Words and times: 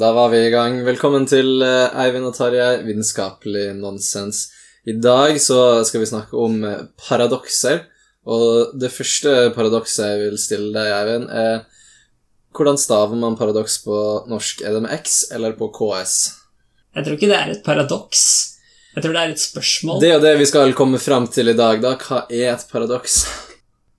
Da 0.00 0.12
var 0.12 0.30
vi 0.32 0.38
i 0.46 0.50
gang. 0.50 0.78
Velkommen 0.80 1.26
til 1.28 1.60
eh, 1.60 1.96
Eivind 2.00 2.24
og 2.24 2.32
Tarjei, 2.32 2.78
vitenskapelig 2.86 3.74
nonsens. 3.76 4.46
I 4.88 4.94
dag 4.96 5.36
så 5.44 5.82
skal 5.84 6.00
vi 6.00 6.06
snakke 6.08 6.38
om 6.40 6.62
eh, 6.64 6.86
paradokser. 7.02 7.82
Og 8.24 8.72
det 8.80 8.88
første 8.94 9.50
paradokset 9.52 10.06
jeg 10.06 10.22
vil 10.22 10.38
stille 10.40 10.70
deg, 10.72 10.88
Eivind, 10.96 11.26
er 11.28 11.66
hvordan 12.56 12.80
staver 12.80 13.20
man 13.20 13.36
paradoks 13.36 13.76
på 13.84 13.98
norsk? 14.30 14.62
Er 14.64 14.78
det 14.78 14.80
med 14.86 14.94
X 15.02 15.18
eller 15.36 15.58
på 15.58 15.68
KS? 15.76 16.16
Jeg 16.96 17.04
tror 17.04 17.18
ikke 17.18 17.30
det 17.34 17.36
er 17.42 17.52
et 17.58 17.62
paradoks. 17.68 18.24
Jeg 18.94 19.04
tror 19.04 19.18
det 19.18 19.26
er 19.26 19.34
et 19.34 19.44
spørsmål. 19.44 20.00
Det 20.00 20.14
er 20.14 20.16
jo 20.16 20.24
det 20.24 20.34
vi 20.40 20.48
skal 20.48 20.72
komme 20.80 21.02
fram 21.02 21.28
til 21.28 21.52
i 21.52 21.56
dag, 21.60 21.84
da. 21.84 21.92
Hva 22.00 22.22
er 22.24 22.54
et 22.54 22.64
paradoks? 22.72 23.20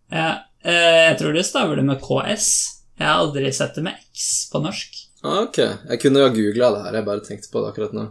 Ja, 0.09 0.31
eh, 0.65 0.97
jeg 1.11 1.21
tror 1.21 1.37
du 1.37 1.45
staver 1.45 1.77
det 1.77 1.85
med 1.93 2.01
KS. 2.01 2.51
Jeg 2.97 3.05
har 3.05 3.21
aldri 3.21 3.53
sett 3.53 3.77
det 3.77 3.85
med 3.85 4.01
X 4.09 4.49
på 4.49 4.65
norsk. 4.65 5.00
Ah, 5.23 5.43
Ok, 5.45 5.57
jeg 5.61 5.99
kunne 6.01 6.23
jo 6.23 6.31
googla 6.33 6.71
det 6.73 6.83
her, 6.85 6.95
jeg 6.97 7.05
bare 7.05 7.25
tenkte 7.25 7.51
på 7.53 7.61
det 7.61 7.71
akkurat 7.73 7.93
nå. 7.93 8.07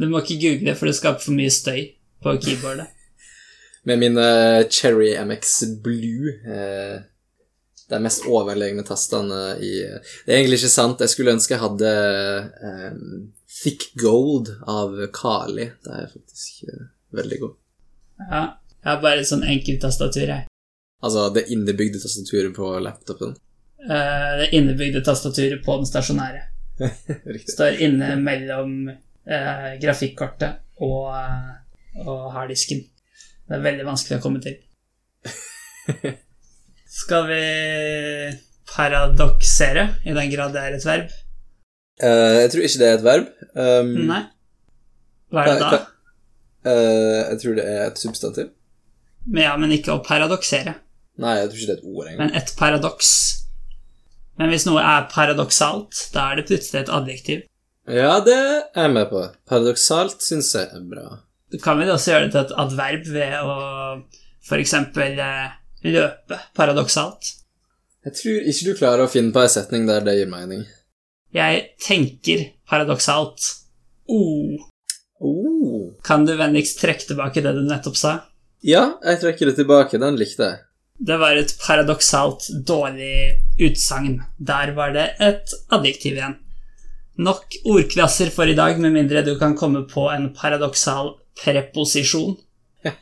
Du 0.00 0.08
må 0.10 0.20
ikke 0.20 0.40
google 0.42 0.66
det, 0.68 0.76
for 0.78 0.90
det 0.90 0.96
skaper 0.98 1.22
for 1.22 1.36
mye 1.38 1.52
støy 1.54 1.80
på 2.24 2.34
keyboardet. 2.42 2.90
Med 3.88 4.00
mine 4.00 4.24
Cherry 4.72 5.10
MX 5.20 5.50
Blue 5.84 6.30
eh, 6.48 7.02
De 7.90 7.98
mest 8.00 8.24
overlegne 8.24 8.80
tastene 8.88 9.58
i 9.60 9.72
Det 9.84 10.32
er 10.32 10.38
egentlig 10.38 10.56
ikke 10.62 10.70
sant. 10.72 11.02
Jeg 11.04 11.12
skulle 11.12 11.34
ønske 11.36 11.52
jeg 11.52 11.60
hadde 11.60 11.90
eh, 12.64 12.96
Thick 13.58 13.90
Gold 14.00 14.48
av 14.64 14.96
Kali. 15.12 15.68
Det 15.84 15.92
er 16.00 16.08
faktisk 16.08 16.64
eh, 16.72 16.86
veldig 17.20 17.40
god. 17.42 17.54
Ja, 18.24 18.42
jeg 18.80 18.88
har 18.88 19.02
bare 19.04 19.20
et 19.20 19.28
sånn 19.28 19.44
enkelt 19.44 19.84
tastatur, 19.84 20.32
jeg. 20.32 20.48
Altså 21.04 21.28
det 21.36 21.44
innebygde 21.52 22.00
tastaturet 22.00 22.56
på 22.56 22.72
laptopen. 22.80 23.36
Eh, 23.84 24.30
det 24.40 24.48
innebygde 24.56 25.04
tastaturet 25.04 25.64
på 25.64 25.76
den 25.80 25.88
stasjonære. 25.88 26.42
Står 27.54 27.80
inne 27.84 28.16
mellom 28.18 28.88
uh, 28.90 29.68
grafikkortet 29.78 30.56
og, 30.82 31.12
uh, 31.14 31.52
og 32.02 32.32
harddisken. 32.34 32.80
Det 33.44 33.58
er 33.58 33.62
veldig 33.62 33.86
vanskelig 33.86 34.18
å 34.18 34.24
komme 34.24 34.40
til. 34.42 34.56
Skal 37.04 37.28
vi 37.28 37.44
paradoksere, 38.74 39.86
i 40.02 40.16
den 40.16 40.32
grad 40.32 40.56
det 40.56 40.64
er 40.64 40.78
et 40.78 40.88
verb? 40.88 41.14
Uh, 42.02 42.40
jeg 42.40 42.50
tror 42.54 42.66
ikke 42.66 42.82
det 42.82 42.88
er 42.88 42.98
et 42.98 43.06
verb. 43.06 43.30
Um, 43.54 43.94
Nei. 44.08 44.22
Hva 45.30 45.44
er 45.44 45.52
det 45.52 45.60
da? 45.62 45.78
eh, 46.70 47.20
jeg 47.30 47.38
tror 47.42 47.56
det 47.58 47.64
er 47.66 47.80
et 47.88 47.98
substantiv. 48.00 48.50
Men 49.26 49.46
ja, 49.46 49.54
men 49.58 49.72
ikke 49.74 49.94
å 49.94 50.02
paradoksere, 50.04 50.76
Nei, 51.22 51.36
jeg 51.38 51.48
tror 51.50 51.58
ikke 51.60 51.68
det 51.68 51.74
er 51.74 51.80
et 51.80 51.90
ord 51.90 52.06
engang. 52.08 52.20
men 52.20 52.38
et 52.38 52.52
paradoks. 52.58 53.10
Men 54.40 54.50
hvis 54.50 54.66
noe 54.66 54.82
er 54.82 55.06
paradoksalt, 55.12 56.08
da 56.14 56.30
er 56.30 56.40
det 56.40 56.48
plutselig 56.48 56.82
et 56.82 56.92
adjektiv. 56.92 57.44
Ja, 57.84 58.16
det 58.24 58.34
er 58.34 58.86
jeg 58.86 58.94
med 58.94 59.10
på. 59.10 59.22
Paradoksalt 59.48 60.24
syns 60.24 60.54
jeg 60.56 60.70
er 60.72 60.84
bra. 60.88 61.20
Du 61.52 61.58
kan 61.62 61.78
vel 61.78 61.92
også 61.92 62.14
gjøre 62.14 62.26
det 62.26 62.32
til 62.32 62.42
et 62.42 62.54
adverb 62.64 63.10
ved 63.14 63.34
å 63.44 63.56
f.eks. 64.44 64.74
Eh, 64.74 65.44
løpe 65.84 66.40
paradoksalt. 66.56 67.30
Jeg 68.04 68.16
tror 68.18 68.48
ikke 68.50 68.66
du 68.66 68.78
klarer 68.78 69.04
å 69.04 69.12
finne 69.12 69.32
på 69.32 69.44
en 69.44 69.52
setning 69.52 69.86
der 69.88 70.04
det 70.04 70.16
gir 70.18 70.30
mening. 70.32 70.64
Jeg 71.34 71.62
tenker 71.82 72.48
paradoksalt. 72.68 73.46
Oh. 74.08 74.58
Oh. 75.20 75.92
Kan 76.04 76.26
du 76.28 76.34
vennligst 76.36 76.80
trekke 76.82 77.08
tilbake 77.08 77.42
det 77.44 77.54
du 77.56 77.62
nettopp 77.64 77.96
sa? 77.98 78.14
Ja, 78.64 78.94
jeg 79.04 79.20
trekker 79.22 79.50
det 79.50 79.58
tilbake. 79.60 80.00
Den 80.00 80.18
likte 80.20 80.48
jeg. 80.50 80.60
Det 80.98 81.16
var 81.18 81.34
et 81.34 81.58
paradoksalt 81.58 82.46
dårlig 82.66 83.40
utsagn. 83.58 84.22
Der 84.38 84.70
var 84.76 84.92
det 84.94 85.16
et 85.18 85.50
adjektiv 85.74 86.12
igjen. 86.14 86.36
Nok 87.18 87.54
ordklasser 87.66 88.30
for 88.34 88.46
i 88.46 88.54
dag, 88.54 88.78
med 88.78 88.92
mindre 88.94 89.22
du 89.26 89.38
kan 89.38 89.56
komme 89.58 89.82
på 89.90 90.10
en 90.12 90.34
paradoksal 90.34 91.14
preposisjon. 91.42 92.36
um, 92.86 92.92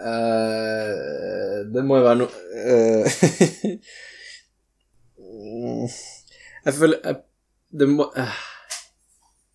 uh, 0.00 1.60
det 1.74 1.84
må 1.84 1.96
jo 1.98 2.04
være 2.06 2.18
noe 2.20 2.30
uh, 2.30 3.04
Jeg 6.60 6.74
føler 6.76 6.98
jeg, 7.02 7.16
Det 7.74 7.88
må 7.90 8.04
uh, 8.14 8.36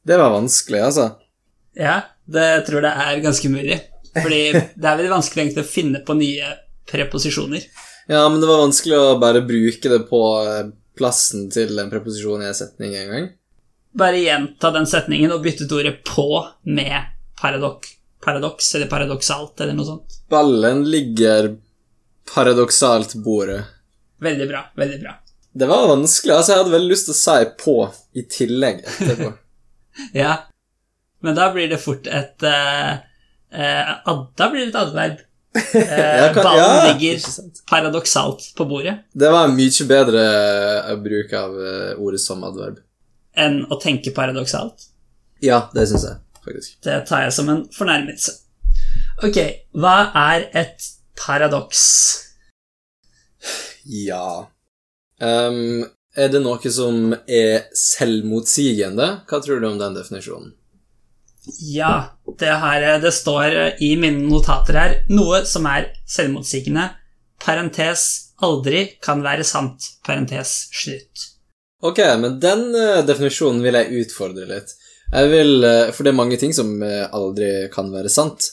Det 0.03 0.17
var 0.19 0.35
vanskelig, 0.35 0.81
altså. 0.91 1.05
Ja, 1.77 2.01
det 2.27 2.65
tror 2.69 2.81
jeg 2.85 2.93
er 2.93 3.21
ganske 3.23 3.49
mulig. 3.49 3.94
Fordi 4.15 4.41
det 4.75 4.87
er 4.87 4.99
veldig 4.99 5.13
vanskelig 5.13 5.43
egentlig 5.43 5.65
å 5.65 5.73
finne 5.73 6.01
på 6.05 6.17
nye 6.17 6.53
preposisjoner. 6.91 7.65
Ja, 8.07 8.29
men 8.29 8.41
det 8.41 8.47
var 8.47 8.61
vanskelig 8.61 8.97
å 8.97 9.17
bare 9.21 9.41
bruke 9.45 9.89
det 9.89 10.03
på 10.09 10.21
eh, 10.45 10.69
plassen 10.97 11.49
til 11.53 11.79
en 11.81 11.91
preposisjon 11.91 12.43
i 12.43 12.49
en 12.51 12.57
setning 12.57 12.95
en 12.99 13.11
gang. 13.11 13.27
Bare 13.95 14.21
gjenta 14.21 14.71
den 14.75 14.87
setningen 14.89 15.33
og 15.33 15.43
bytte 15.45 15.65
ut 15.65 15.77
ordet 15.77 15.99
'på' 16.03 16.45
med 16.63 17.11
paradok 17.41 17.87
paradoks 18.25 18.75
eller 18.75 18.89
paradoksalt 18.89 19.61
eller 19.61 19.77
noe 19.77 19.85
sånt. 19.85 20.17
Ballen 20.29 20.83
ligger 20.89 21.55
paradoksalt 22.33 23.13
bordet. 23.15 23.61
Veldig 24.21 24.47
bra. 24.49 24.65
Veldig 24.75 24.99
bra. 25.01 25.13
Det 25.53 25.65
var 25.65 25.87
vanskelig. 25.87 26.33
altså 26.33 26.51
Jeg 26.51 26.59
hadde 26.63 26.73
veldig 26.73 26.91
lyst 26.91 27.09
til 27.09 27.15
å 27.15 27.21
si 27.21 27.49
'på' 27.63 27.91
i 28.13 28.23
tillegg 28.37 28.85
etterpå. 28.85 29.33
Ja. 30.11 30.33
Men 31.23 31.35
da 31.35 31.53
blir 31.53 31.69
det 31.71 31.77
fort 31.79 32.07
et 32.11 32.43
eh, 32.43 32.97
eh, 33.51 33.93
adda 34.05 34.49
blir 34.51 34.67
et 34.69 34.75
adverb. 34.75 35.21
Eh, 35.55 36.33
kan- 36.35 36.43
ballen 36.43 36.59
ja, 36.59 36.93
ligger 36.93 37.21
paradoksalt 37.69 38.41
på 38.57 38.65
bordet 38.67 38.97
Det 39.15 39.29
var 39.31 39.47
mye 39.47 39.85
bedre 39.87 40.23
eh, 40.91 40.95
bruk 40.99 41.31
av 41.39 41.53
eh, 41.63 41.93
ordet 41.95 42.19
som 42.19 42.43
adverb. 42.43 42.81
enn 43.39 43.61
å 43.71 43.77
tenke 43.79 44.11
paradoksalt. 44.15 44.89
Ja, 45.43 45.69
det 45.73 45.87
syns 45.87 46.03
jeg 46.09 46.19
faktisk. 46.43 46.75
Det 46.83 46.97
tar 47.07 47.23
jeg 47.23 47.33
som 47.37 47.49
en 47.53 47.63
fornærmelse. 47.71 48.35
Ok, 49.23 49.39
hva 49.79 49.95
er 50.25 50.49
et 50.59 50.89
paradoks? 51.15 51.85
Ja 53.85 54.47
um, 55.21 55.85
Er 56.17 56.31
det 56.31 56.41
noe 56.43 56.71
som 56.71 57.13
er 57.27 57.67
selvmotsigende? 57.75 59.07
Hva 59.29 59.39
tror 59.43 59.59
du 59.61 59.67
om 59.69 59.79
den 59.79 59.95
definisjonen? 59.97 60.53
Ja, 61.61 62.17
det, 62.39 62.51
her, 62.61 62.85
det 63.01 63.11
står 63.13 63.81
i 63.83 63.93
mine 64.01 64.23
notater 64.25 64.79
her 64.79 64.95
noe 65.11 65.43
som 65.45 65.67
er 65.69 65.91
selvmotsigende. 66.09 66.89
Parentes 67.41 68.07
aldri 68.43 68.85
kan 69.03 69.21
være 69.23 69.45
sant. 69.47 69.91
Parentes 70.05 70.55
slutt. 70.73 71.29
Ok, 71.85 71.99
men 72.19 72.39
den 72.41 72.69
eh, 72.75 73.03
definisjonen 73.05 73.61
vil 73.63 73.77
jeg 73.77 74.05
utfordre 74.05 74.47
litt. 74.49 74.73
Jeg 75.11 75.29
vil, 75.29 75.59
eh, 75.63 75.91
For 75.93 76.05
det 76.05 76.13
er 76.13 76.17
mange 76.17 76.39
ting 76.41 76.55
som 76.55 76.71
eh, 76.83 77.05
aldri 77.13 77.67
kan 77.73 77.91
være 77.93 78.09
sant. 78.09 78.47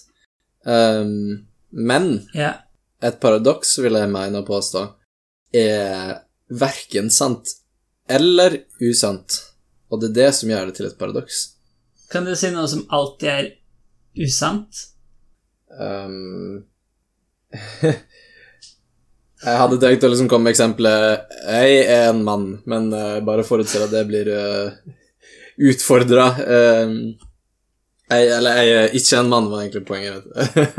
Um, 0.62 1.48
men 1.72 2.10
yeah. 2.36 2.60
et 3.02 3.18
paradoks, 3.22 3.78
vil 3.82 3.96
jeg 3.98 4.10
mene 4.12 4.42
å 4.42 4.46
påstå, 4.46 4.84
er 5.56 6.20
verken 6.52 7.08
sant 7.10 7.56
eller 8.10 8.60
usant. 8.82 9.40
Og 9.90 10.02
det 10.02 10.12
er 10.12 10.18
det 10.20 10.30
som 10.36 10.52
gjør 10.52 10.68
det 10.68 10.76
til 10.78 10.90
et 10.90 10.98
paradoks. 11.00 11.40
Kan 12.12 12.26
du 12.28 12.34
si 12.36 12.50
noe 12.52 12.68
som 12.68 12.84
alltid 12.92 13.28
er 13.32 13.46
usant? 14.20 14.82
Um, 15.72 16.66
jeg 19.46 19.60
hadde 19.62 19.78
tenkt 19.80 20.04
å 20.04 20.10
liksom 20.12 20.28
komme 20.28 20.50
med 20.50 20.52
eksempelet 20.52 21.32
Jeg 21.48 21.78
er 21.86 22.10
en 22.10 22.20
mann, 22.26 22.44
men 22.68 22.90
uh, 22.92 23.22
bare 23.24 23.46
forutser 23.48 23.86
at 23.86 23.94
det 23.94 24.04
blir 24.10 24.28
uh, 24.28 24.76
utfordra. 25.72 26.26
jeg, 28.12 28.28
eller 28.36 28.60
jeg 28.60 28.76
er 28.76 28.98
ikke 29.00 29.22
en 29.22 29.32
mann, 29.32 29.48
var 29.48 29.64
egentlig 29.64 29.84
poenget. 29.88 30.28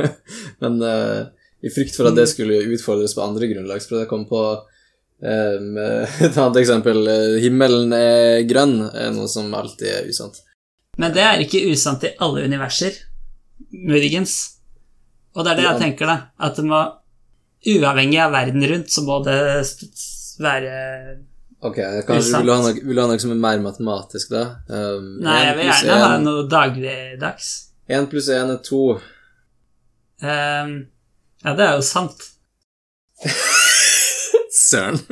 men 0.61 0.79
uh, 0.85 1.33
i 1.65 1.73
frykt 1.73 1.97
for 1.97 2.11
at 2.11 2.17
det 2.19 2.29
skulle 2.29 2.61
utfordres 2.75 3.17
på 3.17 3.25
andre 3.25 3.49
grunnlag, 3.49 3.81
så 3.81 3.89
prøvde 3.89 4.05
jeg 4.05 4.11
å 4.11 4.13
komme 4.13 4.29
på 4.29 4.45
um, 4.53 5.77
et 5.81 6.37
annet 6.37 6.61
eksempel. 6.61 7.05
Himmelen 7.41 7.93
er 7.97 8.43
grønn, 8.45 8.83
er 8.91 9.13
noe 9.17 9.29
som 9.31 9.49
alltid 9.57 9.89
er 9.97 10.09
usant. 10.13 10.43
Men 11.01 11.13
det 11.15 11.23
er 11.25 11.41
ikke 11.41 11.63
usant 11.71 12.03
i 12.05 12.13
alle 12.21 12.43
universer, 12.45 12.97
muligens. 13.73 14.35
Og 15.33 15.45
det 15.45 15.53
er 15.53 15.59
det 15.61 15.65
jeg 15.65 15.81
tenker, 15.81 16.09
da. 16.09 16.17
At 16.37 16.59
det 16.59 16.67
må 16.69 16.83
Uavhengig 17.63 18.17
av 18.19 18.33
verden 18.33 18.65
rundt, 18.67 18.89
så 18.91 19.01
må 19.07 19.21
det 19.23 19.37
være 20.43 20.71
Ok, 21.63 21.77
kanskje 22.03 22.17
Usant. 22.17 22.41
vil 22.41 22.49
du, 22.49 22.51
ha 22.51 22.57
noe, 22.59 22.73
vil 22.75 22.97
du 22.97 22.99
ha 22.99 23.05
noe 23.07 23.21
som 23.23 23.31
er 23.31 23.37
mer 23.39 23.61
matematisk, 23.63 24.33
da? 24.33 24.41
Um, 24.67 25.05
Nei, 25.23 25.37
jeg 25.45 25.53
vil 25.61 25.69
gjerne 25.69 25.99
ha 26.01 26.17
noe 26.19 26.41
dagligdags. 26.51 27.51
Én 27.87 28.09
pluss 28.11 28.27
én 28.35 28.51
er 28.51 28.59
to. 28.67 28.97
Um, 30.19 30.73
ja, 31.39 31.53
det 31.55 31.63
er 31.69 31.77
jo 31.77 31.85
sant. 31.87 32.27
Søren. 34.65 34.99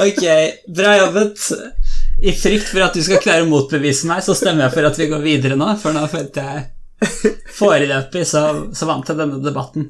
Ok, 0.00 0.22
bra 0.72 0.94
jobbet. 0.96 1.42
I 2.20 2.32
frykt 2.36 2.68
for 2.68 2.84
at 2.84 2.96
du 2.96 3.00
skal 3.04 3.22
klare 3.22 3.46
å 3.46 3.48
motbevise 3.48 4.08
meg, 4.10 4.20
så 4.24 4.34
stemmer 4.36 4.66
jeg 4.66 4.74
for 4.74 4.88
at 4.90 4.98
vi 5.00 5.08
går 5.08 5.22
videre 5.24 5.56
nå, 5.56 5.72
for 5.80 5.96
nå 5.96 6.04
følte 6.10 6.44
jeg 6.44 6.68
foreløpig 7.60 8.26
så, 8.28 8.42
så 8.76 8.88
vant 8.88 9.08
jeg 9.08 9.18
denne 9.18 9.40
debatten. 9.40 9.88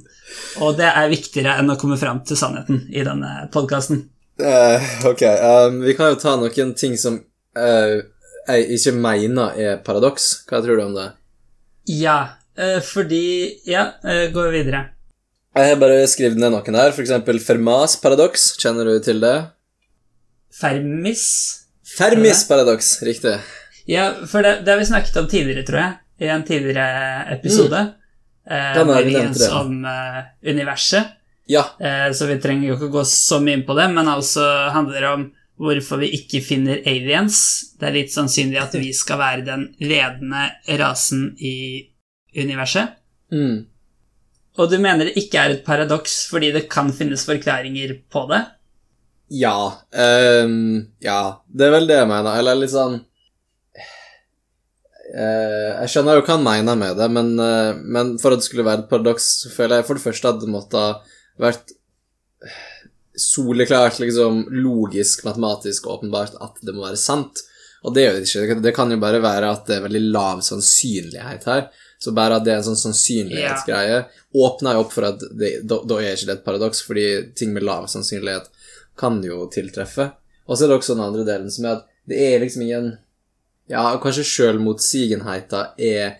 Og 0.62 0.78
det 0.78 0.88
er 0.88 1.10
viktigere 1.10 1.56
enn 1.58 1.72
å 1.72 1.78
komme 1.80 1.98
fram 1.98 2.22
til 2.26 2.38
sannheten 2.38 2.84
i 2.94 3.02
denne 3.06 3.48
podkasten. 3.54 4.04
Uh, 4.40 4.80
ok, 5.10 5.24
um, 5.26 5.80
vi 5.84 5.96
kan 5.98 6.12
jo 6.12 6.20
ta 6.20 6.36
noen 6.38 6.74
ting 6.78 6.94
som 7.00 7.18
uh, 7.58 7.96
jeg 8.46 8.78
ikke 8.78 8.94
mener 8.96 9.58
er 9.58 9.80
paradoks. 9.84 10.30
Hva 10.48 10.62
tror 10.64 10.78
du 10.78 10.84
om 10.86 10.96
det? 10.96 11.10
Ja, 11.90 12.18
uh, 12.54 12.78
fordi 12.84 13.24
Ja, 13.68 13.90
eh, 14.06 14.28
gå 14.32 14.46
videre. 14.54 14.86
Jeg 15.58 15.72
har 15.72 15.80
bare 15.82 16.06
skrevet 16.06 16.38
ned 16.38 16.54
noen 16.54 16.78
her, 16.78 16.94
eksempel 16.94 17.42
Fermas 17.42 17.98
paradoks. 18.00 18.52
Kjenner 18.62 18.86
du 18.86 19.02
til 19.02 19.18
det? 19.22 19.34
Fermis. 20.54 21.59
Fermis 22.00 22.47
paradoks, 22.49 22.94
riktig. 23.05 23.37
Ja, 23.91 24.11
for 24.26 24.44
det, 24.44 24.61
det 24.64 24.73
har 24.73 24.79
vi 24.81 24.88
snakket 24.88 25.17
om 25.20 25.29
tidligere, 25.29 25.67
tror 25.69 25.82
jeg, 25.82 25.97
i 26.25 26.31
en 26.32 26.44
tidligere 26.49 27.25
episode. 27.37 27.81
Mm. 27.81 27.97
Eh, 28.50 29.32
det. 29.37 29.50
Om 29.52 29.85
eh, 29.85 30.23
universet. 30.50 31.17
Ja. 31.47 31.64
Eh, 31.81 32.12
så 32.12 32.26
vi 32.26 32.38
trenger 32.41 32.69
jo 32.69 32.79
ikke 32.79 32.93
gå 32.94 33.05
så 33.05 33.41
mye 33.43 33.58
inn 33.58 33.67
på 33.69 33.76
det, 33.79 33.91
men 33.93 34.08
altså 34.08 34.47
handler 34.75 35.00
det 35.00 35.11
om 35.11 35.26
hvorfor 35.61 36.00
vi 36.00 36.12
ikke 36.17 36.41
finner 36.44 36.81
aliens. 36.88 37.41
Det 37.76 37.91
er 37.91 37.99
litt 37.99 38.14
sannsynlig 38.14 38.61
at 38.62 38.76
vi 38.81 38.93
skal 38.97 39.20
være 39.20 39.44
den 39.49 39.67
ledende 39.82 40.47
rasen 40.81 41.35
i 41.37 41.85
universet. 42.38 42.97
Mm. 43.35 43.67
Og 44.58 44.70
du 44.70 44.79
mener 44.81 45.08
det 45.08 45.19
ikke 45.20 45.43
er 45.43 45.55
et 45.55 45.67
paradoks 45.67 46.23
fordi 46.31 46.50
det 46.55 46.64
kan 46.73 46.91
finnes 46.94 47.26
forklaringer 47.29 47.99
på 48.12 48.25
det? 48.32 48.41
Ja. 49.30 49.86
Um, 49.94 50.90
ja, 50.98 51.42
det 51.46 51.66
er 51.66 51.74
vel 51.76 51.86
det 51.88 52.00
jeg 52.00 52.10
mener. 52.10 52.38
Eller 52.40 52.58
litt 52.58 52.72
sånn 52.72 52.96
uh, 55.14 55.68
Jeg 55.80 55.92
skjønner 55.92 56.18
jo 56.18 56.24
hva 56.24 56.34
han 56.34 56.46
mener 56.46 56.80
med 56.80 56.98
det, 56.98 57.08
men, 57.14 57.28
uh, 57.38 57.72
men, 57.78 58.16
for 58.22 58.34
at 58.34 58.42
det 58.42 58.48
skulle 58.48 58.66
være 58.66 58.84
et 58.84 58.90
paradoks, 58.90 59.28
så 59.44 59.52
føler 59.54 59.80
jeg 59.80 59.88
for 59.88 60.00
det 60.00 60.06
første 60.08 60.32
at 60.34 60.40
det 60.42 60.50
måtte 60.50 60.82
ha 60.82 60.90
vært 61.40 61.76
soleklart, 63.20 63.98
liksom 64.00 64.46
logisk, 64.50 65.24
matematisk 65.26 65.86
åpenbart 65.92 66.38
at 66.40 66.60
det 66.64 66.74
må 66.74 66.86
være 66.86 67.00
sant. 67.00 67.42
Og 67.84 67.94
det 67.96 68.04
er 68.04 68.18
jo 68.18 68.24
ikke. 68.44 68.58
Det 68.64 68.74
kan 68.76 68.90
jo 68.92 68.98
bare 69.00 69.22
være 69.24 69.50
at 69.54 69.68
det 69.68 69.78
er 69.78 69.86
veldig 69.86 70.02
lav 70.12 70.42
sannsynlighet 70.44 71.46
her. 71.48 71.68
Så 72.00 72.14
bare 72.16 72.38
at 72.38 72.46
det 72.46 72.54
er 72.54 72.62
en 72.62 72.68
sånn 72.70 72.80
sannsynlighetsgreie, 72.80 73.98
åpner 74.40 74.76
jo 74.76 74.84
opp 74.86 74.94
for 74.94 75.04
at 75.10 75.20
det, 75.36 75.50
da, 75.68 75.82
da, 75.84 75.98
er 76.00 76.14
ikke 76.14 76.30
det 76.30 76.36
et 76.38 76.46
paradoks, 76.46 76.80
fordi 76.86 77.06
ting 77.36 77.52
med 77.52 77.66
lav 77.66 77.90
sannsynlighet 77.92 78.48
kan 79.00 79.20
jo 79.25 79.47
tiltreffe. 79.52 80.11
Og 80.47 80.58
så 80.58 80.67
er 80.67 80.70
det 80.70 80.81
også 80.81 80.97
den 80.97 81.06
andre 81.06 81.25
delen, 81.29 81.52
som 81.52 81.67
er 81.67 81.79
at 81.79 81.88
det 82.11 82.19
er 82.26 82.43
liksom 82.43 82.67
ingen 82.67 82.93
Ja, 83.70 83.85
kanskje 84.02 84.26
sjølmotsigenheten 84.26 85.76
er 85.79 86.17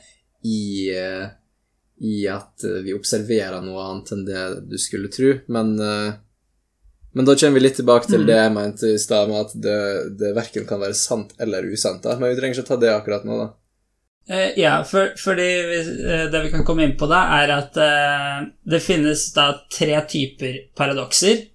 i 0.47 0.61
uh, 0.95 1.27
i 2.01 2.23
at 2.31 2.63
uh, 2.63 2.79
vi 2.85 2.95
observerer 2.95 3.59
noe 3.65 3.83
annet 3.89 4.13
enn 4.15 4.23
det 4.29 4.45
du 4.71 4.77
skulle 4.79 5.11
tro, 5.13 5.33
men 5.51 5.73
uh, 5.83 6.13
men 7.13 7.27
da 7.27 7.35
kommer 7.35 7.59
vi 7.59 7.65
litt 7.65 7.79
tilbake 7.81 8.07
til 8.07 8.23
mm. 8.23 8.27
det 8.29 8.37
jeg 8.39 8.53
mente 8.55 8.91
i 8.95 8.99
stad, 9.03 9.31
med 9.31 9.49
at 9.49 9.55
det, 9.59 9.79
det 10.21 10.31
verken 10.37 10.67
kan 10.69 10.79
være 10.79 10.95
sant 10.95 11.33
eller 11.43 11.67
usant. 11.67 12.05
da. 12.05 12.15
Men 12.19 12.31
vi 12.31 12.39
trenger 12.39 12.61
ikke 12.61 12.67
å 12.69 12.71
ta 12.71 12.79
det 12.85 12.93
akkurat 12.95 13.27
nå, 13.27 13.39
da. 13.41 13.49
Eh, 14.31 14.53
ja, 14.61 14.77
for, 14.87 15.11
fordi 15.19 15.49
vi, 15.67 15.79
det 16.31 16.43
vi 16.45 16.53
kan 16.53 16.63
komme 16.67 16.87
inn 16.87 16.95
på 16.99 17.09
da, 17.11 17.25
er 17.41 17.55
at 17.57 17.79
eh, 17.83 18.37
det 18.63 18.83
finnes 18.85 19.25
da 19.35 19.49
tre 19.75 19.97
typer 20.07 20.61
paradokser. 20.79 21.49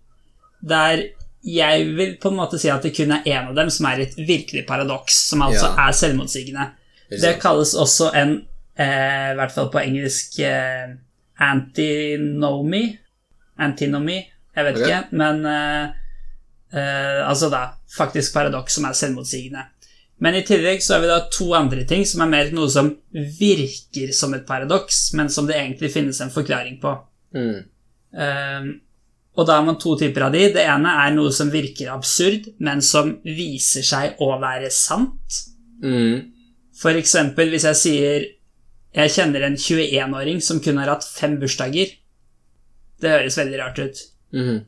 Der 0.62 1.04
jeg 1.46 1.86
vil 1.94 2.16
på 2.22 2.32
en 2.32 2.40
måte 2.40 2.58
si 2.58 2.72
at 2.74 2.82
det 2.82 2.96
kun 2.98 3.12
er 3.14 3.28
én 3.30 3.50
av 3.52 3.56
dem 3.58 3.70
som 3.70 3.86
er 3.86 4.00
et 4.02 4.16
virkelig 4.18 4.64
paradoks, 4.66 5.14
som 5.30 5.44
altså 5.46 5.68
ja. 5.68 5.88
er 5.88 5.92
selvmotsigende. 5.94 6.66
Det 7.22 7.36
kalles 7.42 7.76
også 7.78 8.10
en, 8.18 8.32
i 8.82 9.36
hvert 9.38 9.54
fall 9.54 9.70
på 9.70 9.84
engelsk, 9.84 10.40
antinomy. 11.38 12.82
Antinomy, 13.62 14.18
jeg 14.56 14.66
vet 14.66 14.82
okay. 14.82 14.88
ikke, 14.88 15.04
men 15.22 15.46
Altså 16.76 17.48
da, 17.54 17.62
faktisk 17.94 18.34
paradoks 18.34 18.74
som 18.76 18.90
er 18.90 18.98
selvmotsigende. 18.98 19.62
Men 20.18 20.36
i 20.36 20.44
tillegg 20.48 20.82
så 20.84 20.96
har 20.96 21.04
vi 21.04 21.12
da 21.12 21.20
to 21.32 21.54
andre 21.56 21.86
ting 21.88 22.06
som 22.08 22.24
er 22.24 22.32
mer 22.32 22.50
noe 22.56 22.72
som 22.72 22.90
virker 23.14 24.12
som 24.16 24.34
et 24.36 24.48
paradoks, 24.48 25.14
men 25.14 25.30
som 25.32 25.48
det 25.48 25.60
egentlig 25.60 25.92
finnes 25.94 26.20
en 26.24 26.34
forklaring 26.34 26.82
på. 26.82 26.92
Mm. 27.36 27.62
Og 29.36 29.48
da 29.48 29.58
har 29.58 29.66
man 29.68 29.80
to 29.82 29.98
typer 30.00 30.28
av 30.28 30.36
de. 30.36 30.46
Det 30.56 30.64
ene 30.64 30.94
er 31.04 31.12
noe 31.16 31.34
som 31.36 31.52
virker 31.52 31.92
absurd, 31.92 32.48
men 32.64 32.82
som 32.86 33.18
viser 33.28 33.84
seg 33.84 34.22
å 34.24 34.32
være 34.40 34.72
sant. 34.72 35.42
Mm. 35.84 36.32
For 36.80 36.96
eksempel 36.96 37.52
hvis 37.52 37.68
jeg 37.68 37.80
sier 37.82 38.30
jeg 38.96 39.12
kjenner 39.12 39.44
en 39.44 39.58
21-åring 39.60 40.40
som 40.44 40.62
kun 40.64 40.80
har 40.80 40.94
hatt 40.94 41.04
fem 41.04 41.36
bursdager. 41.42 41.90
Det 43.04 43.12
høres 43.12 43.36
veldig 43.36 43.58
rart 43.60 43.82
ut. 43.84 44.04
Mm. 44.32 44.62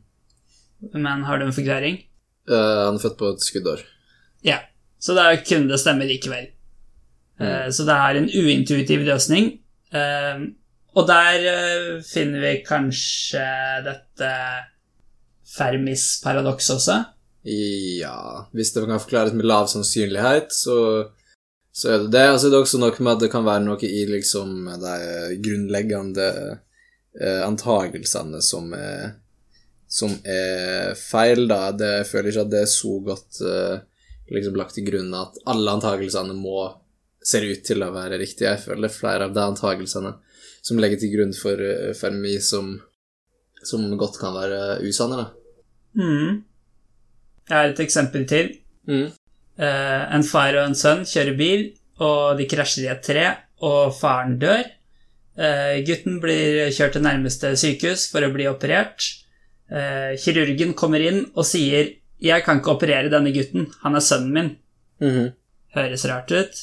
Men 0.99 1.23
har 1.23 1.39
du 1.39 1.45
en 1.47 1.55
forklaring? 1.55 2.01
Uh, 2.49 2.89
han 2.89 2.97
er 2.97 3.03
født 3.05 3.17
på 3.21 3.31
et 3.31 3.45
skuddår. 3.45 3.85
Ja. 4.43 4.59
Så 4.99 5.15
da 5.15 5.29
kunne 5.39 5.71
det 5.71 5.79
stemme 5.79 6.07
likevel. 6.09 6.49
Mm. 7.39 7.45
Uh, 7.45 7.67
så 7.71 7.87
det 7.87 7.95
er 7.95 8.19
en 8.19 8.27
uintuitiv 8.27 9.07
løsning. 9.07 9.53
Uh, 9.95 10.49
og 10.97 11.05
der 11.09 11.45
uh, 11.45 11.91
finner 12.05 12.41
vi 12.41 12.53
kanskje 12.65 13.43
dette 13.85 14.31
Fermis-paradokset 15.57 16.75
også. 16.77 16.97
Ja 17.47 18.47
Hvis 18.51 18.73
det 18.75 18.83
kan 18.89 18.99
forklares 18.99 19.35
med 19.37 19.47
lav 19.47 19.69
sannsynlighet, 19.71 20.51
så, 20.51 20.77
så 21.71 21.93
er 21.93 22.01
det 22.03 22.11
det. 22.15 22.25
Og 22.33 22.39
så 22.39 22.49
er 22.49 22.55
det 22.55 22.63
også 22.63 22.81
noe 22.81 22.97
med 22.97 23.13
at 23.13 23.23
det 23.23 23.31
kan 23.31 23.45
være 23.47 23.63
noe 23.63 23.87
i 23.87 24.01
liksom 24.09 24.67
de 24.81 24.97
grunnleggende 25.45 26.27
antagelsene 27.45 28.41
som 28.45 28.73
er, 28.77 29.15
som 29.87 30.11
er 30.27 30.91
feil, 30.99 31.47
da. 31.49 31.71
Det, 31.71 31.93
jeg 32.01 32.09
føler 32.11 32.33
ikke 32.33 32.43
at 32.45 32.51
det 32.51 32.59
er 32.61 32.69
så 32.69 32.91
godt 33.05 33.39
eh, 33.41 33.79
liksom 34.35 34.59
lagt 34.59 34.75
til 34.77 34.85
grunn 34.89 35.15
at 35.17 35.39
alle 35.49 35.77
antakelsene 35.77 36.35
må 36.37 36.67
ser 37.27 37.47
ut 37.47 37.63
til 37.65 37.83
å 37.83 37.91
være 37.95 38.19
riktige. 38.21 38.53
Jeg 38.53 38.63
føler 38.63 38.93
flere 38.93 39.27
av 39.27 39.35
de 39.35 39.43
antakelsene 39.43 40.13
som 40.67 40.79
legger 40.81 40.99
til 41.01 41.13
grunn 41.15 41.33
for 41.37 41.61
uh, 41.61 41.93
Fermi, 41.97 42.37
som, 42.43 42.75
som, 43.63 43.85
godt 43.99 44.19
kan 44.21 44.35
være 44.35 44.61
usanne. 44.85 45.23
da. 45.23 45.27
Mm. 45.97 46.41
Jeg 47.47 47.55
har 47.55 47.71
et 47.71 47.83
eksempel 47.85 48.27
til. 48.29 48.51
Mm. 48.89 49.09
Uh, 49.57 50.01
en 50.17 50.25
far 50.27 50.57
og 50.57 50.65
en 50.67 50.77
sønn 50.77 51.05
kjører 51.07 51.37
bil, 51.39 51.69
og 52.03 52.39
de 52.39 52.49
krasjer 52.49 52.87
i 52.87 52.91
et 52.93 53.05
tre, 53.05 53.27
og 53.63 53.95
faren 53.97 54.35
dør. 54.41 54.65
Uh, 55.37 55.77
gutten 55.87 56.19
blir 56.21 56.67
kjørt 56.73 56.97
til 56.97 57.05
nærmeste 57.05 57.53
sykehus 57.59 58.09
for 58.11 58.25
å 58.25 58.33
bli 58.33 58.49
operert. 58.49 59.13
kirurgen 60.23 60.69
kommer 60.79 61.03
inn 61.03 61.25
og 61.35 61.43
sier 61.43 61.89
jeg 62.23 62.43
kan 62.45 62.61
ikke 62.61 62.71
operere 62.77 63.09
denne 63.11 63.33
gutten. 63.35 63.65
Han 63.83 63.95
er 63.99 63.99
sønnen 63.99 64.33
min. 64.33 64.49
Mm 65.01 65.09
-hmm. 65.11 65.31
Høres 65.75 66.05
rart 66.05 66.31
ut. 66.31 66.55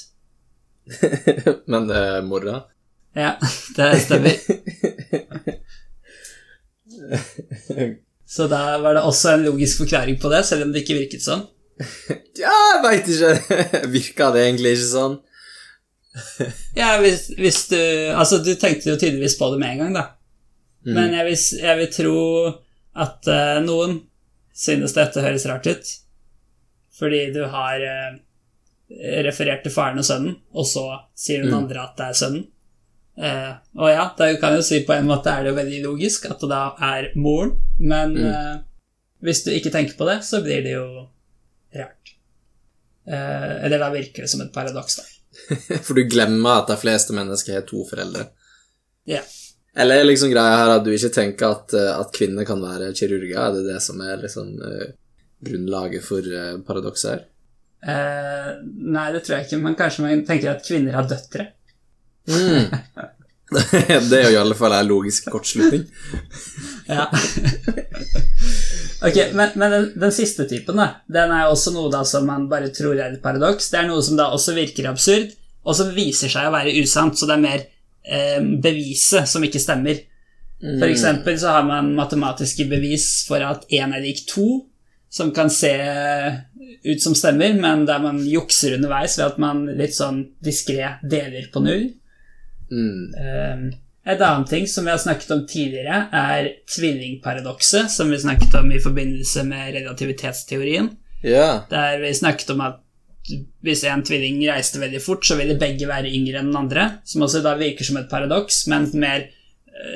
Men 1.71 1.89
det 1.89 1.97
er? 1.97 2.65
Ja, 3.15 3.37
det 3.77 4.01
stemmer. 4.01 4.33
Så 8.27 8.47
da 8.51 8.79
var 8.79 8.95
det 8.97 9.03
også 9.03 9.35
en 9.35 9.45
logisk 9.47 9.85
forklaring 9.85 10.19
på 10.21 10.31
det, 10.33 10.43
selv 10.49 10.67
om 10.67 10.73
det 10.75 10.83
ikke 10.83 10.99
virket 10.99 11.23
sånn. 11.23 11.45
Ja, 12.39 12.51
jeg 12.51 12.83
veit 12.85 13.09
ikke. 13.11 13.61
Virka 13.95 14.31
det 14.35 14.45
egentlig 14.49 14.77
ikke 14.77 14.91
sånn? 14.91 15.17
ja, 16.79 16.93
hvis, 17.03 17.25
hvis, 17.35 17.65
du 17.73 17.79
Altså, 18.15 18.39
du 18.39 18.53
tenkte 18.55 18.93
jo 18.93 18.99
tydeligvis 18.99 19.35
på 19.39 19.49
det 19.51 19.59
med 19.63 19.75
en 19.75 19.83
gang, 19.83 19.97
da. 19.97 20.05
Mm. 20.87 20.93
Men 20.95 21.17
jeg 21.19 21.27
vil, 21.29 21.39
jeg 21.65 21.81
vil, 21.81 21.91
tro 21.97 22.19
at 23.05 23.31
uh, 23.31 23.59
noen 23.65 23.99
synes 24.55 24.95
dette 24.95 25.23
høres 25.25 25.47
rart 25.51 25.67
ut. 25.67 25.93
Fordi 26.95 27.25
du 27.35 27.43
har 27.51 27.83
uh, 27.83 28.19
referert 29.27 29.65
til 29.67 29.75
faren 29.75 29.99
og 29.99 30.07
sønnen, 30.07 30.37
og 30.55 30.69
så 30.71 30.87
sier 31.19 31.43
den 31.43 31.55
mm. 31.55 31.61
andre 31.63 31.87
at 31.89 31.99
det 31.99 32.11
er 32.11 32.21
sønnen. 32.21 32.47
Eh, 33.15 33.51
og 33.79 33.91
ja, 33.93 34.09
da 34.19 34.29
kan 34.43 34.57
jo 34.57 34.63
si 34.67 34.81
på 34.87 34.95
en 34.97 35.07
måte 35.07 35.31
er 35.31 35.47
det 35.47 35.55
veldig 35.55 35.83
logisk 35.85 36.27
at 36.27 36.41
det 36.43 36.51
da 36.51 36.63
er 36.83 37.13
moren, 37.15 37.55
men 37.79 38.17
mm. 38.17 38.25
eh, 38.31 38.57
hvis 39.25 39.45
du 39.47 39.53
ikke 39.55 39.73
tenker 39.75 39.99
på 39.99 40.09
det, 40.09 40.19
så 40.27 40.43
blir 40.45 40.65
det 40.67 40.75
jo 40.75 40.87
rart. 41.77 42.15
Eh, 43.07 43.53
eller 43.67 43.79
da 43.83 43.93
virker 43.95 44.27
det 44.27 44.33
som 44.33 44.43
et 44.43 44.53
paradoks, 44.55 44.99
da. 44.99 45.07
For 45.87 45.95
du 45.95 46.05
glemmer 46.11 46.61
at 46.63 46.73
de 46.73 46.79
fleste 46.81 47.15
mennesker 47.15 47.61
har 47.61 47.67
to 47.69 47.87
foreldre. 47.89 48.29
Ja. 49.07 49.21
Yeah. 49.21 49.33
Eller 49.75 50.01
er 50.01 50.07
liksom 50.07 50.31
greia 50.31 50.59
her 50.61 50.77
at 50.77 50.85
du 50.87 50.93
ikke 50.95 51.11
tenker 51.11 51.51
at, 51.51 51.73
at 51.75 52.13
kvinner 52.15 52.47
kan 52.47 52.61
være 52.63 52.93
kirurger? 52.95 53.41
Er 53.43 53.57
det 53.57 53.65
det 53.67 53.81
som 53.83 53.99
er 54.07 54.21
liksom 54.23 54.53
uh, 54.63 54.93
grunnlaget 55.43 56.05
for 56.07 56.23
uh, 56.23 56.61
paradokset 56.63 57.11
her? 57.11 57.25
Uh, 57.83 58.53
nei, 58.63 59.09
det 59.11 59.25
tror 59.25 59.35
jeg 59.41 59.49
ikke, 59.49 59.59
men 59.65 59.75
kanskje 59.75 60.05
man 60.05 60.23
tenker 60.29 60.53
at 60.53 60.63
kvinner 60.63 60.95
har 60.95 61.09
døtre. 61.11 61.49
Mm. 62.29 62.71
det 64.11 64.19
er 64.19 64.25
jo 64.29 64.35
i 64.35 64.41
alle 64.41 64.57
fall 64.59 64.75
en 64.75 64.89
logisk 64.89 65.29
kortslutning. 65.33 65.85
ja. 66.91 67.07
ok, 69.05 69.19
men, 69.37 69.55
men 69.55 69.77
den, 69.77 69.91
den, 70.01 70.15
siste 70.15 70.49
typen, 70.51 70.81
da, 70.81 70.89
den 71.07 71.35
er 71.35 71.51
også 71.51 71.75
noe 71.75 71.93
da 71.93 72.03
som 72.09 72.27
man 72.29 72.49
bare 72.51 72.73
tror 72.75 72.97
er 72.97 73.15
et 73.15 73.23
paradoks. 73.25 73.71
Det 73.73 73.83
er 73.83 73.89
noe 73.91 74.03
som 74.05 74.19
da 74.21 74.31
også 74.35 74.57
virker 74.57 74.91
absurd, 74.91 75.35
og 75.65 75.77
som 75.77 75.95
viser 75.97 76.33
seg 76.33 76.49
å 76.49 76.55
være 76.55 76.75
usant, 76.81 77.17
så 77.17 77.29
det 77.29 77.37
er 77.39 77.45
mer 77.45 77.63
eh, 78.05 78.41
beviset 78.41 79.29
som 79.31 79.45
ikke 79.45 79.63
stemmer. 79.63 80.03
For 80.65 80.87
mm. 80.87 80.93
eksempel 80.93 81.37
så 81.41 81.57
har 81.59 81.67
man 81.69 81.93
matematiske 81.97 82.67
bevis 82.71 83.09
for 83.29 83.45
at 83.45 83.67
én 83.75 83.93
er 83.93 84.05
lik 84.05 84.25
to, 84.31 84.65
som 85.13 85.31
kan 85.35 85.51
se 85.53 85.71
ut 86.85 87.03
som 87.03 87.15
stemmer, 87.15 87.53
men 87.55 87.85
der 87.87 88.01
man 88.03 88.19
jukser 88.27 88.75
underveis 88.79 89.19
ved 89.19 89.29
at 89.29 89.37
man 89.43 89.63
litt 89.79 89.95
sånn 89.95 90.25
diskré 90.43 90.97
deler 91.07 91.47
på 91.53 91.63
null. 91.63 91.85
Mm. 92.71 93.15
Um, 93.15 93.65
et 94.05 94.21
annet 94.21 94.51
ting 94.53 94.67
som 94.69 94.85
vi 94.85 94.93
har 94.93 95.01
snakket 95.01 95.31
om 95.33 95.45
tidligere, 95.49 96.07
er 96.13 96.51
tvillingparadokset, 96.69 97.91
som 97.93 98.11
vi 98.13 98.21
snakket 98.21 98.55
om 98.61 98.73
i 98.73 98.83
forbindelse 98.85 99.47
med 99.49 99.75
relativitetsteorien. 99.79 100.91
Yeah. 101.25 101.65
Der 101.71 102.03
vi 102.03 102.13
snakket 102.15 102.51
om 102.53 102.61
at 102.67 102.81
hvis 103.65 103.87
en 103.89 104.05
tvilling 104.05 104.43
reiste 104.45 104.83
veldig 104.83 105.01
fort, 105.01 105.25
så 105.25 105.39
ville 105.39 105.57
begge 105.57 105.89
være 105.89 106.13
yngre 106.13 106.43
enn 106.43 106.51
den 106.53 106.61
andre. 106.61 106.89
Som 107.09 107.25
også 107.25 107.41
da 107.45 107.55
virker 107.57 107.87
som 107.89 107.97
et 107.97 108.11
paradoks, 108.11 108.67
men 108.69 108.91
mer 109.01 109.31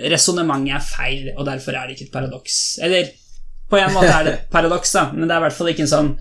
resonnementet 0.09 0.75
er 0.75 0.85
feil, 0.85 1.33
og 1.37 1.47
derfor 1.47 1.77
er 1.77 1.87
det 1.87 1.97
ikke 1.97 2.09
et 2.09 2.15
paradoks. 2.15 2.79
Eller 2.83 3.13
på 3.69 3.79
en 3.79 3.93
måte 3.95 4.13
er 4.13 4.25
det 4.25 4.35
et 4.35 4.47
paradoks, 4.57 4.95
da, 4.97 5.09
men 5.13 5.27
det 5.27 5.35
er 5.35 5.43
i 5.43 5.47
hvert 5.47 5.59
fall 5.59 5.73
ikke 5.73 5.85
en 5.85 5.93
sånn 5.93 6.15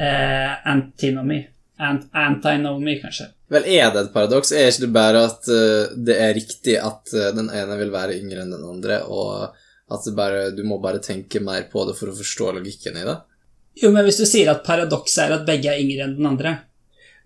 eh, 0.00 0.54
antinomy. 0.72 1.42
Ant 1.82 2.04
antinomy, 2.14 3.00
kanskje. 3.02 3.26
Vel, 3.50 3.64
er 3.66 3.88
det 3.90 4.04
et 4.04 4.12
paradoks? 4.14 4.52
Er 4.54 4.68
ikke 4.70 4.84
det 4.84 4.92
bare 4.94 5.22
at 5.26 5.48
uh, 5.50 5.94
det 6.06 6.16
er 6.22 6.34
riktig 6.36 6.76
at 6.78 7.10
uh, 7.16 7.30
den 7.34 7.48
ene 7.50 7.78
vil 7.80 7.90
være 7.90 8.14
yngre 8.20 8.44
enn 8.44 8.52
den 8.54 8.62
andre, 8.68 9.00
og 9.10 9.56
at 9.90 10.06
bare, 10.16 10.50
du 10.54 10.62
må 10.64 10.78
bare 10.82 11.02
tenke 11.02 11.42
mer 11.42 11.66
på 11.72 11.82
det 11.88 11.96
for 11.98 12.12
å 12.12 12.14
forstå 12.16 12.52
logikken 12.60 13.00
i 13.00 13.04
det? 13.08 13.16
Jo, 13.82 13.90
men 13.90 14.06
hvis 14.06 14.20
du 14.22 14.26
sier 14.26 14.52
at 14.52 14.62
paradokset 14.66 15.24
er 15.26 15.34
at 15.40 15.46
begge 15.48 15.72
er 15.72 15.82
yngre 15.82 16.06
enn 16.06 16.14
den 16.20 16.30
andre, 16.30 16.54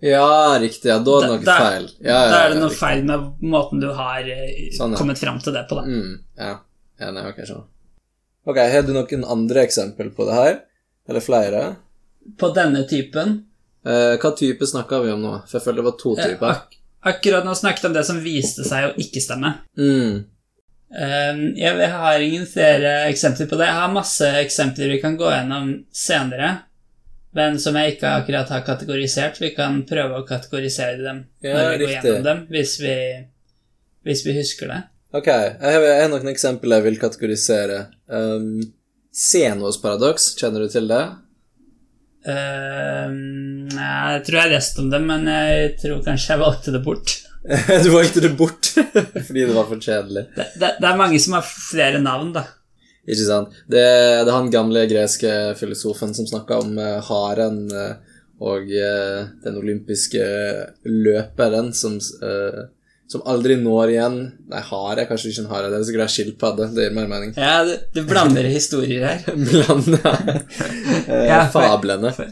Ja, 0.00 0.54
riktig. 0.62 0.86
Ja, 0.88 0.98
da 1.02 1.16
er 1.18 1.24
det 1.24 1.28
noe 1.32 1.44
da- 1.44 1.58
feil. 1.58 1.86
Ja, 1.98 2.08
ja, 2.14 2.28
da 2.30 2.36
er 2.44 2.52
det 2.54 2.58
noe 2.60 2.68
riktig. 2.70 2.78
feil 2.78 3.00
med 3.04 3.42
måten 3.42 3.80
du 3.82 3.88
har 3.98 4.20
eh, 4.30 4.68
Sånn, 4.76 4.94
kommet 4.94 5.18
fram 5.18 5.40
til 5.42 5.52
det 5.56 5.64
på, 5.68 5.74
da. 5.74 5.82
Mm, 5.90 6.12
ja. 6.38 6.52
ja, 7.02 7.08
nei, 7.16 7.24
ok, 7.32 7.40
sånn. 7.48 7.64
Ok, 8.46 8.60
har 8.62 8.86
du 8.86 8.92
noen 8.94 9.24
andre 9.26 9.64
eksempel 9.66 10.12
på 10.14 10.24
det 10.28 10.36
her? 10.38 10.60
Eller 11.10 11.24
flere? 11.24 11.62
På 12.38 12.52
denne 12.54 12.84
typen 12.88 13.47
hva 14.20 14.32
type 14.36 14.66
snakka 14.66 15.00
vi 15.04 15.12
om 15.14 15.22
nå? 15.24 15.36
For 15.48 15.58
jeg 15.58 15.64
føler 15.66 15.82
det 15.82 15.86
var 15.86 15.96
to 16.00 16.16
eh, 16.16 16.32
typer. 16.32 16.50
ak 16.56 16.74
Akkurat 17.08 17.46
nå 17.46 17.54
snakket 17.54 17.84
om 17.88 17.94
det 17.94 18.02
som 18.04 18.18
viste 18.20 18.64
seg 18.66 18.88
å 18.88 18.96
ikke 19.00 19.22
stemme. 19.22 19.52
Mm. 19.78 20.24
Um, 20.88 21.42
jeg, 21.56 21.90
har 21.92 22.24
ingen 22.24 22.46
flere 22.48 22.94
eksempler 23.06 23.46
på 23.46 23.58
det. 23.60 23.68
Jeg 23.68 23.78
har 23.78 23.92
masse 23.92 24.30
eksempler 24.40 24.90
vi 24.94 25.00
kan 25.02 25.18
gå 25.20 25.28
gjennom 25.30 25.70
senere, 25.94 26.50
men 27.36 27.58
som 27.62 27.76
jeg 27.78 27.94
ikke 27.94 28.14
akkurat 28.22 28.50
har 28.50 28.64
kategorisert. 28.66 29.38
Vi 29.40 29.52
kan 29.56 29.82
prøve 29.88 30.18
å 30.18 30.26
kategorisere 30.26 30.98
dem 31.04 31.22
Ja, 31.44 31.54
når 31.54 31.70
vi 31.70 31.78
går 31.84 31.92
riktig. 31.92 32.10
gjennom 32.10 32.26
dem, 32.26 32.42
hvis 32.50 32.74
vi, 32.82 32.96
hvis 34.08 34.24
vi 34.26 34.36
husker 34.40 34.72
det. 34.72 34.80
Ok, 35.14 35.30
jeg 35.30 35.76
har, 35.76 35.86
jeg 35.86 36.02
har 36.02 36.10
noen 36.12 36.32
eksempler 36.34 36.80
jeg 36.80 36.88
vil 36.88 37.00
kategorisere. 37.00 37.78
Um, 38.10 38.58
Senos 39.14 39.78
paradoks, 39.82 40.32
kjenner 40.40 40.66
du 40.66 40.72
til 40.72 40.90
det? 40.90 41.04
Um, 42.28 43.68
jeg 43.72 44.24
tror 44.26 44.38
jeg 44.42 44.52
leste 44.52 44.82
om 44.82 44.90
det, 44.92 45.00
men 45.00 45.24
jeg 45.32 45.72
tror 45.80 46.04
kanskje 46.04 46.34
jeg 46.34 46.42
valgte 46.42 46.74
det 46.74 46.82
bort. 46.84 47.14
du 47.84 47.88
valgte 47.94 48.20
det 48.24 48.34
bort 48.36 48.72
fordi 49.26 49.46
det 49.46 49.54
var 49.54 49.68
for 49.70 49.80
kjedelig. 49.80 50.26
Det, 50.36 50.46
det, 50.60 50.72
det 50.82 50.88
er 50.90 51.00
mange 51.00 51.20
som 51.22 51.38
har 51.38 51.46
flere 51.48 52.02
navn, 52.02 52.34
da. 52.36 52.44
Ikke 53.08 53.24
sant? 53.24 53.54
Det, 53.64 53.80
det 53.80 54.28
er 54.28 54.36
han 54.36 54.52
gamle 54.52 54.84
greske 54.90 55.32
filosofen 55.56 56.12
som 56.16 56.28
snakka 56.28 56.60
om 56.60 56.76
uh, 56.76 56.98
haren 57.08 57.62
uh, 57.72 58.18
og 58.44 58.68
uh, 58.68 59.30
den 59.44 59.56
olympiske 59.58 60.24
løperen 60.86 61.72
som, 61.74 61.96
eh, 61.98 62.60
som 63.08 63.22
aldri 63.24 63.54
når 63.56 63.92
igjen 63.94 64.16
Nei, 64.52 64.60
hare 64.68 65.00
er 65.02 65.08
kanskje 65.08 65.30
ikke 65.32 65.44
en 65.46 65.50
hare, 65.52 65.70
det 65.72 65.78
er 65.78 65.86
sikkert 65.88 66.04
en 66.06 66.12
skilpadde. 66.16 66.66
Det 66.76 66.84
gir 66.88 66.96
mer 66.96 67.06
mening. 67.08 67.30
Ja, 67.36 67.62
du, 67.64 67.72
du 67.94 68.02
blander 68.08 68.44
historier 68.52 69.06
her. 69.06 69.24
blander 69.48 70.42
eh, 71.08 71.24
Ja, 71.30 71.40
for- 71.52 71.62
fablene. 71.68 72.12
For, 72.16 72.28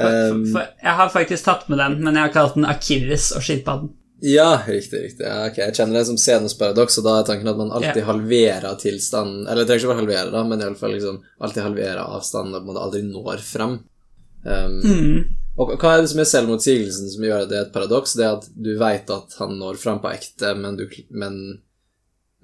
Um, 0.00 0.46
for, 0.48 0.62
jeg 0.80 0.94
har 0.96 1.10
faktisk 1.12 1.44
tatt 1.44 1.66
med 1.68 1.76
den, 1.76 1.98
men 2.00 2.14
jeg 2.16 2.22
har 2.24 2.30
kalt 2.32 2.54
den 2.56 2.64
Akilles 2.64 3.26
og 3.36 3.42
skilpadden. 3.44 3.90
Ja, 4.24 4.54
riktig. 4.64 4.96
riktig. 5.02 5.26
Ja, 5.26 5.42
okay. 5.50 5.66
Jeg 5.66 5.74
kjenner 5.76 5.98
det 5.98 6.06
som 6.08 6.16
Senos 6.16 6.54
paradoks, 6.56 6.96
og 6.96 7.04
da 7.04 7.18
er 7.20 7.26
tanken 7.28 7.50
at 7.52 7.58
man 7.58 7.68
alltid 7.76 8.00
Ja. 8.00 8.06
halverer 8.08 8.78
tilstanden 8.80 9.42
Eller 9.44 9.60
det 9.60 9.68
trenger 9.68 9.82
ikke 9.84 9.90
være 9.92 10.00
halvere, 10.00 10.32
da, 10.32 10.42
men 10.48 10.64
iallfall 10.64 10.94
liksom 10.96 11.18
alltid 11.44 11.62
halverer 11.66 12.00
avstanden, 12.00 12.54
og 12.56 12.70
man 12.70 12.80
aldri 12.80 13.02
når 13.10 13.44
frem. 13.44 13.76
Um, 14.46 14.80
Mm. 14.88 15.20
Og 15.60 15.74
hva 15.76 15.94
er 15.94 16.04
det 16.04 16.10
som 16.12 16.22
er 16.22 16.28
selvmotsigelsen 16.28 17.10
som 17.12 17.24
gjør 17.26 17.44
at 17.44 17.50
det 17.50 17.58
er 17.58 17.66
et 17.66 17.74
paradoks? 17.74 18.14
Det 18.16 18.24
er 18.24 18.38
at 18.38 18.46
du 18.54 18.70
veit 18.80 19.10
at 19.12 19.34
han 19.40 19.58
når 19.60 19.80
fram 19.80 20.00
på 20.00 20.12
ekte, 20.14 20.54
men, 20.56 20.78
du, 20.78 20.86
men, 21.12 21.36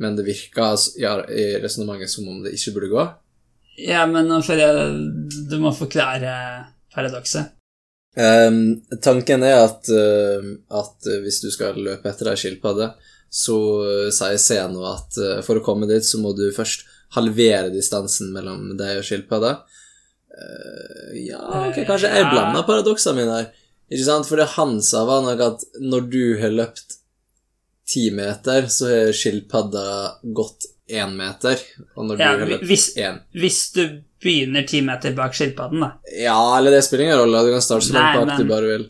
men 0.03 0.19
det 0.19 0.27
virker 0.27 0.67
altså, 0.75 0.93
ja, 1.01 1.15
i 1.25 1.55
resonnementet 1.63 2.13
som 2.13 2.29
om 2.29 2.43
det 2.45 2.53
ikke 2.59 2.75
burde 2.77 2.93
gå. 2.93 3.07
Ja, 3.87 4.05
men 4.09 4.29
jeg 4.33 4.73
du 5.49 5.59
må 5.61 5.73
forklare 5.77 6.33
paradokset. 6.95 7.53
Um, 8.17 8.81
tanken 9.05 9.43
er 9.45 9.59
at, 9.67 9.89
uh, 9.93 10.45
at 10.73 11.09
hvis 11.25 11.43
du 11.45 11.51
skal 11.53 11.77
løpe 11.77 12.09
etter 12.09 12.33
ei 12.33 12.41
skilpadde, 12.41 12.95
så 13.37 13.57
eh, 13.85 14.13
sier 14.15 14.39
Zeno 14.41 14.87
at 14.89 15.19
uh, 15.21 15.41
for 15.45 15.59
å 15.59 15.65
komme 15.65 15.89
dit, 15.91 16.05
så 16.07 16.17
må 16.23 16.31
du 16.33 16.47
først 16.57 16.87
halvere 17.17 17.69
distansen 17.75 18.31
mellom 18.33 18.71
deg 18.79 19.01
og 19.01 19.05
skilpadda. 19.05 19.51
Eh, 20.37 21.13
ja, 21.31 21.41
ok, 21.71 21.79
kanskje 21.89 22.11
jeg 22.13 22.27
blander 22.33 22.67
paradoksene 22.69 23.17
mine 23.23 23.37
her. 23.41 23.47
Ikke 23.91 24.05
sant? 24.09 24.27
For 24.29 24.37
det 24.41 24.49
han 24.57 24.79
sa, 24.85 25.05
var 25.09 25.23
nok 25.25 25.41
at 25.47 25.65
når 25.81 26.09
du 26.13 26.23
har 26.43 26.51
løpt 26.53 26.99
ti 27.87 28.09
meter, 28.11 28.67
så 28.73 28.89
har 28.91 29.13
skilpadda 29.15 29.85
gått 30.35 30.67
én 30.91 31.15
meter. 31.19 31.61
Og 31.97 32.09
når 32.09 32.21
Ja, 32.21 32.33
du 32.35 32.43
har 32.45 32.51
løpt 32.57 32.67
hvis, 32.69 32.89
én 32.99 33.21
hvis 33.35 33.61
du 33.77 33.83
begynner 34.23 34.67
ti 34.67 34.81
meter 34.83 35.15
bak 35.15 35.35
skilpadden, 35.35 35.81
da. 35.87 35.93
Ja, 36.19 36.39
eller 36.59 36.75
det 36.75 36.83
spiller 36.85 37.05
ingen 37.09 37.21
rolle. 37.23 37.45
Du 37.47 37.53
kan 37.55 37.63
starte 37.63 37.87
så 37.89 37.95
langt 37.95 38.19
bak 38.19 38.27
men- 38.27 38.41
du 38.43 38.51
bare 38.51 38.73
vil. 38.75 38.87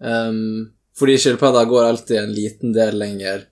Um, 0.00 0.72
fordi 0.98 1.16
skilpadda 1.18 1.64
går 1.64 1.84
alltid 1.88 2.16
en 2.20 2.32
liten 2.34 2.72
del 2.72 2.98
lenger. 2.98 3.46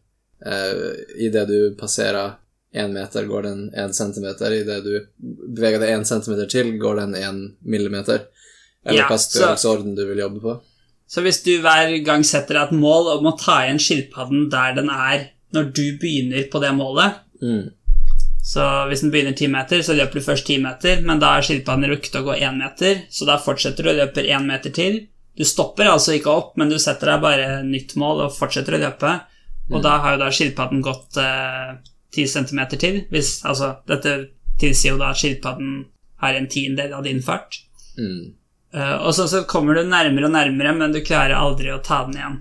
Uh, 0.47 0.93
Idet 1.25 1.49
du 1.49 1.75
passerer 1.81 2.37
én 2.75 2.93
meter, 2.93 3.27
går 3.27 3.43
den 3.43 3.71
én 3.77 3.93
centimeter. 3.95 4.53
Idet 4.53 4.85
du 4.85 5.07
beveger 5.57 5.81
deg 5.81 5.95
én 5.99 6.05
centimeter 6.07 6.47
til, 6.51 6.79
går 6.79 6.97
den 6.97 7.15
én 7.15 7.53
millimeter. 7.65 8.27
Eller 8.85 8.99
Ja, 9.03 9.09
så- 9.09 9.31
størrelsesorden 9.31 9.95
du 9.97 10.07
vil 10.07 10.19
jobbe 10.19 10.41
på. 10.41 10.61
Så 11.09 11.23
hvis 11.23 11.43
du 11.45 11.61
hver 11.63 12.05
gang 12.05 12.25
setter 12.25 12.55
deg 12.55 12.63
et 12.69 12.79
mål 12.81 13.19
om 13.19 13.27
å 13.33 13.39
ta 13.39 13.63
igjen 13.63 13.79
skilpadden 13.79 14.51
der 14.51 14.75
den 14.75 14.91
er 14.91 15.29
når 15.55 15.73
du 15.73 15.99
begynner 15.99 16.51
på 16.51 16.61
det 16.61 16.75
målet 16.75 17.15
Mm. 17.43 17.71
Så 18.43 18.89
hvis 18.89 19.01
den 19.03 19.11
begynner 19.11 19.37
ti 19.37 19.47
meter, 19.47 19.83
så 19.83 19.93
løper 19.95 20.15
du 20.15 20.21
først 20.21 20.47
ti 20.47 20.57
meter, 20.63 21.03
men 21.03 21.19
da 21.19 21.37
er 21.37 21.43
skilpadden 21.43 21.91
rukket 21.91 22.15
å 22.15 22.25
gå 22.25 22.41
én 22.41 22.57
meter, 22.57 23.03
så 23.11 23.27
da 23.27 23.37
fortsetter 23.43 23.83
du 23.83 23.91
og 23.91 23.97
løper 23.97 24.25
én 24.31 24.47
meter 24.47 24.71
til. 24.71 25.01
Du 25.37 25.45
stopper 25.45 25.85
altså 25.85 26.15
ikke 26.15 26.31
opp, 26.33 26.57
men 26.57 26.71
du 26.71 26.79
setter 26.79 27.07
deg 27.07 27.21
bare 27.21 27.63
nytt 27.67 27.97
mål 27.97 28.23
og 28.25 28.33
fortsetter 28.33 28.79
å 28.79 28.81
løpe. 28.81 29.21
Og 29.73 29.83
da 29.83 29.99
har 29.99 30.13
jo 30.15 30.19
da 30.25 30.31
skilpadden 30.31 30.81
gått 30.81 31.19
ti 32.17 32.27
centimeter 32.31 32.81
til. 32.81 33.03
Hvis, 33.13 33.39
altså, 33.47 33.77
dette 33.89 34.17
tilsier 34.61 34.95
jo 34.95 35.01
da 35.01 35.13
at 35.13 35.21
skilpadden 35.21 35.87
har 36.23 36.37
en 36.37 36.49
tiendedel 36.51 36.97
av 36.97 37.05
din 37.07 37.23
fart. 37.25 37.61
Mm. 38.01 38.35
Uh, 38.77 38.97
og 39.07 39.15
så, 39.17 39.29
så 39.31 39.45
kommer 39.49 39.77
du 39.77 39.87
nærmere 39.89 40.29
og 40.29 40.35
nærmere, 40.35 40.75
men 40.77 40.93
du 40.93 41.03
klarer 41.05 41.37
aldri 41.39 41.73
å 41.73 41.83
ta 41.85 42.03
den 42.09 42.19
igjen. 42.19 42.39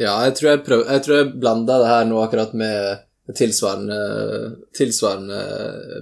Ja, 0.00 0.16
jeg 0.26 0.36
tror 0.38 0.50
jeg, 0.50 0.62
prøv, 0.66 0.84
jeg, 0.88 1.04
tror 1.04 1.18
jeg 1.18 1.32
blanda 1.38 1.78
det 1.82 1.90
her 1.90 2.06
nå 2.08 2.20
akkurat 2.22 2.54
med 2.58 3.02
tilsvarende, 3.38 3.98
tilsvarende 4.74 5.42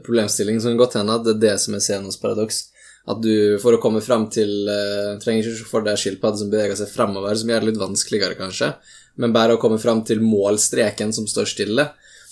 problemstilling, 0.06 0.60
som 0.62 0.78
godt 0.80 0.96
hende 1.00 1.18
at 1.18 1.26
det 1.26 1.34
er 1.36 1.42
det 1.42 1.56
som 1.60 1.76
er 1.76 1.84
scenens 1.84 2.20
paradoks. 2.20 2.68
At 3.10 3.20
du, 3.24 3.58
for 3.60 3.74
å 3.74 3.80
komme 3.82 4.02
fram 4.04 4.26
til 4.32 4.68
uh, 4.68 5.16
Trenger 5.22 5.48
ikke 5.48 5.68
for 5.70 5.84
deg 5.84 5.96
skilpadde 5.98 6.42
som 6.42 6.50
beveger 6.52 6.76
seg 6.78 6.92
framover, 6.92 7.36
som 7.36 7.48
gjør 7.50 7.64
det 7.64 7.72
litt 7.72 7.80
vanskeligere, 7.80 8.36
kanskje, 8.38 8.74
men 9.20 9.34
bare 9.34 9.56
å 9.56 9.60
komme 9.60 9.80
fram 9.80 10.04
til 10.06 10.20
målstreken 10.22 11.12
som 11.16 11.26
står 11.28 11.48
stille, 11.48 11.86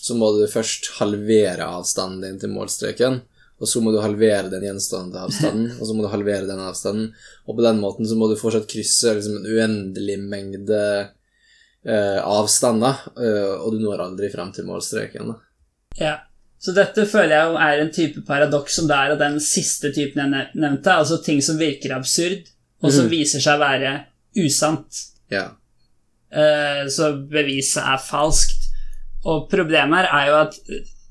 så 0.08 0.16
må 0.16 0.30
du 0.36 0.46
først 0.50 0.94
halvere 0.98 1.68
avstanden 1.68 2.24
din 2.24 2.40
til 2.40 2.54
målstreken. 2.54 3.20
Og 3.58 3.66
så 3.66 3.80
må 3.82 3.90
du 3.90 3.98
halvere 3.98 4.46
den 4.52 4.62
gjenstående 4.68 5.18
avstanden, 5.18 5.72
og 5.80 5.86
så 5.86 5.94
må 5.96 6.04
du 6.04 6.12
halvere 6.12 6.46
den 6.46 6.60
avstanden. 6.62 7.08
Og 7.46 7.58
på 7.58 7.64
den 7.64 7.80
måten 7.82 8.06
så 8.06 8.14
må 8.18 8.28
du 8.30 8.36
fortsatt 8.38 8.68
krysse 8.70 9.16
liksom, 9.16 9.40
en 9.40 9.48
uendelig 9.50 10.18
mengde 10.22 10.82
eh, 11.02 12.20
avstander, 12.22 13.02
eh, 13.18 13.56
og 13.58 13.74
du 13.74 13.82
når 13.82 14.04
aldri 14.04 14.30
frem 14.30 14.52
til 14.54 14.68
målstreken. 14.68 15.32
Da. 15.32 15.38
Ja. 15.98 16.14
Så 16.58 16.74
dette 16.74 17.04
føler 17.06 17.34
jeg 17.36 17.50
jo 17.50 17.58
er 17.62 17.80
en 17.80 17.92
type 17.94 18.22
paradoks 18.26 18.78
som 18.80 18.88
det 18.90 18.96
er 18.96 19.12
av 19.14 19.20
den 19.20 19.36
siste 19.42 19.92
typen 19.94 20.24
jeg 20.24 20.48
nevnte, 20.58 20.94
altså 20.94 21.20
ting 21.22 21.38
som 21.44 21.58
virker 21.58 21.94
absurd, 21.94 22.48
og 22.82 22.90
som 22.90 23.06
mm. 23.06 23.12
viser 23.12 23.42
seg 23.42 23.58
å 23.58 23.62
være 23.62 23.92
usant. 24.38 25.02
Ja. 25.30 25.44
Eh, 26.30 26.82
så 26.90 27.12
beviset 27.30 27.82
er 27.82 28.02
falskt. 28.02 28.57
Og 29.26 29.48
problemet 29.50 29.98
her 30.06 30.08
er 30.14 30.26
jo 30.28 30.36
at 30.44 30.54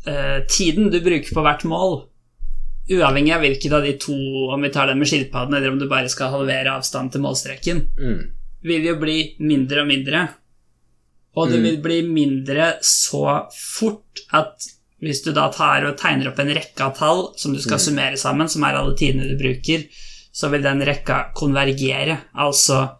uh, 0.07 0.45
tiden 0.47 0.89
du 0.91 0.99
bruker 1.03 1.33
på 1.35 1.43
hvert 1.43 1.63
mål, 1.67 1.97
uavhengig 2.89 3.33
av 3.35 3.41
hvilket 3.43 3.73
av 3.75 3.83
de 3.83 3.93
to, 3.99 4.15
om 4.53 4.61
vi 4.63 4.69
tar 4.71 4.87
den 4.87 4.99
med 5.01 5.09
skilpadden, 5.09 5.53
eller 5.57 5.73
om 5.73 5.79
du 5.79 5.87
bare 5.91 6.07
skal 6.09 6.31
halvere 6.31 6.77
avstand 6.77 7.11
til 7.11 7.21
målstreken, 7.25 7.81
Mm. 7.99 8.21
vil 8.63 8.83
jo 8.87 8.95
bli 8.99 9.35
mindre 9.39 9.81
og 9.81 9.87
mindre. 9.87 10.29
Og 11.35 11.49
det 11.51 11.59
Mm. 11.59 11.63
vil 11.63 11.77
bli 11.83 12.01
mindre 12.01 12.77
så 12.81 13.47
fort 13.53 14.19
at 14.33 14.55
hvis 15.01 15.21
du 15.23 15.31
da 15.31 15.49
tar 15.51 15.85
og 15.85 15.97
tegner 15.97 16.29
opp 16.29 16.39
en 16.39 16.47
rekke 16.55 16.81
av 16.81 16.95
tall 16.97 17.33
som 17.37 17.53
du 17.53 17.59
skal 17.59 17.77
Mm. 17.77 17.85
summere 17.85 18.17
sammen, 18.17 18.47
som 18.49 18.63
er 18.63 18.73
alle 18.75 18.95
tidene 18.95 19.27
du 19.27 19.37
bruker, 19.37 19.83
så 20.33 20.49
vil 20.49 20.61
den 20.63 20.79
rekka 20.81 21.33
konvergere. 21.35 22.17
Altså, 22.35 22.97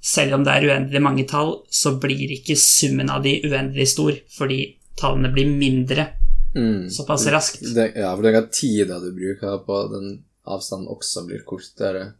selv 0.00 0.38
om 0.38 0.44
det 0.44 0.54
er 0.54 0.68
uendelig 0.70 1.02
mange 1.04 1.26
tall, 1.28 1.58
så 1.70 1.94
blir 2.00 2.32
ikke 2.38 2.56
summen 2.56 3.10
av 3.12 3.22
de 3.26 3.36
uendelig 3.44 3.90
stor, 3.92 4.16
fordi 4.32 4.62
tallene 5.00 5.32
blir 5.32 5.48
mindre 5.50 6.08
Mm. 6.54 6.90
såpass 6.90 7.26
raskt. 7.26 7.74
Det, 7.74 7.92
ja, 7.96 8.16
for 8.16 8.22
den 8.22 8.48
tida 8.50 8.98
du 8.98 9.12
bruker 9.14 9.58
på 9.66 9.76
den 9.92 10.24
avstanden 10.46 10.88
også 10.90 11.26
blir 11.26 11.44
kortere. 11.46 12.12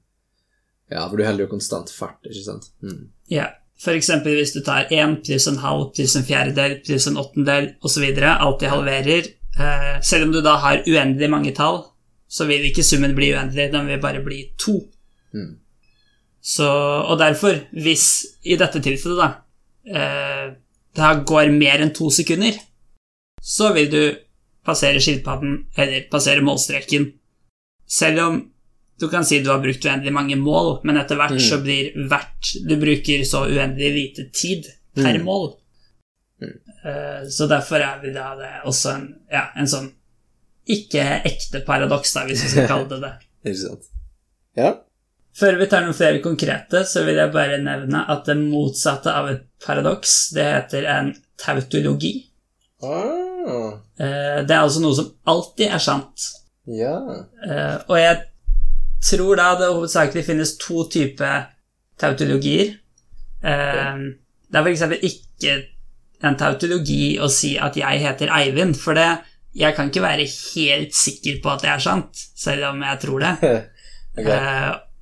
Ja, 0.90 1.08
for 1.08 1.16
du 1.16 1.24
holder 1.24 1.46
jo 1.46 1.50
konstant 1.50 1.90
fart, 1.90 2.20
ikke 2.26 2.44
sant? 2.44 2.70
Mm. 2.82 3.08
Ja, 3.30 3.48
eksempel 3.86 4.36
hvis 4.38 4.54
du 4.54 4.60
tar 4.66 4.90
1 4.90 5.20
pluss 5.24 5.48
en 5.48 5.60
halv 5.62 5.92
pluss 5.94 6.16
en 6.18 6.26
fjerdedel 6.26 6.80
pluss 6.86 7.06
en 7.06 7.18
åttendel 7.20 7.72
osv., 7.82 8.06
alltid 8.22 8.68
halverer. 8.68 9.30
Eh, 9.60 10.00
selv 10.02 10.28
om 10.28 10.32
du 10.32 10.40
da 10.42 10.56
har 10.62 10.84
uendelig 10.86 11.30
mange 11.30 11.54
tall, 11.54 11.84
så 12.28 12.46
vil 12.46 12.68
ikke 12.68 12.86
summen 12.86 13.14
bli 13.14 13.32
uendelig, 13.34 13.72
den 13.72 13.86
vil 13.86 14.02
bare 14.02 14.22
bli 14.22 14.44
to. 14.58 14.78
Mm. 15.34 15.56
Så, 16.42 16.66
og 17.10 17.18
derfor, 17.20 17.58
hvis 17.76 18.04
i 18.48 18.56
dette 18.56 18.80
tilfellet, 18.80 19.18
da, 19.20 19.28
eh, 19.86 20.52
det 20.96 21.02
her 21.04 21.20
går 21.28 21.50
mer 21.52 21.82
enn 21.84 21.92
to 21.94 22.08
sekunder, 22.10 22.56
så 23.42 23.72
vil 23.76 23.90
du 23.92 24.00
passere 24.66 25.00
skilpadden 25.00 25.66
eller 25.76 26.06
passere 26.10 26.40
målstreken. 26.44 27.12
Selv 27.86 28.18
om 28.24 28.40
du 29.00 29.06
kan 29.08 29.24
si 29.24 29.38
du 29.42 29.48
har 29.50 29.60
brukt 29.62 29.84
uendelig 29.84 30.12
mange 30.12 30.36
mål, 30.36 30.80
men 30.84 30.96
etter 31.00 31.16
hvert 31.16 31.38
så 31.40 31.56
blir 31.64 31.92
hvert 32.08 32.50
Du 32.68 32.74
bruker 32.76 33.22
så 33.24 33.46
uendelig 33.48 33.92
lite 33.94 34.26
tid 34.32 34.66
per 34.94 35.16
Mm. 35.18 35.24
mål. 35.24 35.54
Eh, 36.42 37.28
Så 37.28 37.46
derfor 37.48 37.76
er 37.80 38.00
vi 38.02 38.12
da 38.12 38.34
det 38.36 38.50
også 38.64 38.94
en, 38.94 39.08
ja, 39.30 39.46
en 39.56 39.66
sånn 39.66 39.90
ikke 40.70 41.22
ekte 41.24 41.60
paradoks, 41.66 42.12
da, 42.14 42.24
hvis 42.26 42.42
vi 42.44 42.48
skal 42.48 42.68
kalle 42.72 42.88
det 42.88 43.00
det. 43.00 43.12
Ikke 43.44 43.60
sant? 43.68 43.84
Ja. 44.56 44.74
Før 45.36 45.56
vi 45.60 45.66
tar 45.70 45.84
noen 45.86 45.94
flere 45.94 46.18
konkrete, 46.24 46.82
så 46.84 47.04
vil 47.06 47.16
jeg 47.20 47.32
bare 47.32 47.58
nevne 47.62 48.00
at 48.10 48.24
det 48.26 48.36
motsatte 48.40 49.12
av 49.14 49.28
et 49.30 49.44
paradoks, 49.64 50.30
det 50.34 50.44
heter 50.44 50.88
en 50.96 51.12
tautologi. 51.38 52.26
Ah, 52.82 53.76
Eh, 54.00 54.42
Det 54.44 54.50
er 54.52 54.60
altså 54.60 54.80
noe 54.82 54.94
som 54.94 55.12
alltid 55.26 55.70
er 55.72 55.78
sant. 55.78 56.26
ja. 56.66 56.96
Eh, 57.46 57.78
Og 57.88 57.96
jeg 57.98 58.22
tror 59.02 59.36
da 59.36 59.54
det 59.58 59.68
hovedsakelig 59.74 60.24
finnes 60.26 60.56
to 60.58 60.84
typer 60.92 61.46
tautologier. 61.98 62.74
Eh, 63.42 63.96
Det 64.50 64.58
er 64.58 64.64
f.eks. 64.64 64.82
ikke 65.02 65.62
en 66.22 66.36
tautologi 66.36 67.18
å 67.18 67.28
si 67.30 67.56
at 67.58 67.76
jeg 67.76 68.00
heter 68.00 68.28
Eivind, 68.28 68.76
for 68.76 68.94
det, 68.94 69.18
jeg 69.54 69.74
kan 69.74 69.88
ikke 69.88 70.02
være 70.02 70.26
helt 70.54 70.92
sikker 70.94 71.40
på 71.42 71.50
at 71.54 71.62
det 71.62 71.70
er 71.70 71.78
sant, 71.78 72.14
selv 72.36 72.64
om 72.74 72.82
jeg 72.82 73.00
tror 73.00 73.18
det. 73.20 73.36
Ok. 74.18 74.26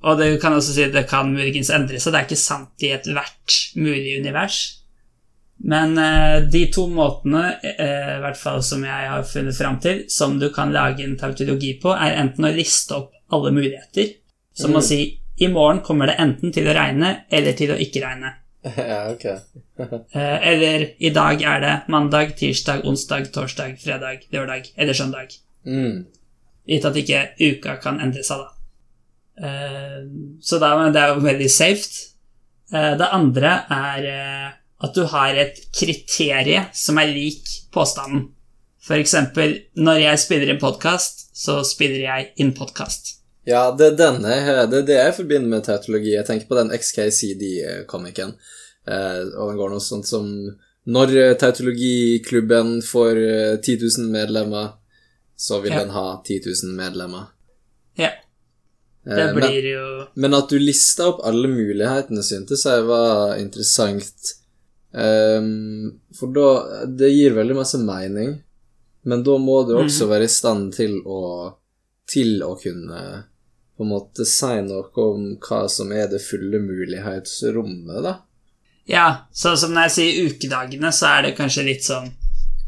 Og 0.07 0.17
det 0.19 0.27
kan 0.41 0.53
også 0.55 0.73
si 0.75 0.83
at 0.87 0.93
det 0.95 1.07
kan 1.09 1.31
muligens 1.33 1.69
endre 1.75 1.99
seg. 1.99 2.13
Det 2.13 2.19
er 2.21 2.27
ikke 2.29 2.39
sant 2.39 2.85
i 2.87 2.91
ethvert 2.95 3.55
mulig 3.75 4.19
univers. 4.21 4.59
Men 5.59 5.97
eh, 5.99 6.37
de 6.47 6.61
to 6.71 6.85
måtene, 6.87 7.57
eh, 7.67 8.13
i 8.15 8.21
hvert 8.23 8.37
fall 8.39 8.61
som 8.63 8.85
jeg 8.87 9.09
har 9.11 9.25
funnet 9.27 9.57
fram 9.57 9.79
til, 9.83 10.05
som 10.07 10.37
du 10.39 10.47
kan 10.55 10.71
lage 10.71 11.03
en 11.03 11.17
tautologi 11.19 11.73
på, 11.83 11.91
er 11.91 12.15
enten 12.21 12.47
å 12.47 12.53
liste 12.55 12.95
opp 12.95 13.11
alle 13.35 13.51
muligheter, 13.51 14.13
som 14.55 14.71
å 14.71 14.79
Mm. 14.79 14.87
si 14.87 14.99
i 15.39 15.47
morgen 15.51 15.81
kommer 15.83 16.07
det 16.07 16.15
enten 16.19 16.51
til 16.55 16.67
å 16.67 16.73
regne 16.75 17.25
eller 17.31 17.53
til 17.59 17.71
å 17.71 17.77
ikke 17.79 18.01
regne. 18.05 18.31
ja, 18.77 19.01
ok. 19.11 19.25
Eh, 20.11 20.37
eller 20.51 20.87
i 20.99 21.09
dag 21.15 21.41
er 21.47 21.59
det 21.63 21.75
mandag, 21.87 22.33
tirsdag, 22.39 22.81
onsdag, 22.83 23.29
torsdag, 23.31 23.77
fredag, 23.79 24.25
lørdag 24.31 24.65
eller 24.75 24.93
søndag. 24.93 25.35
Mm. 25.65 26.05
Gitt 26.67 26.85
at 26.85 26.97
ikke 26.99 27.21
uka 27.39 27.77
kan 27.83 27.99
endre 28.03 28.23
seg, 28.27 28.41
da. 28.43 28.49
Eh, 29.39 30.01
Så 30.41 30.59
det 30.59 31.01
er 31.01 31.13
jo 31.15 31.21
veldig 31.23 31.49
safe. 31.51 31.89
Eh, 32.73 32.97
Det 32.97 33.07
andre 33.11 33.53
er 33.69 34.05
eh, 34.09 34.51
at 34.83 34.93
du 34.95 35.03
har 35.05 35.35
et 35.35 35.57
kriterie 35.75 36.65
som 36.73 36.97
er 36.97 37.07
lik 37.13 37.43
påstanden. 37.73 38.29
Eksempel, 38.89 39.57
når 39.77 39.99
jeg 40.01 40.19
spiller 40.19 40.49
en 40.53 40.59
podkast, 40.59 41.27
så 41.37 41.59
spiller 41.63 41.99
jeg 42.01 42.31
inn 42.37 42.53
podkast. 42.53 43.17
Ja, 43.45 43.71
det 43.71 43.93
er 43.93 43.97
denne 43.97 44.31
det 44.69 44.77
er 44.79 44.85
det 44.87 44.95
jeg 44.95 45.13
forbinder 45.15 45.49
med 45.49 45.63
tautologi. 45.63 46.15
Jeg 46.15 46.25
tenker 46.25 46.47
på 46.47 46.55
den 46.57 46.71
XKCD-komikken. 46.71 48.33
Og 48.87 49.49
den 49.51 49.57
går 49.59 49.69
noe 49.69 49.79
sånt 49.83 50.07
som 50.07 50.25
Når 50.89 51.35
tautologiklubben 51.37 52.79
får 52.81 53.17
eh, 53.19 53.57
10 53.61 53.77
000 53.99 54.09
medlemmer, 54.09 54.71
så 55.37 55.59
vil 55.61 55.71
Ja. 55.71 55.79
den 55.83 55.89
ha 55.93 56.23
10 56.25 56.39
000 56.63 56.73
medlemmer. 56.75 57.27
Ja, 57.97 58.09
det 59.09 59.25
men, 59.33 59.35
blir 59.35 59.65
jo 59.71 59.85
men 60.19 60.35
at 60.37 60.51
du 60.51 60.59
lista 60.61 61.09
opp 61.11 61.23
alle 61.27 61.49
mulighetene, 61.51 62.23
syntes 62.25 62.65
jeg 62.67 62.85
var 62.87 63.37
interessant. 63.39 64.35
Um, 64.89 65.99
for 66.17 66.33
da 66.33 66.47
Det 66.89 67.11
gir 67.13 67.35
veldig 67.37 67.59
masse 67.59 67.77
mening, 67.77 68.39
men 69.05 69.23
da 69.25 69.35
må 69.37 69.61
du 69.67 69.75
også 69.77 70.07
være 70.09 70.25
i 70.25 70.31
stand 70.33 70.73
til 70.73 70.97
å 71.05 71.21
Til 72.09 72.41
å 72.41 72.55
kunne 72.57 73.01
på 73.77 73.85
en 73.85 73.91
måte 73.93 74.25
si 74.27 74.55
noe 74.65 74.89
om 75.05 75.27
hva 75.39 75.59
som 75.71 75.93
er 75.95 76.09
det 76.11 76.19
fulle 76.19 76.59
mulighetsrommet, 76.59 78.01
da. 78.03 78.15
Ja, 78.89 79.29
så 79.31 79.53
som 79.55 79.71
når 79.71 79.85
jeg 79.87 79.93
sier 79.95 80.25
ukedagene, 80.27 80.89
så 80.91 81.13
er 81.13 81.27
det 81.27 81.37
kanskje 81.37 81.63
litt 81.69 81.85
sånn 81.85 82.09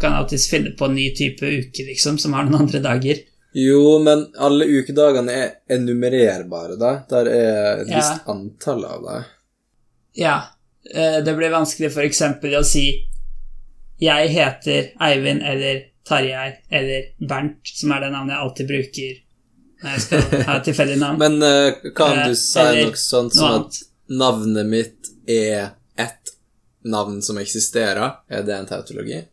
kan 0.01 0.15
alltids 0.15 0.47
finne 0.49 0.71
på 0.77 0.87
en 0.87 0.95
ny 0.95 1.09
type 1.17 1.45
uke, 1.45 1.85
liksom, 1.89 2.17
som 2.21 2.37
har 2.37 2.47
noen 2.47 2.63
andre 2.65 2.79
dager. 2.83 3.21
Jo, 3.53 3.99
men 3.99 4.25
alle 4.39 4.65
ukedagene 4.65 5.33
er 5.35 5.49
enumererbare, 5.75 6.77
da. 6.79 6.91
Der 7.09 7.27
er 7.27 7.81
et 7.81 7.89
Ja. 7.89 7.97
visst 7.99 8.27
antall 8.31 8.85
av 8.85 9.03
dem. 9.03 9.23
Ja, 10.15 10.37
eh, 10.93 11.19
det 11.21 11.35
blir 11.35 11.51
vanskelig 11.51 11.91
eksempel 12.05 12.55
å 12.59 12.63
si 12.65 13.07
Jeg 14.01 14.29
heter 14.29 14.91
Eivind 14.99 15.43
eller 15.43 15.83
Tarjei 16.03 16.57
eller 16.71 17.03
Bernt, 17.19 17.59
som 17.63 17.91
er 17.91 17.99
det 17.99 18.11
navnet 18.11 18.33
jeg 18.33 18.41
alltid 18.41 18.67
bruker 18.67 19.19
når 19.83 19.91
jeg 19.91 20.01
skal 20.01 20.43
ha 20.47 20.55
et 20.57 20.63
tilfeldig 20.65 20.97
navn. 20.97 21.19
Men 21.23 21.43
eh, 21.43 21.91
kan 21.95 22.17
Eh, 22.17 22.27
du 22.27 22.35
si 22.35 22.59
eller 22.59 22.85
noe 22.87 22.95
sånt 22.97 23.35
noe 23.35 23.39
som 23.41 23.61
at 23.61 23.77
navnet 24.09 24.65
mitt 24.65 25.11
er 25.27 25.71
ett 25.97 26.33
navn 26.83 27.21
som 27.21 27.37
eksisterer? 27.37 28.15
Er 28.29 28.41
det 28.43 28.55
en 28.55 28.65
tautologi? 28.65 29.23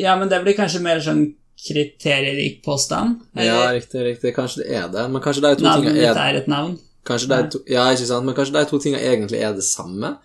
Ja, 0.00 0.16
men 0.16 0.28
det 0.28 0.42
blir 0.42 0.56
kanskje 0.56 0.80
mer 0.80 0.98
sånn 1.04 1.34
kriterierik 1.66 2.62
påstand. 2.64 3.20
Ja, 3.34 3.42
Eller 3.42 3.74
riktig, 3.80 4.02
riktig. 4.04 4.34
Kanskje 4.36 4.62
det 4.64 4.74
er 4.76 4.88
det. 4.92 5.06
Men 5.10 5.22
kanskje 5.24 5.42
de 5.46 5.54
to 5.56 5.64
navnet 5.64 5.92
tingene 5.94 6.08
er, 6.10 6.18
er 6.28 6.40
et 6.42 6.48
navn. 6.52 6.74
kanskje 7.06 7.28
de 7.32 7.38
to, 7.54 7.62
Ja, 7.70 7.86
ikke 7.94 8.06
sant? 8.10 8.26
Men 8.26 8.34
kanskje 8.36 8.56
de 8.58 8.64
to 8.70 8.78
tingene 8.82 9.02
egentlig 9.06 9.40
er 9.42 9.54
det 9.56 9.64
samme? 9.64 10.16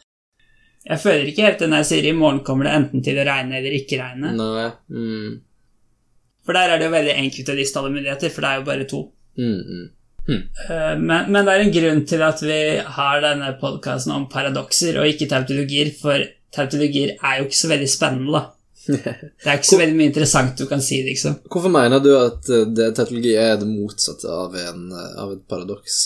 Jeg 0.89 0.97
føler 0.99 1.27
ikke 1.29 1.45
helt 1.45 1.59
det 1.61 1.69
når 1.69 1.83
jeg 1.83 1.89
sier 1.91 2.09
i 2.09 2.17
morgen 2.17 2.39
kommer 2.43 2.65
det 2.65 2.73
enten 2.79 3.03
til 3.05 3.19
å 3.21 3.25
regne 3.27 3.57
eller 3.59 3.75
ikke 3.77 3.99
regne. 4.01 4.31
Nei. 4.33 4.67
Mm. 4.89 5.39
For 6.45 6.57
der 6.57 6.71
er 6.73 6.79
det 6.81 6.87
jo 6.89 6.93
veldig 6.95 7.15
enkelt 7.21 7.49
å 7.53 7.57
liste 7.59 7.77
alle 7.79 7.91
muligheter, 7.93 8.31
for 8.33 8.41
det 8.41 8.49
er 8.49 8.61
jo 8.61 8.65
bare 8.71 8.87
to. 8.89 9.01
Mm, 9.37 9.59
mm. 9.77 9.89
Eh, 10.31 10.95
Men, 10.97 11.29
men 11.31 11.45
det 11.45 11.53
er 11.53 11.63
en 11.67 11.73
grunn 11.75 12.01
til 12.09 12.21
at 12.25 12.41
vi 12.41 12.57
har 12.97 13.21
denne 13.21 13.51
podkasten 13.61 14.13
om 14.15 14.25
paradokser 14.29 14.97
og 15.01 15.07
ikke 15.09 15.29
tautologier, 15.29 15.91
for 16.01 16.25
tautologier 16.55 17.13
er 17.21 17.37
jo 17.39 17.45
ikke 17.47 17.59
så 17.61 17.69
veldig 17.71 17.89
spennende, 17.93 18.33
da. 18.33 18.41
Det 18.87 19.45
er 19.45 19.57
ikke 19.59 19.69
så 19.69 19.77
veldig 19.79 19.95
mye 19.97 20.09
interessant 20.09 20.57
du 20.57 20.65
kan 20.69 20.81
si, 20.81 21.01
liksom. 21.05 21.35
Hvorfor 21.53 21.69
mener 21.73 21.99
du 22.01 22.09
at 22.17 22.49
eh, 22.49 22.63
det, 22.65 22.87
teknologi 22.97 23.35
er 23.37 23.57
det 23.61 23.67
motsatte 23.69 24.25
av, 24.31 24.55
en, 24.57 24.87
eh, 24.91 25.11
av 25.21 25.33
et 25.35 25.43
paradoks? 25.51 25.99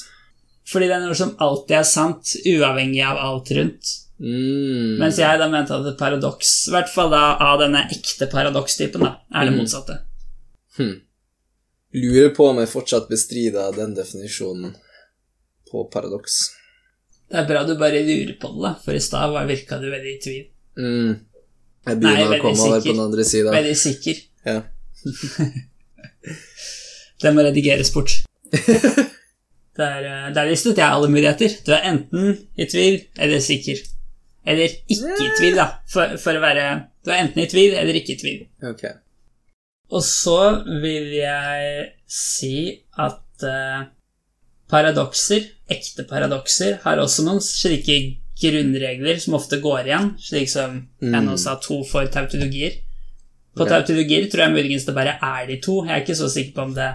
Fordi 0.68 0.88
det 0.90 0.96
er 0.98 1.06
noe 1.06 1.16
som 1.16 1.36
alltid 1.46 1.78
er 1.78 1.84
sant, 1.88 2.34
uavhengig 2.50 3.04
av 3.06 3.18
alt 3.22 3.52
rundt. 3.56 3.92
Mm. 4.20 4.96
Mens 5.00 5.18
jeg 5.20 5.40
da 5.40 5.48
mente 5.52 5.76
at 5.76 5.86
et 5.92 5.98
paradoks, 6.00 6.52
i 6.70 6.74
hvert 6.74 6.90
fall 6.92 7.12
da 7.12 7.24
av 7.44 7.60
denne 7.62 7.84
ekte 7.92 8.28
paradokstypen, 8.32 9.04
da, 9.04 9.12
er 9.36 9.46
det 9.46 9.54
Mhm. 9.54 9.60
motsatte. 9.62 10.00
Hm. 10.78 10.96
Lurer 11.96 12.34
på 12.36 12.50
om 12.50 12.58
jeg 12.60 12.68
fortsatt 12.74 13.08
bestrider 13.10 13.76
den 13.76 13.94
definisjonen 13.96 14.74
på 15.72 15.86
paradoks. 15.94 16.50
Det 17.32 17.38
er 17.40 17.48
bra 17.48 17.64
du 17.64 17.76
bare 17.80 18.02
lurer 18.04 18.36
på 18.40 18.52
det, 18.56 18.62
da, 18.64 18.74
for 18.84 18.92
i 18.94 19.00
stad 19.00 19.32
var- 19.32 19.48
virka 19.48 19.80
du 19.80 19.88
veldig 19.92 20.12
i 20.16 20.20
tvil. 20.24 20.46
Mm. 20.78 21.16
Jeg 21.86 21.94
Nei, 21.94 22.02
begynner 22.02 22.26
å 22.26 22.30
veldig 22.32 22.42
komme 22.42 22.68
over 22.70 22.82
på 22.82 22.94
den 22.94 23.04
andre 23.04 23.24
sida. 23.28 23.52
Veldig 23.54 23.76
sikker. 23.78 24.22
Ja. 24.46 24.62
Det 27.22 27.32
må 27.34 27.44
redigeres 27.46 27.92
bort. 27.94 28.12
Der, 29.76 30.06
eh, 30.08 30.28
der 30.32 30.48
listet 30.48 30.78
jeg 30.80 30.88
alle 30.88 31.10
muligheter. 31.12 31.52
Du 31.68 31.74
er 31.76 31.84
enten 31.90 32.38
i 32.56 32.64
tvil 32.72 32.94
eller 33.20 33.42
sikker. 33.44 33.82
Eller 34.48 34.72
ikke 34.88 35.18
i 35.20 35.34
tvil, 35.36 35.58
da, 35.58 35.66
for, 35.92 36.14
for 36.22 36.38
å 36.38 36.44
være 36.44 36.68
Du 37.04 37.12
er 37.12 37.20
enten 37.26 37.44
i 37.44 37.48
tvil 37.52 37.76
eller 37.76 37.98
ikke 38.00 38.14
i 38.14 38.20
tvil. 38.22 38.46
Ok. 38.70 38.86
Og 39.92 40.04
så 40.06 40.64
vil 40.80 41.12
jeg 41.18 41.90
si 42.08 42.72
at 43.04 43.44
uh, 43.44 43.84
paradokser, 44.72 45.44
ekte 45.68 46.08
paradokser, 46.08 46.80
har 46.86 47.04
også 47.04 47.28
noen 47.28 47.44
slike 47.44 48.00
grunnregler 48.42 49.20
som 49.22 49.38
ofte 49.38 49.62
går 49.64 49.88
igjen, 49.88 50.12
slik 50.20 50.50
som 50.52 50.82
jeg 51.00 51.24
nå 51.24 51.38
sa 51.40 51.56
to 51.64 51.82
for 51.88 52.08
tautologier. 52.12 52.82
På 53.56 53.64
okay. 53.64 53.78
tautologier 53.78 54.28
tror 54.32 54.46
jeg 54.46 54.56
muligens 54.58 54.86
det 54.88 54.96
bare 54.96 55.16
er 55.24 55.48
de 55.48 55.60
to. 55.64 55.82
Jeg 55.86 55.96
er 55.96 56.04
ikke 56.04 56.18
så 56.20 56.28
sikker 56.32 56.56
på 56.56 56.70
om 56.70 56.74
det 56.76 56.94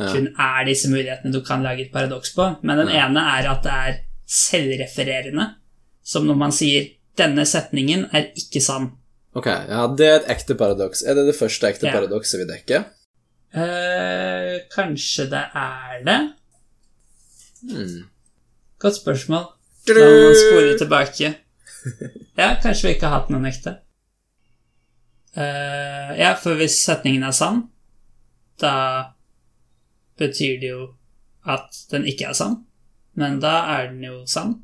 Ja. 0.00 0.12
kun 0.14 0.26
er 0.38 0.64
disse 0.64 0.88
mulighetene 0.88 1.32
du 1.32 1.42
kan 1.44 1.62
lage 1.62 1.82
et 1.82 1.92
paradoks 1.92 2.32
på. 2.34 2.56
Men 2.62 2.78
den 2.78 2.88
Ja. 2.88 3.06
ene 3.06 3.20
er 3.20 3.50
at 3.50 3.62
det 3.62 3.72
er 3.72 3.98
selvrefererende. 4.26 5.54
Som 6.02 6.26
når 6.26 6.36
man 6.36 6.52
sier 6.52 6.88
'denne 7.16 7.44
setningen 7.44 8.08
er 8.12 8.32
ikke 8.34 8.60
sann'. 8.60 8.92
Ok, 9.34 9.46
ja, 9.46 9.86
det 9.86 10.06
er 10.06 10.16
et 10.16 10.28
ekte 10.28 10.54
paradoks. 10.54 11.02
Er 11.02 11.14
det 11.14 11.26
det 11.26 11.36
første 11.36 11.68
ekte 11.68 11.86
Ja. 11.86 11.92
paradokset 11.92 12.38
vi 12.40 12.52
dekker? 12.52 12.84
Eh, 13.54 14.60
kanskje 14.74 15.30
det 15.30 15.44
er 15.54 16.04
det? 16.04 16.32
Hmm. 17.62 18.04
Godt 18.78 18.96
spørsmål. 18.96 19.44
Da 19.88 19.96
må 19.96 20.08
man 20.08 20.34
spore 20.36 20.74
tilbake. 20.78 21.32
Ja, 22.36 22.54
kanskje 22.62 22.88
vi 22.88 22.94
ikke 22.96 23.08
har 23.08 23.22
hatt 23.22 23.30
noen 23.32 23.48
ekte. 23.48 23.78
Uh, 25.36 26.10
ja, 26.18 26.34
for 26.40 26.58
hvis 26.58 26.76
setningen 26.82 27.24
er 27.24 27.34
sann, 27.36 27.62
da 28.60 28.74
betyr 30.20 30.58
det 30.60 30.72
jo 30.72 30.88
at 31.48 31.84
den 31.92 32.04
ikke 32.10 32.28
er 32.30 32.36
sann. 32.36 32.60
Men 33.18 33.40
da 33.42 33.54
er 33.78 33.90
den 33.92 34.04
jo 34.04 34.20
sann. 34.28 34.58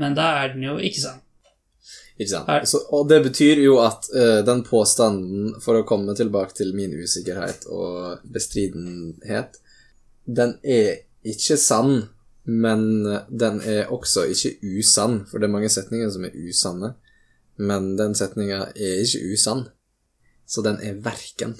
Men 0.00 0.16
da 0.16 0.32
er 0.42 0.54
den 0.54 0.64
jo 0.66 0.76
ikke 0.78 1.02
sann. 1.02 1.22
Ikke 2.16 2.30
sant? 2.30 2.68
Så, 2.68 2.80
og 2.96 3.08
det 3.10 3.20
betyr 3.26 3.60
jo 3.60 3.76
at 3.84 4.08
uh, 4.14 4.40
den 4.46 4.62
påstanden, 4.64 5.52
for 5.60 5.80
å 5.80 5.86
komme 5.88 6.16
tilbake 6.16 6.56
til 6.56 6.72
min 6.76 6.94
usikkerhet 6.96 7.68
og 7.68 8.24
bestridenhet, 8.32 9.60
den 10.24 10.56
er 10.64 11.02
ikke 11.26 11.58
sann, 11.60 12.06
men 12.46 12.82
den 13.30 13.60
er 13.66 13.90
også 13.92 14.26
ikke 14.30 14.54
usann, 14.78 15.24
for 15.26 15.38
det 15.42 15.48
er 15.48 15.54
mange 15.56 15.70
setninger 15.72 16.10
som 16.14 16.24
er 16.28 16.34
usanne. 16.46 16.92
Men 17.58 17.94
den 17.98 18.14
setninga 18.14 18.66
er 18.76 18.98
ikke 19.02 19.22
usann, 19.32 19.64
så 20.46 20.62
den 20.62 20.78
er 20.84 20.98
verken. 21.02 21.56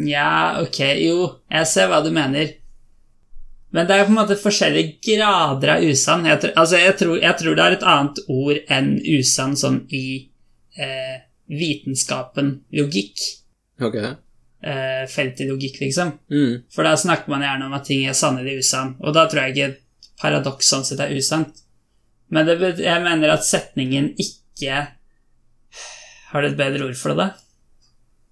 Nja, 0.00 0.60
ok, 0.62 0.80
jo, 1.00 1.28
jeg 1.52 1.68
ser 1.70 1.90
hva 1.90 2.00
du 2.04 2.10
mener. 2.14 2.56
Men 3.70 3.86
det 3.86 3.94
er 3.96 4.06
på 4.08 4.10
en 4.10 4.18
måte 4.18 4.36
forskjellige 4.40 4.96
grader 5.06 5.76
av 5.76 5.84
usann. 5.86 6.24
Jeg, 6.26 6.40
tror- 6.42 6.56
altså, 6.58 6.80
jeg, 6.80 6.96
tror, 6.98 7.18
jeg 7.22 7.36
tror 7.38 7.54
det 7.58 7.64
er 7.66 7.76
et 7.76 7.86
annet 7.92 8.22
ord 8.28 8.58
enn 8.76 8.88
usann 9.18 9.54
sånn 9.56 9.84
i 9.94 10.04
eh, 10.74 11.20
vitenskapen 11.46 12.56
logikk. 12.74 13.22
Ok. 13.80 13.96
Eh, 14.60 15.04
i 15.06 15.46
logikk, 15.48 15.78
liksom. 15.80 16.12
Mm. 16.30 16.64
For 16.74 16.84
da 16.84 16.96
snakker 16.98 17.30
man 17.30 17.46
gjerne 17.46 17.68
om 17.70 17.78
at 17.78 17.86
ting 17.86 18.02
er 18.08 18.18
sanne 18.18 18.42
eller 18.42 18.58
usann, 18.58 18.96
og 19.00 19.14
da 19.14 19.28
tror 19.30 19.46
jeg 19.46 19.54
ikke 19.56 19.70
paradoks 20.20 20.68
sånn 20.70 20.86
sett 20.86 21.00
er 21.02 21.12
usant. 21.16 21.62
Men 22.30 22.46
det, 22.46 22.58
jeg 22.78 23.02
mener 23.02 23.32
at 23.34 23.46
setningen 23.46 24.12
ikke 24.20 24.84
Har 26.30 26.44
du 26.44 26.46
et 26.46 26.58
bedre 26.58 26.86
ord 26.86 26.98
for 26.98 27.10
det, 27.10 27.24
da? 27.24 27.30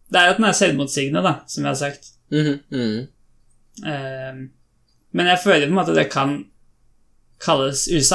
Det 0.08 0.20
er 0.20 0.32
at 0.32 0.38
den 0.38 0.46
er 0.46 0.54
selvmotsigende, 0.56 1.22
da, 1.24 1.32
som 1.50 1.64
jeg 1.64 1.70
har 1.72 1.80
sagt. 1.80 2.12
Mm 2.30 2.60
-hmm. 2.70 3.06
Eh, 3.86 4.34
men 5.10 5.26
jeg 5.26 5.40
føler 5.42 5.66
på 5.66 5.70
en 5.70 5.74
måte 5.74 5.90
at 5.90 5.96
det 5.96 6.10
kan 6.12 6.44
kalles 7.44 7.88
viss 7.88 8.12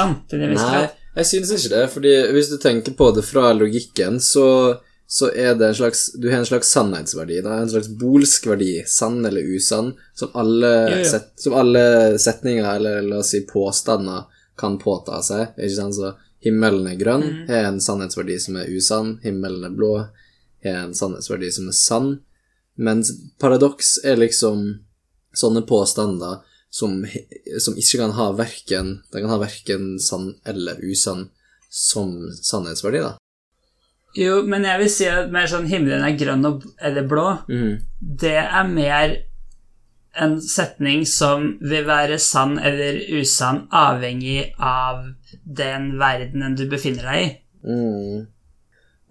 Nei, 0.62 0.88
jeg 1.16 1.26
synes 1.26 1.52
ikke 1.52 1.74
det, 1.76 1.90
fordi 1.90 2.14
hvis 2.32 2.50
du 2.50 2.56
tenker 2.58 2.92
på 2.92 3.10
det 3.10 3.24
fra 3.24 3.52
logikken, 3.52 4.20
så, 4.20 4.80
så 5.14 5.28
er 5.30 5.54
det 5.54 5.66
en 5.68 5.74
slags 5.74 6.12
Du 6.12 6.30
har 6.30 6.38
en 6.38 6.46
slags 6.46 6.68
sannhetsverdi, 6.74 7.36
da, 7.40 7.60
en 7.62 7.70
slags 7.70 7.88
bolsk 7.88 8.48
verdi, 8.50 8.82
sann 8.86 9.20
eller 9.26 9.46
usann, 9.46 9.92
som 10.14 10.32
alle, 10.34 10.66
ja, 10.66 10.96
ja. 10.98 11.04
Set, 11.06 11.28
som 11.38 11.54
alle 11.54 11.84
setninger, 12.18 12.66
eller 12.76 13.02
la 13.06 13.20
oss 13.22 13.30
si 13.30 13.44
påstander, 13.46 14.24
kan 14.58 14.74
påta 14.78 15.20
seg. 15.22 15.54
Ikke 15.54 15.76
sant? 15.76 15.94
Så 15.94 16.10
himmelen 16.42 16.90
er 16.90 16.98
grønn, 16.98 17.22
mm. 17.22 17.44
har 17.52 17.68
en 17.68 17.78
sannhetsverdi 17.86 18.40
som 18.42 18.58
er 18.58 18.74
usann, 18.74 19.14
himmelen 19.22 19.62
er 19.70 19.78
blå, 19.78 19.92
har 20.66 20.82
en 20.82 20.98
sannhetsverdi 20.98 21.52
som 21.60 21.70
er 21.70 21.78
sann, 21.78 22.10
mens 22.74 23.14
paradoks 23.38 24.00
er 24.02 24.18
liksom 24.18 24.66
sånne 25.30 25.62
påstander 25.70 26.42
som, 26.74 27.04
som 27.62 27.78
ikke 27.78 28.02
kan 28.02 28.18
ha 28.18 28.32
verken 28.34 28.96
kan 29.14 29.30
ha 29.30 29.38
verken 29.38 29.92
sann 30.02 30.32
eller 30.42 30.82
usann 30.82 31.28
som 31.70 32.16
sannhetsverdi, 32.34 33.06
da. 33.06 33.14
Jo, 34.16 34.42
men 34.46 34.62
jeg 34.64 34.78
vil 34.78 34.90
si 34.94 35.06
at 35.10 35.30
mer 35.34 35.46
sånn 35.50 35.66
himmelen 35.66 36.04
er 36.06 36.16
grønn 36.18 36.44
og, 36.46 36.62
eller 36.78 37.06
blå, 37.10 37.24
det 38.00 38.36
er 38.38 38.68
mer 38.70 39.16
en 40.14 40.36
setning 40.40 41.02
som 41.10 41.56
vil 41.60 41.84
være 41.88 42.20
sann 42.22 42.54
eller 42.62 43.00
usann 43.18 43.64
avhengig 43.74 44.52
av 44.62 45.00
den 45.42 45.96
verdenen 45.98 46.54
du 46.54 46.68
befinner 46.70 47.08
deg 47.10 47.24
i. 47.24 47.32
Mm. 47.66 48.26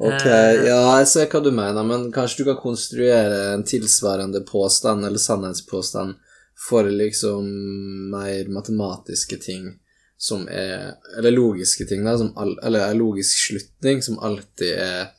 Ok, 0.04 0.24
Eh. 0.26 0.64
ja, 0.68 0.80
jeg 1.00 1.08
ser 1.08 1.28
hva 1.28 1.44
du 1.44 1.52
mener, 1.52 1.84
men 1.84 2.08
kanskje 2.12 2.38
du 2.44 2.46
kan 2.54 2.62
konstruere 2.64 3.54
en 3.54 3.64
tilsvarende 3.64 4.42
påstand 4.48 5.06
eller 5.06 5.20
sannhetspåstand 5.22 6.16
for 6.70 6.84
liksom 6.88 7.46
mer 8.12 8.48
matematiske 8.50 9.38
ting 9.44 9.74
som 10.24 10.46
er 10.48 10.94
Eller 11.18 11.36
logiske 11.36 11.86
ting, 11.86 12.06
da, 12.06 12.16
som 12.18 12.32
all, 12.40 12.56
eller 12.64 12.88
en 12.88 12.98
logisk 13.02 13.42
slutning 13.48 14.02
som 14.06 14.20
alltid 14.24 14.78
er 14.80 15.10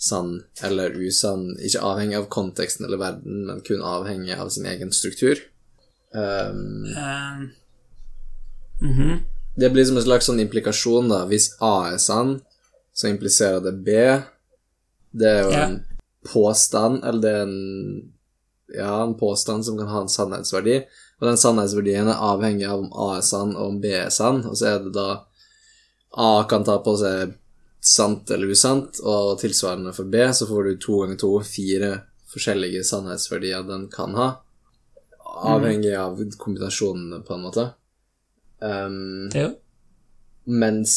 sann 0.00 0.38
eller 0.64 0.94
usann, 0.96 1.56
ikke 1.60 1.82
avhengig 1.84 2.16
av 2.16 2.28
konteksten 2.32 2.86
eller 2.86 3.00
verden, 3.00 3.42
men 3.48 3.58
kun 3.66 3.82
avhengig 3.84 4.38
av 4.38 4.48
sin 4.54 4.68
egen 4.70 4.92
struktur. 4.96 5.42
Um, 6.14 6.86
um. 6.94 7.50
Mm 8.80 8.94
-hmm. 8.96 9.18
det 9.56 9.70
blir 9.70 9.84
som 9.84 9.96
en 9.96 10.02
slags 10.02 10.26
sånn 10.26 10.40
implikasjon, 10.40 11.08
da. 11.08 11.26
Hvis 11.26 11.56
A 11.60 11.90
er 11.92 11.98
sann, 11.98 12.40
så 12.94 13.08
impliserer 13.08 13.60
det 13.60 13.72
B. 13.72 13.90
Det 15.10 15.28
er 15.28 15.42
jo 15.42 15.50
yeah. 15.50 15.70
en 15.70 15.84
påstand, 16.32 17.04
eller 17.04 17.20
det 17.20 17.30
er 17.30 17.42
en 17.42 18.12
Ja, 18.74 19.02
en 19.02 19.18
påstand 19.18 19.64
som 19.66 19.78
kan 19.78 19.88
ha 19.88 20.00
en 20.00 20.08
sannhetsverdi. 20.08 20.82
Og 21.20 21.28
den 21.28 21.40
sannhetsverdien 21.40 22.08
er 22.08 22.22
avhengig 22.24 22.64
av 22.68 22.80
om 22.80 22.92
A 22.96 23.10
er 23.18 23.24
sann, 23.26 23.52
og 23.56 23.74
om 23.74 23.80
B 23.82 23.92
er 23.92 24.08
sann. 24.14 24.40
Og 24.48 24.56
så 24.56 24.72
er 24.72 24.84
det 24.86 24.94
da 24.96 25.08
A 26.16 26.30
kan 26.48 26.64
ta 26.66 26.78
på 26.82 26.96
seg 26.98 27.36
sant 27.80 28.30
eller 28.32 28.52
usant, 28.52 29.00
og 29.04 29.38
tilsvarende 29.40 29.92
for 29.96 30.08
B, 30.08 30.24
så 30.36 30.48
får 30.48 30.64
du 30.64 30.78
to 30.80 31.00
ganger 31.02 31.20
to 31.20 31.32
fire 31.46 31.90
forskjellige 32.30 32.84
sannhetsverdier 32.86 33.66
den 33.68 33.88
kan 33.92 34.16
ha. 34.18 34.30
Avhengig 35.50 35.92
av 35.96 36.18
kombinasjonene, 36.40 37.22
på 37.24 37.36
en 37.36 37.44
måte. 37.44 37.66
Um, 38.60 39.30
ja. 39.32 39.48
mens, 40.44 40.94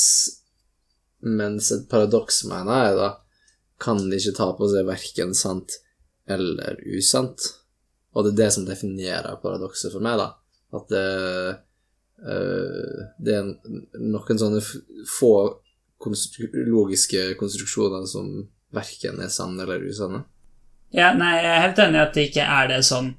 mens 1.24 1.72
et 1.72 1.86
paradoks, 1.92 2.44
mener 2.50 2.88
jeg, 2.88 2.98
da, 3.00 3.10
kan 3.84 4.00
ikke 4.08 4.36
ta 4.36 4.50
på 4.58 4.68
seg 4.72 4.88
verken 4.88 5.36
sant 5.38 5.78
eller 6.32 6.80
usant. 6.96 7.52
Og 8.14 8.26
det 8.26 8.34
er 8.34 8.40
det 8.44 8.50
som 8.56 8.66
definerer 8.68 9.40
paradokset 9.42 9.94
for 9.94 10.04
meg, 10.06 10.20
da. 10.22 10.30
At 10.74 10.90
det, 10.94 11.06
øh, 12.26 13.00
det 13.22 13.38
er 13.40 13.50
noen 14.02 14.42
sånne 14.42 14.62
få 15.10 15.34
konstru 16.04 16.50
logiske 16.68 17.32
konstruksjoner 17.40 18.06
som 18.10 18.30
verken 18.74 19.22
er 19.24 19.32
sanne 19.34 19.64
eller 19.64 19.86
usanne. 19.86 20.24
Ja, 20.94 21.14
nei, 21.18 21.36
jeg 21.40 21.50
er 21.50 21.64
helt 21.64 21.82
enig 21.82 21.98
i 21.98 22.04
at 22.04 22.18
det 22.18 22.26
ikke 22.30 22.48
er 22.56 22.70
det 22.70 22.80
sånn 22.86 23.10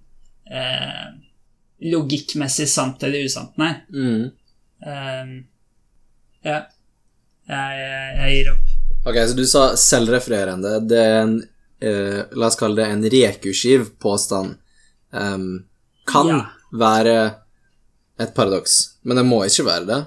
eh, 0.47 1.07
logikkmessig 1.91 2.69
sant 2.71 3.03
eller 3.07 3.27
usant, 3.27 3.57
nei. 3.59 3.73
Mm. 3.91 4.29
Eh, 4.85 5.35
ja. 6.45 6.61
Jeg, 7.45 7.81
jeg, 7.81 8.13
jeg 8.21 8.37
gir 8.37 8.53
opp. 8.55 8.71
Ok, 9.05 9.19
så 9.21 9.37
du 9.37 9.45
sa 9.49 9.65
selvrefererende. 9.77 10.79
Det 10.89 11.01
er 11.01 11.19
en 11.21 11.35
eh, 11.85 12.21
La 12.39 12.49
oss 12.49 12.57
kalle 12.57 12.79
det 12.79 12.87
en 12.89 13.05
rekursiv 13.13 13.91
påstand. 14.01 14.55
Em, 15.15 15.47
kan 16.11 16.27
Ja. 16.29 16.41
være 16.75 17.35
et 18.21 18.35
paradoks, 18.35 18.97
men 19.05 19.17
det 19.17 19.25
må 19.27 19.43
ikke 19.47 19.65
være 19.67 19.87
det. 19.87 20.01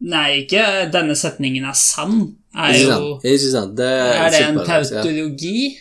Nei, 0.00 0.42
ikke 0.46 0.62
denne 0.92 1.14
setningen 1.16 1.64
er 1.68 1.76
sann. 1.76 2.36
Er 2.56 2.72
Ikke 2.72 2.94
jo? 2.96 3.20
Ikke 3.22 3.50
sant? 3.52 3.76
Det 3.76 3.86
er, 3.86 4.12
Er 4.24 4.30
det 4.30 4.40
en 4.48 4.58
ja. 4.58 4.64
tautologi? 4.64 5.76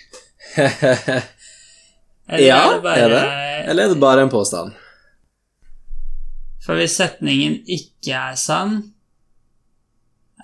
Eller 2.30 2.46
ja, 2.46 2.58
er 2.68 2.74
det 2.76 2.84
bare 2.84 3.00
er 3.00 3.10
det? 3.10 3.70
Eller 3.70 3.84
er 3.84 3.94
det 3.94 4.00
bare 4.02 4.22
en 4.26 4.30
påstand? 4.30 4.74
For 6.66 6.76
hvis 6.78 6.98
setningen 7.00 7.60
ikke 7.66 8.14
er 8.14 8.36
sann 8.38 8.76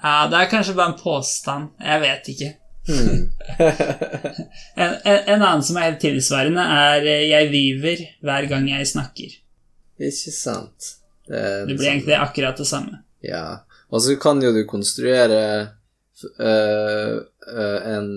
Ja, 0.03 0.27
det 0.31 0.39
er 0.39 0.49
kanskje 0.51 0.75
bare 0.77 0.93
en 0.93 0.99
påstand. 0.99 1.69
Jeg 1.81 2.01
vet 2.01 2.27
ikke. 2.33 2.49
Hmm. 2.85 3.29
En, 4.75 4.91
en, 5.03 5.19
en 5.31 5.41
annen 5.41 5.63
som 5.63 5.77
er 5.79 5.87
helt 5.89 6.01
tilsvarende, 6.03 6.61
er 6.61 7.05
eh, 7.07 7.23
'jeg 7.29 7.51
lyver 7.51 8.03
hver 8.21 8.47
gang 8.51 8.67
jeg 8.69 8.87
snakker'. 8.91 9.37
ikke 9.99 10.31
sant. 10.35 10.95
Det, 11.27 11.39
det, 11.39 11.67
Det 11.67 11.77
blir 11.77 11.89
egentlig 11.89 12.17
akkurat 12.19 12.57
det 12.57 12.67
samme. 12.67 12.99
Ja. 13.23 13.65
Og 13.89 14.01
så 14.01 14.15
kan 14.19 14.41
jo 14.43 14.51
du 14.53 14.63
konstruere 14.67 15.39
uh, 16.39 17.15
uh, 17.55 17.79
en, 17.95 18.09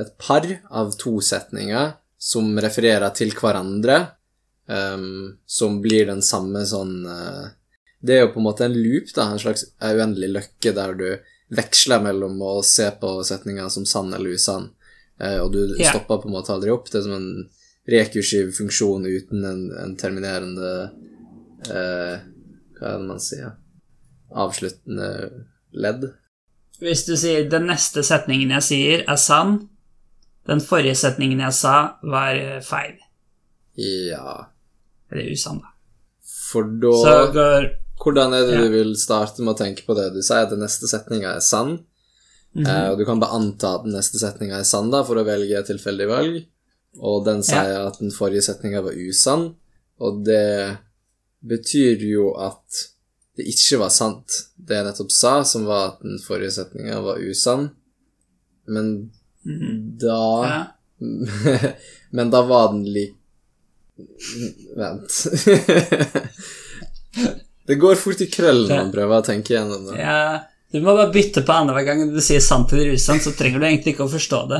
et 0.00 0.12
par 0.18 0.46
av 0.70 0.96
to 0.98 1.20
setninger 1.20 1.94
som 2.18 2.56
refererer 2.58 3.12
til 3.14 3.34
hverandre, 3.36 3.98
um, 4.66 5.36
som 5.46 5.80
blir 5.84 6.08
den 6.08 6.22
samme 6.24 6.64
sånn 6.66 7.04
uh, 7.06 7.46
Det 8.00 8.16
er 8.16 8.24
jo 8.24 8.32
på 8.34 8.40
en 8.40 8.48
måte 8.48 8.66
en 8.66 8.76
loop, 8.76 9.10
da, 9.14 9.30
en 9.30 9.42
slags 9.42 9.68
uendelig 9.82 10.30
løkke 10.34 10.72
der 10.76 10.94
du 10.96 11.08
veksler 11.48 12.02
mellom 12.02 12.40
å 12.42 12.56
se 12.66 12.88
på 13.00 13.12
setninger 13.26 13.68
som 13.72 13.86
sann 13.86 14.14
eller 14.14 14.34
usann, 14.34 14.70
øh, 15.22 15.38
og 15.44 15.52
du 15.54 15.60
yeah. 15.76 15.92
stopper 15.92 16.22
på 16.22 16.30
en 16.30 16.36
måte 16.36 16.54
aldri 16.54 16.72
opp. 16.74 16.90
Det 16.90 17.00
er 17.00 17.06
som 17.06 17.16
en 17.16 17.30
rekursiv 17.86 18.50
funksjon 18.56 19.06
uten 19.06 19.44
en, 19.46 19.62
en 19.78 19.94
terminerende 19.98 20.72
eh, 21.70 22.16
Hva 22.76 22.88
er 22.90 22.98
det 22.98 23.06
man 23.06 23.22
sier? 23.22 23.54
Avsluttende 24.34 25.10
ledd. 25.70 26.08
Hvis 26.82 27.06
du 27.06 27.14
sier 27.16 27.46
'den 27.48 27.70
neste 27.70 28.02
setningen 28.04 28.50
jeg 28.58 28.66
sier, 28.66 29.04
er 29.08 29.16
sann', 29.16 29.68
den 30.46 30.60
forrige 30.60 30.98
setningen 30.98 31.40
jeg 31.40 31.54
sa, 31.56 31.76
var 32.02 32.34
eh, 32.34 32.60
feil. 32.62 32.98
Ja 33.76 34.50
Eller 35.12 35.30
usann, 35.30 35.60
da. 35.62 35.72
For 36.50 36.66
da 36.82 36.92
Så 37.02 37.32
går 37.32 37.66
Hvordan 38.06 38.34
er 38.36 38.46
det 38.46 38.54
Ja. 38.54 38.62
du 38.62 38.70
vil 38.70 38.94
starte 38.94 39.42
med 39.42 39.56
å 39.56 39.58
tenke 39.58 39.82
på 39.86 39.96
det? 39.98 40.12
Du 40.14 40.22
sier 40.22 40.44
at 40.46 40.50
den 40.50 40.62
neste 40.62 40.86
setninga 40.86 41.34
er 41.34 41.40
sann, 41.40 41.80
Mm 42.56 42.64
-hmm. 42.64 42.90
og 42.90 42.98
du 42.98 43.04
kan 43.04 43.20
bare 43.20 43.36
anta 43.36 43.74
at 43.74 43.82
den 43.84 43.92
neste 43.92 44.18
setninga 44.18 44.58
er 44.58 44.64
sann 44.64 44.90
da, 44.90 45.02
for 45.04 45.16
å 45.16 45.24
velge 45.24 45.58
et 45.58 45.66
tilfeldig 45.66 46.06
valg, 46.08 46.46
og 46.98 47.24
den 47.24 47.42
sier 47.42 47.86
at 47.86 47.98
den 47.98 48.10
forrige 48.10 48.42
setninga 48.42 48.80
var 48.80 48.92
usann, 48.92 49.54
og 50.00 50.24
det 50.24 50.78
betyr 51.46 52.00
jo 52.00 52.32
at 52.32 52.88
det 53.36 53.44
ikke 53.46 53.78
var 53.78 53.90
sant, 53.90 54.48
det 54.56 54.74
jeg 54.74 54.84
nettopp 54.86 55.12
sa, 55.12 55.42
som 55.44 55.66
var 55.66 55.88
at 55.88 56.00
den 56.00 56.18
forrige 56.18 56.50
setninga 56.50 57.00
var 57.00 57.18
usann, 57.18 57.70
men 58.66 59.10
da 59.44 60.46
ja. 60.46 60.64
Men 62.10 62.30
da 62.30 62.42
var 62.42 62.72
den 62.72 62.84
lik 62.84 63.16
Vent. 64.76 65.26
det 67.66 67.78
går 67.82 67.98
fort 67.98 68.20
i 68.22 68.28
krøll 68.30 68.66
når 68.66 68.76
man 68.84 68.92
prøver 68.94 69.18
å 69.18 69.26
tenke 69.26 69.56
gjennom 69.56 69.88
det. 69.90 69.98
ja. 70.02 70.20
Du 70.74 70.80
må 70.82 70.96
bare 70.96 71.12
bytte 71.14 71.44
på 71.46 71.54
annenhver 71.54 71.84
gang 71.86 72.00
du 72.10 72.18
sier 72.20 72.42
sant 72.42 72.72
eller 72.74 72.96
usant, 72.98 73.22
så 73.22 73.30
trenger 73.38 73.62
du 73.62 73.66
egentlig 73.68 73.92
ikke 73.94 74.08
å 74.08 74.10
forstå 74.12 74.40
det. 74.50 74.58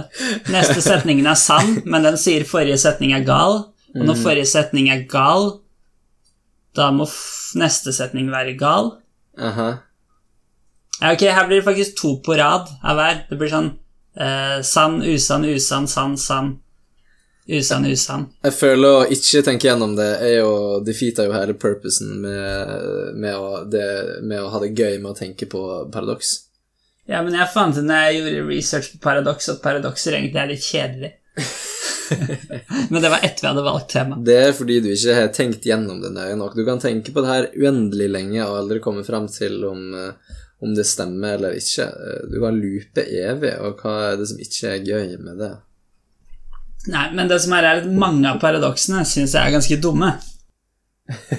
Neste 0.55 0.79
setningen 0.81 1.27
er 1.27 1.37
sann, 1.37 1.81
men 1.85 2.07
den 2.07 2.15
sier 2.21 2.47
forrige 2.47 2.79
setning 2.81 3.11
er 3.13 3.25
gal, 3.27 3.59
og 3.91 4.05
når 4.07 4.21
forrige 4.23 4.47
setning 4.49 4.87
er 4.95 5.03
gal, 5.11 5.49
da 6.79 6.93
må 6.95 7.09
neste 7.59 7.93
setning 7.93 8.31
være 8.33 8.55
gal. 8.61 8.93
Aha. 9.37 9.67
Ja, 11.01 11.11
ok, 11.11 11.27
her 11.27 11.51
blir 11.51 11.61
det 11.61 11.67
faktisk 11.67 11.99
to 11.99 12.15
på 12.25 12.39
rad 12.39 12.71
av 12.87 12.97
hver. 12.97 13.19
Det 13.29 13.37
blir 13.41 13.53
sånn 13.53 13.73
eh, 14.17 14.63
sann, 14.65 15.03
usann, 15.05 15.45
usann, 15.45 15.91
sann, 15.91 16.15
sann. 16.21 16.55
Usann, 17.47 17.87
usann. 17.87 18.25
Jeg 18.43 18.55
føler 18.57 18.89
å 18.91 19.05
ikke 19.15 19.45
tenke 19.47 19.69
gjennom 19.69 19.93
det 19.95 20.09
er 20.19 20.41
jo 20.41 20.81
defeater 20.87 21.29
jo 21.29 21.35
hele 21.37 21.55
purposen 21.55 22.17
med, 22.25 22.73
med, 23.15 23.37
å, 23.39 23.61
det, 23.71 23.85
med 24.27 24.43
å 24.43 24.49
ha 24.51 24.63
det 24.65 24.73
gøy 24.75 24.99
med 24.99 25.13
å 25.13 25.19
tenke 25.19 25.47
på 25.51 25.63
paradoks. 25.95 26.33
Ja, 27.07 27.21
men 27.23 27.37
jeg 27.39 27.47
fant 27.55 27.79
ut 27.79 27.87
når 27.87 28.03
jeg 28.03 28.17
gjorde 28.19 28.49
research 28.49 28.89
på 28.97 28.99
paradoks, 29.05 29.47
at 29.53 29.63
paradokser 29.63 30.17
egentlig 30.19 30.43
er 30.43 30.51
litt 30.51 30.67
kjedelig. 30.67 31.13
men 32.91 33.03
det 33.03 33.13
var 33.13 33.23
etter 33.23 33.45
vi 33.45 33.51
hadde 33.53 33.65
valgt 33.67 33.93
tema. 33.95 34.19
Det 34.27 34.39
er 34.49 34.57
fordi 34.57 34.81
du 34.83 34.91
ikke 34.91 35.15
har 35.15 35.31
tenkt 35.35 35.69
gjennom 35.69 36.01
det 36.03 36.11
nøye 36.17 36.35
nok. 36.39 36.57
Du 36.59 36.65
kan 36.67 36.83
tenke 36.83 37.15
på 37.15 37.23
det 37.23 37.31
her 37.31 37.49
uendelig 37.55 38.09
lenge 38.11 38.43
og 38.43 38.59
aldri 38.65 38.83
komme 38.83 39.07
fram 39.07 39.31
til 39.31 39.63
om, 39.69 39.87
eh, 39.95 40.35
om 40.67 40.75
det 40.75 40.87
stemmer 40.89 41.39
eller 41.39 41.55
ikke. 41.61 41.87
Eh, 41.87 42.27
Du 42.33 42.41
kan 42.43 42.59
loope 42.59 43.07
evig, 43.07 43.55
og 43.63 43.79
hva 43.85 43.95
er 44.11 44.19
det 44.19 44.29
som 44.33 44.43
ikke 44.43 44.75
er 44.75 44.91
gøy 44.91 45.17
med 45.23 45.39
det? 45.45 45.53
Nei, 46.93 47.09
men 47.19 47.29
det 47.31 47.41
som 47.43 47.55
er, 47.57 47.67
er 47.67 47.83
at 47.83 47.91
mange 47.91 48.29
av 48.31 48.41
paradoksene 48.43 49.03
syns 49.09 49.35
jeg 49.35 49.43
er 49.43 49.55
ganske 49.55 49.79
dumme. 49.83 50.13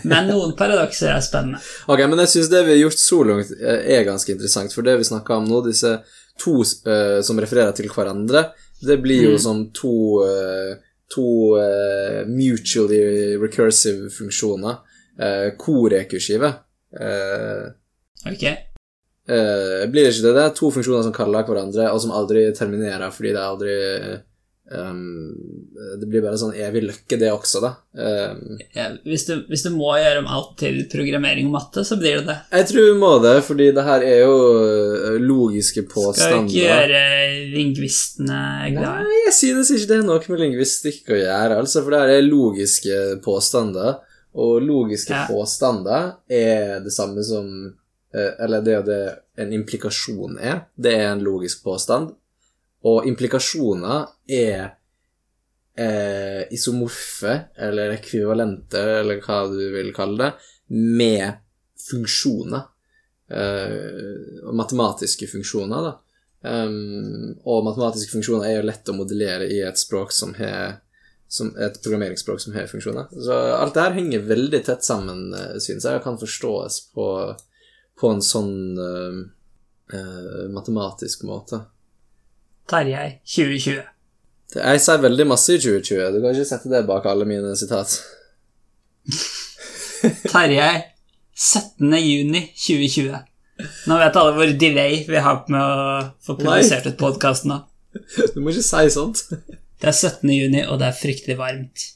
Men 0.08 0.30
noen 0.30 0.54
paradokser 0.60 1.12
er 1.12 1.24
spennende. 1.24 1.60
Ok, 1.92 2.04
men 2.08 2.22
jeg 2.24 2.34
syns 2.36 2.52
det 2.52 2.64
vi 2.68 2.76
har 2.76 2.84
gjort 2.86 3.02
så 3.02 3.20
langt, 3.28 3.52
eh, 3.60 3.82
er 3.98 4.08
ganske 4.08 4.32
interessant, 4.32 4.76
for 4.76 4.88
det 4.88 4.98
vi 5.02 5.08
snakker 5.08 5.40
om 5.40 5.48
nå, 5.50 5.62
disse 5.68 5.98
to 6.40 6.60
uh, 6.62 7.20
som 7.26 7.40
refererer 7.42 7.74
til 7.76 7.90
hverandre, 7.92 8.52
det 8.86 9.00
blir 9.02 9.32
jo 9.32 9.40
som 9.42 9.64
to, 9.74 10.22
uh, 10.22 10.76
to 11.10 11.26
uh, 11.58 12.22
mutually 12.30 13.02
recursive 13.42 14.12
funksjoner. 14.14 14.84
Uh, 15.18 15.50
Korekursive. 15.58 16.54
Eh, 16.94 17.68
Ok? 18.28 18.44
blir 19.28 20.06
det 20.06 20.12
ikke 20.14 20.24
det? 20.24 20.32
Det 20.38 20.44
er 20.44 20.54
to 20.56 20.70
funksjoner 20.72 21.04
som 21.04 21.14
kaller 21.16 21.44
hverandre, 21.44 21.90
og 21.92 22.00
som 22.00 22.14
aldri 22.16 22.46
terminerer 22.56 23.12
fordi 23.12 23.34
det 23.36 23.42
aldri 23.44 23.74
ehm, 24.72 25.34
Det 26.00 26.08
blir 26.10 26.22
bare 26.26 26.38
sånn 26.40 26.56
evig 26.58 26.84
løkke, 26.88 27.18
det 27.20 27.30
også, 27.32 27.62
da. 27.64 27.72
Um, 27.94 28.58
Ja, 28.76 28.90
hvis, 29.06 29.26
du, 29.28 29.46
hvis 29.50 29.64
du 29.64 29.70
må 29.76 29.94
gjøre 29.98 30.20
om 30.24 30.28
alt 30.28 30.58
til 30.60 30.82
programmering 30.92 31.48
og 31.50 31.56
matte, 31.58 31.84
så 31.88 31.98
blir 32.00 32.20
det 32.20 32.28
det. 32.28 32.38
Jeg 32.52 32.68
tror 32.72 32.88
vi 32.90 32.98
må 33.00 33.12
det, 33.24 33.36
fordi 33.48 33.70
det 33.76 33.86
her 33.88 34.02
er 34.06 34.20
jo 34.26 34.38
logiske 35.24 35.86
påstander. 35.90 36.18
Skal 36.24 36.44
vi 36.44 36.60
ikke 36.60 36.68
gjøre 36.68 37.04
lingvistene 37.56 38.42
glade. 38.76 39.06
Nei, 39.08 39.22
jeg 39.28 39.36
synes 39.40 39.72
ikke 39.74 39.90
det 39.92 39.98
er 40.02 40.06
noe 40.08 40.22
med 40.34 40.44
lingvistikk 40.44 41.10
å 41.14 41.20
gjøre, 41.22 41.58
altså, 41.62 41.84
for 41.84 41.94
det 41.96 42.02
her 42.04 42.14
er 42.18 42.28
logiske 42.28 43.00
påstander, 43.26 43.98
og 44.38 44.62
logiske 44.62 45.16
Ja. 45.16 45.24
påstander 45.32 46.12
er 46.30 46.80
det 46.84 46.92
samme 46.94 47.24
som 47.26 47.48
eh, 48.14 48.34
Eller 48.44 48.62
det 48.62 48.74
er 48.76 48.84
det 48.86 49.00
en 49.38 49.52
implikasjon 49.54 50.38
er, 50.40 50.66
det 50.78 50.94
er 50.94 51.12
en 51.12 51.24
logisk 51.26 51.64
påstand, 51.64 52.12
og 52.86 53.08
implikasjoner 53.10 54.08
er 54.28 54.64
eh, 55.78 56.42
isomorfe, 56.54 57.36
eller 57.56 57.96
ekvivalente, 57.98 58.82
eller 59.02 59.22
hva 59.24 59.44
du 59.52 59.62
vil 59.76 59.94
kalle 59.96 60.24
det, 60.24 60.50
med 60.74 61.40
funksjoner. 61.90 62.68
Eh, 63.32 64.52
matematiske 64.54 65.30
funksjoner, 65.32 65.92
da. 65.92 65.96
Um, 66.48 67.34
og 67.50 67.64
matematiske 67.66 68.14
funksjoner 68.14 68.46
er 68.46 68.60
jo 68.60 68.68
lett 68.70 68.90
å 68.92 68.94
modellere 68.96 69.48
i 69.50 69.58
et 69.66 69.80
språk 69.82 70.14
som 70.16 70.36
har 70.38 70.78
som 71.28 71.50
et 71.60 71.82
programmeringsspråk 71.84 72.40
som 72.40 72.54
har 72.56 72.70
funksjoner. 72.72 73.10
Så 73.12 73.34
alt 73.58 73.74
det 73.76 73.84
her 73.84 73.98
henger 73.98 74.28
veldig 74.30 74.62
tett 74.64 74.86
sammen, 74.86 75.34
eh, 75.34 75.58
synes 75.60 75.84
jeg, 75.84 75.98
og 75.98 76.06
kan 76.06 76.20
forstås 76.20 76.80
på, 76.96 77.08
på 78.00 78.12
en 78.14 78.24
sånn 78.24 78.80
uh, 78.80 79.20
uh, 79.92 80.46
matematisk 80.54 81.28
måte. 81.28 81.60
Tarjei 82.68 83.20
2020. 83.28 83.84
Det- 84.54 84.64
Jeg 84.64 84.82
sier 84.82 85.02
veldig 85.04 85.26
masse 85.28 85.54
i 85.56 85.60
2020. 85.60 86.12
Du 86.16 86.22
kan 86.24 86.34
ikke 86.36 86.46
sette 86.48 86.70
det 86.72 86.86
bak 86.88 87.06
alle 87.06 87.26
mine 87.28 87.56
sitat. 87.60 87.98
Tarjei 90.32 90.84
17. 91.38 91.94
juni 92.02 92.42
2020. 92.56 93.18
Nå 93.90 93.98
vet 93.98 94.18
alle 94.20 94.34
hvor 94.38 94.52
delay 94.62 95.00
vi 95.10 95.22
har 95.22 95.44
med 95.50 95.62
å 95.62 96.00
få 96.26 96.36
produsert 96.38 96.86
ut 96.92 96.98
podkasten 97.00 97.54
nå. 97.54 97.60
Du 98.34 98.42
må 98.44 98.52
ikke 98.54 98.66
si 98.66 98.90
sånt. 98.94 99.24
Det 99.78 99.90
er 99.90 99.96
17. 99.96 100.30
juni, 100.34 100.64
og 100.70 100.80
det 100.82 100.88
er 100.92 100.98
fryktelig 100.98 101.38
varmt. 101.40 101.88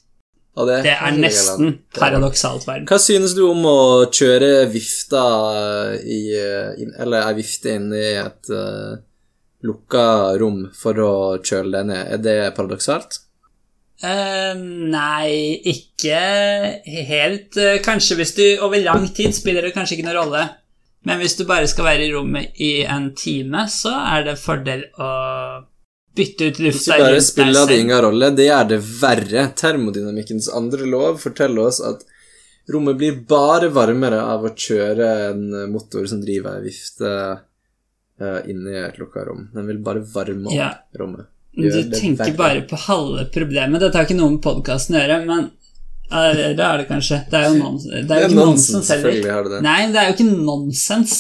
Det, 0.52 0.82
Det 0.84 0.92
er 0.94 1.14
nesten 1.16 1.78
paradoksalt 1.96 2.66
varmt. 2.68 2.90
Hva 2.90 2.98
synes 3.02 3.34
du 3.38 3.44
om 3.48 3.62
å 3.66 3.76
kjøre 4.12 4.66
vifta 4.70 5.22
i 6.04 6.18
Eller 6.36 7.22
ei 7.30 7.38
vifte 7.38 7.72
inne 7.80 7.96
i 8.02 8.18
et 8.20 8.52
uh, 8.52 8.98
lukka 9.66 10.38
rom 10.42 10.64
for 10.76 10.98
å 11.02 11.12
kjøle 11.44 11.78
deg 11.78 11.92
ned? 11.92 12.08
Er 12.16 12.24
det 12.24 12.38
paradoksalt? 12.58 13.20
Uh, 14.02 14.58
nei, 14.58 15.62
ikke 15.70 16.22
helt. 17.10 17.60
Kanskje 17.86 18.18
hvis 18.18 18.34
du 18.38 18.46
over 18.66 18.82
lang 18.82 19.06
tid 19.14 19.36
spiller 19.38 19.68
det 19.68 19.76
kanskje 19.76 20.00
ikke 20.00 20.10
noen 20.10 20.20
rolle. 20.24 20.48
Men 21.06 21.22
hvis 21.22 21.38
du 21.38 21.48
bare 21.50 21.70
skal 21.70 21.88
være 21.88 22.06
i 22.06 22.14
rommet 22.14 22.58
i 22.62 22.72
en 22.86 23.10
time, 23.18 23.66
så 23.74 23.94
er 24.14 24.26
det 24.28 24.38
fordel 24.42 24.86
å 25.02 25.12
bytte 26.16 26.52
ut 26.52 26.60
lufta 26.62 26.98
Ikke 26.98 27.04
bare 27.06 27.14
rundt 27.16 27.22
deg 27.22 27.28
spiller 27.28 27.70
det 27.70 27.78
ingen 27.82 28.04
rolle, 28.06 28.32
det 28.38 28.48
gjør 28.50 28.68
det 28.74 28.80
verre. 29.02 29.46
Termodynamikkens 29.58 30.50
andre 30.58 30.90
lov 30.90 31.22
forteller 31.24 31.72
oss 31.72 31.82
at 31.86 32.04
rommet 32.72 33.00
blir 33.00 33.22
bare 33.28 33.72
varmere 33.74 34.22
av 34.22 34.46
å 34.46 34.54
kjøre 34.54 35.08
en 35.32 35.48
motor 35.72 36.06
som 36.10 36.22
driver 36.22 36.60
ei 36.60 36.68
vifte 36.70 37.14
uh, 38.22 38.40
i 38.46 38.56
et 38.86 39.00
lukka 39.02 39.26
rom. 39.28 39.48
Den 39.54 39.68
vil 39.68 39.82
bare 39.84 40.04
varme 40.14 40.48
opp 40.48 40.56
Ja. 40.56 40.72
rommet. 41.00 41.28
Gjør 41.58 41.90
du 41.92 41.98
tenker 41.98 42.38
bare 42.38 42.62
på 42.70 42.78
halve 42.88 43.26
problemet. 43.34 43.82
Dette 43.84 43.98
har 44.00 44.06
ikke 44.08 44.16
noe 44.20 44.38
med 44.38 44.44
podkasten 44.46 44.96
å 44.96 45.02
gjøre, 45.02 45.18
men 45.28 45.50
eh, 46.12 46.54
det 46.56 46.64
er 46.64 46.78
det 46.80 46.88
kanskje. 46.88 47.18
Det 47.28 47.40
er 47.42 47.50
jo 47.50 47.58
non 47.60 47.76
det 47.82 47.98
er 47.98 48.06
Det 48.08 48.18
er 48.18 48.28
ikke 48.30 48.38
nonsens, 48.38 48.92
heller. 48.94 49.58
Nei, 49.66 49.80
det 49.92 50.00
er 50.00 50.08
jo 50.08 50.16
ikke 50.16 50.30
nonsens. 50.46 51.18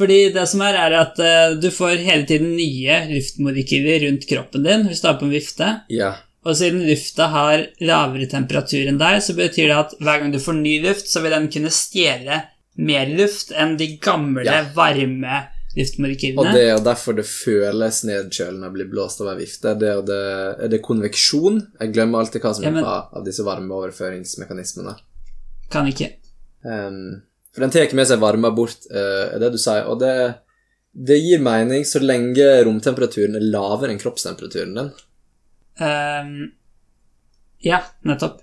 Fordi 0.00 0.16
det 0.34 0.48
som 0.48 0.62
er, 0.64 0.74
er 0.80 0.96
at 0.96 1.18
uh, 1.22 1.54
du 1.60 1.68
får 1.74 2.00
hele 2.02 2.24
tiden 2.26 2.54
nye 2.56 2.98
luftmolekyler 3.12 4.06
rundt 4.08 4.26
kroppen 4.30 4.62
din 4.64 4.86
hvis 4.88 5.02
du 5.02 5.08
har 5.10 5.18
på 5.20 5.26
en 5.28 5.34
vifte. 5.34 5.70
Ja. 5.92 6.14
Og 6.46 6.56
siden 6.56 6.82
lufta 6.88 7.26
har 7.28 7.66
lavere 7.84 8.26
temperatur 8.30 8.88
enn 8.88 8.98
deg, 8.98 9.18
så 9.22 9.34
betyr 9.36 9.68
det 9.68 9.76
at 9.76 9.94
hver 10.00 10.22
gang 10.22 10.32
du 10.32 10.38
får 10.40 10.56
ny 10.56 10.78
luft, 10.86 11.06
så 11.10 11.20
vil 11.22 11.34
den 11.36 11.50
kunne 11.52 11.70
stjele 11.74 12.42
mer 12.80 13.10
luft 13.12 13.52
enn 13.52 13.76
de 13.76 13.90
gamle, 14.00 14.46
Ja. 14.48 14.62
varme 14.74 15.42
Og 16.42 16.48
det 16.56 16.64
er 16.66 16.80
derfor 16.82 17.14
det 17.14 17.26
føles 17.28 18.00
nedkjølende 18.08 18.70
å 18.70 18.74
bli 18.74 18.86
blåst 18.90 19.20
av 19.22 19.30
ei 19.32 19.36
vifte. 19.44 19.76
Det 19.78 19.86
er, 19.86 20.02
det, 20.06 20.20
er 20.66 20.72
det 20.72 20.80
konveksjon? 20.82 21.60
Jeg 21.78 21.92
glemmer 21.94 22.24
alltid 22.24 22.42
hva 22.42 22.54
som 22.56 22.66
Ja, 22.66 22.72
men- 22.74 22.84
av 22.84 23.24
disse 23.26 23.46
varmeoverføringsmekanismene. 23.46 24.96
Kan 25.70 25.86
ikke. 25.86 26.12
Um, 26.66 27.22
for 27.54 27.62
den 27.62 27.70
tar 27.70 27.94
med 27.94 28.06
seg 28.10 28.18
varme 28.22 28.50
bort, 28.54 28.82
uh, 28.90 29.30
er 29.34 29.38
det 29.38 29.52
du 29.54 29.58
sier. 29.62 29.86
Og 29.86 30.00
det, 30.02 30.12
det 30.92 31.20
gir 31.22 31.38
mening 31.38 31.86
så 31.86 32.02
lenge 32.02 32.48
romtemperaturen 32.66 33.38
er 33.38 33.46
lavere 33.46 33.94
enn 33.94 34.02
kroppstemperaturen 34.02 34.74
din. 34.74 34.90
Um, 35.80 36.52
Ja, 37.62 37.82
nettopp. 38.02 38.40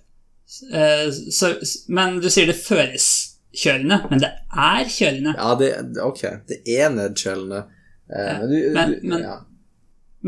Uh, 0.72 1.12
så, 1.12 1.58
men 1.92 2.22
du 2.24 2.30
sier 2.32 2.48
det 2.48 2.56
føles 2.56 3.37
kjølende, 3.58 3.98
men 4.12 4.20
det 4.24 4.30
er 4.54 4.90
kjølende. 4.94 5.34
Ja, 5.38 5.54
det, 5.60 5.72
ok. 6.06 6.22
Det 6.50 6.60
er 6.78 6.90
nedkjølende. 6.94 7.64
Eh, 8.08 8.34
men 8.40 8.50
du, 8.52 8.58
men- 8.76 8.92
du 9.02 9.08
men- 9.14 9.24
ja. 9.26 9.38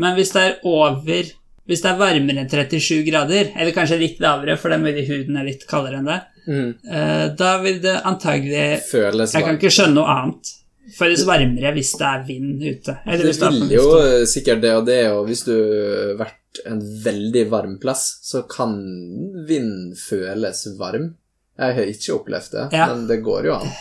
Men 0.00 0.16
hvis 0.16 0.32
det 0.36 0.42
er 0.48 0.58
over 0.64 1.30
Hvis 1.70 1.82
det 1.84 1.90
er 1.92 1.98
varmere 2.00 2.40
enn 2.42 2.48
37 2.50 3.04
grader, 3.06 3.50
eller 3.54 3.70
kanskje 3.76 3.98
litt 4.00 4.18
lavere, 4.18 4.56
for 4.58 4.70
det 4.72 4.78
er 4.80 4.82
mulig 4.82 5.04
huden 5.06 5.36
er 5.38 5.44
litt 5.46 5.66
kaldere 5.70 6.00
enn 6.00 6.08
det, 6.08 6.16
Mm. 6.48 6.70
eh, 6.90 7.28
da 7.36 7.50
vil 7.62 7.78
det 7.80 7.92
antagelig 8.02 8.80
Føles 8.90 9.34
Jeg 9.34 9.44
kan 9.44 9.54
ikke 9.58 9.70
skjønne 9.70 9.94
noe 9.94 10.08
annet. 10.08 10.50
Føles 10.96 11.22
varmere 11.28 11.70
hvis 11.76 11.92
det 12.00 12.06
er 12.08 12.24
vind 12.26 12.62
ute. 12.64 12.96
Eller 13.06 13.22
Det 13.28 13.38
det 13.38 13.42
er 13.46 13.50
vil 13.50 13.70
jo 13.76 14.26
sikkert 14.26 14.60
det 14.64 14.72
og 14.74 14.86
det, 14.86 14.98
og 15.12 15.26
hvis 15.28 15.44
du 15.44 15.52
har 15.52 16.16
vært 16.24 16.64
en 16.66 16.80
veldig 17.04 17.44
varm 17.50 17.78
plass, 17.78 18.18
så 18.24 18.42
kan 18.48 18.74
vind 19.46 19.94
føles 19.96 20.66
varm. 20.80 21.14
Jeg 21.60 21.76
har 21.76 21.88
ikke 21.92 22.14
opplevd 22.16 22.50
det, 22.56 22.66
Ja. 22.72 22.86
men 22.94 23.06
det 23.10 23.18
går 23.24 23.44
jo 23.50 23.54
an. 23.60 23.72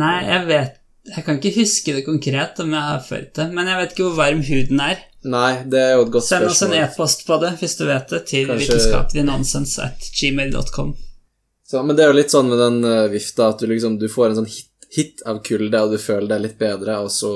Nei, 0.00 0.16
jeg 0.26 0.46
vet 0.48 0.76
Jeg 1.16 1.24
kan 1.24 1.38
ikke 1.40 1.54
huske 1.56 1.94
det 1.96 2.02
konkret 2.04 2.58
om 2.60 2.74
jeg 2.76 2.84
har 2.86 3.00
følt 3.00 3.30
det, 3.38 3.46
men 3.56 3.66
jeg 3.70 3.78
vet 3.80 3.94
ikke 3.94 4.04
hvor 4.10 4.18
varm 4.18 4.42
huden 4.44 4.80
er. 4.84 4.98
Nei, 5.24 5.62
det 5.72 5.80
er 5.80 5.94
jo 5.96 6.02
et 6.04 6.10
godt 6.12 6.26
Send 6.26 6.44
oss 6.50 6.60
en 6.66 6.74
e-post 6.76 7.24
på 7.26 7.38
det 7.40 7.54
hvis 7.60 7.76
du 7.78 7.86
vet 7.88 8.12
det, 8.12 8.20
til 8.28 8.46
Kanskje- 8.50 8.68
vitenskapeliggnonsens 8.68 9.78
at 9.86 10.10
gmail.com. 10.20 10.92
Ja, 11.72 11.82
men 11.86 11.96
det 11.96 12.04
er 12.04 12.12
jo 12.12 12.18
litt 12.18 12.30
sånn 12.34 12.48
med 12.52 12.58
den 12.60 13.10
vifta 13.14 13.48
at 13.54 13.58
du 13.62 13.66
liksom 13.70 13.98
du 13.98 14.08
får 14.12 14.30
en 14.32 14.38
sånn 14.42 14.50
hit, 14.52 14.68
hit 14.94 15.22
av 15.26 15.40
kulde, 15.46 15.80
og 15.80 15.92
du 15.94 15.98
føler 16.02 16.28
deg 16.34 16.40
litt 16.48 16.58
bedre, 16.58 16.98
og 17.00 17.10
så, 17.14 17.32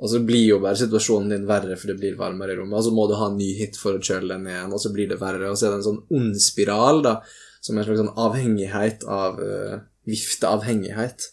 og 0.00 0.08
så 0.10 0.20
blir 0.26 0.46
jo 0.54 0.58
bare 0.62 0.78
situasjonen 0.80 1.30
din 1.36 1.46
verre, 1.46 1.76
for 1.78 1.86
det 1.92 1.98
blir 2.00 2.16
varmere 2.18 2.54
i 2.54 2.56
rommet, 2.58 2.78
og 2.80 2.84
så 2.88 2.92
må 2.96 3.06
du 3.10 3.14
ha 3.20 3.26
en 3.30 3.36
ny 3.38 3.52
hit 3.58 3.76
for 3.76 3.94
å 3.98 4.02
kjøle 4.02 4.34
den 4.34 4.46
igjen, 4.50 4.72
og 4.72 4.80
så 4.82 4.90
blir 4.94 5.08
det 5.08 5.20
verre, 5.20 5.50
og 5.52 5.56
så 5.60 5.68
er 5.68 5.74
det 5.76 5.80
en 5.82 5.88
sånn 5.90 6.02
ond 6.18 6.40
spiral, 6.40 7.02
da, 7.06 7.20
som 7.68 7.76
en 7.76 7.84
slags 7.84 8.00
sånn 8.00 8.14
avhengighet 8.16 9.04
av 9.04 9.40
uh, 9.42 9.80
vifteavhengighet, 10.08 11.28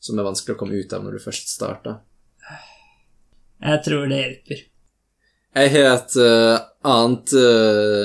som 0.00 0.18
er 0.18 0.28
vanskelig 0.28 0.54
å 0.54 0.60
komme 0.60 0.78
ut 0.78 0.92
av 0.94 1.02
når 1.04 1.18
du 1.18 1.24
først 1.24 1.50
starter. 1.50 1.98
Jeg 3.60 3.80
tror 3.84 4.06
det 4.08 4.20
hjelper. 4.20 4.60
Jeg 5.60 5.72
har 5.74 5.88
et 5.96 6.14
uh, 6.22 6.60
annet 6.86 7.34
uh, 7.34 8.04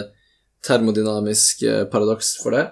termodynamisk 0.66 1.62
paradoks 1.94 2.34
for 2.42 2.58
det. 2.58 2.66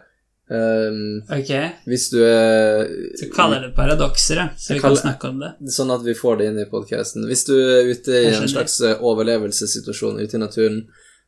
Um, 0.54 1.22
Ok, 1.32 1.54
hvis 1.88 2.10
du 2.12 2.18
er 2.26 2.90
så 3.18 3.30
kaller 3.32 3.64
det 3.64 3.70
paradokser, 3.78 4.42
ja, 4.42 4.48
så 4.60 4.74
vi 4.74 4.82
kaller, 4.82 5.00
kan 5.00 5.06
snakke 5.06 5.30
om 5.30 5.40
det. 5.46 5.54
Sånn 5.72 5.94
at 5.94 6.04
vi 6.04 6.18
får 6.18 6.42
det 6.42 6.50
inn 6.50 6.60
i 6.66 6.68
podcasten. 6.70 7.30
Hvis 7.30 7.46
du 7.48 7.54
er 7.56 7.94
ute 7.94 8.18
i 8.18 8.34
en 8.34 8.50
slags 8.50 8.82
overlevelsessituasjon 8.82 10.20
ute 10.20 10.38
i 10.38 10.42
naturen, 10.42 10.82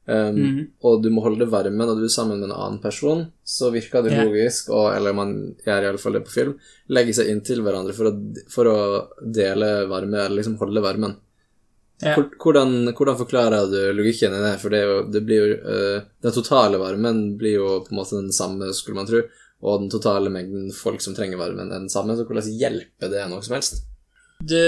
um, 0.06 0.38
mm. 0.38 0.62
og 0.86 1.04
du 1.04 1.10
må 1.14 1.24
holde 1.26 1.44
det 1.44 1.52
varmen, 1.52 1.90
og 1.90 2.00
du 2.00 2.06
er 2.08 2.14
sammen 2.14 2.40
med 2.40 2.50
en 2.50 2.56
annen 2.56 2.82
person, 2.84 3.26
så 3.44 3.72
virker 3.74 4.06
det 4.06 4.14
yeah. 4.14 4.26
logisk, 4.26 4.72
og, 4.74 4.90
eller 4.96 5.16
man 5.18 5.36
gjør 5.66 5.86
i 5.86 5.92
alle 5.92 6.02
fall 6.02 6.18
det 6.18 6.26
på 6.28 6.36
film, 6.36 6.56
legge 6.96 7.16
seg 7.18 7.30
inntil 7.32 7.64
hverandre 7.66 7.96
for 7.98 8.12
å, 8.12 8.16
for 8.52 8.72
å 8.72 8.80
dele 9.22 9.72
varme, 9.92 10.22
eller 10.24 10.40
liksom 10.40 10.60
holde 10.62 10.84
varmen. 10.86 11.16
Yeah. 12.04 12.20
Hvordan, 12.44 12.92
hvordan 12.92 13.18
forklarer 13.22 13.70
du 13.72 13.80
logikken 13.96 14.34
i 14.36 14.44
det? 14.44 14.56
For 14.60 14.74
det, 14.74 14.82
jo, 14.84 14.96
det 15.08 15.22
blir 15.24 15.38
jo 15.40 15.54
uh, 15.64 16.02
Den 16.26 16.34
totale 16.36 16.76
varmen 16.82 17.22
blir 17.40 17.54
jo 17.56 17.70
på 17.86 17.94
en 17.94 18.00
måte 18.02 18.18
den 18.20 18.36
samme, 18.36 18.74
skulle 18.76 19.00
man 19.00 19.08
tro, 19.08 19.22
og 19.66 19.86
den 19.86 19.94
totale 19.94 20.30
mengden 20.34 20.68
folk 20.76 21.02
som 21.02 21.16
trenger 21.16 21.40
varmen, 21.40 21.72
er 21.72 21.86
den 21.86 21.92
samme, 21.94 22.18
så 22.18 22.28
hvordan 22.28 22.52
hjelper 22.60 23.14
det 23.14 23.24
noe 23.32 23.46
som 23.46 23.56
helst? 23.56 23.86
Du 24.44 24.60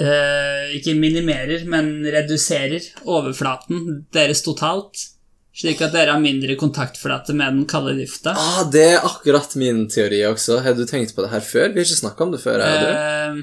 eh, 0.00 0.72
ikke 0.78 0.94
minimerer, 0.98 1.64
men 1.68 1.90
reduserer 2.14 2.86
overflaten 3.04 4.04
deres 4.14 4.42
totalt, 4.44 5.08
slik 5.52 5.82
at 5.84 5.92
dere 5.92 6.14
har 6.14 6.22
mindre 6.22 6.56
kontaktflate 6.56 7.34
med 7.36 7.52
den 7.58 7.66
kalde 7.68 7.92
lufta. 7.98 8.32
Ah, 8.38 8.62
det 8.72 8.84
er 8.94 9.04
akkurat 9.04 9.52
min 9.60 9.84
teori 9.92 10.22
også. 10.30 10.62
Har 10.64 10.74
du 10.78 10.86
tenkt 10.88 11.12
på 11.16 11.24
det 11.26 11.32
her 11.34 11.44
før? 11.44 11.68
Vi 11.74 11.82
har 11.82 11.88
ikke 11.88 12.00
snakka 12.06 12.24
om 12.24 12.32
det 12.32 12.40
før. 12.40 12.62
Eh, 12.64 13.42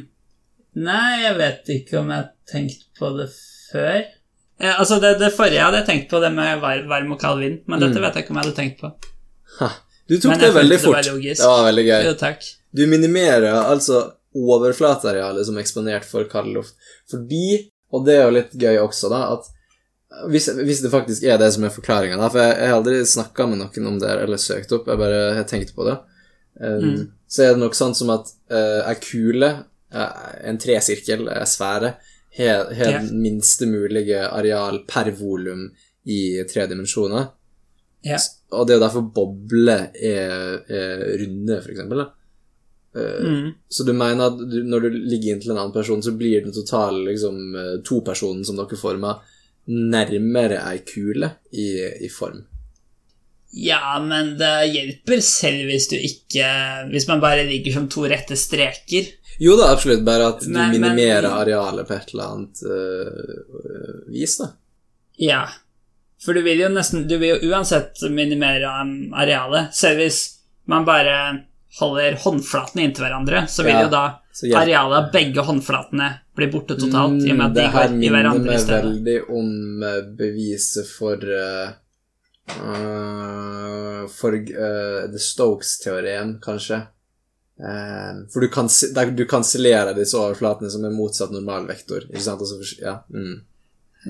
nei, 0.79 1.11
jeg 1.25 1.35
vet 1.37 1.69
ikke 1.75 1.99
om 2.01 2.09
jeg 2.09 2.23
har 2.23 2.31
tenkt 2.49 2.87
på 2.97 3.11
det 3.19 3.29
før. 3.71 3.99
Eh, 4.59 4.73
altså, 4.73 4.97
det, 4.99 5.19
det 5.21 5.31
forrige 5.37 5.69
jeg 5.77 5.85
tenkt 5.87 6.09
på, 6.09 6.19
det 6.23 6.33
med 6.33 6.59
varm 6.63 7.13
og 7.13 7.19
kald 7.21 7.39
vind, 7.45 7.61
men 7.67 7.79
dette 7.79 7.99
Mm. 7.99 8.03
vet 8.07 8.15
jeg 8.17 8.25
ikke 8.25 8.33
om 8.33 8.41
jeg 8.41 8.45
hadde 8.49 8.57
tenkt 8.57 8.81
på. 8.81 8.89
Ha, 9.59 9.69
du 10.09 10.17
tok 10.17 10.33
det 10.33 10.49
jeg 10.49 10.53
følte 10.57 10.77
det 10.77 10.89
var. 10.89 11.03
Det 11.05 11.45
var 11.45 11.65
veldig 11.69 11.85
gøy. 11.85 12.01
Jo, 12.09 12.13
takk. 12.17 12.49
Du 12.75 12.83
minimerer 12.89 13.53
altså 13.69 14.01
overflatearealet 14.35 15.47
som 15.47 15.57
er 15.57 15.63
eksponert 15.65 16.05
for 16.07 16.27
kald 16.29 16.51
luft. 16.53 16.75
Fordi, 17.11 17.71
og 17.93 18.05
det 18.05 18.17
er 18.17 18.27
jo 18.27 18.35
litt 18.35 18.53
gøy 18.59 18.77
også, 18.83 19.09
da, 19.13 19.23
at 19.37 19.49
hvis, 20.29 20.49
hvis 20.57 20.81
det 20.81 20.91
faktisk 20.93 21.23
er 21.23 21.37
det 21.41 21.51
som 21.53 21.65
er 21.65 21.73
forklaringa, 21.73 22.17
for 22.29 22.41
jeg, 22.41 22.55
jeg 22.57 22.71
har 22.71 22.79
aldri 22.79 22.99
snakka 23.05 23.45
med 23.49 23.61
noen 23.61 23.89
om 23.91 23.99
det 24.01 24.09
eller 24.23 24.41
søkt 24.41 24.71
opp, 24.75 24.89
jeg 24.89 25.01
bare 25.01 25.19
har 25.37 25.49
tenkt 25.49 25.75
på 25.77 25.85
det, 25.87 25.97
um, 26.59 26.79
Mm. 26.83 27.03
så 27.29 27.43
er 27.45 27.53
det 27.53 27.61
nok 27.61 27.77
sånn 27.77 27.93
som 27.95 28.09
at 28.13 28.31
uh, 28.51 28.89
ei 28.89 28.95
kule, 29.01 29.51
eh, 29.93 30.23
en 30.49 30.57
tresirkel, 30.61 31.27
ei 31.29 31.45
sfære, 31.47 31.93
har 32.39 32.65
den 32.77 33.09
minste 33.21 33.65
mulige 33.69 34.21
areal 34.27 34.83
per 34.87 35.09
volum 35.17 35.67
i 36.05 36.43
tre 36.49 36.65
dimensjoner. 36.69 37.31
Yeah. 38.05 38.21
Og 38.55 38.65
det 38.67 38.73
er 38.73 38.79
jo 38.79 38.83
derfor 38.85 39.07
bobler 39.13 39.89
er, 39.93 40.61
er 40.69 41.01
runde, 41.19 41.57
for 41.61 41.73
eksempel. 41.73 42.03
Da. 42.03 42.05
Eh, 42.99 43.25
Mm. 43.29 43.49
Så 43.69 43.83
du 43.87 43.93
mener 43.93 44.25
at 44.27 44.37
du, 44.51 44.59
når 44.63 44.81
du 44.81 44.89
ligger 44.89 45.35
inntil 45.35 45.51
en 45.51 45.57
annen 45.63 45.73
person, 45.75 46.01
så 46.03 46.11
blir 46.17 46.43
den 46.43 46.53
totale 46.55 47.03
liksom, 47.11 47.39
eh, 47.55 47.75
to-personen 47.85 48.45
som 48.45 48.55
dere 48.59 48.77
former, 48.79 49.19
nærmere 49.69 50.57
ei 50.71 50.79
kule 50.87 51.29
i, 51.53 51.67
i 52.05 52.09
form? 52.09 52.43
Ja, 53.51 53.97
men 54.01 54.35
det 54.37 54.51
hjelper 54.73 55.21
selv 55.25 55.63
hvis 55.71 55.87
du 55.89 55.95
ikke 55.97 56.45
Hvis 56.91 57.07
man 57.09 57.21
bare 57.23 57.47
ligger 57.47 57.73
som 57.79 57.87
to 57.89 58.03
rette 58.05 58.35
streker. 58.37 59.07
Jo 59.41 59.55
da, 59.57 59.71
absolutt, 59.73 60.03
bare 60.05 60.27
at 60.35 60.41
du 60.43 60.49
Men- 60.53 60.71
men- 60.71 60.81
minimerer 60.81 61.25
arealet 61.31 61.87
på 61.87 61.95
et 61.95 62.13
eller 62.13 62.23
annet 62.35 62.61
øh, 62.61 64.11
vis, 64.13 64.37
da. 64.37 64.51
Ja. 65.17 65.41
For 66.21 66.33
du 66.33 66.41
vil 66.45 66.59
jo 66.59 66.69
nesten 66.69 67.07
Du 67.07 67.17
vil 67.17 67.37
jo 67.39 67.49
uansett 67.49 68.01
minimere 68.11 68.69
arealet. 69.13 69.73
Selv 69.73 69.97
hvis 70.03 70.19
man 70.67 70.85
bare 70.85 71.15
holder 71.77 72.15
håndflatene 72.23 72.83
inntil 72.87 73.05
hverandre, 73.05 73.43
så 73.47 73.63
vil 73.63 73.75
Ja, 73.75 73.83
jo 73.85 73.89
da 73.93 74.05
arealet 74.57 74.97
av 74.97 75.11
begge 75.13 75.43
håndflatene 75.45 76.07
bli 76.35 76.47
borte 76.49 76.75
totalt, 76.79 77.21
i 77.21 77.31
og 77.31 77.37
med 77.37 77.45
at 77.45 77.53
de 77.53 77.61
Mm, 77.61 77.65
det 77.65 77.73
her 77.73 77.87
går 77.87 77.93
i 77.93 77.97
minner 77.99 78.15
hverandre 78.17 78.47
i 78.47 78.53
meg 78.55 78.59
stedet. 78.63 78.83
veldig 78.83 79.17
om 79.29 79.83
eh, 79.83 80.01
beviset 80.17 80.87
for 80.87 81.17
uh, 81.17 81.69
For 84.09 84.33
uh, 84.33 85.11
The 85.11 85.19
Stokes-teorien, 85.19 86.39
kanskje. 86.41 86.87
For 88.31 88.39
du, 88.39 88.47
kans 88.47 88.85
du 89.13 89.25
kansellerer 89.27 89.93
disse 89.93 90.15
overflatene 90.17 90.69
som 90.71 90.85
er 90.87 90.95
motsatt 90.95 91.33
normalvektor. 91.35 92.05
Ikke 92.07 92.23
sant? 92.23 92.41
Og 92.41 92.63
ja. 92.79 92.93
Mm. 93.11 93.41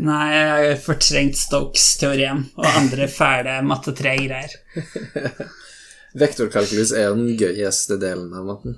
Nei, 0.06 0.26
jeg 0.36 0.50
har 0.52 0.84
fortrengt 0.84 1.36
Stokes-teorien 1.36 2.44
og 2.62 2.68
andre 2.78 3.08
fæle 3.10 3.56
matte 3.66 3.92
3-greier. 3.98 4.54
Vektorkalkulus 6.18 6.94
er 6.98 7.12
den 7.14 7.36
gøyeste 7.38 8.00
delen 8.02 8.32
av 8.34 8.48
matten. 8.48 8.78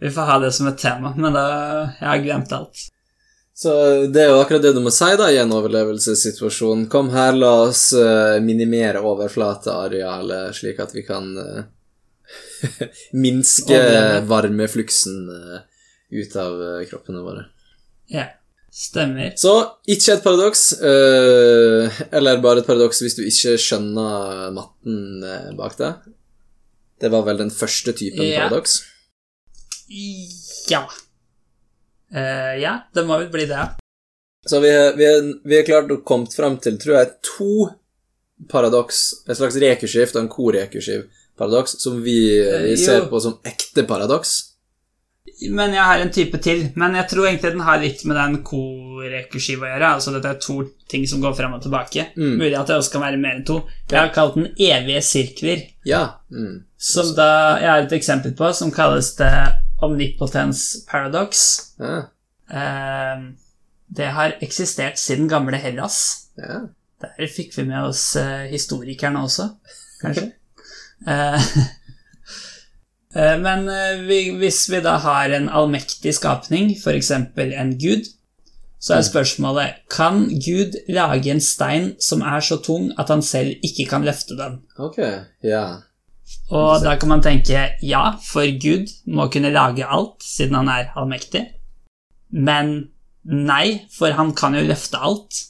Vi 0.00 0.10
får 0.12 0.28
ha 0.28 0.38
det 0.42 0.52
som 0.54 0.68
et 0.68 0.78
tema, 0.78 1.14
men 1.16 1.34
da 1.34 1.46
Jeg 2.00 2.08
har 2.08 2.22
glemt 2.22 2.52
alt. 2.52 2.88
Så 3.54 3.72
det 4.10 4.24
er 4.24 4.32
jo 4.32 4.40
akkurat 4.42 4.64
det 4.64 4.72
du 4.74 4.80
må 4.82 4.90
si 4.90 5.12
da 5.18 5.28
i 5.30 5.38
en 5.38 5.52
overlevelsessituasjon. 5.54 6.88
Kom 6.90 7.12
her, 7.14 7.36
la 7.38 7.52
oss 7.68 7.92
eh, 7.94 8.40
minimere 8.42 9.02
overflatearealet, 9.06 10.56
slik 10.58 10.80
at 10.82 10.94
vi 10.96 11.04
kan 11.06 11.28
eh, 11.38 12.88
minske 13.24 13.78
varmefluksen 14.26 15.20
eh, 15.36 15.60
ut 16.18 16.34
av 16.42 16.64
eh, 16.66 16.80
kroppene 16.90 17.22
våre. 17.22 17.46
Ja. 18.10 18.32
Stemmer. 18.74 19.36
Så 19.38 19.52
ikke 19.86 20.16
et 20.16 20.24
paradoks, 20.24 20.62
eh, 20.82 22.00
eller 22.10 22.40
bare 22.42 22.58
et 22.58 22.66
paradoks 22.66 23.04
hvis 23.04 23.14
du 23.14 23.22
ikke 23.22 23.54
skjønner 23.62 24.50
matten 24.56 25.22
eh, 25.22 25.52
bak 25.54 25.76
det. 25.78 25.92
Det 27.04 27.10
var 27.12 27.24
vel 27.26 27.40
den 27.42 27.52
første 27.52 27.92
typen 27.92 28.24
Ja. 28.24 28.46
paradoks. 28.46 28.78
Ja. 30.70 30.86
Uh, 32.14 32.54
ja, 32.62 32.78
det 32.94 33.04
må 33.04 33.18
vel 33.20 33.28
bli 33.32 33.44
det. 33.50 33.64
Så 34.48 34.60
vi, 34.60 34.70
vi, 34.96 35.08
vi 35.44 35.58
er 35.58 35.66
klart 35.66 35.92
å 35.92 36.00
kommet 36.06 36.34
frem 36.36 36.56
til, 36.62 36.76
tror 36.80 36.98
jeg, 36.98 37.12
to 37.24 37.50
paradoks, 38.50 39.02
et 39.28 39.38
slags 39.38 39.56
rekeskift, 39.60 40.16
og 40.16 40.24
en 40.24 40.32
korekursiv 40.32 41.06
paradoks, 41.38 41.78
som 41.82 42.00
vi, 42.04 42.18
vi 42.40 42.74
Eh, 42.74 42.80
ser 42.80 43.06
på 43.10 43.20
som 43.24 43.38
ekte 43.46 43.86
paradoks. 43.88 44.34
Men 45.50 45.72
jeg 45.74 45.82
har 45.82 46.02
en 46.02 46.12
type 46.12 46.38
til. 46.44 46.66
Men 46.78 46.96
jeg 46.98 47.08
tror 47.10 47.26
egentlig 47.26 47.54
den 47.54 47.64
har 47.64 47.80
litt 47.82 48.04
med 48.08 48.18
den 48.18 48.36
korekursiv 48.46 49.64
å 49.64 49.70
gjøre. 49.70 49.90
Altså 49.96 50.12
dette 50.14 50.30
er 50.34 50.42
to 50.42 50.56
ting 50.90 51.06
som 51.10 51.22
går 51.24 51.34
frem 51.38 51.56
og 51.56 51.62
tilbake. 51.64 52.10
Mm. 52.16 52.36
Mulig 52.42 52.54
at 52.58 52.70
det 52.70 52.76
også 52.78 52.94
kan 52.96 53.04
være 53.06 53.20
mer 53.22 53.38
enn 53.38 53.46
to. 53.48 53.62
Jeg 53.90 53.98
har 53.98 54.12
kalt 54.14 54.38
den 54.38 54.50
evige 54.52 55.02
sirkler. 55.04 55.64
Ja. 55.88 56.04
Mm. 56.30 56.62
Som 56.76 57.14
da 57.16 57.28
jeg 57.62 57.70
har 57.70 57.86
et 57.86 57.96
eksempel 57.96 58.36
på, 58.36 58.52
som 58.56 58.72
kalles 58.74 59.14
det 59.18 59.32
omnipotence 59.84 60.84
paradox. 60.90 61.44
Ja. 61.80 62.04
Eh, 62.52 63.26
det 63.94 64.12
har 64.16 64.38
eksistert 64.44 65.00
siden 65.00 65.28
gamle 65.32 65.60
Hellas. 65.60 66.00
ja. 66.40 66.64
Der 67.04 67.28
fikk 67.28 67.50
vi 67.58 67.66
med 67.68 67.84
oss 67.84 68.14
eh, 68.16 68.46
historikerne 68.48 69.24
også, 69.26 69.50
kanskje. 70.00 70.30
Eh, 71.04 71.42
men 73.14 73.68
eh, 73.70 74.02
hvis 74.40 74.64
vi 74.72 74.80
da 74.82 74.96
har 75.02 75.30
en 75.36 75.48
allmektig 75.48 76.14
skapning, 76.16 76.72
f.eks. 76.74 77.10
en 77.14 77.74
gud, 77.78 78.10
så 78.84 78.98
er 78.98 79.06
spørsmålet 79.06 79.78
kan 79.88 80.26
Gud 80.44 80.74
lage 80.92 81.30
en 81.32 81.40
stein 81.40 81.94
som 82.02 82.20
er 82.20 82.42
så 82.44 82.58
tung 82.60 82.90
at 83.00 83.08
han 83.08 83.22
selv 83.24 83.54
ikke 83.64 83.86
kan 83.88 84.04
løfte 84.04 84.36
den. 84.36 84.58
Ok, 84.76 84.98
ja. 85.46 85.64
Og 86.52 86.84
da 86.84 86.96
kan 87.00 87.08
man 87.14 87.22
tenke 87.24 87.62
ja, 87.80 88.02
for 88.26 88.44
Gud 88.60 88.92
må 89.06 89.30
kunne 89.32 89.54
lage 89.54 89.86
alt, 89.86 90.20
siden 90.20 90.58
han 90.58 90.68
er 90.68 90.92
allmektig. 91.00 91.46
Men 92.28 92.74
nei, 93.24 93.86
for 93.94 94.12
han 94.12 94.34
kan 94.36 94.56
jo 94.58 94.66
løfte 94.68 95.00
alt. 95.00 95.40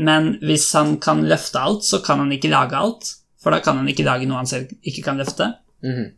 Men 0.00 0.36
hvis 0.40 0.70
han 0.72 0.96
kan 1.04 1.20
løfte 1.28 1.60
alt, 1.60 1.84
så 1.84 2.00
kan 2.06 2.22
han 2.24 2.32
ikke 2.32 2.52
lage 2.52 2.80
alt, 2.80 3.12
for 3.42 3.52
da 3.52 3.60
kan 3.60 3.76
han 3.82 3.88
ikke 3.92 4.06
lage 4.06 4.26
noe 4.30 4.40
han 4.40 4.48
selv 4.48 4.72
ikke 4.82 5.04
kan 5.10 5.20
løfte. 5.20 5.52
Mhm. 5.84 6.12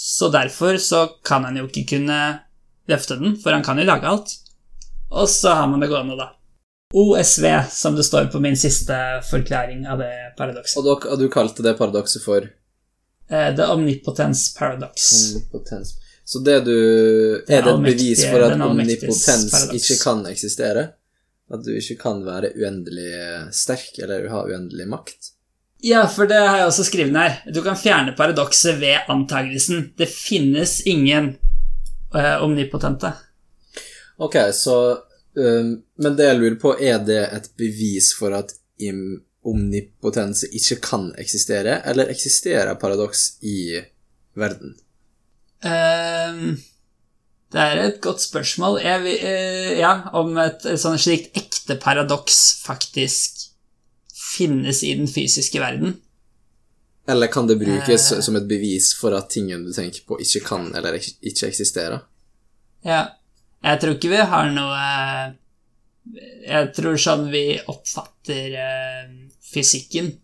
Så 0.00 0.30
derfor 0.32 0.78
så 0.80 1.00
kan 1.26 1.44
han 1.44 1.58
jo 1.60 1.66
ikke 1.68 1.84
kunne 1.96 2.20
løfte 2.88 3.18
den, 3.20 3.34
for 3.40 3.52
han 3.52 3.64
kan 3.64 3.78
jo 3.78 3.84
lage 3.84 4.08
alt. 4.08 4.32
Og 5.10 5.28
så 5.28 5.52
har 5.58 5.66
man 5.68 5.82
det 5.82 5.90
gående, 5.90 6.16
da. 6.16 6.30
OSV, 6.94 7.44
som 7.70 7.98
det 7.98 8.06
står 8.08 8.30
på 8.32 8.40
min 8.42 8.56
siste 8.58 8.96
forklaring 9.28 9.84
av 9.86 10.00
det 10.00 10.14
paradokset. 10.38 10.80
Og, 10.80 10.86
dere, 10.88 11.12
og 11.12 11.20
du 11.20 11.28
kalte 11.30 11.66
det 11.66 11.76
paradokset 11.78 12.24
for 12.24 12.48
Eh, 13.30 13.56
The 13.56 13.66
Omnipotence 13.70 14.58
Paradox. 14.58 15.12
omnipotens. 15.14 15.94
Så 16.24 16.38
det 16.38 16.64
du 16.64 16.78
Er 17.48 17.62
det 17.62 17.74
et 17.74 17.82
bevis 17.84 18.24
for 18.26 18.42
at 18.42 18.60
omnipotens 18.60 19.54
ikke 19.70 19.98
kan 20.02 20.24
eksistere? 20.26 20.88
At 21.50 21.62
du 21.64 21.70
ikke 21.74 21.96
kan 21.98 22.24
være 22.26 22.50
uendelig 22.58 23.12
sterk, 23.54 23.98
eller 24.02 24.28
ha 24.30 24.42
uendelig 24.46 24.88
makt? 24.88 25.30
Ja, 25.82 26.04
for 26.08 26.28
det 26.28 26.36
har 26.36 26.58
jeg 26.60 26.68
også 26.68 26.84
skrevet 26.84 27.16
her. 27.16 27.38
Du 27.54 27.62
kan 27.64 27.78
fjerne 27.78 28.12
paradokset 28.16 28.80
ved 28.80 29.08
antagelsen. 29.08 29.90
Det 29.96 30.08
finnes 30.12 30.80
ingen 30.88 31.32
uh, 32.14 32.42
omnipotente. 32.44 33.12
Ok, 34.20 34.36
så 34.52 34.76
um, 35.36 35.78
Men 35.96 36.16
det 36.18 36.26
jeg 36.28 36.40
lurer 36.40 36.58
på, 36.60 36.74
er 36.76 37.00
det 37.04 37.22
et 37.32 37.48
bevis 37.56 38.12
for 38.18 38.36
at 38.36 38.52
omnipotense 39.44 40.48
ikke 40.56 40.80
kan 40.84 41.10
eksistere, 41.20 41.80
eller 41.88 42.12
eksisterer 42.12 42.76
paradoks 42.80 43.40
i 43.40 43.80
verden? 44.36 44.76
Um, 45.64 46.60
det 47.52 47.60
er 47.60 47.82
et 47.82 48.00
godt 48.04 48.22
spørsmål. 48.22 48.80
Jeg, 48.84 49.16
eh, 49.24 49.78
ja, 49.80 49.96
om 50.16 50.36
et, 50.40 50.64
et 50.68 50.80
sånn 50.80 51.00
slikt 51.00 51.36
ekte 51.36 51.76
paradoks 51.80 52.38
faktisk 52.64 53.39
finnes 54.36 54.82
i 54.86 54.94
den 54.94 55.08
fysiske 55.10 55.60
verden. 55.60 55.96
Eller 57.08 57.26
kan 57.32 57.46
det 57.46 57.56
brukes 57.58 58.12
Eh. 58.12 58.20
som 58.20 58.36
et 58.36 58.46
bevis 58.48 58.92
for 58.94 59.14
at 59.16 59.30
tingen 59.30 59.64
du 59.64 59.72
tenker 59.72 60.04
på, 60.06 60.20
ikke 60.20 60.44
kan 60.46 60.68
eller 60.74 60.94
ikke 61.00 61.48
eksisterer? 61.48 62.04
Ja. 62.84 63.16
Jeg 63.62 63.80
tror 63.80 63.96
ikke 63.96 64.08
vi 64.08 64.16
har 64.16 64.50
noe 64.50 65.34
Jeg 66.48 66.70
tror 66.74 66.96
sånn 66.96 67.26
vi 67.30 67.60
oppfatter 67.68 68.54
eh, 68.56 69.10
fysikken, 69.52 70.14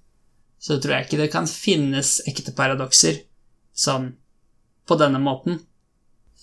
så 0.59 0.79
tror 0.81 0.95
jeg 0.97 1.07
ikke 1.07 1.19
det 1.21 1.33
kan 1.35 1.47
finnes 1.47 2.15
ekte 2.27 2.55
paradokser 2.57 3.21
sånn 3.77 4.15
på 4.89 4.97
denne 4.99 5.21
måten. 5.21 5.61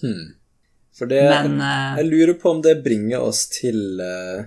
Hmm. 0.01 0.35
For 0.93 1.09
det 1.09 1.23
Men 1.31 1.57
eh, 1.61 1.97
Jeg 2.03 2.11
lurer 2.11 2.33
på 2.39 2.51
om 2.53 2.61
det 2.61 2.83
bringer 2.85 3.25
oss 3.25 3.47
til 3.49 3.99
eh, 3.99 4.45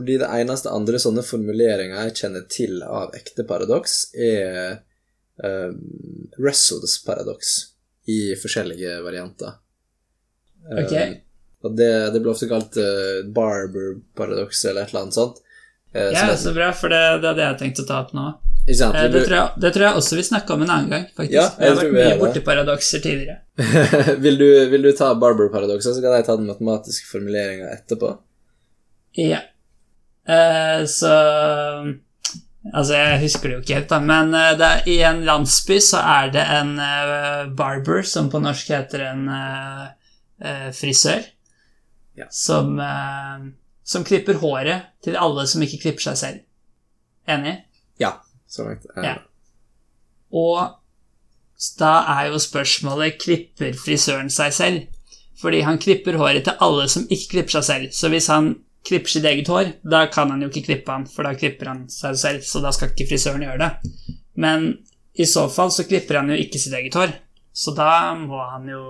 Fordi 0.00 0.14
det 0.22 0.28
eneste 0.32 0.72
andre 0.72 0.96
sånne 1.02 1.20
formuleringer 1.26 2.06
jeg 2.06 2.14
kjenner 2.22 2.44
til 2.48 2.78
av 2.86 3.12
ekte 3.18 3.44
paradoks, 3.44 3.98
er 4.16 4.78
uh, 5.44 5.74
Russells 6.40 6.94
paradoks 7.04 7.50
i 8.08 8.32
forskjellige 8.40 8.94
varianter. 9.04 9.58
Ok. 10.70 10.94
og 11.64 11.76
det, 11.76 11.90
det 12.14 12.20
blir 12.22 12.32
ofte 12.32 12.48
kalt 12.48 12.78
uh, 12.80 13.20
Barber-paradoks 13.36 14.64
eller 14.70 14.86
et 14.86 14.94
eller 14.94 15.02
annet 15.04 15.18
sånt. 15.18 15.42
Uh, 15.92 16.08
ja, 16.16 16.30
så 16.40 16.54
bra, 16.56 16.70
for 16.72 16.88
det, 16.92 17.02
det 17.20 17.28
hadde 17.34 17.44
jeg 17.44 17.60
tenkt 17.60 17.82
å 17.84 17.86
ta 17.90 18.00
opp 18.06 18.16
nå. 18.16 18.24
sant? 18.72 18.96
Eh, 18.96 19.10
Det 19.12 19.24
tror, 19.26 19.36
jeg, 19.36 19.60
det 19.66 19.74
tror 19.76 19.86
jeg 19.90 20.00
også 20.00 20.16
vi 20.22 20.26
snakka 20.30 20.56
om 20.56 20.64
en 20.64 20.74
annen 20.78 20.96
gang, 20.96 21.06
faktisk. 21.12 21.36
Ja, 21.36 21.46
jeg 21.60 21.66
jeg 21.66 21.74
har 21.74 21.78
vært 21.82 21.90
er 21.90 21.96
mye 21.98 22.08
det. 22.08 22.18
borti 22.24 22.44
paradokser 22.48 23.04
tidligere. 23.04 23.38
vil, 24.24 24.40
du, 24.40 24.48
vil 24.72 24.88
du 24.88 24.92
ta 24.96 25.12
Barber-paradokset, 25.12 25.92
så 25.98 26.04
kan 26.04 26.16
jeg 26.16 26.28
ta 26.32 26.40
den 26.40 26.48
matematiske 26.48 27.12
formuleringa 27.12 27.68
etterpå? 27.76 28.16
Ja. 29.18 29.44
Eh, 30.30 30.84
så 30.86 31.16
Altså, 32.74 32.92
jeg 32.92 33.20
husker 33.22 33.48
det 33.48 33.54
jo 33.54 33.60
ikke 33.62 33.76
helt, 33.78 33.88
da, 33.88 33.98
men 34.04 34.34
eh, 34.36 34.50
er, 34.60 34.82
i 34.92 34.98
en 35.08 35.22
landsby 35.24 35.78
så 35.80 36.02
er 36.04 36.26
det 36.34 36.42
en 36.44 36.74
uh, 36.76 37.48
barber, 37.56 38.02
som 38.04 38.28
på 38.30 38.36
norsk 38.44 38.68
heter 38.68 39.06
en 39.06 39.22
uh, 39.32 39.86
uh, 40.44 40.68
frisør, 40.76 41.24
Ja. 42.20 42.26
som, 42.30 42.76
som 43.86 44.04
klipper 44.04 44.36
håret 44.42 44.90
til 45.00 45.16
alle 45.16 45.46
som 45.48 45.62
ikke 45.64 45.78
klipper 45.86 46.10
seg 46.10 46.18
selv. 46.20 46.42
Enig? 47.32 47.54
Ja. 48.02 48.18
Så 48.50 48.66
langt. 48.66 48.84
Ja. 49.00 49.14
Og 50.36 50.76
da 51.78 51.92
er 52.18 52.28
jo 52.28 52.42
spørsmålet 52.42 53.18
klipper 53.22 53.72
frisøren 53.78 54.28
seg 54.30 54.52
selv? 54.52 54.82
Fordi 55.40 55.62
han 55.64 55.80
klipper 55.80 56.18
håret 56.20 56.44
til 56.44 56.60
alle 56.60 56.88
som 56.92 57.06
ikke 57.08 57.30
klipper 57.38 57.56
seg 57.56 57.64
selv. 57.64 57.92
Så 57.96 58.10
hvis 58.12 58.28
han 58.28 58.52
klipper 58.86 59.12
sitt 59.12 59.24
eget 59.28 59.48
hår, 59.48 59.72
da 59.82 60.06
kan 60.12 60.30
han 60.32 60.42
jo 60.42 60.48
ikke 60.50 60.64
klippe 60.70 60.94
han, 60.94 61.06
for 61.08 61.26
da 61.26 61.34
klipper 61.36 61.72
han 61.72 61.84
seg 61.92 62.16
selv, 62.18 62.46
så 62.46 62.62
da 62.64 62.72
skal 62.74 62.92
ikke 62.92 63.10
frisøren 63.12 63.44
gjøre 63.44 63.60
det. 63.60 63.92
Men 64.40 64.72
i 65.14 65.26
så 65.28 65.48
fall 65.52 65.72
så 65.74 65.84
klipper 65.88 66.22
han 66.22 66.32
jo 66.32 66.40
ikke 66.40 66.60
sitt 66.60 66.74
eget 66.76 66.96
hår, 66.96 67.14
så 67.52 67.74
da 67.76 67.92
må 68.16 68.40
han 68.52 68.68
jo 68.70 68.82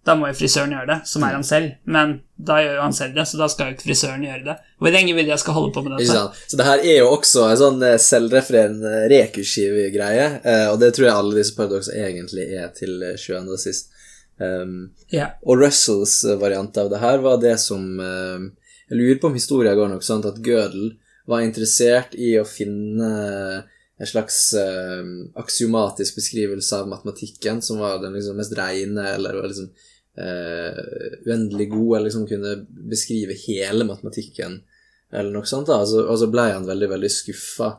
Da 0.00 0.14
må 0.16 0.30
jo 0.30 0.32
frisøren 0.32 0.70
gjøre 0.72 0.88
det, 0.88 0.94
som 1.04 1.24
er 1.26 1.34
han 1.36 1.42
selv. 1.44 1.74
Men 1.84 2.14
da 2.40 2.54
gjør 2.56 2.78
jo 2.78 2.84
han 2.86 2.94
selv 2.96 3.18
det, 3.18 3.26
så 3.28 3.36
da 3.36 3.50
skal 3.52 3.68
jo 3.68 3.74
ikke 3.74 3.84
frisøren 3.90 4.22
gjøre 4.24 4.46
det. 4.46 4.54
Hvor 4.80 4.94
lenge 4.94 5.12
vil 5.12 5.28
jeg 5.28 5.42
skal 5.42 5.56
holde 5.58 5.74
på 5.74 5.82
med 5.84 5.92
dette? 5.92 6.14
Ja, 6.16 6.22
Så 6.48 6.56
det 6.56 6.64
her 6.64 6.80
er 6.80 6.96
jo 7.02 7.10
også 7.10 7.42
en 7.44 7.58
sånn 7.60 7.84
eh, 7.84 7.98
selvrefererende 8.00 8.94
rekursiv 9.12 9.76
greie, 9.92 10.24
eh, 10.40 10.64
og 10.72 10.80
det 10.80 10.94
tror 10.96 11.06
jeg 11.06 11.18
alle 11.18 11.36
disse 11.36 11.52
paradoksene 11.58 12.00
egentlig 12.06 12.46
er 12.48 12.72
til 12.72 12.96
eh, 13.10 13.18
sjuende 13.20 13.58
og 13.58 13.60
sist. 13.60 13.92
Um, 14.40 14.94
yeah. 15.12 15.34
og 15.44 15.60
Russells 15.60 16.22
eh, 16.24 16.38
variant 16.40 16.78
av 16.80 16.88
det 16.88 17.02
her 17.02 17.20
var 17.20 17.36
det 17.42 17.58
som 17.60 17.82
eh, 18.00 18.46
Jeg 18.90 18.98
lurer 18.98 19.20
på 19.22 19.30
om 19.30 19.36
historien 19.38 19.78
går 19.78 19.92
nok 19.92 20.02
sånn 20.02 20.24
at 20.26 20.40
Gödel 20.42 20.96
var 21.30 21.44
interessert 21.46 22.16
i 22.18 22.32
å 22.40 22.46
finne 22.48 23.10
en 24.00 24.08
slags 24.08 24.54
eh, 24.58 25.04
aksiomatisk 25.38 26.16
beskrivelse 26.16 26.78
av 26.80 26.88
matematikken 26.88 27.60
som 27.62 27.78
var 27.78 28.00
den 28.02 28.16
liksom 28.16 28.38
mest 28.40 28.56
reine, 28.58 29.04
eller 29.14 29.36
var 29.36 29.50
liksom 29.50 29.68
eh, 30.16 30.80
uendelig 31.26 31.68
god, 31.70 31.96
eller 31.96 32.08
liksom 32.08 32.26
kunne 32.26 32.54
beskrive 32.90 33.36
hele 33.44 33.84
matematikken, 33.84 34.62
eller 35.12 35.30
noe 35.34 35.46
sånt. 35.46 35.68
da, 35.68 35.82
Og 35.84 35.90
så, 35.92 36.02
og 36.06 36.18
så 36.18 36.30
ble 36.32 36.48
han 36.48 36.66
veldig, 36.66 36.88
veldig 36.94 37.12
skuffa 37.12 37.70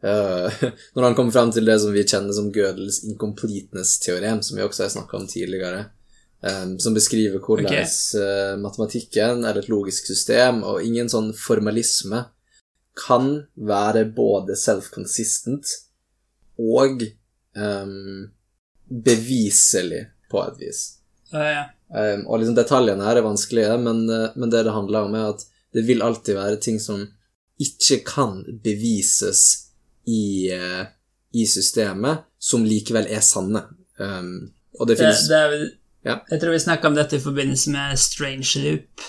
eh, 0.00 0.64
når 0.96 1.08
han 1.10 1.18
kom 1.18 1.30
frem 1.34 1.52
til 1.54 1.68
det 1.68 1.78
som 1.84 1.94
vi 1.94 2.06
kjenner 2.08 2.34
som 2.34 2.48
Gödels 2.56 3.02
incompleteness-teorem, 3.10 4.42
som 4.42 4.58
vi 4.58 4.64
også 4.64 4.86
har 4.86 4.96
snakka 4.96 5.20
om 5.20 5.28
tidligere. 5.30 5.90
Eh, 6.44 6.76
som 6.82 6.94
beskriver 6.96 7.40
hvordan 7.40 7.70
okay. 7.70 7.86
uh, 8.18 8.56
matematikken 8.60 9.44
er 9.48 9.60
et 9.60 9.68
logisk 9.72 10.08
system, 10.10 10.62
og 10.66 10.84
ingen 10.84 11.10
sånn 11.12 11.32
formalisme 11.36 12.26
kan 12.96 13.28
være 13.54 14.06
både 14.16 14.56
self-consistent 14.56 15.68
og 16.56 17.02
um, 17.56 18.30
beviselig 18.88 20.06
på 20.30 20.40
et 20.46 20.62
vis. 20.62 20.80
Øh, 21.34 21.50
ja. 21.52 21.66
um, 21.92 22.24
og 22.26 22.40
liksom 22.40 22.56
detaljene 22.56 23.04
her 23.04 23.20
er 23.20 23.26
vanskelige, 23.26 23.76
men, 23.82 24.06
uh, 24.08 24.32
men 24.36 24.52
det 24.52 24.64
det 24.64 24.74
handler 24.74 25.10
om, 25.10 25.14
er 25.18 25.34
at 25.34 25.44
det 25.76 25.84
vil 25.84 26.02
alltid 26.02 26.38
være 26.38 26.60
ting 26.62 26.80
som 26.80 27.04
ikke 27.60 28.00
kan 28.08 28.38
bevises 28.64 29.72
i, 30.08 30.52
eh, 30.52 30.84
i 31.32 31.46
systemet, 31.48 32.26
som 32.38 32.64
likevel 32.64 33.08
er 33.10 33.24
sanne. 33.24 33.62
Og 34.76 34.86
det 34.86 34.96
Det, 34.96 34.98
finnes 35.00 35.22
det 35.28 35.36
er 35.36 35.48
vel 35.50 35.64
Ja. 36.06 36.20
Jeg 36.30 36.40
tror 36.42 36.54
vi 36.54 36.62
snakka 36.62 36.88
om 36.90 36.96
dette 36.96 37.18
i 37.18 37.22
forbindelse 37.22 37.72
med 37.74 37.98
Strange 37.98 38.62
Loop. 38.62 39.06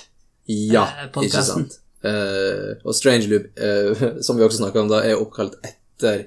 Ja, 0.49 0.85
eh, 1.03 1.09
ikke 1.27 1.43
sant. 1.45 1.77
Uh, 2.05 2.77
og 2.85 2.95
Strange 2.95 3.27
Loop, 3.29 3.47
uh, 3.59 4.03
som 4.25 4.37
vi 4.37 4.45
også 4.45 4.61
snakka 4.63 4.81
om, 4.81 4.89
da, 4.91 5.03
er 5.05 5.19
oppkalt 5.21 5.57
etter 5.67 6.23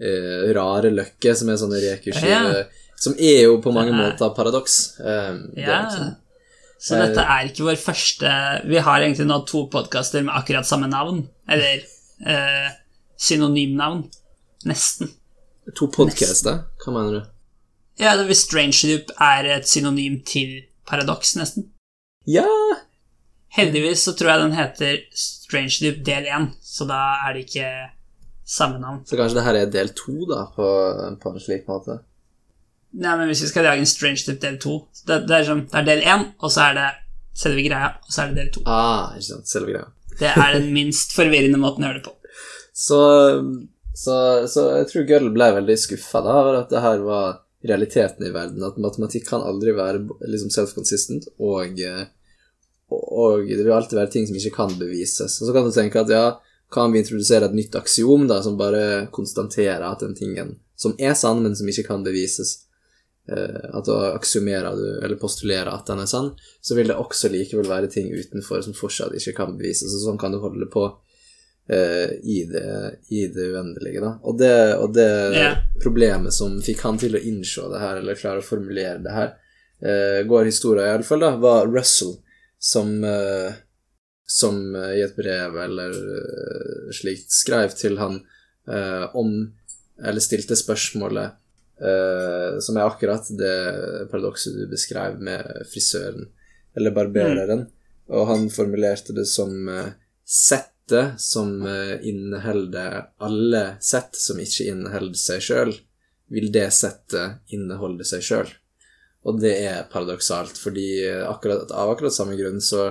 uh, 0.00 0.50
Rare 0.56 0.90
Løkke, 0.94 1.34
som 1.36 1.50
er 1.52 1.60
sånne 1.60 1.82
rekursive 1.84 2.30
Ja. 2.30 2.64
Som 3.00 3.14
er 3.16 3.46
jo 3.46 3.54
på 3.64 3.72
mange 3.72 3.94
måter 3.96 4.34
paradoks. 4.36 4.74
Er 5.00 5.38
Ja. 5.56 5.78
liksom- 5.86 6.16
Så 6.80 6.96
dette 7.00 7.20
er 7.20 7.46
ikke 7.48 7.64
vår 7.64 7.76
første 7.76 8.28
Vi 8.68 8.76
har 8.76 9.00
egentlig 9.00 9.26
nå 9.26 9.38
to 9.48 9.66
podkaster 9.72 10.22
med 10.24 10.34
akkurat 10.34 10.66
samme 10.68 10.88
navn. 10.88 11.22
Eller 11.48 11.80
eh, 12.26 12.70
synonymnavn. 13.16 14.04
Nesten. 14.68 15.10
To 15.76 15.86
podcaster, 15.88 16.64
hva 16.84 16.92
mener 16.92 17.12
du? 17.20 17.26
Ja, 18.00 18.14
vil 18.16 18.36
Strange 18.36 18.88
Loop 18.88 19.10
er 19.20 19.48
et 19.58 19.68
synonym 19.68 20.20
til 20.24 20.62
paradoks, 20.88 21.34
nesten. 21.36 21.68
Ja 22.28 22.46
Heldigvis 23.50 24.04
så 24.06 24.12
tror 24.14 24.30
jeg 24.30 24.42
den 24.44 24.54
heter 24.54 24.98
Strange 25.16 25.80
Loop 25.82 26.04
del 26.06 26.28
1, 26.30 26.52
så 26.62 26.86
da 26.86 27.00
er 27.26 27.34
det 27.34 27.48
ikke 27.48 27.70
samme 28.46 28.78
navn. 28.80 29.02
Så 29.06 29.18
kanskje 29.18 29.40
det 29.40 29.44
her 29.46 29.58
er 29.58 29.72
del 29.74 29.90
to, 29.98 30.14
da, 30.30 30.44
på, 30.54 30.68
på 31.22 31.32
en 31.32 31.42
slik 31.42 31.66
måte? 31.68 31.98
Nei, 32.90 33.16
men 33.18 33.28
hvis 33.30 33.44
vi 33.44 33.50
skal 33.50 33.68
lage 33.68 33.84
en 33.84 33.90
Strange 33.90 34.24
loop 34.26 34.40
del 34.42 34.56
to 34.58 34.76
det, 35.06 35.20
det, 35.28 35.34
er 35.36 35.44
sånn, 35.46 35.66
det 35.70 35.78
er 35.78 35.86
del 35.86 36.00
én, 36.10 36.24
og 36.42 36.50
så 36.50 36.64
er 36.70 36.78
det 36.78 36.86
selve 37.38 37.62
greia, 37.62 37.92
og 38.02 38.14
så 38.14 38.22
er 38.22 38.32
det 38.32 38.40
del 38.40 38.48
to. 38.56 38.62
Ah, 38.66 39.12
ikke 39.14 39.28
sant. 39.28 39.50
Selve 39.50 39.74
greia. 39.74 39.90
Det 40.18 40.32
er 40.32 40.56
den 40.56 40.72
minst 40.74 41.14
forvirrende 41.16 41.60
måten 41.60 41.86
å 41.86 41.90
gjøre 41.90 42.00
det 42.00 42.08
på. 42.08 42.16
Så, 42.80 42.96
så, 43.98 44.14
så 44.48 44.62
jeg 44.78 44.86
tror 44.88 45.04
Gull 45.08 45.26
ble 45.34 45.48
veldig 45.56 45.74
skuffa 45.76 46.20
over 46.22 46.60
at 46.62 46.70
det 46.72 46.80
her 46.80 47.02
var 47.04 47.40
realiteten 47.66 48.26
i 48.26 48.30
verden. 48.30 48.64
At 48.64 48.78
matematikk 48.80 49.28
kan 49.28 49.44
aldri 49.44 49.74
være 49.76 50.04
liksom 50.28 50.52
self-consistent, 50.54 51.28
og, 51.38 51.80
eh, 51.80 52.06
og 52.90 53.46
det 53.46 53.62
vil 53.62 53.74
alltid 53.76 53.98
være 53.98 54.12
ting 54.14 54.26
som 54.26 54.38
ikke 54.38 54.56
kan 54.56 54.78
bevises. 54.78 55.40
Og 55.40 55.48
så 55.48 55.52
kan 55.54 55.66
du 55.66 55.74
tenke 55.74 56.00
at 56.00 56.10
ja, 56.10 56.24
kan 56.72 56.92
vi 56.92 57.02
introdusere 57.02 57.50
et 57.50 57.54
nytt 57.54 57.76
aksiom 57.78 58.26
da, 58.30 58.40
som 58.42 58.58
bare 58.58 59.06
konstaterer 59.14 59.84
at 59.86 60.02
den 60.04 60.16
tingen 60.18 60.56
som 60.80 60.96
er 60.98 61.14
sann, 61.18 61.42
men 61.44 61.56
som 61.56 61.68
ikke 61.68 61.88
kan 61.90 62.04
bevises, 62.06 62.54
eh, 63.28 63.62
at 63.74 63.86
da 63.86 64.14
aksjomerer 64.14 64.78
du, 64.78 64.86
eller 65.04 65.20
postulerer 65.20 65.68
at 65.74 65.90
den 65.90 66.00
er 66.00 66.08
sann, 66.10 66.32
så 66.64 66.78
vil 66.78 66.88
det 66.88 66.96
også 66.96 67.28
likevel 67.32 67.68
være 67.68 67.90
ting 67.92 68.08
utenfor 68.14 68.64
som 68.64 68.76
fortsatt 68.76 69.14
ikke 69.18 69.36
kan 69.42 69.58
bevises. 69.58 69.92
Og 69.92 70.06
sånn 70.06 70.20
kan 70.20 70.32
du 70.32 70.40
holde 70.40 70.70
på 70.72 70.86
eh, 71.72 72.10
i, 72.22 72.44
det, 72.44 72.94
i, 73.08 73.26
det, 73.26 73.46
uendelige, 73.52 74.00
da. 74.02 74.14
Og 74.22 74.38
det, 74.38 74.54
og 74.80 74.94
det 74.94 75.10
yeah. 75.36 75.58
problemet 75.82 76.34
som 76.34 76.58
fikk 76.64 76.82
han 76.86 76.98
til 77.00 77.16
å 77.16 77.22
innse 77.30 77.68
det 77.72 77.82
her, 77.82 78.00
eller 78.00 78.18
klare 78.18 78.42
å 78.42 78.46
formulere 78.46 78.98
det 79.04 79.14
her, 79.14 79.34
uh, 79.84 80.20
går 80.28 80.50
historia 80.50 80.90
iallfall, 80.90 81.22
da, 81.22 81.34
var 81.40 81.70
Russell, 81.70 82.16
som 82.58 82.98
uh, 83.04 83.50
som 84.30 84.60
i 84.76 85.00
et 85.02 85.16
brev 85.16 85.56
eller 85.58 85.94
slikt 86.94 87.32
skrev 87.34 87.72
til 87.74 87.96
han 87.98 88.20
om 89.18 89.32
Eller 90.06 90.22
stilte 90.22 90.54
spørsmålet 90.54 91.34
som 92.62 92.76
er 92.78 92.84
akkurat 92.84 93.26
det 93.34 93.56
paradokset 94.12 94.54
du 94.54 94.68
beskrev 94.70 95.18
med 95.18 95.42
frisøren, 95.72 96.28
eller 96.78 96.94
barbereren, 96.94 97.64
mm. 97.64 98.14
og 98.14 98.28
han 98.30 98.46
formulerte 98.54 99.16
det 99.18 99.26
som 99.26 99.50
settet 100.90 101.20
som 101.22 101.52
inneholder 102.02 103.12
alle 103.22 103.62
sett 103.80 104.18
som 104.18 104.40
ikke 104.42 104.66
inneholder 104.72 105.18
seg 105.18 105.44
sjøl, 105.44 105.70
vil 106.30 106.50
det 106.52 106.66
settet 106.74 107.54
inneholde 107.54 108.04
seg 108.04 108.24
sjøl. 108.26 108.50
Og 109.24 109.40
det 109.40 109.54
er 109.68 109.88
paradoksalt, 109.92 110.58
fordi 110.58 111.06
akkurat, 111.28 111.70
av 111.70 111.94
akkurat 111.94 112.14
samme 112.14 112.36
grunn 112.38 112.60
så 112.60 112.90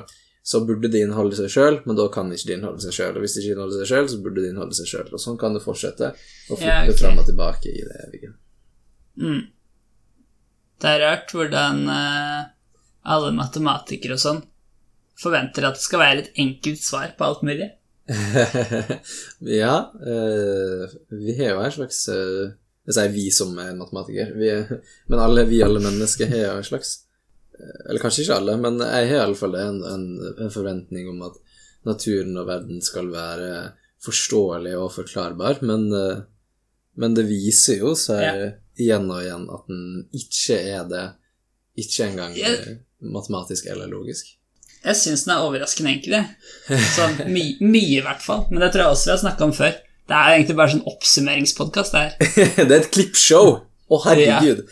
så 0.49 0.65
burde 0.65 0.89
det 0.89 1.03
inneholde 1.03 1.37
seg 1.37 1.51
sjøl, 1.53 1.75
men 1.85 1.97
da 1.97 2.07
kan 2.09 2.31
ikke 2.33 2.47
det 2.49 2.55
inneholde 2.57 2.81
seg 2.81 2.95
sjøl. 2.95 3.17
Og 3.17 3.21
hvis 3.21 3.35
det 3.35 3.43
ikke 3.43 3.53
inneholder 3.53 3.81
seg 3.81 3.89
sjøl, 3.91 4.07
så 4.09 4.19
burde 4.23 4.41
det 4.41 4.49
inneholde 4.49 4.77
seg 4.77 4.87
sjøl. 4.89 5.09
Og 5.13 5.21
sånn 5.21 5.37
kan 5.37 5.53
det 5.53 5.61
fortsette 5.61 6.07
å 6.09 6.55
flytte 6.55 6.69
ja, 6.71 6.77
okay. 6.87 6.97
fram 6.97 7.19
og 7.21 7.27
tilbake 7.27 7.69
i 7.69 7.83
det 7.85 7.97
evige. 8.07 8.29
Mm. 9.19 9.43
Det 10.79 10.93
er 10.93 11.03
rart 11.03 11.33
hvordan 11.35 11.83
uh, 11.91 12.39
alle 13.13 13.33
matematikere 13.35 14.15
og 14.15 14.23
sånn 14.23 14.41
forventer 15.19 15.67
at 15.67 15.77
det 15.77 15.83
skal 15.83 16.01
være 16.01 16.23
et 16.23 16.41
enkelt 16.41 16.81
svar 16.81 17.13
på 17.19 17.27
alt 17.27 17.45
mulig. 17.45 17.69
ja, 19.61 19.75
uh, 19.93 20.85
vi 21.13 21.35
har 21.37 21.53
jo 21.53 21.61
en 21.61 21.75
slags 21.75 21.99
uh, 22.09 22.49
Jeg 22.89 22.95
sier 22.95 23.11
vi 23.13 23.27
som 23.33 23.51
er 23.61 23.75
matematiker, 23.77 24.31
vi, 24.39 24.49
men 25.11 25.21
alle, 25.21 25.45
vi 25.49 25.61
alle 25.61 25.81
mennesker 25.83 26.31
har 26.31 26.45
jo 26.47 26.55
en 26.57 26.67
slags 26.71 26.95
eller 27.59 27.99
kanskje 27.99 28.23
ikke 28.23 28.37
alle, 28.39 28.55
men 28.61 28.79
jeg 28.79 29.09
har 29.09 29.25
iallfall 29.25 29.57
en, 29.59 29.81
en, 29.83 30.03
en 30.39 30.51
forventning 30.53 31.09
om 31.11 31.25
at 31.27 31.35
naturen 31.87 32.37
og 32.39 32.47
verden 32.47 32.79
skal 32.83 33.09
være 33.11 33.49
forståelig 34.03 34.75
og 34.79 34.91
forklarbar, 34.95 35.59
men, 35.67 35.87
eh, 35.95 36.21
men 36.99 37.15
det 37.17 37.27
viser 37.27 37.83
jo 37.83 37.95
seg 37.99 38.23
ja. 38.23 38.51
igjen 38.79 39.09
og 39.11 39.23
igjen 39.23 39.47
at 39.51 39.71
den 39.71 39.85
ikke 40.15 40.59
er 40.59 40.85
det, 40.89 41.05
ikke 41.79 42.09
engang 42.09 42.35
jeg, 42.37 42.79
matematisk 42.99 43.69
eller 43.71 43.91
logisk. 43.91 44.35
Jeg 44.85 44.95
syns 44.95 45.25
den 45.27 45.35
er 45.35 45.43
overraskende 45.43 45.91
enkel, 45.91 46.19
Sånn 46.95 47.17
my, 47.27 47.45
mye, 47.59 47.99
i 47.99 48.03
hvert 48.05 48.21
fall. 48.23 48.45
Men 48.49 48.63
det 48.63 48.71
tror 48.73 48.85
jeg 48.85 48.95
også 48.95 49.09
vi 49.09 49.15
har 49.15 49.23
snakka 49.23 49.47
om 49.49 49.55
før. 49.55 49.73
Det 50.09 50.17
er 50.17 50.35
egentlig 50.35 50.57
bare 50.57 50.73
sånn 50.73 50.85
oppsummeringspodkast, 50.89 51.95
det 51.95 52.03
her. 52.05 52.37
det 52.67 52.69
er 52.69 52.77
et 52.79 52.93
klippshow! 52.93 53.57
Å, 53.89 53.97
oh, 53.97 54.05
herregud. 54.05 54.63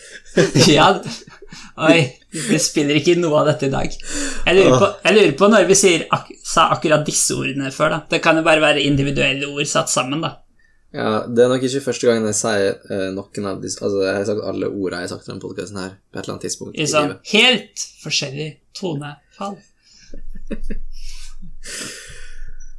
ja. 0.70 0.92
Oi, 1.88 2.02
vi 2.34 2.58
spiller 2.62 3.00
ikke 3.00 3.16
noe 3.18 3.42
av 3.42 3.52
dette 3.52 3.68
i 3.70 3.74
dag. 3.74 3.94
Jeg 3.94 4.58
lurer 4.58 4.76
på, 4.82 4.90
jeg 5.04 5.16
lurer 5.18 5.36
på 5.38 5.50
når 5.50 5.68
vi 5.70 5.78
sier, 5.78 6.04
ak 6.14 6.32
sa 6.46 6.68
akkurat 6.74 7.06
disse 7.06 7.38
ordene 7.38 7.72
før. 7.74 7.96
da. 7.96 8.00
Det 8.14 8.22
kan 8.24 8.38
jo 8.38 8.44
bare 8.46 8.64
være 8.64 8.84
individuelle 8.86 9.50
ord 9.50 9.70
satt 9.70 9.92
sammen, 9.94 10.22
da. 10.26 10.36
Ja, 10.96 11.26
Det 11.28 11.44
er 11.44 11.52
nok 11.52 11.66
ikke 11.68 11.84
første 11.90 12.08
gangen 12.08 12.30
jeg 12.30 12.38
sier 12.40 12.78
uh, 12.88 13.10
noen 13.14 13.48
av 13.50 13.58
disse 13.62 13.82
Altså, 13.84 14.00
jeg 14.06 14.16
har 14.16 14.24
sagt 14.30 14.46
alle 14.48 14.70
ordene 14.72 15.02
jeg 15.02 15.10
har 15.10 15.12
sagt 15.12 15.28
i 15.28 15.32
denne 15.34 15.44
podkasten 15.44 15.82
her 15.82 15.90
på 16.00 16.18
et 16.18 16.22
eller 16.24 16.36
annet 16.36 16.46
tidspunkt. 16.48 16.78
I 16.80 16.88
sånn 16.90 17.18
helt 17.34 17.84
forskjellig 18.06 18.48
tonefall. 18.78 19.58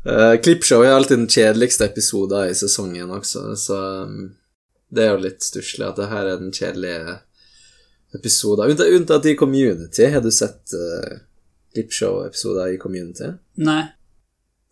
Uh, 0.07 0.35
Klippshow 0.43 0.83
er 0.83 0.95
alltid 0.97 1.19
den 1.19 1.31
kjedeligste 1.31 1.85
episoden 1.89 2.51
i 2.51 2.55
sesongen 2.57 3.11
også, 3.15 3.57
så 3.57 3.79
um, 4.05 4.37
det 4.95 5.05
er 5.05 5.11
jo 5.13 5.25
litt 5.25 5.45
stusslig 5.45 5.87
at 5.89 5.99
det 6.01 6.09
her 6.13 6.25
er 6.27 6.41
den 6.41 6.53
kjedelige 6.55 7.19
episoden. 8.17 8.71
Unntatt, 8.71 8.95
unntatt 8.97 9.27
i 9.29 9.37
Community. 9.37 10.07
Har 10.09 10.25
du 10.25 10.31
sett 10.33 10.73
uh, 10.73 11.19
klippshow-episoder 11.77 12.73
i 12.73 12.81
Community? 12.81 13.35
Nei. 13.61 13.83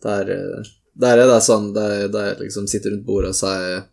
Der, 0.03 0.31
uh, 0.31 0.71
der 0.97 1.21
er 1.21 1.29
det 1.29 1.41
sånn 1.45 1.71
Der, 1.73 2.07
der 2.13 2.37
liksom 2.37 2.67
sitter 2.69 2.93
rundt 2.93 3.05
bordet 3.05 3.31
og 3.33 3.37
sier 3.39 3.85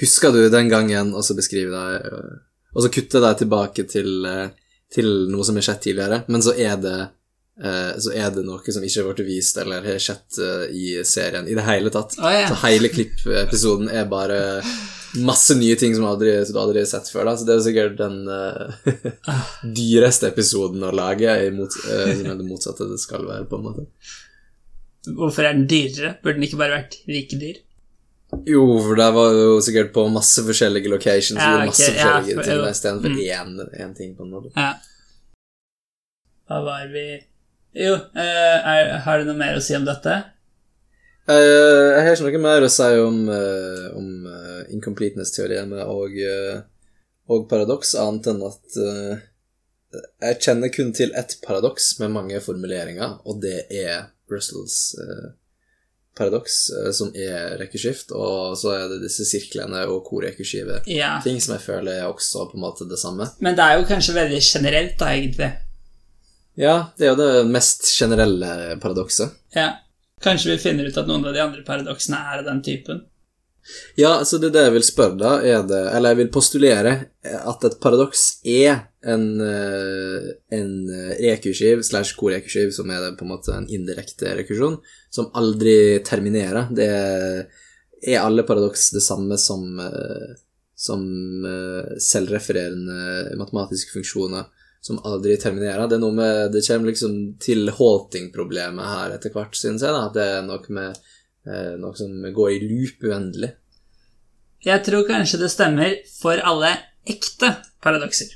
'Husker 0.00 0.32
du 0.32 0.48
den 0.48 0.70
gangen?' 0.72 1.12
og 1.12 1.24
så 1.24 1.36
beskriver 1.36 1.72
de 1.72 2.20
Og 2.72 2.82
så 2.82 2.88
kutter 2.88 3.20
de 3.20 3.32
tilbake 3.36 3.84
til, 3.84 4.24
til 4.92 5.08
noe 5.28 5.44
som 5.44 5.56
har 5.56 5.66
skjedd 5.66 5.82
tidligere, 5.84 6.22
men 6.32 6.40
så 6.40 6.54
er 6.56 6.78
det 6.80 6.98
så 7.62 8.10
er 8.10 8.32
det 8.34 8.42
noe 8.42 8.72
som 8.74 8.82
ikke 8.82 9.04
har 9.04 9.12
blitt 9.12 9.28
vist 9.28 9.58
eller 9.62 9.84
har 9.86 10.00
skjedd 10.02 10.40
i 10.74 10.96
serien 11.06 11.46
i 11.46 11.54
det 11.54 11.62
hele 11.66 11.92
tatt. 11.94 12.16
Oh, 12.18 12.26
yeah. 12.26 12.48
Så 12.50 12.58
hele 12.64 12.90
klippepisoden 12.90 13.92
er 13.92 14.08
bare 14.10 14.40
masse 15.20 15.54
nye 15.54 15.76
ting 15.76 15.94
som 15.94 16.04
du 16.04 16.08
aldri, 16.08 16.32
du 16.52 16.58
aldri 16.58 16.82
har 16.82 16.88
sett 16.88 17.10
før. 17.12 17.28
Da. 17.28 17.36
Så 17.36 17.48
det 17.48 17.54
er 17.54 17.64
sikkert 17.66 17.98
den 18.00 18.22
uh, 18.28 19.42
dyreste 19.80 20.30
episoden 20.32 20.84
å 20.86 20.92
lage, 20.94 21.34
mot, 21.56 21.76
uh, 21.86 22.12
som 22.12 22.30
er 22.32 22.38
det 22.38 22.48
motsatte 22.48 22.88
det 22.90 23.00
skal 23.02 23.26
være, 23.28 23.48
på 23.50 23.58
en 23.58 23.66
måte. 23.66 23.86
Hvorfor 25.18 25.48
er 25.48 25.56
den 25.56 25.66
dyrere? 25.70 26.14
Burde 26.22 26.38
den 26.38 26.46
ikke 26.46 26.60
bare 26.60 26.78
vært 26.78 27.00
like 27.10 27.40
dyr? 27.40 27.60
Jo, 28.48 28.62
for 28.80 28.96
der 28.96 29.10
var 29.12 29.34
jo 29.36 29.58
sikkert 29.64 29.90
på 29.92 30.06
masse 30.08 30.40
forskjellige 30.46 30.88
locations 30.88 31.36
ja, 31.36 31.50
okay, 31.58 31.68
masse 31.68 31.88
forskjellige 31.90 32.38
ja, 32.38 32.44
ting 32.46 32.62
istedenfor 32.70 33.12
mm. 33.12 33.74
én 33.84 33.92
ting, 33.98 34.14
på 34.16 34.24
en 34.24 34.32
måte. 34.32 34.54
Ja. 34.56 34.70
Hva 36.48 36.62
var 36.64 36.88
vi 36.92 37.04
Jo, 37.72 37.96
uh, 37.96 38.58
er, 38.68 38.98
har 39.06 39.20
du 39.20 39.30
noe 39.30 39.38
mer 39.38 39.56
å 39.56 39.64
si 39.64 39.76
om 39.76 39.86
dette? 39.88 40.18
Uh, 41.22 41.94
jeg 41.94 42.02
har 42.04 42.16
ikke 42.18 42.40
noe 42.40 42.44
mer 42.44 42.64
å 42.66 42.70
si 42.72 42.88
om, 43.00 43.20
uh, 43.30 43.92
om 43.96 44.26
uh, 44.26 44.62
incompleteness-teoriene 44.74 45.84
og, 45.88 46.16
og, 47.30 47.44
paradoks, 47.50 47.94
annet 48.02 48.28
enn 48.32 48.42
at 48.48 48.80
jeg 49.92 50.40
kjenner 50.40 50.72
kun 50.72 50.90
til 50.96 51.12
ett 51.18 51.36
paradoks 51.44 51.94
med 52.00 52.14
mange 52.14 52.40
formuleringer, 52.42 53.20
og 53.28 53.40
det 53.44 53.66
er 53.68 54.08
Russells 54.32 54.94
paradoks, 56.16 56.56
som 56.96 57.10
er 57.16 57.58
rekkeskift, 57.60 58.12
og 58.16 58.56
så 58.60 58.72
er 58.74 58.86
det 58.88 59.02
disse 59.04 59.24
sirklene 59.28 59.84
og 59.88 60.02
korekursive 60.08 60.80
ja. 60.88 61.14
ting 61.24 61.38
som 61.40 61.54
jeg 61.56 61.64
føler 61.64 62.02
er 62.02 62.08
også 62.08 62.48
på 62.50 62.56
en 62.56 62.64
måte 62.64 62.88
det 62.88 63.00
samme. 63.00 63.28
Men 63.44 63.56
det 63.56 63.64
er 63.64 63.78
jo 63.78 63.88
kanskje 63.88 64.16
veldig 64.16 64.40
generelt, 64.40 64.96
da, 65.00 65.12
egentlig. 65.12 65.50
Ja, 66.58 66.92
det 66.98 67.06
er 67.06 67.14
jo 67.14 67.20
det 67.20 67.46
mest 67.52 67.86
generelle 67.96 68.76
paradokset. 68.82 69.32
Ja. 69.56 69.70
Kanskje 70.22 70.52
vi 70.52 70.60
finner 70.62 70.86
ut 70.86 70.98
at 71.00 71.08
noen 71.08 71.24
av 71.26 71.34
de 71.34 71.40
andre 71.42 71.64
paradoksene 71.66 72.20
er 72.30 72.42
av 72.42 72.46
den 72.46 72.60
typen. 72.62 73.00
Ja, 73.94 74.16
altså 74.18 74.40
det 74.42 74.50
er 74.50 74.54
det 74.56 74.62
jeg 74.66 74.74
vil 74.74 74.84
spørre, 74.86 75.16
da, 75.20 75.32
er 75.46 75.60
det 75.66 75.80
Eller 75.94 76.12
jeg 76.12 76.18
vil 76.18 76.30
postulere 76.34 76.94
at 77.22 77.66
et 77.68 77.76
paradoks 77.82 78.22
er 78.42 78.88
en, 79.06 79.26
eh, 79.40 80.30
en 80.58 80.72
rekursiv 81.22 81.84
slash 81.86 82.16
korekursiv, 82.18 82.72
som 82.74 82.90
er 82.90 83.12
på 83.18 83.26
en 83.26 83.30
måte 83.30 83.54
en 83.54 83.68
indirekte 83.70 84.34
rekursjon, 84.38 84.80
som 85.10 85.30
aldri 85.38 86.02
terminerer. 86.06 86.70
Det 86.74 86.88
er 88.02 88.18
alle 88.18 88.42
paradoks 88.46 88.90
det 88.94 89.02
samme 89.02 89.38
som, 89.38 89.78
eh, 89.78 90.34
som 90.74 91.02
eh, 91.46 91.94
selvrefererende 92.02 93.38
matematiske 93.38 93.94
funksjoner 93.94 94.50
som 94.82 94.98
aldri 95.06 95.36
terminerer. 95.38 95.86
Det 95.86 95.96
er 95.96 96.02
noe 96.02 96.16
med 96.16 96.52
Det 96.52 96.64
kommer 96.66 96.90
liksom 96.90 97.16
til 97.42 97.70
halting-problemet 97.70 98.92
her 98.92 99.16
etter 99.16 99.34
hvert, 99.34 99.54
synes 99.56 99.84
jeg. 99.84 99.94
da, 99.94 100.06
At 100.08 100.16
det 100.18 100.26
er 100.26 100.46
noe 100.46 100.74
med 100.74 101.02
eh, 101.46 101.74
noe 101.78 101.94
som 101.98 102.16
går 102.34 102.54
i 102.56 102.62
loop 102.66 103.06
uendelig. 103.06 103.52
Jeg 104.62 104.82
tror 104.86 105.06
kanskje 105.06 105.42
det 105.42 105.50
stemmer 105.50 105.98
for 106.20 106.38
alle 106.38 106.70
ekte 107.08 107.56
paradokser. 107.82 108.34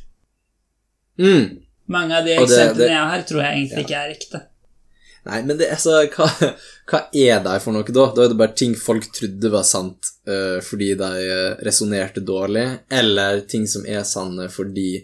Mm. 1.19 1.63
Mange 1.91 2.19
av 2.19 2.27
de 2.27 2.35
eksemplene 2.35 2.75
det, 2.75 2.85
det, 2.85 2.93
jeg 2.93 3.11
har, 3.11 3.25
tror 3.27 3.43
jeg 3.43 3.59
egentlig 3.59 3.83
ja. 3.83 3.87
ikke 3.87 4.01
er 4.03 4.15
ekte. 4.15 4.43
Nei, 5.27 5.41
men 5.43 5.59
det 5.59 5.67
er 5.75 5.79
så 5.83 5.97
hva, 6.15 6.27
hva 6.91 7.01
er 7.11 7.41
det 7.43 7.57
for 7.63 7.75
noe, 7.75 7.87
da? 7.91 8.07
Da 8.15 8.25
er 8.25 8.31
det 8.31 8.39
bare 8.39 8.55
ting 8.59 8.77
folk 8.79 9.09
trodde 9.15 9.51
var 9.51 9.67
sant 9.67 10.13
uh, 10.31 10.59
fordi 10.63 10.93
de 10.99 11.11
uh, 11.27 11.63
resonnerte 11.67 12.23
dårlig, 12.27 12.67
eller 12.95 13.43
ting 13.51 13.67
som 13.71 13.87
er 13.91 14.07
sanne 14.07 14.47
fordi 14.55 15.01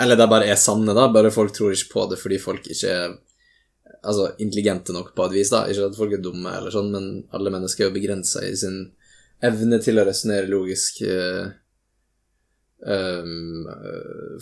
Eller 0.00 0.18
det 0.18 0.28
bare 0.28 0.48
er 0.52 0.60
sanne, 0.60 0.94
da, 0.96 1.06
bare 1.12 1.32
folk 1.32 1.54
tror 1.56 1.72
ikke 1.72 1.92
på 1.94 2.06
det 2.10 2.18
fordi 2.20 2.40
folk 2.42 2.66
ikke 2.68 2.92
er 2.92 3.14
altså, 4.02 4.30
intelligente 4.42 4.92
nok 4.92 5.14
på 5.16 5.28
et 5.28 5.36
vis, 5.38 5.52
da. 5.54 5.64
Ikke 5.70 5.90
at 5.90 5.98
folk 5.98 6.16
er 6.16 6.24
dumme, 6.24 6.52
eller 6.52 6.74
sånn, 6.74 6.90
men 6.92 7.06
alle 7.36 7.52
mennesker 7.54 7.86
er 7.86 7.90
jo 7.90 7.96
begrensa 7.96 8.44
i 8.44 8.52
sin 8.58 8.82
evne 9.44 9.80
til 9.84 10.00
å 10.00 10.04
resonnere 10.08 10.50
logisk. 10.52 11.00
Uh, 11.04 11.54
Um, 12.86 13.64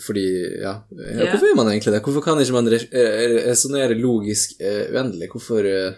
fordi, 0.03 0.25
ja, 0.59 0.73
ja 0.91 1.27
Hvorfor 1.31 1.47
gjør 1.47 1.55
man 1.55 1.69
egentlig 1.71 1.93
det? 1.95 2.01
Hvorfor 2.03 2.23
kan 2.25 2.39
ikke 2.41 2.57
man 2.57 2.67
resonnere 2.69 3.95
logisk 3.97 4.57
uh, 4.59 4.91
uendelig? 4.91 5.29
Hvorfor, 5.31 5.63
uh, 5.65 5.95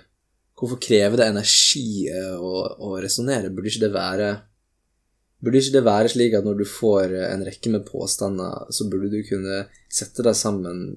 hvorfor 0.56 0.80
krever 0.80 1.18
det 1.18 1.32
energi 1.32 2.06
uh, 2.14 2.38
å, 2.38 2.62
å 2.78 2.92
resonnere? 3.02 3.50
Burde 3.52 3.72
ikke 3.74 3.88
det 3.88 3.92
være 3.96 4.30
Burde 5.44 5.60
ikke 5.62 5.76
det 5.76 5.86
være 5.86 6.10
slik 6.10 6.34
at 6.38 6.46
når 6.48 6.62
du 6.62 6.66
får 6.66 7.14
en 7.28 7.44
rekke 7.46 7.70
med 7.74 7.86
påstander, 7.86 8.72
så 8.74 8.88
burde 8.90 9.12
du 9.14 9.20
kunne 9.28 9.66
sette 9.86 10.26
deg 10.26 10.38
sammen 10.38 10.96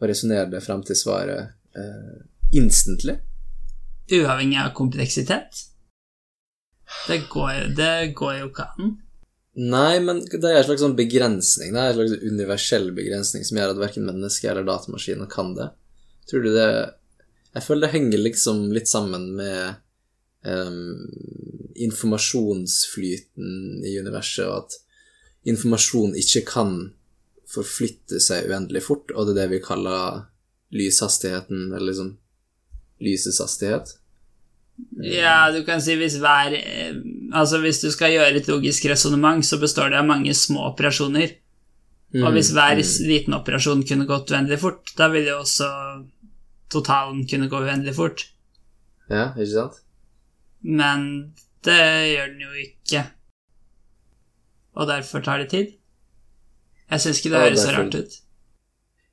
og 0.00 0.08
resonnere 0.10 0.50
det 0.50 0.64
fram 0.64 0.82
til 0.86 0.98
svaret 0.98 1.54
instantly? 2.52 3.14
Uavhengig 4.12 4.58
av 4.60 4.72
kompleksitet? 4.76 5.62
Det 7.06 7.22
går, 7.30 7.70
det 7.78 8.12
går 8.18 8.40
jo 8.40 8.50
ikke 8.50 8.66
an. 8.74 8.96
Nei, 9.52 10.00
men 10.00 10.22
det 10.24 10.48
er 10.48 10.58
en 10.62 10.66
slags 10.66 10.82
sånn 10.82 10.96
begrensning. 10.96 11.74
Det 11.74 11.80
er 11.80 11.92
en 11.92 11.98
slags 11.98 12.24
universell 12.24 12.90
begrensning 12.96 13.44
som 13.44 13.58
gjør 13.58 13.74
at 13.74 13.80
verken 13.82 14.08
mennesker 14.08 14.50
eller 14.52 14.66
datamaskiner 14.68 15.28
kan 15.32 15.52
det. 15.58 15.70
Tror 16.28 16.44
du 16.44 16.52
det 16.54 16.68
Jeg 17.52 17.64
føler 17.66 17.86
det 17.86 17.92
henger 17.92 18.22
liksom 18.22 18.70
litt 18.72 18.88
sammen 18.88 19.26
med 19.36 19.80
um, 20.44 21.10
informasjonsflyten 21.74 23.84
i 23.86 23.98
universet, 23.98 24.46
og 24.46 24.56
at 24.64 24.72
informasjon 25.52 26.14
ikke 26.18 26.44
kan 26.48 26.92
forflytte 27.52 28.20
seg 28.22 28.50
uendelig 28.50 28.82
fort, 28.86 29.10
og 29.14 29.28
det 29.28 29.34
er 29.34 29.40
det 29.42 29.50
vi 29.56 29.64
kaller 29.64 30.22
lyshastigheten, 30.72 31.72
eller 31.72 31.88
liksom 31.90 32.10
lysets 33.02 33.40
hastighet. 33.42 33.86
Ja, 35.04 35.50
du 35.52 35.60
kan 35.66 35.82
si 35.84 35.98
hvis 36.00 36.16
hver 36.22 36.54
eh, 36.56 36.94
Altså, 37.32 37.58
hvis 37.60 37.80
du 37.82 37.90
skal 37.92 38.12
gjøre 38.12 38.36
et 38.36 38.48
logisk 38.50 38.86
resonnement, 38.90 39.44
så 39.44 39.58
består 39.60 39.92
det 39.92 40.00
av 40.00 40.08
mange 40.08 40.34
små 40.36 40.66
operasjoner. 40.68 41.28
Mm, 42.12 42.26
og 42.26 42.34
hvis 42.36 42.50
hver 42.52 42.76
mm. 42.76 42.90
liten 43.08 43.36
operasjon 43.36 43.84
kunne 43.88 44.08
gått 44.08 44.34
uendelig 44.34 44.58
fort, 44.60 44.92
da 44.98 45.08
ville 45.12 45.32
jo 45.32 45.38
også 45.40 45.68
totalen 46.72 47.24
kunne 47.28 47.48
gå 47.48 47.62
uendelig 47.64 47.94
fort. 47.96 48.26
Ja, 49.08 49.30
ikke 49.32 49.52
sant? 49.54 49.80
Men 50.62 51.34
det 51.66 51.80
gjør 52.12 52.30
den 52.32 52.44
jo 52.46 52.52
ikke. 52.64 53.04
Og 54.78 54.88
derfor 54.88 55.24
tar 55.24 55.42
det 55.42 55.50
tid. 55.52 55.74
Jeg 56.90 57.00
syns 57.00 57.20
ikke 57.20 57.32
det 57.34 57.42
høres 57.46 57.64
så 57.64 57.74
rart 57.76 57.96
ut. 57.96 58.16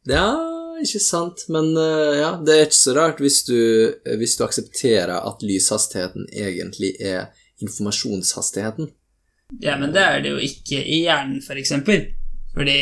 Ja, 0.10 0.28
ikke 0.82 1.02
sant, 1.04 1.44
men 1.52 1.74
uh, 1.78 2.16
ja, 2.16 2.32
det 2.44 2.56
er 2.56 2.68
ikke 2.68 2.80
så 2.80 2.96
rart 2.96 3.20
hvis 3.24 3.42
du, 3.48 3.58
hvis 4.20 4.38
du 4.40 4.46
aksepterer 4.46 5.18
at 5.20 5.44
lyshastigheten 5.44 6.30
egentlig 6.32 6.94
er 7.00 7.30
informasjonshastigheten. 7.64 8.90
Ja, 9.64 9.76
men 9.80 9.92
det 9.96 10.04
er 10.06 10.24
det 10.24 10.34
jo 10.36 10.40
ikke 10.44 10.80
i 10.80 11.04
hjernen, 11.08 11.42
for 11.44 11.60
eksempel. 11.60 12.08
Fordi 12.54 12.78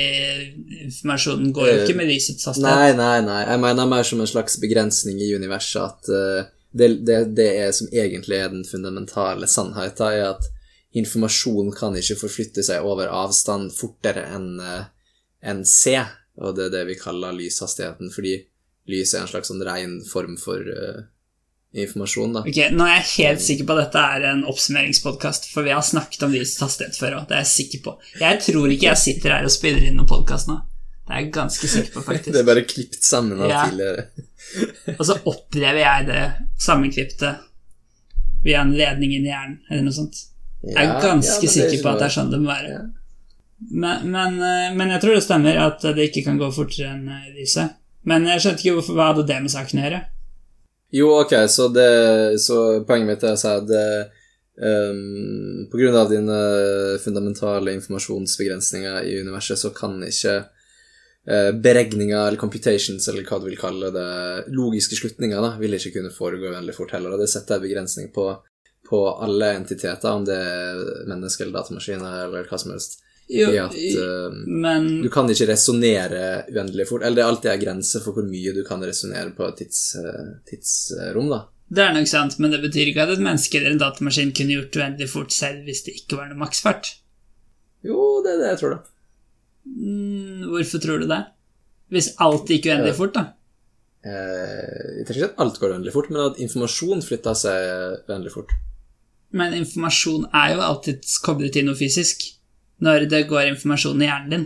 informasjonen 0.86 1.52
går 1.54 1.68
jo 1.68 1.80
ikke 1.84 1.98
med 1.98 2.10
lysets 2.10 2.48
hastighet. 2.48 2.70
Nei, 2.72 2.94
nei, 2.98 3.22
nei. 3.26 3.42
Jeg 3.50 3.62
mener 3.64 3.90
mer 3.90 4.06
som 4.08 4.22
en 4.24 4.30
slags 4.30 4.58
begrensning 4.62 5.20
i 5.22 5.34
universet 5.36 5.82
at 5.84 6.12
uh, 6.14 6.52
det, 6.72 7.06
det, 7.08 7.18
det, 7.38 7.48
er 7.62 7.74
som 7.76 7.90
egentlig 7.94 8.38
er 8.38 8.52
den 8.54 8.66
fundamentale 8.68 9.48
sannheten, 9.50 10.14
er 10.14 10.34
at 10.36 10.48
informasjon 10.98 11.74
kan 11.76 11.96
ikke 12.00 12.20
forflytte 12.20 12.64
seg 12.66 12.86
over 12.86 13.12
avstand 13.12 13.72
fortere 13.76 14.24
enn 14.36 14.56
uh, 14.62 14.88
en 15.48 15.62
C 15.68 15.96
og 16.38 16.56
det 16.58 16.68
er 16.68 16.74
det 16.74 16.86
vi 16.92 16.98
kaller 17.00 17.36
lyshastigheten, 17.36 18.12
fordi 18.14 18.36
lys 18.92 19.14
er 19.14 19.24
en 19.24 19.32
slags 19.32 19.50
sånn 19.52 19.64
ren 19.66 19.98
form 20.06 20.38
for 20.40 20.62
uh, 20.62 21.02
informasjon, 21.78 22.38
da. 22.38 22.44
Ok, 22.46 22.60
Nå 22.74 22.86
er 22.86 23.00
jeg 23.00 23.10
helt 23.16 23.44
sikker 23.44 23.68
på 23.68 23.76
at 23.76 23.88
dette 23.88 24.04
er 24.16 24.28
en 24.32 24.46
oppsummeringspodkast, 24.50 25.50
for 25.54 25.68
vi 25.68 25.74
har 25.74 25.86
snakket 25.86 26.28
om 26.28 26.36
lysets 26.36 26.62
hastighet 26.64 27.00
før 27.00 27.20
òg, 27.20 27.28
det 27.30 27.40
er 27.40 27.46
jeg 27.46 27.54
sikker 27.56 27.86
på. 27.88 27.96
Jeg 28.22 28.42
tror 28.46 28.74
ikke 28.74 28.92
jeg 28.92 29.04
sitter 29.04 29.38
her 29.38 29.50
og 29.50 29.54
spiller 29.54 29.88
inn 29.88 29.98
noen 30.00 30.10
podkast 30.10 30.52
nå. 30.52 30.62
Det 31.08 31.16
er 31.16 31.22
jeg 31.24 31.34
ganske 31.38 31.68
sikker 31.72 31.94
på, 31.94 32.02
faktisk. 32.04 32.32
det 32.36 32.42
er 32.42 32.48
bare 32.48 32.64
klippet 32.68 33.04
sammen 33.04 33.40
av 33.40 33.52
ja. 33.52 33.66
tidligere. 33.70 34.08
og 34.98 35.04
så 35.08 35.16
opplever 35.32 35.80
jeg 35.82 36.08
det 36.10 36.24
sammenklipte 36.60 37.34
via 38.44 38.64
en 38.64 38.74
ledning 38.76 39.16
inn 39.16 39.28
i 39.28 39.32
hjernen, 39.32 39.62
eller 39.70 39.88
noe 39.88 39.96
sånt. 39.96 40.20
Jeg 40.68 40.84
er 40.84 41.00
ganske 41.02 41.48
ja, 41.48 41.54
sikker 41.54 41.80
på 41.84 41.92
at 41.94 42.02
det 42.02 42.08
er 42.10 42.16
sånn 42.18 42.32
det 42.34 42.42
må 42.44 42.52
være. 42.52 42.82
Men, 43.58 44.12
men, 44.12 44.38
eh, 44.44 44.76
men, 44.76 44.92
jeg 44.94 45.02
tror 45.02 45.16
det 45.18 45.24
stemmer 45.26 45.58
at 45.64 45.82
det 45.98 46.10
ikke 46.10 46.28
kan 46.28 46.38
gå 46.38 46.50
fortere 46.54 46.92
enn 46.92 47.08
eh, 47.10 47.32
lyset. 47.38 47.78
Men 48.08 48.28
jeg 48.30 48.44
skjønte 48.44 48.64
ikke 48.64 48.76
hvorfor, 48.78 48.98
hva 48.98 49.10
hadde 49.12 49.26
det 49.30 49.40
med 49.44 49.54
saken 49.54 49.80
å 49.80 49.86
gjøre. 49.88 50.04
Jo, 50.96 51.08
ok, 51.24 51.34
så, 51.52 51.68
det, 51.74 51.90
så 52.40 52.60
poenget 52.88 53.10
mitt 53.10 53.26
er 53.28 53.36
å 53.36 53.40
si 53.40 53.50
at 53.52 53.74
um, 54.64 55.66
på 55.68 55.82
grunn 55.82 55.98
av 56.00 56.14
dine 56.14 56.38
fundamentale 57.04 57.74
informasjonsbegrensninger 57.76 59.10
i 59.10 59.18
universet, 59.20 59.60
så 59.60 59.74
kan 59.76 59.98
ikke 60.08 60.38
beregninger 61.28 62.22
eller 62.22 62.40
computations, 62.40 63.08
eller 63.12 63.26
hva 63.28 63.40
du 63.42 63.50
vil 63.50 63.58
kalle 63.60 63.90
det, 63.92 64.12
logiske 64.56 64.96
slutninger, 64.96 65.42
da, 65.44 65.50
vil 65.60 65.76
ikke 65.76 65.98
kunne 65.98 66.14
foregå 66.16 66.54
veldig 66.54 66.76
fort 66.76 66.94
heller. 66.96 67.16
Og 67.16 67.20
det 67.20 67.28
setter 67.32 67.58
en 67.58 67.66
begrensning 67.66 68.14
på, 68.16 68.30
på 68.88 69.02
alle 69.12 69.50
entiteter, 69.58 70.08
om 70.08 70.24
det 70.28 70.38
er 70.38 70.80
mennesker 71.10 71.44
eller 71.44 71.60
datamaskiner 71.60 72.22
eller 72.30 72.48
hva 72.48 72.62
som 72.62 72.72
helst. 72.76 73.02
Jo, 73.28 73.50
i 73.52 73.58
at 73.60 73.76
uh, 73.76 74.32
men, 74.48 74.88
du 75.04 75.10
kan 75.12 75.28
ikke 75.28 75.50
resonnere 75.50 76.46
uendelig 76.48 76.88
fort. 76.88 77.04
Eller 77.04 77.20
det 77.20 77.24
er 77.26 77.32
alltid 77.34 77.52
en 77.52 77.64
grense 77.66 78.02
for 78.04 78.16
hvor 78.16 78.28
mye 78.28 78.54
du 78.56 78.62
kan 78.68 78.84
resonnere 78.88 79.34
på 79.36 79.50
et 79.50 79.60
tids, 79.66 79.82
uh, 80.00 80.38
tidsrom, 80.48 81.28
da. 81.34 81.44
Det 81.68 81.84
er 81.84 81.96
nok 81.98 82.08
sant, 82.08 82.38
men 82.40 82.54
det 82.54 82.62
betyr 82.64 82.94
ikke 82.94 83.04
at 83.04 83.18
et 83.18 83.24
menneske 83.24 83.60
eller 83.60 83.74
en 83.76 83.82
datamaskin 83.82 84.32
kunne 84.32 84.56
gjort 84.56 84.78
uendelig 84.80 85.10
fort 85.12 85.36
selv 85.36 85.68
hvis 85.68 85.84
det 85.84 85.98
ikke 86.00 86.22
var 86.22 86.30
noe 86.30 86.40
maksfart. 86.40 86.94
Jo, 87.84 88.22
det 88.24 88.38
er 88.38 88.40
det 88.40 88.54
jeg 88.54 88.62
tror, 88.62 88.78
da. 88.78 88.97
Mm, 89.76 90.48
hvorfor 90.52 90.84
tror 90.84 91.02
du 91.04 91.10
det? 91.10 91.24
Hvis 91.94 92.14
alt 92.24 92.50
gikk 92.52 92.70
uendelig 92.70 92.96
fort, 92.98 93.16
da? 93.16 93.26
jeg 94.08 95.04
tenker 95.04 95.18
ikke 95.18 95.28
at 95.34 95.42
alt 95.44 95.58
går 95.60 95.74
uendelig 95.74 95.92
fort, 95.92 96.10
men 96.14 96.22
at 96.30 96.38
informasjon 96.40 97.02
flytter 97.04 97.36
seg 97.36 97.66
uendelig 98.08 98.34
fort. 98.38 98.54
Men 99.36 99.56
informasjon 99.58 100.30
er 100.32 100.54
jo 100.54 100.64
alltid 100.64 101.08
koblet 101.26 101.58
til 101.58 101.68
noe 101.68 101.76
fysisk 101.76 102.24
når 102.84 103.08
det 103.12 103.26
går 103.28 103.50
informasjon 103.52 104.04
i 104.04 104.08
hjernen 104.08 104.34
din. 104.34 104.46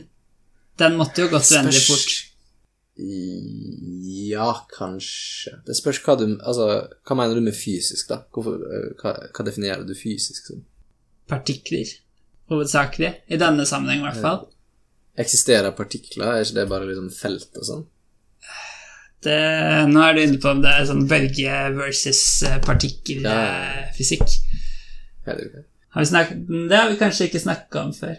Den 0.81 0.97
måtte 0.97 1.25
jo 1.25 1.31
gått 1.33 1.51
uendelig 1.51 1.83
fort. 1.85 2.13
Ja, 4.31 4.49
kanskje 4.75 5.53
Det 5.65 5.73
spørs 5.77 6.01
hva 6.03 6.13
du 6.19 6.25
Altså, 6.35 6.65
hva 7.07 7.15
mener 7.17 7.39
du 7.39 7.41
med 7.41 7.55
fysisk, 7.55 8.09
da? 8.11 8.19
Hvorfor, 8.35 8.59
eh, 8.67 8.89
hva, 8.99 9.13
hva, 9.31 9.45
definerer 9.47 9.85
du 9.87 9.95
fysisk 9.97 10.51
som? 10.51 10.59
Partikler, 11.31 11.87
hovedsakelig. 12.51 13.13
I 13.31 13.39
denne 13.39 13.65
sammenheng, 13.65 14.03
i 14.03 14.07
hvert 14.09 14.21
fall. 14.21 14.41
Eksisterer 15.19 15.73
partikler? 15.75 16.27
Er 16.27 16.45
ikke 16.45 16.59
det 16.61 16.69
bare 16.71 16.87
liksom 16.87 17.09
felt 17.13 17.59
og 17.59 17.67
sånn? 17.67 17.83
Det, 19.21 19.37
nå 19.91 20.01
er 20.01 20.15
du 20.15 20.21
inne 20.23 20.39
på 20.41 20.49
om 20.49 20.63
det 20.63 20.71
er 20.71 20.87
sånn 20.89 21.03
bølge 21.09 21.57
versus 21.77 22.21
eh, 22.47 22.57
partikkelfysikk. 22.63 24.37
Ja, 25.27 25.35
ja. 25.37 25.65
Har 25.91 26.07
snakket, 26.07 26.47
det 26.71 26.77
har 26.79 26.89
vi 26.89 26.97
kanskje 26.97 27.27
ikke 27.27 27.43
snakka 27.43 27.83
om 27.83 27.91
før. 27.93 28.15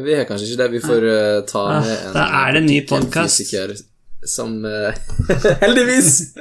Vi 0.00 0.14
har 0.14 0.26
kanskje 0.26 0.50
ikke 0.50 0.60
det. 0.60 0.68
Vi 0.74 0.80
får 0.82 1.06
uh, 1.06 1.38
ta 1.50 1.62
ah, 1.66 1.80
med 1.82 1.94
en 1.94 2.12
Da 2.14 2.26
er 2.40 2.52
det 2.54 2.60
en 2.60 2.68
ny 2.68 2.80
podkast. 2.86 3.88
Som 4.26 4.64
uh, 4.64 4.92
Heldigvis! 5.62 6.34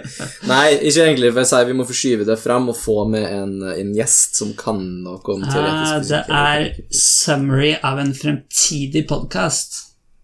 Nei, 0.49 0.73
ikke 0.89 1.05
egentlig. 1.05 1.31
For 1.31 1.43
jeg 1.43 1.49
sier 1.51 1.69
vi 1.69 1.75
må 1.79 1.85
forskyve 1.87 2.25
det 2.27 2.35
fram 2.41 2.67
og 2.73 2.77
få 2.77 3.05
med 3.11 3.23
en, 3.27 3.53
en 3.71 3.93
gjest 3.95 4.39
som 4.41 4.51
kan 4.59 4.81
noe 5.05 5.21
om 5.35 5.45
teoretisk 5.45 5.93
fysikk. 6.01 6.09
Det 6.09 6.41
er 6.41 6.65
summary 6.99 7.71
av 7.79 8.01
en 8.03 8.11
fremtidig 8.17 9.05
podkast. 9.09 9.79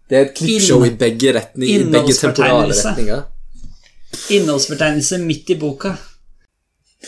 Det 0.06 0.18
er 0.18 0.28
et 0.28 0.36
klippshow 0.36 0.84
i 0.86 0.92
begge 1.00 1.32
retninger. 1.38 1.86
I 1.86 1.90
begge 1.96 2.14
temporale 2.18 2.76
retninger. 2.76 3.24
Innholdsfortegnelse 4.36 5.18
midt 5.24 5.50
i 5.50 5.58
boka. 5.60 5.96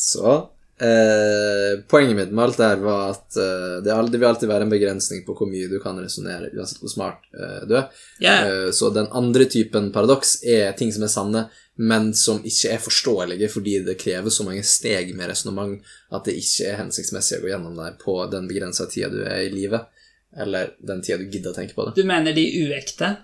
Så 0.00 0.36
eh, 0.82 1.80
Poenget 1.90 2.16
mitt 2.16 2.32
med 2.32 2.44
alt 2.44 2.58
det 2.60 2.68
her 2.68 2.82
var 2.84 3.14
at 3.14 3.38
eh, 3.38 3.76
det, 3.84 3.96
det, 4.12 4.18
vil 4.18 4.28
alltid 4.28 4.50
være 4.50 4.66
en 4.66 4.72
begrensning 4.72 5.22
på 5.26 5.36
hvor 5.38 5.50
mye 5.50 5.68
du 5.70 5.78
kan 5.82 5.98
resonnere, 6.00 6.50
uansett 6.56 6.82
hvor 6.82 6.92
smart 6.92 7.26
eh, 7.36 7.62
du 7.68 7.76
er. 7.78 7.88
Yeah. 8.20 8.70
så 8.76 8.90
den 8.94 9.08
andre 9.16 9.46
typen 9.50 9.90
paradoks 9.94 10.40
er 10.44 10.72
ting 10.78 10.92
som 10.92 11.06
er 11.06 11.12
sanne, 11.12 11.46
men 11.80 12.10
som 12.16 12.42
ikke 12.44 12.74
er 12.74 12.82
forståelige 12.82 13.48
fordi 13.52 13.78
det 13.86 13.96
krever 14.00 14.32
så 14.32 14.44
mange 14.44 14.64
steg 14.66 15.14
med 15.16 15.30
resonnement 15.30 15.78
at 16.12 16.28
det 16.28 16.36
ikke 16.36 16.68
er 16.68 16.78
hensiktsmessig 16.82 17.38
å 17.38 17.44
gå 17.44 17.54
gjennom 17.54 17.78
der 17.78 17.96
på 18.00 18.18
den 18.32 18.50
begrensa 18.50 18.88
tida 18.90 19.08
du 19.12 19.22
er 19.24 19.46
i 19.46 19.54
livet, 19.54 19.88
eller 20.36 20.74
den 20.84 21.00
tida 21.04 21.18
du 21.20 21.30
gidder 21.30 21.54
å 21.54 21.56
tenke 21.56 21.76
på 21.76 21.88
det. 21.88 21.96
Du 21.96 22.04
mener 22.08 22.36
de 22.36 22.44
uekte? 22.66 23.14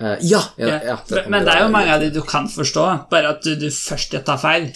Eh, 0.00 0.16
ja, 0.20 0.40
ja, 0.56 0.66
Ja. 0.66 0.80
ja, 0.84 0.96
det 1.08 1.26
men 1.28 1.44
det 1.44 1.52
er 1.52 1.66
jo 1.66 1.72
mange 1.72 1.92
av 1.94 2.00
de 2.00 2.08
du 2.10 2.22
kan 2.24 2.48
forstå, 2.48 2.86
bare 3.10 3.34
at 3.34 3.44
du, 3.44 3.52
du 3.60 3.68
først 3.70 4.16
tar 4.24 4.40
feil. 4.40 4.70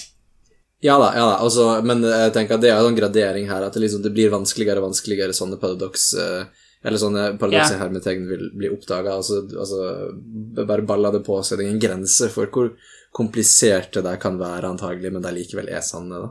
Ja 0.85 0.99
da, 1.01 1.07
ja 1.17 1.25
da, 1.25 1.37
altså, 1.41 1.71
men 1.87 2.05
jeg 2.05 2.33
tenker 2.35 2.59
at 2.59 2.65
det 2.65 2.69
er 2.69 2.77
en 2.77 2.91
sånn 2.91 2.99
gradering 2.99 3.47
her, 3.49 3.65
at 3.65 3.73
det, 3.73 3.87
liksom, 3.87 4.03
det 4.05 4.13
blir 4.13 4.33
vanskeligere 4.35 4.83
og 4.83 4.91
vanskeligere 4.91 5.33
sånne 5.33 5.57
paradoks 5.63 6.11
eh, 6.21 6.43
Eller 6.85 7.01
sånne 7.01 7.23
paradokser 7.41 7.79
yeah. 7.79 7.81
hermetegn 7.81 8.27
vil 8.29 8.43
bli 8.53 8.69
oppdaga. 8.69 9.15
Altså, 9.17 9.39
altså, 9.49 9.79
bare 10.59 10.85
baller 10.85 11.15
det 11.15 11.23
på 11.25 11.39
seg. 11.41 11.57
Det 11.57 11.65
er 11.65 11.71
ingen 11.71 11.81
grense 11.81 12.29
for 12.35 12.53
hvor 12.53 12.75
kompliserte 13.17 14.03
de 14.05 14.13
kan 14.21 14.37
være, 14.37 14.75
antagelig, 14.75 15.15
men 15.15 15.25
de 15.25 15.33
likevel 15.33 15.73
er 15.73 15.81
sanne, 15.87 16.21
da. 16.21 16.29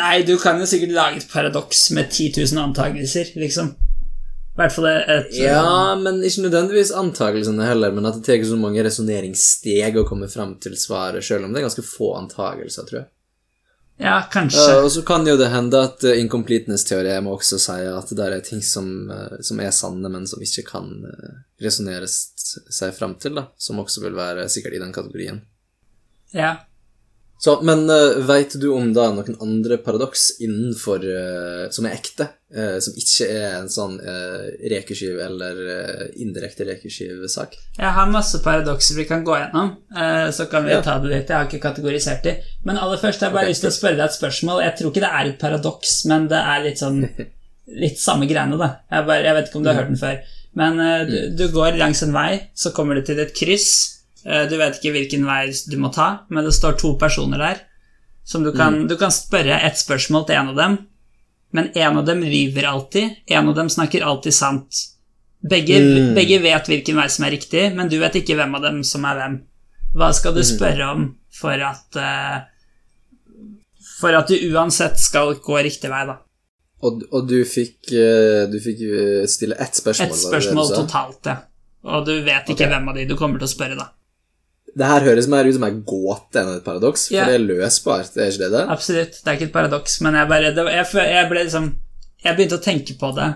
Nei, 0.00 0.22
du 0.24 0.36
kan 0.40 0.56
jo 0.62 0.70
sikkert 0.70 0.96
lage 0.96 1.20
et 1.20 1.28
paradoks 1.28 1.90
med 1.92 2.08
10 2.08 2.32
000 2.54 2.64
antakelser, 2.64 3.34
liksom. 3.36 3.74
I 3.74 4.62
hvert 4.62 4.74
fall 4.78 4.88
et 4.94 5.36
Ja, 5.36 5.92
men 6.00 6.24
ikke 6.24 6.46
nødvendigvis 6.48 6.96
antakelsene 6.96 7.68
heller, 7.68 7.92
men 7.92 8.08
at 8.08 8.16
det 8.16 8.24
tar 8.24 8.48
så 8.48 8.56
mange 8.56 8.80
resonneringssteg 8.88 10.00
å 10.00 10.08
komme 10.08 10.32
fram 10.32 10.56
til 10.62 10.80
svaret, 10.80 11.26
selv 11.26 11.44
om 11.44 11.52
det 11.52 11.60
er 11.60 11.68
ganske 11.68 11.84
få 11.84 12.14
antakelser, 12.24 12.88
tror 12.88 13.02
jeg. 13.02 13.10
Ja, 14.00 14.16
kanskje. 14.32 14.64
Uh, 14.78 14.86
og 14.86 14.90
så 14.94 15.02
kan 15.04 15.26
jo 15.28 15.36
det 15.36 15.50
hende 15.52 15.82
at 15.84 16.00
uh, 16.08 16.14
incompleteness-teorem 16.16 17.28
også 17.28 17.58
sier 17.60 17.98
at 17.98 18.12
det 18.16 18.26
er 18.26 18.40
ting 18.44 18.62
som, 18.64 18.88
uh, 19.12 19.36
som 19.44 19.60
er 19.60 19.74
sanne, 19.76 20.08
men 20.08 20.24
som 20.30 20.40
ikke 20.40 20.64
kan 20.70 20.88
uh, 21.04 21.34
resonneres 21.60 22.16
seg 22.72 22.94
fram 22.96 23.18
til, 23.20 23.36
da, 23.36 23.50
som 23.60 23.82
også 23.82 24.06
vil 24.06 24.16
være 24.16 24.48
sikkert 24.52 24.78
i 24.78 24.82
den 24.82 24.94
kategorien. 24.96 25.42
Ja. 26.32 26.54
Så, 27.40 27.58
men 27.64 27.84
uh, 27.92 28.18
veit 28.28 28.56
du 28.60 28.70
om 28.72 28.94
da 28.96 29.10
noen 29.14 29.36
andre 29.40 29.78
paradoks 29.80 30.30
innenfor 30.44 31.04
eh, 31.04 31.62
som 31.72 31.86
er 31.88 31.96
ekte, 31.96 32.26
eh, 32.54 32.78
som 32.82 32.96
ikke 32.98 33.26
er 33.30 33.56
en 33.60 33.68
sånn 33.70 33.96
uh, 34.00 34.46
rekeskiv- 34.72 35.20
eller 35.24 35.60
uh, 35.66 36.04
indirekte 36.22 36.66
rekeskiv-sak? 36.68 37.56
Jeg 37.78 37.94
har 37.96 38.10
masse 38.10 38.40
paradokser 38.44 38.98
vi 38.98 39.06
kan 39.08 39.24
gå 39.26 39.36
gjennom, 39.38 39.72
eh, 39.96 40.30
så 40.34 40.46
kan 40.50 40.66
vi 40.66 40.74
Ja. 40.74 40.82
ta 40.82 40.98
det 40.98 41.12
litt. 41.12 41.28
Jeg 41.28 41.36
har 41.36 41.46
ikke 41.48 41.62
kategorisert 41.62 42.22
de. 42.26 42.36
Men 42.64 42.76
aller 42.78 42.98
først 42.98 43.20
har 43.20 43.30
jeg 43.30 43.36
bare 43.38 43.48
okay. 43.48 43.54
lyst 43.54 43.66
til 43.66 43.72
å 43.72 43.78
spørre 43.78 43.96
deg 44.00 44.06
et 44.06 44.18
spørsmål. 44.18 44.62
Jeg 44.64 44.76
tror 44.78 44.90
ikke 44.90 45.06
det 45.06 45.12
er 45.12 45.30
et 45.30 45.40
paradoks, 45.40 45.94
men 46.10 46.28
det 46.28 46.42
er 46.42 46.66
litt 46.66 46.82
sånn 46.82 47.04
Litt 47.70 48.00
samme 48.02 48.26
greiene, 48.26 48.56
da. 48.58 48.80
Jeg, 48.90 49.06
bare, 49.06 49.22
jeg 49.22 49.34
vet 49.36 49.46
ikke 49.46 49.58
om 49.60 49.62
du 49.62 49.68
har 49.70 49.76
hørt 49.78 49.90
den 49.92 49.98
før. 50.00 50.16
Men 50.58 50.80
eh, 50.82 51.02
du, 51.06 51.16
du 51.38 51.44
går 51.54 51.78
langs 51.78 52.02
en 52.02 52.12
vei, 52.16 52.50
så 52.58 52.72
kommer 52.74 52.98
du 52.98 53.04
til 53.06 53.20
et 53.22 53.30
kryss. 53.36 53.68
Eh, 54.26 54.48
du 54.50 54.56
vet 54.58 54.80
ikke 54.80 54.90
hvilken 54.96 55.26
vei 55.28 55.44
du 55.70 55.76
må 55.78 55.92
ta, 55.94 56.24
men 56.34 56.44
det 56.44 56.54
står 56.56 56.80
to 56.80 56.96
personer 56.98 57.38
der. 57.38 57.60
Som 58.26 58.42
du 58.42 58.50
kan, 58.54 58.84
du 58.90 58.96
kan 58.98 59.10
spørre 59.14 59.60
et 59.66 59.78
spørsmål 59.78 60.26
til 60.26 60.40
en 60.40 60.50
av 60.52 60.58
dem, 60.58 60.76
men 61.50 61.70
en 61.74 61.98
av 61.98 62.06
dem 62.06 62.22
lyver 62.22 62.66
alltid. 62.70 63.16
En 63.26 63.48
av 63.48 63.54
dem 63.54 63.68
snakker 63.68 64.04
alltid 64.06 64.34
sant. 64.34 64.86
Begge, 65.40 65.80
Mm. 65.80 66.14
begge 66.14 66.38
vet 66.38 66.66
hvilken 66.68 66.96
vei 66.96 67.08
som 67.08 67.24
er 67.24 67.30
riktig, 67.30 67.74
men 67.74 67.88
du 67.88 67.98
vet 67.98 68.14
ikke 68.20 68.36
hvem 68.36 68.54
av 68.54 68.62
dem 68.62 68.82
som 68.84 69.04
er 69.04 69.16
hvem. 69.16 69.36
Hva 69.96 70.12
skal 70.14 70.34
du 70.34 70.42
spørre 70.44 70.90
om 70.92 71.16
for 71.32 71.52
at 71.52 71.96
uh, 71.96 72.40
For 74.00 74.14
at 74.16 74.28
du 74.28 74.36
uansett 74.52 74.96
skal 74.96 75.34
gå 75.34 75.58
riktig 75.60 75.90
vei, 75.90 76.06
da? 76.08 76.14
Og, 76.80 77.02
og 77.12 77.26
du 77.28 77.42
fikk, 77.44 77.90
eh, 77.92 78.46
du 78.48 78.56
fikk 78.64 78.78
eh, 78.80 79.26
stille 79.28 79.58
ett 79.60 79.76
spørsmål? 79.76 80.06
Et 80.06 80.12
var 80.12 80.16
det 80.16 80.22
det 80.22 80.30
spørsmål 80.30 80.70
totalt, 80.72 81.28
ja. 81.28 81.34
Og 81.84 82.06
du 82.06 82.14
vet 82.24 82.48
ikke 82.48 82.64
okay. 82.64 82.70
hvem 82.72 82.88
av 82.88 82.96
de 82.96 83.04
du 83.10 83.12
kommer 83.18 83.40
til 83.42 83.48
å 83.48 83.52
spørre, 83.52 83.76
da. 83.76 83.90
Det 84.78 84.86
her 84.86 85.00
høres 85.02 85.26
mer 85.26 85.44
ut 85.48 85.54
som 85.56 85.64
en 85.66 85.82
gåte 85.82 86.38
enn 86.40 86.52
et 86.56 86.64
paradoks, 86.64 87.08
for 87.08 87.16
Ja. 87.16 87.26
det 87.26 87.34
er 87.40 87.46
løsbart, 87.46 88.16
er 88.16 88.30
ikke 88.30 88.44
det 88.44 88.50
det? 88.52 88.64
Absolutt, 88.70 89.16
det 89.24 89.26
er 89.26 89.38
ikke 89.38 89.48
et 89.48 89.52
paradoks, 89.52 90.00
men 90.00 90.14
jeg 90.14 90.28
bare 90.30 90.52
det, 90.54 90.66
jeg, 90.76 90.86
jeg 90.94 91.30
liksom 91.30 91.74
Jeg 92.22 92.36
begynte 92.36 92.58
å 92.58 92.62
tenke 92.62 92.98
på 93.00 93.14
det 93.16 93.30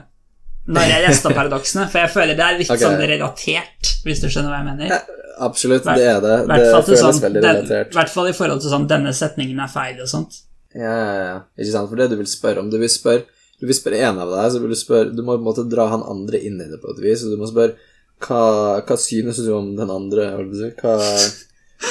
når 0.66 0.88
jeg 0.88 1.02
gjesta 1.04 1.30
paradoksene, 1.36 1.84
for 1.92 2.00
jeg 2.00 2.10
føler 2.12 2.36
det 2.38 2.44
er 2.44 2.58
litt 2.58 2.70
okay. 2.72 2.84
sånn 2.86 3.00
relatert, 3.00 3.90
hvis 4.04 4.22
du 4.22 4.30
skjønner 4.32 4.52
hva 4.52 4.60
jeg 4.62 4.68
mener. 4.70 5.02
Absolutt, 5.44 5.84
Hver- 5.84 5.98
det 6.00 6.06
er 6.08 6.20
det. 6.24 6.36
Det 6.48 6.84
føles 6.86 7.02
sånn, 7.02 7.20
veldig 7.20 7.42
relatert. 7.44 7.92
hvert 7.92 8.12
fall 8.12 8.28
i 8.30 8.32
forhold 8.32 8.62
til 8.62 8.70
sånn 8.72 8.86
'denne 8.88 9.12
setningen 9.12 9.60
er 9.60 9.68
feil' 9.68 10.00
og 10.00 10.08
sånt. 10.08 10.38
Ja, 10.74 10.94
ja, 10.94 11.24
ja. 11.24 11.40
Ikke 11.58 11.72
sant? 11.72 11.90
For 11.90 11.96
det 11.96 12.10
du 12.10 12.16
vil 12.16 12.26
spørre 12.26 12.58
om 12.58 12.70
Du 12.70 12.78
vil 12.78 12.88
spørre, 12.88 13.24
du 13.60 13.66
vil 13.66 13.76
spørre 13.76 14.00
en 14.08 14.18
av 14.18 14.30
deg, 14.30 14.52
så 14.52 14.60
vil 14.60 14.72
du 14.72 14.74
spørre 14.74 15.14
Du 15.14 15.22
må 15.22 15.36
på 15.36 15.42
en 15.42 15.46
måte 15.46 15.68
dra 15.70 15.86
han 15.88 16.02
andre 16.02 16.40
inn 16.42 16.60
i 16.60 16.68
det 16.70 16.80
på 16.82 16.90
et 16.90 17.02
vis, 17.02 17.22
og 17.24 17.30
du 17.30 17.36
må 17.36 17.46
spørre 17.46 17.74
hva, 18.22 18.44
hva 18.86 18.96
synes 19.00 19.40
du 19.42 19.50
om 19.54 19.74
den 19.78 19.90
andre? 19.92 20.30
Hva, 20.78 20.94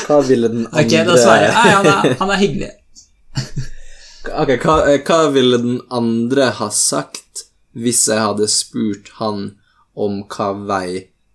hva 0.07 0.21
ville 0.26 0.49
den 0.51 0.65
andre 0.69 0.86
Ok, 0.86 0.95
da 1.09 1.17
svarer 1.19 1.45
jeg. 1.47 1.53
Nei, 1.57 1.76
han 1.76 1.91
er, 1.91 2.15
han 2.21 2.34
er 2.34 2.41
hyggelig. 2.41 2.71
Ok, 4.24 4.53
hva, 4.63 4.78
eh, 4.88 5.01
hva 5.03 5.19
ville 5.36 5.59
den 5.59 5.82
andre 5.91 6.47
ha 6.59 6.69
sagt 6.71 7.43
hvis 7.74 8.05
jeg 8.07 8.21
hadde 8.21 8.47
spurt 8.51 9.09
han 9.17 9.49
om 9.99 10.21
hva 10.32 10.49
vei 10.69 10.88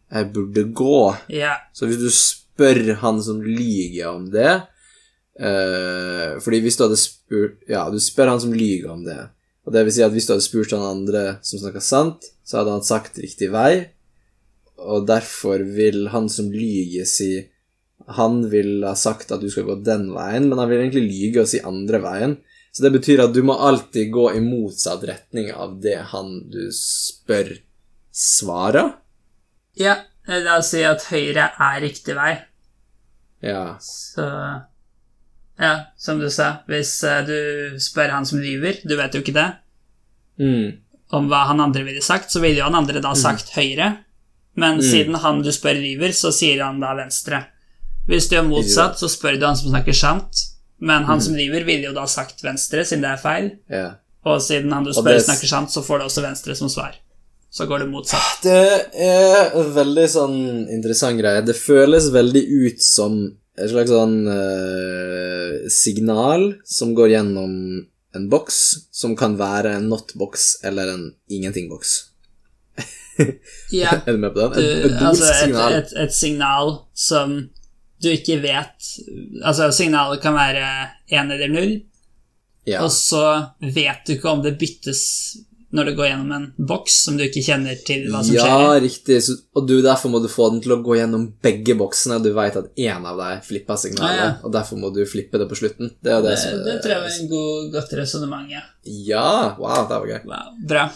jeg 0.08 0.30
burde 0.32 0.64
gå? 0.72 1.00
Ja. 1.34 1.58
Så 1.76 1.88
hvis 1.88 2.00
du 2.00 2.08
spør 2.14 2.94
han 3.02 3.20
som 3.22 3.42
lyger 3.44 4.08
om 4.14 4.30
det 4.32 4.54
uh, 4.56 6.38
Fordi 6.40 6.62
hvis 6.64 6.78
du 6.78 6.86
hadde 6.86 6.98
spurt 6.98 7.68
Ja, 7.68 7.84
du 7.92 7.98
spør 8.02 8.32
han 8.32 8.40
som 8.40 8.54
lyger 8.56 8.88
om 8.94 9.04
det. 9.04 9.20
Og 9.68 9.74
det 9.74 9.84
vil 9.84 9.94
si 9.98 10.06
at 10.06 10.14
hvis 10.14 10.26
du 10.26 10.32
hadde 10.32 10.46
spurt 10.46 10.72
han 10.72 10.86
andre 10.86 11.24
som 11.44 11.60
snakker 11.60 11.84
sant, 11.84 12.30
så 12.40 12.62
hadde 12.62 12.78
han 12.78 12.86
sagt 12.86 13.20
riktig 13.20 13.50
vei, 13.52 13.90
og 14.78 15.06
derfor 15.08 15.62
vil 15.74 16.08
han 16.12 16.28
som 16.32 16.50
lyger, 16.52 17.06
si 17.08 17.48
Han 18.08 18.44
vil 18.48 18.84
ha 18.86 18.94
sagt 18.96 19.32
at 19.34 19.40
du 19.42 19.50
skal 19.50 19.66
gå 19.66 19.74
den 19.84 20.06
veien, 20.14 20.46
men 20.48 20.58
han 20.58 20.68
vil 20.70 20.78
egentlig 20.80 21.02
lyge 21.10 21.42
og 21.42 21.48
si 21.50 21.58
andre 21.66 21.98
veien. 22.00 22.36
Så 22.72 22.84
det 22.86 22.92
betyr 22.94 23.20
at 23.24 23.34
du 23.34 23.42
må 23.44 23.56
alltid 23.58 24.08
gå 24.14 24.28
i 24.36 24.40
motsatt 24.40 25.02
retning 25.04 25.50
av 25.52 25.74
det 25.82 25.96
han 26.12 26.48
du 26.48 26.70
spør, 26.72 27.50
svarer. 28.12 28.94
ja. 29.76 29.96
La 30.28 30.58
oss 30.58 30.74
si 30.74 30.82
at 30.84 31.06
høyre 31.08 31.46
er 31.56 31.78
riktig 31.80 32.12
vei. 32.16 32.34
Ja. 33.40 33.78
Så 33.80 34.26
Ja, 35.58 35.70
som 35.96 36.18
du 36.20 36.28
sa, 36.30 36.58
hvis 36.68 37.02
eh, 37.02 37.22
du 37.26 37.78
spør 37.80 38.12
han 38.12 38.26
som 38.28 38.38
lyver, 38.38 38.76
du 38.84 38.92
vet 38.96 39.14
jo 39.16 39.22
ikke 39.24 39.34
det, 39.34 39.46
Mm. 40.38 40.76
om 41.10 41.28
hva 41.28 41.46
han 41.48 41.60
andre 41.60 41.82
ville 41.82 42.02
sagt, 42.04 42.30
så 42.30 42.40
ville 42.40 42.60
jo 42.60 42.64
han 42.68 42.76
andre 42.78 43.00
da 43.02 43.14
sagt 43.14 43.50
høyre. 43.56 44.04
Men 44.58 44.82
siden 44.82 45.18
han 45.22 45.42
du 45.44 45.52
spør 45.54 45.78
river, 45.78 46.12
så 46.16 46.32
sier 46.34 46.64
han 46.64 46.80
da 46.82 46.94
venstre. 46.98 47.44
Hvis 48.08 48.26
du 48.28 48.38
gjør 48.38 48.48
motsatt, 48.48 48.98
så 48.98 49.10
spør 49.12 49.36
du 49.38 49.46
han 49.46 49.58
som 49.58 49.70
snakker 49.70 49.94
sant, 49.96 50.44
men 50.78 51.04
han 51.08 51.20
som 51.22 51.36
river, 51.38 51.66
ville 51.66 51.90
jo 51.90 51.94
da 51.94 52.06
sagt 52.10 52.42
venstre, 52.46 52.84
siden 52.86 53.04
det 53.04 53.12
er 53.12 53.20
feil. 53.22 53.50
Yeah. 53.70 53.98
Og 54.26 54.40
siden 54.42 54.72
han 54.74 54.86
du 54.86 54.94
spør 54.96 55.20
snakker 55.22 55.50
sant, 55.50 55.74
så 55.74 55.82
får 55.84 56.00
du 56.00 56.06
også 56.08 56.24
venstre 56.24 56.56
som 56.58 56.70
svar. 56.72 56.96
Så 57.50 57.66
går 57.68 57.84
det 57.84 57.90
motsatt. 57.90 58.42
Det 58.44 58.88
er 59.08 59.54
en 59.56 59.70
veldig 59.76 60.06
sånn 60.12 60.40
interessant 60.74 61.20
greie. 61.20 61.44
Det 61.44 61.56
føles 61.56 62.10
veldig 62.12 62.42
ut 62.66 62.82
som 62.84 63.20
et 63.58 63.70
slags 63.72 63.90
sånn 63.90 64.18
uh, 64.28 65.68
signal 65.72 66.50
som 66.68 66.92
går 66.98 67.14
gjennom 67.16 67.54
en 68.16 68.28
boks, 68.30 68.60
som 68.94 69.16
kan 69.18 69.36
være 69.38 69.74
en 69.78 69.88
not-boks 69.90 70.58
eller 70.68 70.92
en 70.92 71.08
ingenting-boks. 71.30 71.96
Ja, 73.74 73.92
Er 74.06 74.12
du 74.12 74.18
med 74.22 74.34
på 74.34 74.46
den? 74.54 74.62
Et, 74.62 74.84
et 74.90 75.02
altså 75.02 75.28
et, 75.32 75.40
signal. 75.42 75.78
et, 76.04 76.14
signal 76.14 76.72
som 76.94 77.36
du 78.02 78.08
ikke 78.12 78.36
vet 78.44 78.92
Altså, 79.42 79.72
signalet 79.74 80.20
kan 80.22 80.36
være 80.38 80.64
én 81.10 81.32
eller 81.34 81.50
null, 81.50 81.76
Ja. 82.68 82.82
og 82.84 82.90
så 82.92 83.24
vet 83.64 84.04
du 84.06 84.12
ikke 84.18 84.28
om 84.30 84.42
det 84.44 84.58
byttes 84.60 85.02
når 85.72 85.84
det 85.84 85.92
går 85.98 86.06
gjennom 86.08 86.30
en 86.32 86.44
boks 86.68 86.94
som 87.04 87.16
du 87.18 87.22
ikke 87.26 87.42
kjenner 87.44 87.76
til 87.84 88.06
hva 88.08 88.22
som 88.24 88.32
ja, 88.38 88.44
skjer. 88.46 88.78
riktig. 88.86 89.18
Så, 89.26 89.34
og 89.52 89.66
du, 89.68 89.74
derfor 89.84 90.08
må 90.08 90.20
du 90.24 90.28
få 90.32 90.46
den 90.54 90.62
til 90.64 90.72
å 90.72 90.78
gå 90.80 90.94
gjennom 90.96 91.26
begge 91.44 91.74
boksene. 91.76 92.16
Du 92.24 92.30
vet 92.36 92.56
at 92.56 92.70
én 92.80 93.04
av 93.04 93.18
deg 93.20 93.42
flipper 93.44 93.76
signalet, 93.76 94.16
Ja, 94.16 94.22
ja. 94.30 94.30
og 94.48 94.54
derfor 94.54 94.80
må 94.80 94.88
du 94.96 95.02
flippe 95.08 95.36
det 95.42 95.44
på 95.50 95.58
slutten. 95.60 95.90
Det 96.00 96.08
det, 96.08 96.22
Det, 96.30 96.38
som 96.40 96.62
det 96.64 96.78
tror 96.80 96.94
jeg 96.94 97.02
var 97.04 97.18
en 97.18 97.28
god, 97.34 97.68
godt 97.74 97.92
resonnement, 98.00 98.48
ja. 98.54 98.62
Ja! 99.10 99.26
Wow, 99.60 99.82
det 99.90 99.98
var 100.00 100.08
gøy. 100.14 100.22
Wow, 100.32 100.56
bra. 100.72 100.86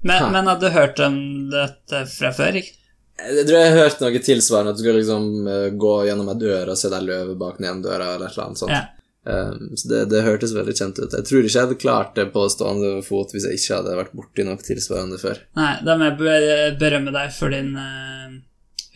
Men, 0.00 0.30
men 0.32 0.48
hadde 0.48 0.68
du 0.68 0.74
hørt 0.74 1.00
om 1.04 1.16
dette 1.52 2.04
fra 2.08 2.30
før? 2.32 2.60
ikke? 2.60 2.76
Jeg 3.20 3.44
tror 3.44 3.58
jeg 3.58 3.72
har 3.72 3.82
hørt 3.84 4.00
noe 4.00 4.22
tilsvarende, 4.24 4.72
at 4.72 4.78
du 4.78 4.84
skal 4.84 4.96
liksom 4.96 5.48
eh, 5.50 5.66
gå 5.76 5.92
gjennom 6.08 6.30
ei 6.32 6.38
dør 6.40 6.72
og 6.72 6.80
se 6.80 6.88
deg 6.92 7.04
løve 7.04 7.36
bak 7.40 7.58
den 7.60 7.68
ene 7.68 7.84
døra, 7.84 8.14
eller 8.14 8.30
et 8.30 8.36
eller 8.36 8.46
annet 8.46 8.62
sånt. 8.62 8.72
Ja. 8.72 8.86
Um, 9.20 9.74
så 9.76 9.90
det, 9.90 10.04
det 10.14 10.22
hørtes 10.24 10.54
veldig 10.56 10.74
kjent 10.78 11.00
ut. 11.02 11.12
Jeg 11.12 11.26
tror 11.28 11.44
ikke 11.44 11.52
jeg 11.52 11.66
hadde 11.66 11.80
klart 11.82 12.14
det 12.16 12.30
på 12.32 12.46
stående 12.48 12.92
fot 13.04 13.34
hvis 13.34 13.44
jeg 13.44 13.58
ikke 13.58 13.74
hadde 13.76 13.96
vært 13.98 14.14
borti 14.16 14.46
noe 14.48 14.60
tilsvarende 14.64 15.18
før. 15.20 15.42
Nei, 15.60 15.74
da 15.84 15.96
må 16.00 16.08
jeg 16.08 16.78
berømme 16.80 17.12
deg 17.12 17.34
for 17.36 17.52
din 17.52 17.74
uh, 17.76 18.38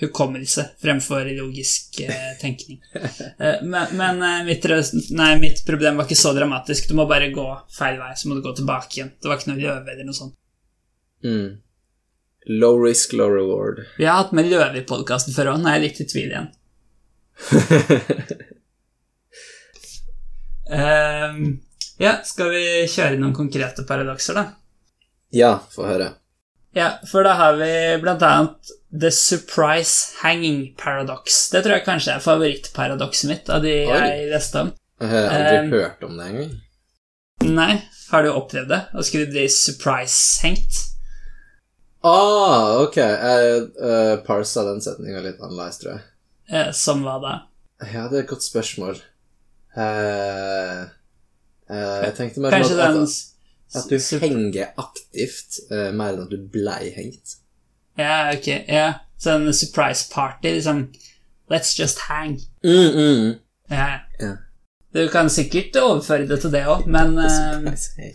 hukommelse 0.00 0.64
fremfor 0.80 1.28
logisk 1.36 2.00
uh, 2.08 2.30
tenkning. 2.42 2.80
uh, 2.96 3.60
men 3.60 3.92
men 4.00 4.24
mitt, 4.48 4.64
nei, 5.12 5.34
mitt 5.42 5.60
problem 5.68 6.00
var 6.00 6.08
ikke 6.08 6.22
så 6.22 6.32
dramatisk. 6.36 6.88
Du 6.88 6.96
må 6.96 7.04
bare 7.10 7.28
gå 7.34 7.44
feil 7.76 8.00
vei, 8.00 8.14
så 8.16 8.32
må 8.32 8.38
du 8.38 8.42
gå 8.46 8.56
tilbake 8.56 8.96
igjen. 8.96 9.12
Det 9.20 9.28
var 9.28 9.36
ikke 9.36 9.52
noe 9.52 9.60
løve 9.60 9.92
eller 9.92 10.08
noe 10.08 10.16
sånt. 10.22 10.38
Mm. 11.24 11.60
Low 12.60 12.76
risk, 12.82 13.12
low 13.16 13.30
reward. 13.32 13.84
Vi 13.98 14.04
har 14.04 14.20
hatt 14.22 14.34
med 14.36 14.50
løve 14.52 14.82
i 14.82 14.86
podkasten 14.88 15.32
før 15.36 15.54
òg, 15.54 15.62
nå 15.64 15.70
er 15.70 15.78
jeg 15.78 15.86
litt 15.86 16.02
i 16.04 16.08
tvil 16.12 16.34
igjen. 16.34 16.50
um, 20.70 21.40
ja, 21.98 22.12
skal 22.24 22.50
vi 22.54 22.64
kjøre 22.90 23.18
noen 23.20 23.34
konkrete 23.36 23.84
paradokser, 23.88 24.38
da? 24.38 24.44
ja, 25.34 25.56
få 25.72 25.86
høre. 25.88 26.12
Ja, 26.74 26.92
for 27.06 27.26
da 27.26 27.32
har 27.38 27.56
vi 27.58 27.70
blant 28.02 28.22
annet 28.26 28.70
The 28.94 29.10
Surprise 29.14 30.14
Hanging 30.22 30.74
Paradox. 30.78 31.48
Det 31.50 31.62
tror 31.62 31.76
jeg 31.76 31.84
kanskje 31.86 32.16
er 32.16 32.22
favorittparadokset 32.22 33.30
mitt 33.30 33.50
av 33.50 33.62
de 33.62 33.74
Oi. 33.86 33.94
jeg 33.94 34.28
leste 34.32 34.62
om. 34.64 34.72
Jeg 35.02 35.10
har 35.10 35.28
aldri 35.30 35.58
Um, 35.64 35.70
hørt 35.74 36.02
om 36.06 36.16
det 36.18 36.26
engang. 36.30 36.52
Nei, 37.54 37.72
har 38.10 38.22
du 38.26 38.30
opplevd 38.32 38.70
det? 38.70 38.80
Å 38.94 39.02
skulle 39.06 39.30
bli 39.30 39.46
surprise-hengt? 39.50 40.80
Ah, 42.04 42.82
ok. 42.82 42.98
Jeg 43.00 43.60
uh, 43.80 44.16
parsa 44.26 44.66
den 44.68 44.82
setninga 44.84 45.22
litt 45.24 45.40
annerledes, 45.40 45.80
tror 45.80 45.94
jeg. 45.94 46.02
Eh, 46.52 46.70
som 46.76 47.00
hva 47.04 47.16
da? 47.22 47.34
Ja, 47.80 48.08
det 48.10 48.18
er 48.18 48.24
et 48.24 48.32
godt 48.32 48.44
spørsmål. 48.44 49.00
Uh, 49.74 50.84
uh, 51.70 52.02
jeg 52.04 52.12
tenkte 52.18 52.44
mer 52.44 52.54
Kanskje 52.54 52.76
sånn 52.76 52.98
den 52.98 53.06
at, 53.06 53.16
at, 53.74 53.80
at 53.80 53.88
du 53.90 54.20
henger 54.22 54.84
aktivt, 54.84 55.58
uh, 55.72 55.88
mer 55.96 56.12
enn 56.12 56.26
at 56.26 56.34
du 56.34 56.44
blei 56.52 56.92
hengt. 56.94 57.38
Ja, 57.98 58.34
ok. 58.34 58.50
Ja, 58.68 58.86
sånn 59.22 59.48
surprise 59.56 60.06
party, 60.12 60.58
liksom. 60.58 60.86
Let's 61.52 61.72
just 61.78 62.04
hang. 62.10 62.38
Mm, 62.64 63.00
mm. 63.00 63.32
Ja. 63.72 63.88
Ja. 64.20 64.36
Du 64.94 65.08
kan 65.10 65.30
sikkert 65.32 65.76
overføre 65.80 66.28
det 66.28 66.40
til 66.44 66.52
det 66.54 66.66
òg, 66.70 66.84
men 66.86 67.16
eh, 67.24 68.14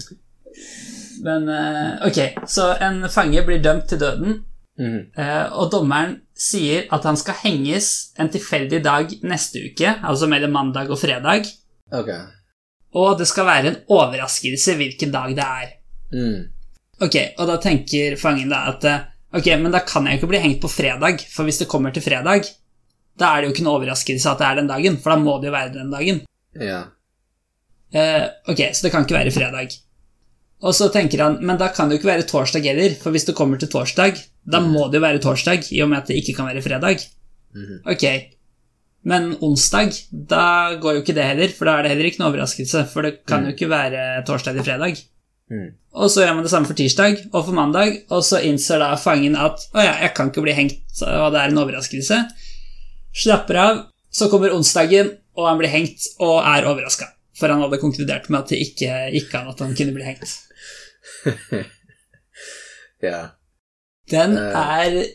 Men 1.26 1.50
eh, 1.50 2.08
ok, 2.08 2.20
så 2.48 2.70
en 2.82 3.02
fange 3.12 3.42
blir 3.48 3.62
dømt 3.64 3.88
til 3.92 4.00
døden, 4.00 4.38
eh, 4.80 5.46
og 5.52 5.72
dommeren 5.74 6.18
sier 6.40 6.86
at 6.96 7.04
han 7.04 7.18
skal 7.20 7.36
henges 7.42 7.90
en 8.20 8.30
tilfeldig 8.32 8.80
dag 8.86 9.12
neste 9.28 9.60
uke, 9.72 9.98
altså 10.08 10.30
mellom 10.32 10.54
mandag 10.56 10.92
og 10.94 11.00
fredag, 11.02 11.50
Ok. 11.92 12.10
og 12.96 13.18
det 13.20 13.28
skal 13.28 13.46
være 13.50 13.68
en 13.74 13.82
overraskelse 13.92 14.78
hvilken 14.80 15.12
dag 15.12 15.36
det 15.36 15.46
er. 15.46 15.74
Mm. 16.14 16.40
Ok, 17.02 17.16
og 17.38 17.48
da 17.48 17.58
tenker 17.64 18.16
fangen 18.20 18.50
da 18.52 18.62
at 18.72 18.88
eh, 18.88 19.04
ok, 19.36 19.52
men 19.60 19.72
da 19.76 19.84
kan 19.88 20.08
jeg 20.08 20.16
jo 20.16 20.22
ikke 20.22 20.32
bli 20.34 20.42
hengt 20.46 20.62
på 20.64 20.72
fredag, 20.72 21.26
for 21.34 21.44
hvis 21.48 21.60
det 21.60 21.68
kommer 21.72 21.92
til 21.96 22.04
fredag, 22.06 22.48
da 23.20 23.34
er 23.36 23.42
det 23.42 23.50
jo 23.50 23.54
ikke 23.58 23.68
noe 23.68 23.82
overraskelse 23.82 24.32
at 24.32 24.40
det 24.40 24.48
er 24.48 24.62
den 24.62 24.72
dagen, 24.72 24.98
for 25.04 25.12
da 25.12 25.20
må 25.20 25.36
det 25.42 25.50
jo 25.52 25.58
være 25.58 25.74
den 25.76 25.92
dagen. 25.92 26.24
Ja. 26.56 26.86
Eh, 27.92 28.26
ok, 28.48 28.62
så 28.72 28.86
det 28.86 28.92
kan 28.94 29.04
ikke 29.04 29.18
være 29.18 29.34
fredag. 29.36 29.76
Og 30.60 30.76
så 30.76 30.90
tenker 30.92 31.22
han, 31.24 31.38
men 31.46 31.60
da 31.60 31.70
kan 31.72 31.88
det 31.88 31.96
jo 31.96 32.02
ikke 32.02 32.12
være 32.12 32.28
torsdag 32.28 32.66
heller, 32.68 32.96
for 33.00 33.16
hvis 33.16 33.30
det 33.30 33.38
kommer 33.38 33.60
til 33.60 33.72
torsdag, 33.72 34.18
da 34.44 34.60
må 34.64 34.90
det 34.90 35.00
jo 35.00 35.06
være 35.06 35.22
torsdag, 35.24 35.70
i 35.72 35.80
og 35.86 35.92
med 35.92 36.02
at 36.02 36.12
det 36.12 36.20
ikke 36.20 36.36
kan 36.40 36.50
være 36.50 36.64
fredag. 36.66 37.06
Mhm. 37.56 37.78
Ok, 37.94 38.06
men 39.08 39.30
onsdag, 39.42 39.96
da 40.12 40.76
går 40.82 40.98
jo 40.98 41.04
ikke 41.04 41.16
det 41.16 41.28
heller, 41.30 41.54
for 41.56 41.70
da 41.70 41.78
er 41.78 41.86
det 41.86 41.94
heller 41.94 42.10
ikke 42.10 42.20
noe 42.22 42.34
overraskelse, 42.34 42.84
for 42.92 43.08
det 43.08 43.22
kan 43.30 43.48
jo 43.48 43.56
ikke 43.56 43.70
være 43.72 44.26
torsdag 44.28 44.54
eller 44.54 44.68
fredag. 44.68 45.00
Mm. 45.50 45.70
Og 45.98 46.12
så 46.12 46.26
gjør 46.26 46.36
man 46.38 46.46
det 46.46 46.52
samme 46.52 46.70
for 46.70 46.78
tirsdag 46.78 47.24
og 47.32 47.46
for 47.48 47.56
mandag, 47.58 48.04
og 48.14 48.22
så 48.28 48.42
innser 48.46 48.84
da 48.84 48.92
fangen 49.00 49.38
at 49.40 49.64
å 49.74 49.82
ja, 49.82 49.96
jeg 50.04 50.14
kan 50.18 50.30
ikke 50.30 50.44
bli 50.46 50.58
hengt, 50.58 50.84
og 51.08 51.32
det 51.34 51.42
er 51.42 51.54
en 51.54 51.62
overraskelse. 51.64 52.20
Slapper 53.24 53.62
av, 53.64 53.80
så 54.14 54.28
kommer 54.30 54.54
onsdagen, 54.54 55.16
og 55.40 55.48
han 55.48 55.58
blir 55.62 55.72
hengt 55.72 56.06
og 56.20 56.44
er 56.44 56.68
overraska. 56.70 57.08
For 57.40 57.50
han 57.50 57.64
hadde 57.64 57.80
konkludert 57.82 58.28
med 58.28 58.42
at 58.42 58.52
det 58.52 58.60
ikke 58.66 59.00
gikk 59.16 59.34
an 59.40 59.50
at 59.54 59.64
han 59.64 59.74
kunne 59.78 59.96
bli 59.96 60.06
hengt. 60.06 60.36
Ja. 63.02 63.30
Den 64.12 64.38
Eh. 64.38 64.56
er 64.56 65.06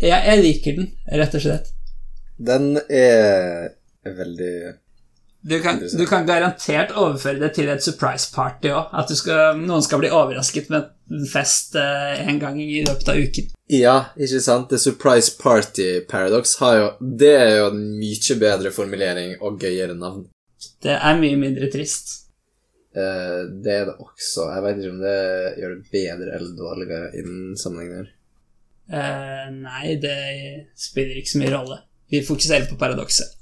Ja, 0.00 0.16
jeg 0.30 0.42
liker 0.42 0.76
den, 0.76 0.86
rett 1.12 1.34
og 1.36 1.42
slett. 1.44 1.66
Den 2.40 2.78
er 2.88 3.68
veldig 4.04 4.76
Du 5.44 5.58
kan, 5.60 5.78
du 5.80 6.06
kan 6.06 6.26
garantert 6.26 6.90
overføre 6.92 7.38
det 7.40 7.54
til 7.54 7.68
et 7.68 7.82
surprise 7.84 8.28
party 8.34 8.68
òg. 8.68 8.88
At 8.92 9.08
du 9.08 9.14
skal, 9.16 9.56
noen 9.60 9.82
skal 9.84 10.00
bli 10.02 10.10
overrasket 10.12 10.68
med 10.72 10.88
en 11.10 11.26
fest 11.28 11.76
eh, 11.80 12.20
en 12.28 12.38
gang 12.40 12.60
i 12.60 12.82
løpet 12.84 13.08
av 13.08 13.16
uken. 13.16 13.48
Ja, 13.72 13.94
ikke 14.16 14.40
sant? 14.44 14.68
The 14.68 14.78
Surprise 14.78 15.32
Party 15.40 16.00
Paradox 16.08 16.56
har 16.60 16.76
jo 16.76 16.90
Det 17.00 17.32
er 17.36 17.56
jo 17.58 17.66
en 17.70 17.98
mye 18.00 18.36
bedre 18.40 18.70
formulering 18.72 19.36
og 19.40 19.60
gøyere 19.60 19.94
navn. 19.96 20.26
Det 20.82 20.92
er 20.96 21.20
mye 21.20 21.36
mindre 21.40 21.70
trist. 21.72 22.19
Eh, 22.90 23.42
det 23.64 23.74
er 23.74 23.84
det 23.90 23.98
også. 24.02 24.48
Jeg 24.50 24.64
vet 24.64 24.80
ikke 24.80 24.94
om 24.94 25.02
det 25.04 25.18
gjør 25.60 25.74
det 25.76 25.92
bedre 25.92 26.32
eller 26.38 26.56
dårligere 26.58 27.10
innen 27.20 27.58
sammenhengen 27.60 28.00
her. 28.00 28.08
Eh, 28.90 29.44
nei, 29.54 29.94
det 30.02 30.16
spiller 30.78 31.20
ikke 31.20 31.34
så 31.34 31.42
mye 31.42 31.52
rolle. 31.54 31.82
Vi 32.10 32.24
fokuserer 32.26 32.66
på 32.66 32.78
paradokset. 32.80 33.36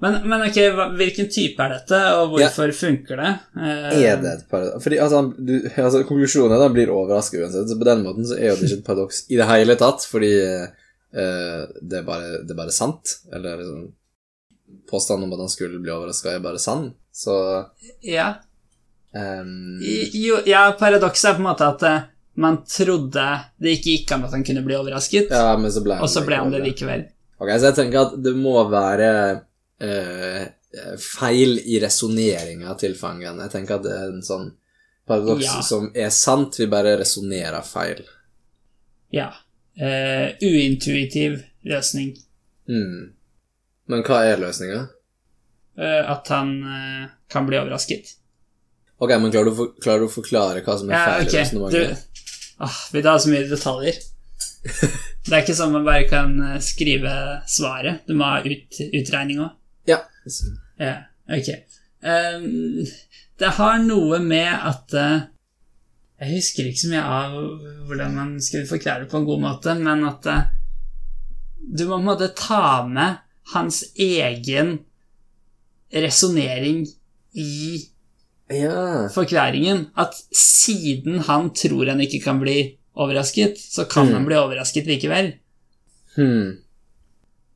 Men, 0.00 0.16
men 0.28 0.42
ok, 0.46 0.58
hvilken 0.96 1.28
type 1.32 1.60
er 1.60 1.74
dette, 1.74 1.98
og 2.16 2.30
hvorfor 2.32 2.70
funker 2.72 3.20
det? 3.20 3.32
Uh, 3.52 3.88
Er 4.00 4.20
det 4.22 4.30
et 4.30 4.44
paradoks? 4.48 4.84
Fordi 4.84 5.00
altså, 5.04 5.20
du, 5.36 5.54
altså 5.74 6.00
Konklusjonen 6.08 6.54
er 6.54 6.56
at 6.56 6.64
han 6.64 6.76
blir 6.76 6.92
overrasket 6.94 7.42
uansett, 7.42 7.68
så 7.68 7.76
på 7.76 7.88
den 7.88 8.04
måten 8.06 8.28
så 8.28 8.38
er 8.38 8.54
det 8.56 8.64
ikke 8.64 8.78
et 8.78 8.86
paradoks 8.86 9.26
i 9.28 9.36
det 9.36 9.48
hele 9.50 9.76
tatt, 9.80 10.06
fordi 10.08 10.30
uh, 10.40 11.66
det, 11.82 12.00
er 12.00 12.06
bare, 12.08 12.30
det 12.46 12.54
er 12.54 12.60
bare 12.62 12.76
sant. 12.76 13.16
Eller 13.32 13.60
liksom 13.60 13.88
Påstanden 14.86 15.26
om 15.26 15.32
at 15.34 15.42
han 15.42 15.50
skulle 15.50 15.80
bli 15.82 15.90
overraska, 15.92 16.32
er 16.32 16.42
bare 16.44 16.60
sann. 16.62 16.92
Så 17.12 17.34
Ja. 18.06 18.38
I- 19.14 20.10
Jo, 20.26 20.38
ja, 20.46 20.70
paradokset 20.78 21.30
er 21.30 21.34
på 21.38 21.42
en 21.42 21.48
måte 21.48 21.66
at 21.66 21.82
eh, 21.82 22.02
man 22.40 22.60
trodde 22.64 23.24
det 23.58 23.72
ikke 23.78 23.90
gikk 23.96 24.12
an 24.14 24.24
at 24.28 24.36
han 24.36 24.44
kunne 24.46 24.62
bli 24.64 24.76
overrasket, 24.78 25.30
Ja, 25.34 25.56
men 25.58 25.72
så 25.74 25.82
ble 25.84 25.96
han 25.98 26.04
og 26.06 26.12
så 26.12 26.22
ble 26.26 26.36
han 26.38 26.52
det 26.54 26.60
likevel. 26.64 27.02
Ok, 27.40 27.48
så 27.58 27.70
jeg 27.70 27.76
tenker 27.80 28.04
at 28.06 28.14
det 28.22 28.32
må 28.36 28.54
være 28.70 29.10
uh, 29.82 30.46
feil 31.00 31.58
i 31.64 31.80
resonneringa 31.82 32.74
til 32.78 32.94
fangen. 32.94 33.40
Jeg 33.40 33.50
tenker 33.54 33.78
at 33.80 33.84
det 33.86 33.94
er 33.96 34.10
en 34.12 34.22
sånn 34.24 34.50
paradoks 35.08 35.44
Ja. 35.46 35.60
som 35.64 35.88
er 35.96 36.10
sant, 36.14 36.58
vi 36.60 36.68
bare 36.70 36.98
resonnerer 37.00 37.64
feil. 37.66 38.04
Ja. 39.10 39.30
Uh, 39.80 40.36
uintuitiv 40.44 41.40
løsning. 41.64 42.12
Mm. 42.68 43.12
Men 43.90 44.02
hva 44.06 44.20
er 44.28 44.38
løsninga? 44.44 44.82
Uh, 45.80 46.04
at 46.12 46.28
han 46.28 46.54
uh, 46.62 47.08
kan 47.32 47.48
bli 47.48 47.58
overrasket. 47.58 48.14
Ok, 49.00 49.10
men 49.16 49.32
klarer 49.32 49.48
du, 49.48 49.56
for, 49.56 49.72
klarer 49.80 50.04
du 50.04 50.10
å 50.10 50.12
forklare 50.12 50.62
hva 50.64 50.76
som 50.76 50.90
er 50.90 50.98
feil 51.00 51.22
ja, 51.22 51.26
okay. 51.26 51.40
resonnementet? 51.40 52.24
Ah, 52.60 52.80
vil 52.92 53.04
du 53.04 53.08
ha 53.08 53.16
så 53.16 53.30
mye 53.32 53.46
detaljer? 53.48 54.00
Det 55.24 55.32
er 55.36 55.42
ikke 55.44 55.56
sånn 55.56 55.72
man 55.72 55.86
bare 55.86 56.04
kan 56.08 56.34
eh, 56.44 56.58
skrive 56.64 57.12
svaret. 57.48 58.02
Du 58.08 58.12
må 58.16 58.28
ha 58.28 58.40
ut, 58.44 58.80
utregning 58.88 59.40
òg. 59.44 59.54
Ja. 59.88 60.02
Ja, 60.80 60.94
ok. 61.32 61.48
Um, 62.04 62.84
det 63.40 63.50
har 63.56 63.80
noe 63.84 64.20
med 64.24 64.48
at 64.48 64.94
uh, 64.96 65.26
Jeg 66.20 66.36
husker 66.38 66.68
ikke 66.68 66.80
så 66.80 66.92
mye 66.92 67.02
av 67.04 67.34
hvordan 67.88 68.16
man 68.16 68.30
skulle 68.44 68.68
forklare 68.68 69.04
det 69.04 69.10
på 69.12 69.20
en 69.20 69.26
god 69.28 69.42
måte, 69.44 69.74
men 69.80 70.04
at 70.08 70.28
uh, 70.28 70.48
du 71.60 71.86
må 71.86 71.94
på 71.96 72.00
en 72.00 72.08
måte 72.08 72.30
ta 72.36 72.82
med 72.88 73.20
hans 73.54 73.82
egen 74.00 74.78
resonnering 75.92 76.84
i 77.36 77.80
Ja. 78.50 79.08
forklaringen. 79.14 79.86
At 79.96 80.14
siden 80.34 81.20
han 81.28 81.50
tror 81.54 81.86
han 81.86 82.00
ikke 82.00 82.22
kan 82.24 82.40
bli 82.42 82.76
overrasket, 82.96 83.58
så 83.58 83.84
kan 83.88 84.06
Mm. 84.08 84.12
han 84.14 84.24
bli 84.26 84.34
overrasket 84.36 84.86
likevel. 84.86 85.32
Hmm. 86.16 86.58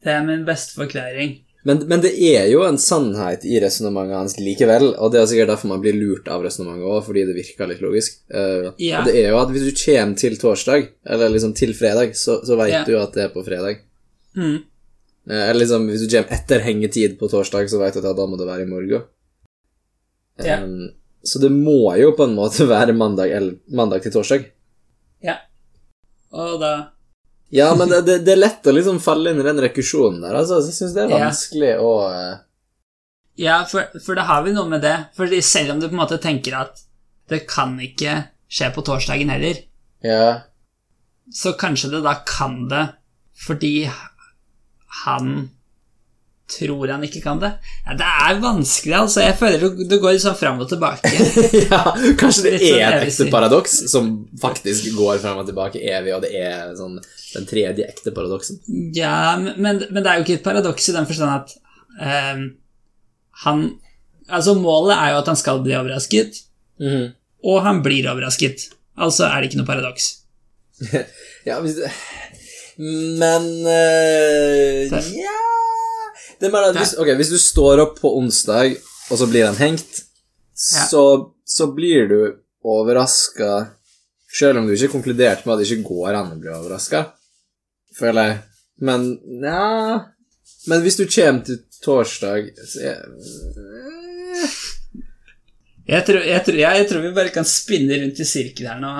Det 0.04 0.12
er 0.12 0.22
min 0.24 0.44
beste 0.46 0.74
forklaring. 0.78 1.40
Men, 1.66 1.78
men 1.88 2.00
det 2.04 2.10
er 2.20 2.44
jo 2.52 2.60
en 2.66 2.76
sannhet 2.76 3.44
i 3.48 3.56
resonnementet 3.62 4.14
hans 4.18 4.34
likevel, 4.38 4.90
og 5.00 5.12
det 5.14 5.20
er 5.22 5.26
sikkert 5.30 5.48
derfor 5.54 5.70
man 5.70 5.80
blir 5.80 5.96
lurt 5.96 6.28
av 6.28 6.42
resonnementet 6.44 6.84
òg, 6.84 6.98
fordi 7.06 7.22
det 7.24 7.34
virker 7.38 7.70
litt 7.70 7.80
logisk. 7.80 8.18
Uh, 8.28 8.68
Ja. 8.78 9.00
Og 9.00 9.08
det 9.08 9.14
er 9.22 9.30
jo 9.32 9.38
at 9.40 9.48
hvis 9.54 9.64
du 9.64 9.72
kommer 9.80 10.18
til 10.20 10.36
torsdag, 10.36 10.88
eller 11.08 11.32
liksom 11.32 11.54
til 11.56 11.72
fredag, 11.74 12.12
så, 12.20 12.42
så 12.44 12.56
veit 12.60 12.72
Ja. 12.74 12.84
du 12.84 12.98
at 13.00 13.12
det 13.16 13.24
er 13.24 13.32
på 13.32 13.44
fredag. 13.46 13.78
Mm. 14.36 14.58
Eller 15.30 15.54
liksom, 15.64 15.88
hvis 15.88 16.04
du 16.04 16.12
kommer 16.18 16.36
etter 16.36 16.60
hengetid 16.60 17.16
på 17.18 17.30
torsdag, 17.32 17.70
så 17.72 17.78
vet 17.80 17.94
du 17.96 18.04
at 18.04 18.16
da 18.16 18.26
må 18.28 18.36
det 18.36 18.46
være 18.46 18.62
i 18.66 18.68
morgen. 18.68 19.02
Ja. 20.42 20.58
Um, 20.64 20.90
så 21.24 21.38
det 21.40 21.50
må 21.54 21.94
jo 21.96 22.10
på 22.16 22.26
en 22.26 22.34
måte 22.36 22.66
være 22.74 22.92
mandag, 22.96 23.30
eller, 23.32 23.58
mandag 23.70 24.02
til 24.04 24.12
torsdag. 24.16 24.48
Ja. 25.24 25.38
Og 26.34 26.58
da 26.60 26.72
Ja, 27.54 27.68
men 27.78 27.88
det, 27.92 28.00
det, 28.08 28.16
det 28.26 28.32
er 28.34 28.40
lett 28.40 28.66
å 28.66 28.72
liksom 28.74 28.98
falle 29.00 29.30
inn 29.30 29.38
i 29.40 29.46
den 29.46 29.60
rekusjonen 29.62 30.20
der. 30.24 30.34
Altså, 30.40 30.58
jeg 30.64 30.74
syns 30.74 30.94
det 30.96 31.04
er 31.04 31.12
Ja. 31.14 31.20
vanskelig 31.28 31.70
å 31.78 31.92
uh... 32.10 32.32
Ja, 33.38 33.60
for, 33.70 33.86
for 34.02 34.14
da 34.18 34.24
har 34.28 34.42
vi 34.46 34.52
noe 34.54 34.66
med 34.70 34.82
det. 34.82 34.94
Fordi 35.16 35.38
selv 35.42 35.74
om 35.74 35.80
du 35.82 35.86
på 35.88 35.94
en 35.94 36.00
måte 36.02 36.18
tenker 36.22 36.54
at 36.58 36.82
det 37.30 37.44
kan 37.50 37.76
ikke 37.82 38.16
skje 38.50 38.68
på 38.74 38.82
torsdagen 38.86 39.30
heller, 39.32 39.62
Ja. 40.04 40.42
så 41.32 41.54
kanskje 41.58 41.90
det 41.94 42.02
da 42.04 42.18
kan 42.26 42.66
det 42.70 42.84
fordi 43.46 43.86
han 45.04 45.30
tror 46.50 46.90
han 46.92 47.04
ikke 47.06 47.22
kan 47.24 47.38
det. 47.40 47.50
Ja, 47.86 47.94
det 47.96 48.06
er 48.06 48.40
vanskelig, 48.42 48.94
altså. 48.98 49.22
Jeg 49.24 49.36
føler 49.38 49.62
du, 49.62 49.84
du 49.88 49.96
går 50.00 50.16
litt 50.16 50.24
sånn 50.24 50.36
fram 50.36 50.60
og 50.60 50.68
tilbake. 50.68 51.10
ja, 51.70 51.80
kanskje 52.20 52.44
det 52.46 52.58
sånn 52.60 52.80
er 52.82 52.96
et 52.98 53.06
ekte 53.08 53.28
paradoks 53.32 53.76
som 53.90 54.10
faktisk 54.40 54.90
går 54.98 55.22
frem 55.22 55.40
og 55.40 55.48
tilbake 55.48 55.80
evig, 55.80 56.12
og 56.16 56.26
det 56.26 56.34
er 56.36 56.74
sånn 56.78 56.98
den 56.98 57.48
tredje 57.48 57.86
ekte 57.88 58.12
paradoksen. 58.14 58.60
Ja, 58.96 59.34
men, 59.40 59.56
men 59.56 59.80
men 59.88 60.04
det 60.04 60.10
er 60.10 60.20
jo 60.20 60.26
ikke 60.26 60.36
et 60.38 60.44
paradoks 60.46 60.90
i 60.90 60.96
den 60.96 61.08
forstand 61.08 61.40
at 61.40 61.56
um, 62.34 62.44
han 63.46 63.64
Altså, 64.24 64.54
målet 64.56 64.96
er 64.96 65.10
jo 65.12 65.18
at 65.18 65.26
han 65.28 65.36
skal 65.36 65.58
bli 65.60 65.74
overrasket, 65.76 66.38
mm. 66.80 67.10
og 67.44 67.58
han 67.60 67.82
blir 67.84 68.06
overrasket. 68.08 68.70
Altså 68.96 69.26
er 69.26 69.42
det 69.42 69.50
ikke 69.50 69.60
noe 69.60 69.68
paradoks. 69.68 70.12
Ja, 71.44 71.58
hvis 71.60 71.76
du 71.76 71.82
Men 73.20 73.44
uh, 73.68 74.96
Ja 75.12 75.63
Det 76.44 76.50
er 76.50 76.52
bare 76.52 76.72
at 76.74 76.76
hvis, 76.76 76.92
Ok, 77.00 77.08
hvis 77.16 77.30
du 77.32 77.38
står 77.40 77.80
opp 77.86 77.94
på 78.04 78.10
onsdag, 78.18 78.74
og 79.08 79.16
så 79.20 79.28
blir 79.30 79.46
den 79.48 79.56
hengt, 79.56 80.02
Ja. 80.54 80.84
så, 80.86 81.04
så 81.48 81.66
blir 81.74 82.04
du 82.10 82.18
overraska 82.64 83.70
Sjøl 84.34 84.58
om 84.60 84.66
du 84.68 84.74
ikke 84.74 84.92
konkluderte 84.92 85.46
med 85.46 85.54
at 85.54 85.60
det 85.62 85.66
ikke 85.70 85.86
går 85.88 86.16
an 86.18 86.32
å 86.34 86.38
bli 86.42 86.50
overraska, 86.50 87.00
føler 87.98 88.28
jeg. 88.28 88.38
Men 88.82 89.04
ja 89.42 90.00
Men 90.66 90.82
hvis 90.82 90.96
du 90.98 91.04
kommer 91.06 91.44
til 91.46 91.60
torsdag 91.84 92.48
så 92.66 92.80
er, 92.92 93.02
Jeg 95.84 96.04
tror, 96.08 96.22
jeg, 96.24 96.40
tror, 96.46 96.58
jeg 96.62 96.86
tror 96.88 97.02
vi 97.04 97.12
bare 97.18 97.32
kan 97.34 97.44
spinne 97.46 97.98
rundt 98.00 98.20
i 98.22 98.26
sirkel 98.26 98.70
her 98.70 98.78
nå, 98.80 98.92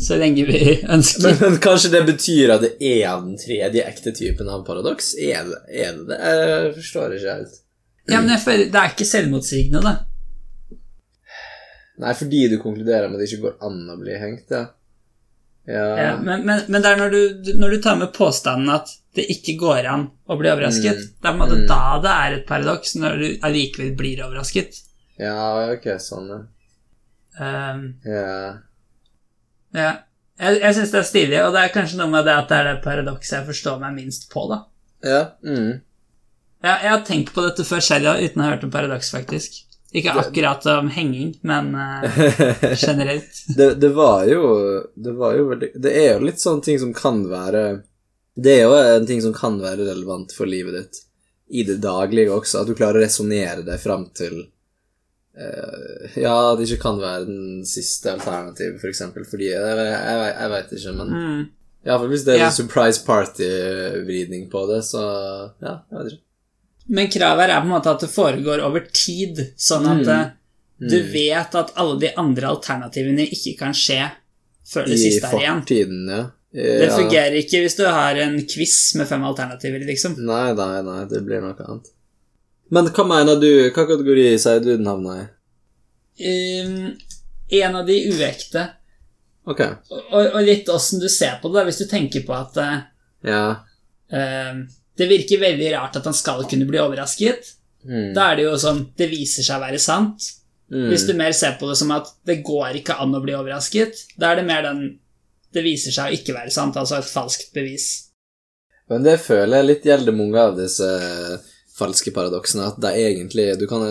så 0.00 0.16
lenge 0.18 0.44
vi 0.48 0.60
ønsker. 0.82 1.22
men, 1.28 1.36
men 1.40 1.58
kanskje 1.62 1.90
det 1.92 2.00
betyr 2.08 2.50
at 2.56 2.64
det 2.64 2.72
er 2.82 3.20
den 3.22 3.36
tredje 3.38 3.84
ekte 3.86 4.12
typen 4.16 4.48
av 4.50 4.64
paradoks? 4.66 5.12
Er 5.20 5.44
det 5.46 5.60
er 5.86 6.00
det? 6.08 6.18
Jeg 6.18 6.72
forstår 6.80 7.14
ikke 7.18 7.36
helt. 7.38 7.60
Ja, 8.10 8.20
men 8.20 8.38
føler, 8.42 8.66
Det 8.72 8.80
er 8.80 8.90
ikke 8.92 9.06
selvmotsigende, 9.08 9.80
da. 9.84 9.94
Nei, 12.02 12.14
fordi 12.18 12.40
du 12.50 12.56
konkluderer 12.58 13.06
med 13.08 13.20
at 13.20 13.22
det 13.22 13.28
ikke 13.30 13.44
går 13.46 13.60
an 13.68 13.76
å 13.94 13.98
bli 14.00 14.16
hengt, 14.18 14.50
ja. 14.50 14.64
Ja, 15.64 15.84
Ja, 15.96 16.08
men, 16.20 16.42
men, 16.44 16.64
men 16.68 16.82
det 16.84 16.90
er 16.90 16.98
når 17.00 17.14
du, 17.14 17.52
når 17.56 17.70
du 17.72 17.78
tar 17.86 17.96
med 17.96 18.10
påstanden 18.12 18.68
at 18.74 18.90
det 19.16 19.24
ikke 19.32 19.54
går 19.62 19.86
an 19.88 20.02
å 20.28 20.36
bli 20.36 20.50
overrasket, 20.50 20.98
Mm. 20.98 21.14
det 21.22 21.28
er 21.30 21.30
på 21.30 21.32
en 21.32 21.40
måte 21.40 21.56
Mm. 21.62 21.66
da 21.70 21.78
det 22.04 22.10
er 22.24 22.34
et 22.40 22.46
paradoks, 22.50 22.96
når 23.00 23.16
du 23.22 23.26
allikevel 23.46 23.94
blir 23.96 24.20
overrasket. 24.26 24.82
ja 25.22 25.70
ok, 25.72 25.86
sånn, 26.02 26.28
ja. 26.34 26.42
Um, 27.40 27.80
ja. 28.04 28.58
Ja. 29.74 29.92
Jeg, 30.40 30.60
jeg 30.60 30.74
syns 30.76 30.92
det 30.92 31.00
er 31.00 31.06
stilig, 31.06 31.40
og 31.44 31.52
det 31.54 31.60
er 31.62 31.74
kanskje 31.74 32.00
noe 32.00 32.10
med 32.10 32.26
det 32.26 32.34
at 32.34 32.48
det 32.50 32.56
er 32.56 32.70
det 32.72 32.78
paradokset 32.86 33.36
jeg 33.38 33.48
forstår 33.52 33.76
meg 33.82 33.94
minst 34.00 34.26
på, 34.32 34.48
da. 34.50 34.64
Ja, 35.04 35.20
mm. 35.46 35.68
Jeg, 36.64 36.74
jeg 36.74 36.90
har 36.90 37.04
tenkt 37.06 37.34
på 37.36 37.44
dette 37.44 37.66
før 37.68 37.84
selv, 37.84 38.08
ja, 38.08 38.16
uten 38.18 38.42
å 38.42 38.46
ha 38.46 38.54
hørt 38.54 38.66
om 38.66 38.72
paradoks, 38.74 39.12
faktisk. 39.14 39.60
Ikke 39.94 40.10
akkurat 40.18 40.64
om 40.72 40.88
henging, 40.90 41.36
men 41.46 41.68
uh, 41.78 42.22
generelt. 42.86 43.44
det, 43.56 43.74
det 43.78 43.90
var 43.94 44.24
jo 44.26 44.48
Det 44.94 45.12
var 45.14 45.36
jo 45.38 45.44
veldig 45.52 45.68
Det 45.78 45.92
er 46.00 46.08
jo 46.16 46.24
litt 46.26 46.42
sånne 46.42 46.66
ting 46.66 46.80
som 46.82 46.90
kan 46.96 47.20
være 47.30 47.60
Det 48.34 48.56
er 48.56 48.64
jo 48.64 48.72
en 48.74 49.06
ting 49.06 49.22
som 49.22 49.36
kan 49.36 49.60
være 49.62 49.86
relevant 49.86 50.34
for 50.34 50.50
livet 50.50 50.80
ditt 50.80 51.04
i 51.54 51.62
det 51.62 51.76
daglige 51.84 52.32
også, 52.32 52.62
at 52.62 52.70
du 52.70 52.74
klarer 52.74 52.98
å 52.98 53.04
resonnere 53.04 53.62
deg 53.62 53.78
fram 53.78 54.06
til 54.16 54.38
eh, 55.38 56.20
Ja, 56.22 56.54
det 56.56 56.68
ikke 56.68 56.82
kan 56.82 56.98
være 57.00 57.26
den 57.26 57.64
siste 57.66 58.12
alternativet, 58.12 58.80
for 58.80 58.88
eksempel, 58.88 59.24
fordi 59.28 59.50
Jeg, 59.50 59.60
jeg, 59.60 60.34
jeg, 60.40 60.50
veit 60.50 60.72
ikke, 60.78 60.92
men 60.96 61.08
Mm. 61.14 61.44
Ja, 61.84 61.98
for 61.98 62.08
hvis 62.08 62.24
det 62.24 62.34
er 62.34 62.38
Ja. 62.38 62.46
en 62.46 62.52
surprise 62.52 63.04
party-vridning 63.04 64.50
på 64.50 64.66
det, 64.70 64.82
så 64.84 65.02
Ja, 65.62 65.78
jeg 65.90 65.98
vet 65.98 66.12
ikke. 66.12 66.20
Men 66.88 67.08
kravet 67.08 67.48
er 67.48 67.60
på 67.60 67.64
en 67.66 67.72
måte 67.72 67.90
at 67.94 68.00
det 68.00 68.10
foregår 68.12 68.60
over 68.62 68.80
tid, 68.92 69.38
sånn 69.56 69.86
at 69.88 70.06
Mm. 70.06 70.08
eh, 70.08 70.30
du 70.80 71.02
Mm. 71.02 71.12
vet 71.12 71.54
at 71.54 71.72
alle 71.76 71.98
de 72.00 72.10
andre 72.16 72.46
alternativene 72.48 73.26
ikke 73.30 73.58
kan 73.58 73.72
skje 73.72 74.10
før 74.66 74.84
det 74.86 74.92
I 74.98 75.10
siste 75.10 75.24
er 75.26 75.38
igjen. 75.40 75.62
fortiden, 75.62 76.08
ja. 76.08 76.30
Det 76.52 76.90
fungerer 76.92 77.32
ikke 77.34 77.62
hvis 77.64 77.76
du 77.76 77.84
har 77.84 78.14
en 78.16 78.38
quiz 78.46 78.94
med 78.96 79.08
fem 79.08 79.22
alternativer, 79.24 79.80
liksom. 79.84 80.14
Nei, 80.18 80.52
nei, 80.54 80.82
nei, 80.82 81.04
det 81.06 81.24
blir 81.26 81.40
noe 81.40 81.54
annet. 81.58 81.86
Men 82.74 82.90
hva 82.90 83.04
mener 83.06 83.38
du, 83.40 83.50
hva 83.70 83.84
kategori 83.86 84.30
sier 84.40 84.62
du 84.64 84.72
den 84.72 84.88
havna 84.90 85.18
i? 85.20 85.26
Um, 86.24 86.94
en 87.60 87.76
av 87.78 87.86
de 87.86 87.98
uekte, 88.10 88.68
Ok, 89.44 89.60
og, 89.92 90.22
og 90.22 90.38
litt 90.40 90.70
åssen 90.72 91.02
du 91.02 91.08
ser 91.12 91.36
på 91.42 91.50
det, 91.52 91.66
hvis 91.66 91.82
du 91.82 91.84
tenker 91.84 92.22
på 92.24 92.32
at 92.32 92.54
uh, 92.56 92.78
ja. 93.28 93.42
um, 94.08 94.62
det 94.96 95.08
virker 95.10 95.42
veldig 95.42 95.68
rart 95.74 95.98
at 96.00 96.08
han 96.08 96.16
skal 96.16 96.46
kunne 96.48 96.64
bli 96.68 96.80
overrasket. 96.80 97.50
Mm. 97.84 98.14
Da 98.16 98.30
er 98.30 98.38
det 98.38 98.46
jo 98.46 98.54
sånn 98.56 98.78
Det 98.96 99.10
viser 99.10 99.44
seg 99.44 99.58
å 99.58 99.64
være 99.66 99.80
sant. 99.82 100.30
Mm. 100.72 100.86
Hvis 100.88 101.04
du 101.04 101.12
mer 101.18 101.34
ser 101.36 101.58
på 101.60 101.68
det 101.68 101.76
som 101.76 101.92
at 101.92 102.08
det 102.24 102.38
går 102.46 102.78
ikke 102.80 102.96
an 103.02 103.12
å 103.12 103.20
bli 103.20 103.34
overrasket, 103.36 104.06
da 104.16 104.32
er 104.32 104.40
det 104.40 104.46
mer 104.48 104.64
den 104.64 104.84
Det 105.52 105.62
viser 105.62 105.92
seg 105.92 106.08
å 106.08 106.16
ikke 106.16 106.34
være 106.34 106.50
sant, 106.50 106.78
altså 106.80 106.96
et 106.98 107.10
falskt 107.10 107.52
bevis. 107.54 108.08
Men 108.90 109.04
det 109.04 109.18
føler 109.22 109.60
jeg 109.60 109.68
litt 109.68 109.84
gjelder 109.86 110.16
mange 110.16 110.40
av 110.40 110.56
disse 110.56 110.88
falske 111.74 112.12
paradoksene, 112.14 112.68
at 112.70 112.80
det 112.82 112.90
er 112.94 113.08
egentlig 113.10 113.46
Du 113.58 113.66
kan, 113.66 113.82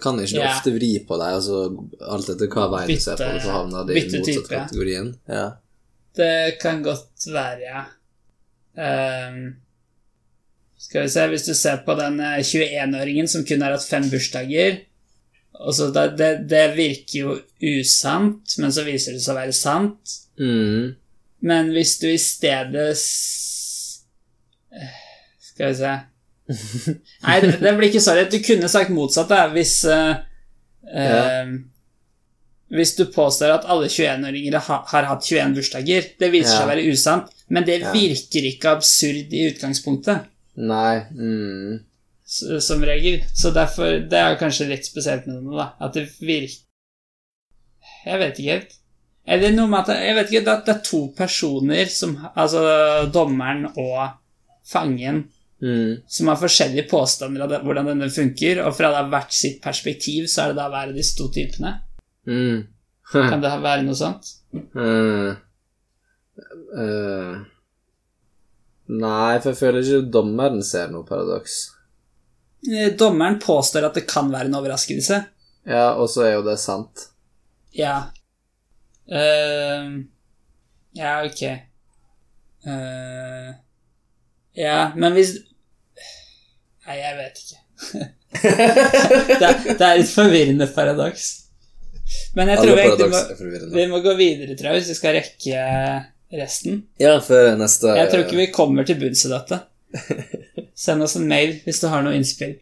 kan 0.00 0.20
ikke 0.22 0.38
yeah. 0.38 0.54
ofte 0.54 0.72
vri 0.72 0.92
på 1.04 1.18
deg, 1.20 1.38
altså 1.40 1.62
alt 2.00 2.30
etter 2.32 2.48
hva 2.52 2.68
vei 2.72 2.84
du 2.88 3.00
ser 3.00 3.20
på 3.20 3.30
så 3.44 3.56
havner 3.58 3.88
det 3.88 3.96
i 3.98 4.04
motsatt 4.06 4.28
type. 4.30 4.52
kategorien. 4.54 5.10
Ja. 5.28 5.48
Det 6.16 6.58
kan 6.62 6.80
godt 6.84 7.26
være, 7.28 7.60
ja. 7.66 7.82
Um, 8.80 9.42
skal 10.80 11.04
vi 11.04 11.12
se, 11.12 11.26
hvis 11.28 11.44
du 11.44 11.52
ser 11.54 11.82
på 11.84 11.92
den 11.98 12.16
eh, 12.24 12.38
21-åringen 12.40 13.28
som 13.28 13.44
kun 13.44 13.60
har 13.66 13.74
hatt 13.76 13.84
fem 13.84 14.06
bursdager 14.08 14.78
også 15.60 15.90
det, 15.92 16.04
det, 16.18 16.30
det 16.48 16.76
virker 16.76 17.18
jo 17.18 17.34
usant, 17.80 18.56
men 18.58 18.72
så 18.72 18.84
viser 18.86 19.16
det 19.16 19.22
seg 19.24 19.34
å 19.34 19.40
være 19.40 19.56
sant. 19.56 20.14
Mm. 20.40 20.94
Men 21.44 21.72
hvis 21.74 21.98
du 22.00 22.06
i 22.10 22.20
stedet 22.20 22.90
eh, 24.72 24.96
Skal 25.40 25.70
vi 25.70 25.76
se 25.78 25.92
Nei, 27.26 27.36
det, 27.44 27.50
det 27.62 27.72
blir 27.78 27.88
ikke 27.90 28.00
så. 28.02 28.14
Du 28.30 28.38
kunne 28.44 28.68
sagt 28.72 28.90
motsatt, 28.94 29.28
der, 29.30 29.52
hvis 29.54 29.76
uh, 29.88 30.16
Ja. 30.90 31.44
uh, 31.44 31.58
Hvis 32.70 32.92
du 32.94 33.04
påstår 33.10 33.50
at 33.56 33.64
alle 33.66 33.88
21-åringer 33.90 34.54
har, 34.62 34.82
har 34.92 35.06
hatt 35.08 35.24
21 35.26 35.54
bursdager. 35.56 36.04
Det 36.20 36.28
viser 36.30 36.52
seg 36.54 36.66
å 36.68 36.70
være 36.70 36.84
usant, 36.92 37.30
men 37.50 37.64
det 37.66 37.80
Ja. 37.82 37.90
virker 37.92 38.44
ikke 38.46 38.70
absurd 38.76 39.32
i 39.34 39.48
utgangspunktet, 39.50 40.28
Nei. 40.56 41.00
Mm. 41.10 41.80
s- 42.26 42.44
som 42.66 42.82
regel. 42.86 43.24
Så 43.34 43.50
derfor 43.54 43.98
Det 44.08 44.18
er 44.20 44.38
kanskje 44.38 44.68
litt 44.70 44.86
spesielt 44.86 45.26
med 45.26 45.42
det, 45.42 45.56
da. 45.58 45.66
At 45.80 45.94
det 45.98 46.06
virker 46.20 46.62
Jeg 48.06 48.18
vet 48.22 48.38
ikke 48.38 48.52
helt. 48.54 48.76
Eller 49.26 49.50
noe 49.52 49.66
med 49.68 49.88
at 49.88 50.00
Jeg 50.06 50.14
vet 50.16 50.30
ikke, 50.32 50.52
at 50.54 50.66
det 50.66 50.74
er 50.76 50.84
to 50.86 51.00
personer 51.16 51.86
som 51.90 52.14
Altså 52.36 52.62
dommeren 53.12 53.66
og 53.76 54.10
fangen 54.70 55.24
Mm. 55.60 55.96
som 56.08 56.28
har 56.30 56.38
forskjellige 56.40 56.86
påstander 56.88 57.42
av 57.44 57.50
det, 57.52 57.58
hvordan 57.66 57.90
denne 57.90 58.06
funker, 58.08 58.62
og 58.64 58.72
fra 58.78 58.94
hvert 59.12 59.34
sitt 59.36 59.58
perspektiv 59.60 60.24
så 60.32 60.46
er 60.46 60.52
det 60.52 60.56
da 60.56 60.68
hver 60.72 60.92
av 60.92 60.96
disse 60.96 61.18
to 61.18 61.26
typene. 61.34 61.74
Mm. 62.24 62.62
Kan 63.12 63.42
det 63.42 63.50
være 63.60 63.84
noe 63.84 63.98
sånt? 63.98 64.30
Eh, 64.54 65.34
uh, 66.80 67.34
nei, 68.88 69.34
for 69.42 69.50
jeg 69.50 69.60
føler 69.60 69.84
ikke 69.84 70.14
dommeren 70.16 70.64
ser 70.64 70.88
noe 70.94 71.04
paradoks. 71.08 71.60
Eh, 72.68 72.92
Dommeren 72.96 73.38
påstår 73.40 73.88
at 73.88 73.96
det 73.96 74.06
kan 74.08 74.30
være 74.32 74.50
en 74.50 74.58
overraskelse. 74.58 75.20
Ja, 75.68 75.92
og 75.96 76.10
så 76.12 76.26
er 76.26 76.34
jo 76.34 76.46
det 76.46 76.58
sant. 76.60 77.06
Ja. 77.76 78.10
Uh, 79.10 80.00
ja, 80.96 81.20
ok. 81.24 81.42
Uh, 82.66 83.52
ja, 84.56 84.90
men 84.96 85.16
hvis 85.16 85.38
Nei, 86.86 86.96
jeg 87.00 87.16
vet 87.18 87.42
ikke. 87.44 87.58
det, 89.40 89.46
er, 89.46 89.60
det 89.76 89.86
er 89.86 90.00
et 90.02 90.10
forvirrende 90.10 90.66
paradoks. 90.74 91.28
Men 92.34 92.50
jeg 92.50 92.62
tror 92.62 92.80
Alle 92.82 92.96
vi 92.98 93.10
må, 93.12 93.74
vi 93.74 93.84
må 93.90 94.00
gå 94.04 94.14
videre, 94.18 94.56
tror 94.58 94.72
jeg, 94.72 94.80
hvis 94.80 94.90
vi 94.92 94.98
skal 94.98 95.16
rekke 95.18 95.60
resten. 96.40 96.82
Ja, 97.02 97.16
før 97.22 97.54
neste 97.58 97.94
Jeg 97.98 98.10
tror 98.10 98.24
ikke 98.24 98.38
vi 98.40 98.48
kommer 98.54 98.86
til 98.86 98.98
bunns 99.00 99.24
i 99.26 99.30
dette. 99.32 99.60
Send 100.78 101.02
oss 101.04 101.16
en 101.18 101.28
mail 101.30 101.56
hvis 101.64 101.80
du 101.82 101.88
har 101.92 102.04
noe 102.06 102.16
innspill. 102.18 102.56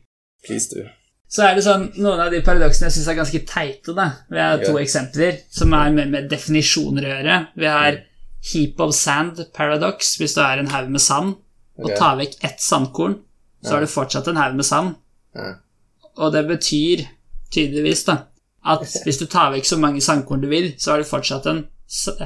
Please 0.46 0.70
do. 0.72 0.84
Så 1.28 1.44
er 1.44 1.58
det 1.58 1.64
sånn, 1.66 1.90
Noen 2.00 2.22
av 2.24 2.32
de 2.32 2.40
paradoksene 2.44 2.88
jeg 2.88 2.96
syns 2.96 3.08
er 3.12 3.18
ganske 3.18 3.40
teite. 3.48 3.92
da. 3.96 4.06
Vi 4.32 4.40
har 4.40 4.62
to 4.62 4.72
Ja. 4.72 4.84
eksempler 4.84 5.42
som 5.52 5.74
er 5.76 5.90
mer 5.92 6.06
med 6.08 6.30
definisjoner 6.30 7.04
å 7.04 7.10
gjøre. 7.12 7.36
Vi 7.56 7.66
har 7.68 7.98
heap 8.52 8.80
of 8.80 8.94
sand 8.96 9.42
paradox, 9.52 10.16
hvis 10.16 10.34
du 10.34 10.40
er 10.40 10.62
en 10.62 10.70
haug 10.72 10.88
med 10.88 11.00
sand, 11.04 11.36
og 11.78 11.92
tar 11.98 12.16
vekk 12.16 12.38
ett 12.44 12.60
sandkorn, 12.64 13.18
så 13.68 13.76
er 13.76 13.84
det 13.84 13.92
fortsatt 13.92 14.28
en 14.32 14.40
haug 14.40 14.56
med 14.58 14.66
sand. 14.66 14.94
Og 16.18 16.32
det 16.34 16.44
betyr 16.48 17.04
tydeligvis 17.54 18.04
da, 18.08 18.18
at 18.66 18.84
hvis 19.04 19.20
du 19.20 19.26
tar 19.30 19.52
vekk 19.54 19.68
så 19.68 19.78
mange 19.80 20.02
sandkorn 20.04 20.42
du 20.42 20.48
vil, 20.50 20.72
så 20.80 20.94
er 20.94 21.02
det 21.04 21.10
fortsatt 21.10 21.46
en 21.52 21.64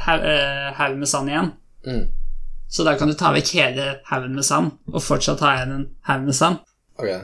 haug 0.06 0.26
eh, 0.26 0.98
med 0.98 1.08
sand 1.10 1.30
igjen. 1.30 1.52
Mm. 1.86 2.06
Så 2.72 2.86
da 2.86 2.94
kan 2.96 3.10
du 3.10 3.14
ta 3.18 3.34
vekk 3.34 3.52
hele 3.58 3.88
haugen 4.08 4.34
med 4.38 4.46
sand, 4.48 4.72
og 4.88 5.02
fortsatt 5.04 5.42
ha 5.44 5.56
igjen 5.58 5.74
en 5.76 5.86
haug 6.08 6.26
med 6.30 6.36
sand. 6.38 6.62
Okay. 6.96 7.20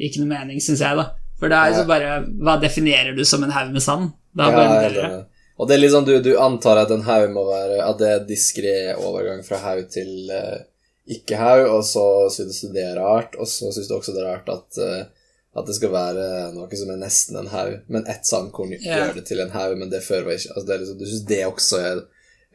Ikke 0.00 0.20
noe 0.20 0.28
mening, 0.28 0.60
syns 0.60 0.82
jeg, 0.84 0.96
da. 0.98 1.06
For 1.40 1.48
det 1.48 1.56
er 1.56 1.72
Ja. 1.72 1.84
bare 1.88 2.24
Hva 2.44 2.60
definerer 2.60 3.16
du 3.16 3.24
som 3.24 3.42
en 3.42 3.50
haug 3.50 3.72
med 3.72 3.82
sand? 3.82 4.12
Da 4.36 4.50
Ja, 4.50 4.82
jeg 4.82 4.92
det. 4.94 5.26
Og 5.58 5.68
det 5.68 5.74
er 5.74 5.80
liksom 5.80 6.04
du, 6.04 6.20
du 6.22 6.38
antar 6.38 6.76
at 6.76 6.90
en 6.90 7.02
haug 7.02 7.30
må 7.32 7.44
være 7.48 7.80
At 7.84 7.98
det 7.98 8.08
er 8.08 8.26
diskré 8.28 8.94
overgang 8.94 9.42
fra 9.44 9.56
haug 9.56 9.88
til 9.90 10.30
eh, 10.30 10.60
ikke-haug, 11.08 11.64
og 11.70 11.84
så 11.84 12.04
synes 12.34 12.60
du 12.60 12.68
det 12.74 12.84
er 12.84 13.00
rart, 13.00 13.36
og 13.40 13.48
så 13.48 13.72
synes 13.72 13.88
du 13.88 13.96
også 13.96 14.14
det 14.14 14.22
er 14.22 14.28
rart 14.30 14.48
at, 14.52 14.78
eh, 14.84 15.04
at 15.58 15.66
det 15.66 15.74
skal 15.78 15.92
være 15.94 16.26
noe 16.54 16.78
som 16.78 16.92
er 16.92 17.00
nesten 17.00 17.40
en 17.40 17.50
haug, 17.50 17.78
men 17.88 18.06
ett 18.06 18.26
sandkorn 18.28 18.74
yeah. 18.76 18.84
gjør 19.08 19.16
det 19.18 19.24
til 19.30 19.40
en 19.42 19.54
haug, 19.54 19.76
men 19.80 19.90
det 19.90 20.02
før 20.06 20.28
var 20.28 20.36
ikke 20.38 20.54
altså 20.54 20.66
det 20.68 20.80
liksom, 20.82 20.98
Du 21.00 21.06
synes 21.08 21.26
det 21.32 21.40
også 21.46 21.80
er 21.80 22.04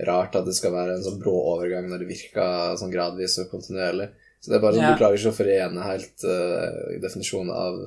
rart 0.07 0.35
at 0.35 0.45
det 0.47 0.55
skal 0.55 0.73
være 0.75 0.95
en 0.95 1.03
sånn 1.03 1.19
brå 1.21 1.35
overgang 1.55 1.89
når 1.89 2.03
det 2.03 2.09
virker 2.13 2.75
sånn 2.79 2.91
gradvis 2.91 3.37
og 3.39 3.51
kontinuerlig. 3.51 4.09
Så 4.43 4.51
det 4.51 4.57
er 4.57 4.63
bare 4.63 4.75
sånn, 4.75 4.83
yeah. 4.85 4.95
Du 4.95 5.01
klarer 5.01 5.19
ikke 5.19 5.31
å 5.31 5.37
forene 5.37 5.85
helt 5.89 6.25
uh, 6.27 6.97
definisjonen 7.03 7.53
av 7.55 7.85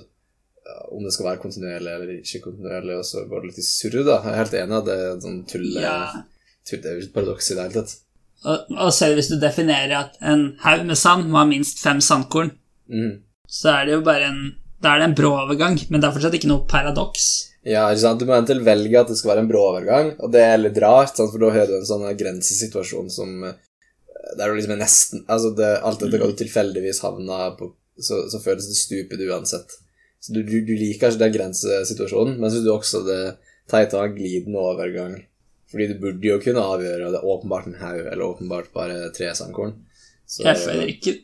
om 0.92 1.04
det 1.04 1.12
skal 1.14 1.30
være 1.30 1.40
kontinuerlig 1.40 1.92
eller 1.94 2.11
ikke 2.18 2.42
kontinuerlig, 2.44 2.98
og 3.00 3.06
så 3.09 3.22
går 3.28 3.40
det 3.40 3.50
litt 3.50 3.61
i 3.62 3.64
surr, 3.64 4.02
da. 4.04 4.18
Jeg 4.24 4.32
er 4.34 4.40
helt 4.42 4.56
enig 4.59 4.76
at 4.78 4.88
det 4.88 4.96
er 5.00 5.20
sånn 5.24 5.38
tulle... 5.48 5.80
Yeah. 5.80 6.18
tull- 6.68 6.82
Det 6.84 6.90
er 6.90 6.96
jo 6.98 7.02
ikke 7.02 7.09
et 7.09 7.14
paradoks 7.14 7.48
i 7.48 7.56
det 7.56 7.64
hele 7.64 7.76
tatt. 7.78 7.94
Og, 8.47 8.70
og 8.76 8.93
selv 8.95 9.18
hvis 9.18 9.30
du 9.32 9.39
definerer 9.41 9.97
at 9.99 10.18
en 10.22 10.53
haug 10.62 10.84
med 10.86 10.99
sand 10.99 11.26
må 11.30 11.41
ha 11.41 11.47
minst 11.49 11.80
fem 11.82 12.03
sandkorn, 12.05 12.53
mm. 12.86 13.12
så 13.51 13.72
er 13.74 13.89
det 13.89 13.97
jo 13.99 14.07
bare 14.07 14.30
en 14.30 14.41
Da 14.78 14.93
er 14.95 15.01
det 15.01 15.07
en 15.09 15.14
brå 15.18 15.32
overgang, 15.34 15.74
men 15.91 15.99
det 15.99 16.07
er 16.07 16.12
fortsatt 16.14 16.34
ikke 16.39 16.49
noe 16.53 16.62
paradoks. 16.70 17.24
Ja, 17.66 17.89
ikke 17.91 18.03
sant? 18.05 18.20
Du 18.20 18.28
må 18.28 18.36
eventuelt 18.36 18.62
velge 18.62 19.01
at 19.01 19.09
det 19.11 19.16
skal 19.18 19.32
være 19.32 19.43
en 19.43 19.49
brå 19.51 19.62
overgang, 19.72 20.12
og 20.22 20.30
det 20.30 20.45
er 20.45 20.61
litt 20.61 20.78
rart, 20.84 21.18
for 21.18 21.43
da 21.43 21.49
har 21.51 21.66
du 21.66 21.74
en 21.80 21.89
sånn 21.89 22.05
grensesituasjon 22.20 23.11
som 23.11 23.43
eh, 23.49 23.57
Der 24.39 24.47
du 24.47 24.55
liksom 24.55 24.76
er 24.76 24.80
nesten 24.84 25.24
Altså, 25.26 25.51
det, 25.59 25.72
alt 25.82 26.05
dette 26.05 26.20
kan 26.20 26.30
du 26.30 26.39
tilfeldigvis 26.39 27.03
havne 27.03 27.41
på, 27.59 27.72
så, 27.99 28.20
så 28.30 28.39
føles 28.45 28.70
det 28.70 28.78
stupid 28.78 29.26
uansett. 29.26 29.74
Så 30.22 30.36
du, 30.36 30.45
du, 30.47 30.61
du 30.62 30.74
liker 30.78 31.11
ikke 31.11 31.24
den 31.24 31.34
grensesituasjonen, 31.34 32.39
men 32.39 32.55
syns 32.55 32.66
du 32.66 32.72
også 32.72 33.03
det 33.07 33.20
teit 33.70 33.95
å 33.95 34.03
ha 34.03 34.09
en 34.09 34.16
glidende 34.16 34.62
overgang. 34.62 35.18
Fordi 35.71 35.87
du 35.93 35.99
burde 36.01 36.25
jo 36.31 36.39
kunne 36.41 36.62
avgjøre 36.64 37.11
det 37.12 37.19
er 37.21 37.29
åpenbart 37.29 37.66
en 37.69 37.75
haug, 37.83 37.99
eller 38.07 38.25
åpenbart 38.25 38.71
bare 38.73 39.11
tre 39.16 39.33
sandkorn. 39.37 39.75
Så- 40.27 40.45
Jeg 40.45 40.57
føler 40.57 40.87
ikke 40.95 41.19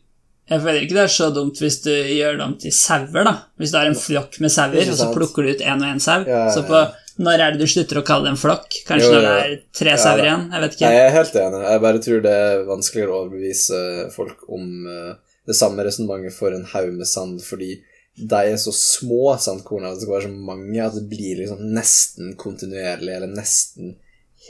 jeg 0.45 0.61
føler 0.61 0.83
ikke 0.85 0.93
det 0.99 1.05
er 1.07 1.13
så 1.13 1.31
dumt 1.33 1.57
hvis 1.57 1.79
du 1.83 1.89
gjør 1.91 2.35
det 2.37 2.45
om 2.45 2.55
til 2.61 2.71
sauer, 2.77 3.25
da. 3.25 3.33
Hvis 3.59 3.71
du 3.73 3.79
har 3.79 3.87
en 3.89 3.95
flokk 3.97 4.41
med 4.45 4.51
sauer, 4.53 4.77
og 4.93 4.99
så 4.99 5.07
plukker 5.15 5.43
du 5.43 5.49
ut 5.55 5.63
én 5.65 5.81
og 5.81 5.89
én 5.89 6.01
sau. 6.05 6.21
Ja, 6.29 6.43
ja, 6.47 6.51
Så 6.53 6.67
på 6.69 6.83
når 7.25 7.39
er 7.41 7.51
det 7.55 7.61
du 7.61 7.67
slutter 7.71 7.97
å 8.03 8.05
kalle 8.05 8.25
det 8.29 8.33
en 8.35 8.41
flokk? 8.43 8.69
Kanskje 8.85 9.09
Jo, 9.09 9.13
når 9.15 9.23
det 9.25 9.41
er 9.41 9.63
tre 9.73 9.97
sauer 9.97 10.25
igjen? 10.27 10.45
Jeg 10.53 10.61
vet 10.67 10.81
Nei, 10.81 10.91
jeg 10.93 11.07
er 11.07 11.15
helt 11.17 11.35
enig. 11.41 11.63
Jeg 11.71 11.81
bare 11.81 11.99
tror 12.05 12.23
det 12.27 12.35
er 12.45 12.65
vanskeligere 12.69 13.09
å 13.15 13.21
overbevise 13.25 14.13
folk 14.13 14.45
om 14.53 14.87
eh, 14.87 15.15
det 15.47 15.57
samme 15.57 15.85
resonnementet 15.87 16.35
for 16.37 16.53
en 16.53 16.65
haug 16.75 16.93
med 16.93 17.07
sand, 17.07 17.41
fordi 17.41 17.81
de 18.19 18.37
er 18.53 18.57
så 18.61 18.71
små 18.77 19.33
sandkornene, 19.41 19.95
det 19.95 20.03
skal 20.05 20.15
være 20.19 20.29
så 20.29 20.37
mange, 20.53 20.85
at 20.85 20.95
det 20.95 21.09
blir 21.09 21.41
liksom 21.41 21.65
nesten 21.73 22.37
kontinuerlig, 22.37 23.17
eller 23.17 23.33
nesten 23.33 23.97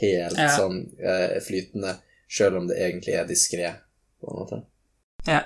helt 0.01 0.37
Ja. 0.37 0.47
sånn 0.57 0.79
uh, 1.03 1.39
flytende, 1.45 1.97
selv 2.29 2.57
om 2.57 2.67
det 2.67 2.77
egentlig 2.79 3.13
er 3.19 3.25
diskré, 3.29 3.73
på 4.21 4.31
en 4.31 4.39
måte. 4.41 4.61
Ja. 5.27 5.41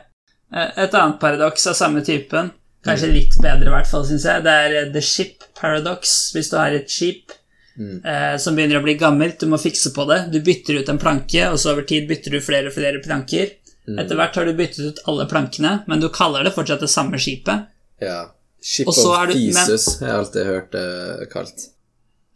Eh, 0.53 0.71
Et 0.85 0.93
annet 0.93 1.19
paradoks 1.19 1.67
av 1.67 1.75
samme 1.77 2.01
typen, 2.05 2.51
kanskje 2.85 3.11
litt 3.13 3.35
bedre 3.41 3.67
i 3.67 3.73
hvert 3.75 3.87
fall, 3.87 4.05
syns 4.07 4.23
jeg, 4.25 4.43
det 4.43 4.53
er 4.65 4.75
eh, 4.79 4.91
the 4.93 5.01
ship 5.01 5.43
paradox. 5.59 6.31
Hvis 6.33 6.49
du 6.49 6.57
har 6.57 6.71
et 6.71 6.89
skip 6.89 7.35
Mm. 7.79 8.01
som 8.39 8.55
begynner 8.57 8.81
å 8.81 8.83
bli 8.83 8.95
gammelt, 8.99 9.39
du 9.39 9.45
må 9.47 9.55
fikse 9.57 9.93
på 9.95 10.03
det. 10.09 10.31
Du 10.33 10.41
bytter 10.43 10.81
ut 10.81 10.89
en 10.89 10.97
planke, 10.99 11.45
og 11.47 11.55
så 11.57 11.71
over 11.71 11.85
tid 11.87 12.09
bytter 12.09 12.31
du 12.31 12.41
flere 12.43 12.67
og 12.67 12.73
flere 12.75 12.99
planker. 12.99 13.53
Mm. 13.87 13.99
Etter 14.03 14.15
hvert 14.19 14.35
har 14.35 14.45
du 14.45 14.53
byttet 14.53 14.79
ut 14.83 14.99
alle 15.07 15.25
plankene, 15.31 15.71
men 15.87 16.01
du 16.01 16.09
kaller 16.09 16.43
det 16.43 16.51
fortsatt 16.57 16.81
det 16.83 16.89
samme 16.91 17.15
skipet. 17.15 17.69
Ja. 18.01 18.31
Ship 18.61 18.87
of 18.91 18.97
Jesus 19.33 19.99
har 20.01 20.07
jeg 20.09 20.17
alltid 20.17 20.45
hørt 20.45 20.71
det 20.75 21.29
kalt. 21.31 21.69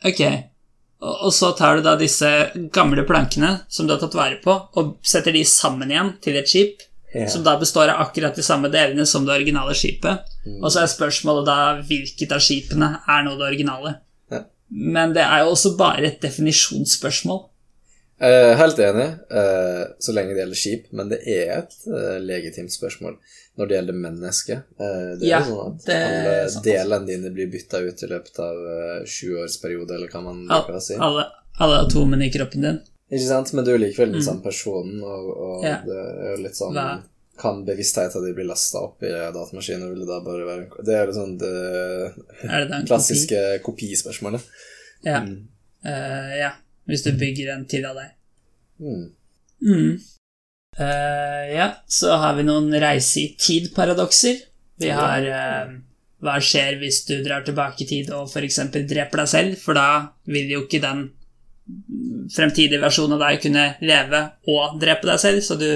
Ok, 0.05 0.21
og, 1.03 1.29
så 1.35 1.51
tar 1.57 1.77
du 1.77 1.83
da 1.85 1.95
disse 1.99 2.29
gamle 2.73 3.03
plankene 3.07 3.59
som 3.67 3.87
du 3.87 3.93
har 3.93 3.99
tatt 4.01 4.15
vare 4.15 4.39
på, 4.43 4.55
og 4.79 4.97
setter 5.03 5.35
de 5.35 5.43
sammen 5.47 5.91
igjen 5.91 6.13
til 6.23 6.39
et 6.39 6.49
skip, 6.49 6.81
Ja. 7.13 7.27
som 7.29 7.43
da 7.45 7.51
består 7.61 7.91
av 7.93 7.99
akkurat 8.07 8.33
de 8.35 8.41
samme 8.41 8.71
delene 8.73 9.03
som 9.05 9.21
det 9.25 9.35
originale 9.35 9.75
skipet. 9.77 10.23
Og 10.63 10.71
så 10.73 10.79
er 10.81 10.87
spørsmålet 10.89 11.45
da 11.45 11.57
hvilket 11.85 12.31
av 12.33 12.39
skipene 12.41 12.87
er 13.05 13.21
nå 13.27 13.35
det 13.37 13.45
originale. 13.51 13.91
Ja. 14.33 14.39
Men 14.71 15.13
det 15.13 15.21
er 15.21 15.43
jo 15.43 15.51
også 15.51 15.75
bare 15.77 16.07
et 16.07 16.21
definisjonsspørsmål. 16.25 17.43
Eh, 18.23 18.53
helt 18.55 18.77
enig, 18.79 19.07
eh, 19.35 19.81
så 19.99 20.13
lenge 20.15 20.31
det 20.35 20.39
gjelder 20.45 20.59
skip, 20.61 20.85
men 20.95 21.09
det 21.11 21.17
er 21.27 21.49
et 21.57 21.73
eh, 21.91 22.19
legitimt 22.23 22.71
spørsmål 22.71 23.17
når 23.59 23.67
det 23.69 23.75
gjelder 23.77 23.97
mennesket. 23.99 24.61
Eh, 24.79 25.09
det 25.19 25.25
er 25.27 25.29
Ja, 25.33 25.39
jo 25.43 25.57
sånn 25.57 25.73
at 25.75 25.89
er 25.91 26.05
alle 26.05 26.49
sant. 26.53 26.63
delene 26.69 27.09
dine 27.09 27.31
blir 27.35 27.51
bytta 27.51 27.81
ut 27.83 28.03
i 28.05 28.09
løpet 28.13 28.39
av 28.39 28.55
uh, 28.63 29.03
sjuårsperiode, 29.05 29.91
eller 29.97 30.07
hva 30.13 30.21
man 30.23 30.39
Al 30.47 30.63
bruker 30.63 30.79
å 30.79 30.83
si. 30.87 30.95
alle, 30.95 31.25
alle 31.59 31.81
atomene 31.83 32.29
i 32.29 32.31
kroppen 32.33 32.61
din. 32.69 32.79
Ikke 33.11 33.27
sant? 33.27 33.51
Men 33.53 33.67
du 33.67 33.73
er 33.75 33.81
likevel 33.83 34.15
den 34.15 34.23
samme 34.25 34.41
personen, 34.47 35.03
og, 35.03 35.27
og 35.37 35.59
Mm. 35.63 35.67
Ja. 35.67 35.75
det 35.85 35.99
er 35.99 36.31
jo 36.37 36.39
litt 36.47 36.57
sånn 36.57 36.73
Hva? 36.79 36.87
Kan 37.43 37.63
bevisstheten 37.65 38.23
din 38.25 38.35
bli 38.37 38.43
lasta 38.47 38.79
opp 38.87 39.03
i 39.03 39.09
datamaskinen? 39.09 39.89
Vil 39.91 39.99
det 40.05 40.07
da 40.09 40.19
bare 40.25 40.45
være 40.47 40.83
Det 40.85 40.95
er 40.95 41.07
jo 41.11 41.13
sånn 41.17 41.37
det 41.41 41.51
Er 42.47 42.65
det 42.69 42.81
klassiske 42.89 43.39
kopi? 43.65 43.89
kopispørsmålet. 43.91 44.41
Ja. 45.03 45.19
Ja. 45.19 45.23
Uh, 45.85 46.33
ja. 46.39 46.51
Hvis 46.89 47.05
du 47.05 47.13
bygger 47.15 47.53
en 47.53 47.65
til 47.69 47.85
av 47.87 47.99
deg. 47.99 48.11
Mm. 48.83 49.05
Mm. 49.63 49.93
Uh, 50.73 51.43
ja, 51.53 51.69
så 51.87 52.17
har 52.17 52.35
vi 52.35 52.45
noen 52.47 52.73
reise 52.81 53.21
i 53.21 53.33
tid-paradokser. 53.39 54.41
Vi 54.81 54.89
har 54.89 55.27
uh, 55.29 55.75
Hva 56.23 56.39
skjer 56.41 56.79
hvis 56.81 57.03
du 57.07 57.17
drar 57.23 57.45
tilbake 57.45 57.85
i 57.85 57.89
tid 57.89 58.11
og 58.15 58.31
f.eks. 58.31 58.59
dreper 58.73 59.23
deg 59.23 59.29
selv? 59.29 59.59
For 59.61 59.77
da 59.77 60.15
vil 60.27 60.51
jo 60.55 60.63
ikke 60.65 60.81
den 60.83 61.07
fremtidige 62.33 62.81
versjonen 62.81 63.15
av 63.15 63.23
deg 63.23 63.41
kunne 63.43 63.65
leve 63.83 64.23
og 64.51 64.79
drepe 64.81 65.07
deg 65.07 65.21
selv, 65.21 65.43
så 65.45 65.55
du 65.59 65.69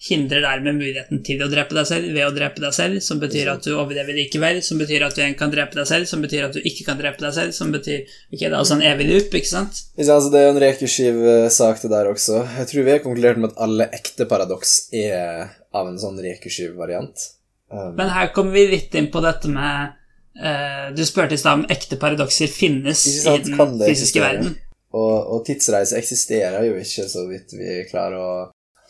hindrer 0.00 0.40
dermed 0.40 0.78
muligheten 0.78 1.20
til 1.26 1.42
å 1.44 1.48
drepe 1.52 1.76
deg 1.76 1.84
selv 1.88 2.14
ved 2.14 2.24
å 2.24 2.32
drepe 2.32 2.62
deg 2.62 2.72
selv, 2.72 3.02
som 3.04 3.18
betyr 3.20 3.50
at 3.52 3.66
du 3.66 3.74
overlever 3.74 4.16
likevel, 4.16 4.62
som 4.64 4.80
betyr 4.80 5.04
at 5.04 5.16
du 5.16 5.20
igjen 5.20 5.36
kan 5.36 5.52
drepe 5.52 5.76
deg 5.76 5.88
selv, 5.90 6.08
som 6.08 6.22
betyr 6.24 6.46
at 6.46 6.56
du 6.56 6.60
ikke 6.64 6.86
kan 6.86 7.00
drepe 7.00 7.20
deg 7.20 7.34
selv, 7.36 7.52
som 7.56 7.72
betyr 7.74 8.06
Ok, 8.08 8.38
det 8.38 8.48
er 8.48 8.56
altså 8.56 8.78
en 8.78 8.86
evig 8.86 9.10
loop, 9.10 9.34
ikke 9.36 9.50
sant? 9.50 9.82
Altså 10.00 10.30
Det 10.32 10.40
er 10.40 10.46
jo 10.46 10.54
en 10.54 10.62
rekursiv 10.62 11.18
eh, 11.34 11.48
sak, 11.52 11.82
det 11.82 11.90
der 11.92 12.08
også. 12.08 12.40
Jeg 12.56 12.70
tror 12.70 12.86
vi 12.86 12.94
har 12.94 13.02
konkludert 13.04 13.42
med 13.42 13.52
at 13.52 13.60
alle 13.66 13.88
ekte 13.98 14.24
paradoks 14.30 14.76
er 14.96 15.50
av 15.76 15.90
en 15.90 15.98
sånn 16.00 16.16
rekursiv 16.24 16.78
variant. 16.80 17.26
Um, 17.68 17.92
Men 17.98 18.08
her 18.14 18.30
kommer 18.34 18.56
vi 18.56 18.70
litt 18.70 18.96
inn 18.96 19.10
på 19.12 19.20
dette 19.22 19.50
med 19.52 19.92
uh, 20.40 20.88
Du 20.96 21.04
spurte 21.06 21.36
i 21.36 21.42
stad 21.42 21.60
om 21.60 21.66
ekte 21.70 22.00
paradokser 22.00 22.50
finnes 22.50 23.04
sant, 23.20 23.46
i 23.46 23.52
den 23.52 23.84
fysiske 23.84 24.24
verden. 24.24 24.56
og, 24.96 25.12
og 25.36 25.44
tidsreise 25.46 26.00
eksisterer 26.00 26.64
jo 26.66 26.80
ikke, 26.80 27.04
så 27.12 27.26
vidt 27.28 27.54
vi 27.54 27.82
klarer 27.90 28.16
å 28.16 28.32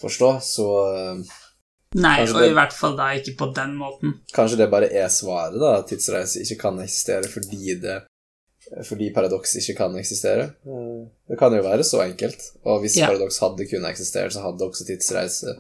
forstå, 0.01 0.31
så 0.43 0.67
um, 1.13 1.25
Nei, 1.95 2.21
og 2.23 2.37
det- 2.39 2.51
i 2.51 2.55
hvert 2.55 2.73
fall 2.73 2.95
da 2.97 3.09
ikke 3.19 3.37
på 3.39 3.49
den 3.55 3.75
måten. 3.77 4.13
kanskje 4.35 4.57
det 4.59 4.71
bare 4.71 4.93
er 4.93 5.09
svaret, 5.09 5.59
da, 5.61 5.79
at 5.79 5.89
tidsreise 5.91 6.41
ikke 6.45 6.59
kan 6.61 6.79
eksistere 6.79 7.27
fordi 7.29 7.81
det 7.81 8.03
fordi 8.87 9.09
paradoks 9.13 9.57
ikke 9.57 9.75
kan 9.77 9.95
eksistere. 9.99 10.45
Eh, 10.67 11.07
Det 11.29 11.39
kan 11.39 11.51
jo 11.53 11.63
være 11.63 11.83
så 11.83 12.05
enkelt. 12.05 12.41
Og 12.65 12.81
hvis 12.83 12.97
Ja. 12.97 13.07
paradoks 13.09 13.39
hadde 13.41 13.67
kunnet 13.67 13.91
eksistere, 13.91 14.31
så 14.31 14.43
hadde 14.45 14.63
også 14.63 14.85
tidsreise 14.87 15.57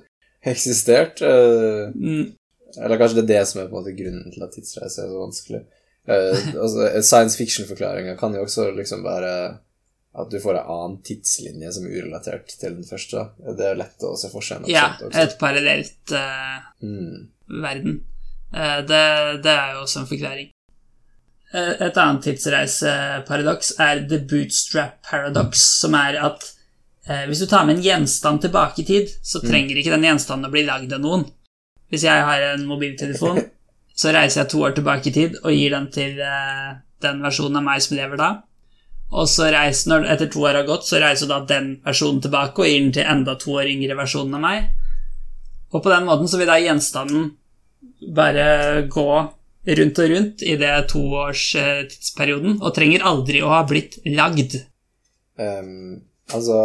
eksistert. 0.46 1.20
Eh, 1.22 1.90
Mm, 1.94 2.36
Eller 2.78 2.98
kanskje 2.98 3.16
det 3.16 3.24
er 3.30 3.38
det 3.40 3.48
som 3.48 3.60
er 3.60 3.66
på 3.66 3.76
en 3.78 3.82
måte 3.82 3.96
grunnen 3.98 4.30
til 4.32 4.42
at 4.44 4.52
tidsreise 4.54 4.98
er 5.02 5.08
så 5.10 5.18
vanskelig. 5.18 5.64
Eh, 6.06 6.54
altså, 6.62 7.02
Science 7.02 7.36
fiction-forklaringa 7.36 8.16
kan 8.16 8.32
jo 8.34 8.44
også 8.44 8.70
liksom 8.76 9.02
være 9.02 9.58
at 10.18 10.30
du 10.30 10.40
får 10.42 10.58
en 10.58 10.70
annen 10.74 10.96
tidslinje 11.06 11.72
som 11.76 11.86
er 11.86 12.00
urelatert 12.00 12.50
til 12.58 12.78
den 12.80 12.86
første. 12.86 13.28
Det 13.56 13.66
er 13.68 13.78
lett 13.78 14.02
å 14.02 14.16
se 14.18 14.30
for 14.32 14.42
seg 14.42 14.66
ja, 14.70 14.88
et 15.14 15.36
parallelt 15.38 16.14
uh, 16.16 16.58
Mm. 16.82 17.28
verden. 17.62 18.00
Uh, 18.50 18.80
det, 18.86 19.04
det 19.44 19.52
er 19.54 19.76
jo 19.76 19.84
også 19.84 20.02
en 20.02 20.10
forklaring. 20.10 20.48
Eh, 21.50 21.72
et 21.82 21.96
annet 21.98 22.22
tidsreiseparadoks 22.22 23.72
er 23.82 24.04
the 24.10 24.20
bootstrap 24.30 25.00
paradox, 25.06 25.62
som 25.80 25.96
er 25.98 26.18
at 26.22 26.44
eh, 27.08 27.24
hvis 27.26 27.42
du 27.42 27.48
tar 27.50 27.64
med 27.66 27.78
en 27.78 27.82
gjenstand 27.82 28.44
tilbake 28.44 28.82
i 28.82 28.86
tid, 28.86 29.10
så 29.22 29.42
trenger 29.42 29.78
ikke 29.78 29.96
den 29.96 30.06
gjenstanden 30.06 30.46
å 30.46 30.52
bli 30.52 30.62
lagd 30.68 30.94
av 30.94 31.02
noen. 31.02 31.26
Hvis 31.90 32.06
jeg 32.06 32.22
har 32.26 32.44
en 32.52 32.62
mobiltelefon, 32.70 33.42
så 34.00 34.14
reiser 34.14 34.44
jeg 34.44 34.52
to 34.52 34.62
år 34.62 34.76
tilbake 34.78 35.10
i 35.10 35.16
tid 35.16 35.40
og 35.42 35.50
gir 35.50 35.74
den 35.74 35.90
til 35.90 36.22
den 37.02 37.18
versjonen 37.24 37.58
av 37.58 37.66
meg 37.66 37.82
som 37.82 37.98
lever 37.98 38.20
da. 38.20 38.30
Og 39.10 39.26
så 39.26 39.48
reiser, 39.50 39.90
når, 39.90 40.06
etter 40.14 40.30
to 40.30 40.44
år 40.46 40.60
har 40.60 40.68
gått, 40.68 40.86
så 40.86 41.00
reiser 41.02 41.30
da 41.30 41.40
den 41.46 41.72
versjonen 41.86 42.20
tilbake 42.22 42.62
og 42.62 42.68
gir 42.68 42.84
den 42.84 42.94
til 42.94 43.08
enda 43.10 43.34
to 43.40 43.56
år 43.58 43.70
yngre 43.70 43.98
versjonen 43.98 44.38
av 44.38 44.44
meg. 44.44 44.70
Og 45.74 45.82
på 45.82 45.90
den 45.90 46.06
måten 46.06 46.30
så 46.30 46.38
vil 46.38 46.50
da 46.50 46.58
gjenstanden 46.62 47.32
bare 48.14 48.86
gå 48.90 49.10
rundt 49.80 49.98
og 50.02 50.12
rundt 50.14 50.42
i 50.46 50.56
det 50.60 50.72
toårstidsperioden, 50.92 52.60
og 52.62 52.74
trenger 52.76 53.06
aldri 53.06 53.42
å 53.44 53.50
ha 53.52 53.64
blitt 53.68 53.98
lagd. 54.08 54.56
Um, 55.40 56.00
altså, 56.32 56.58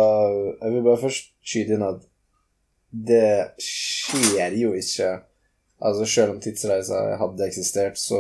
jeg 0.62 0.76
vil 0.76 0.86
bare 0.86 1.02
først 1.02 1.32
skyte 1.46 1.76
inn 1.76 1.86
at 1.86 2.04
det 2.96 3.56
skjer 3.62 4.56
jo 4.56 4.76
ikke 4.78 5.16
Altså, 5.86 6.06
selv 6.08 6.32
om 6.32 6.38
tidsreisa 6.40 7.18
hadde 7.20 7.44
eksistert, 7.46 7.98
så 8.00 8.18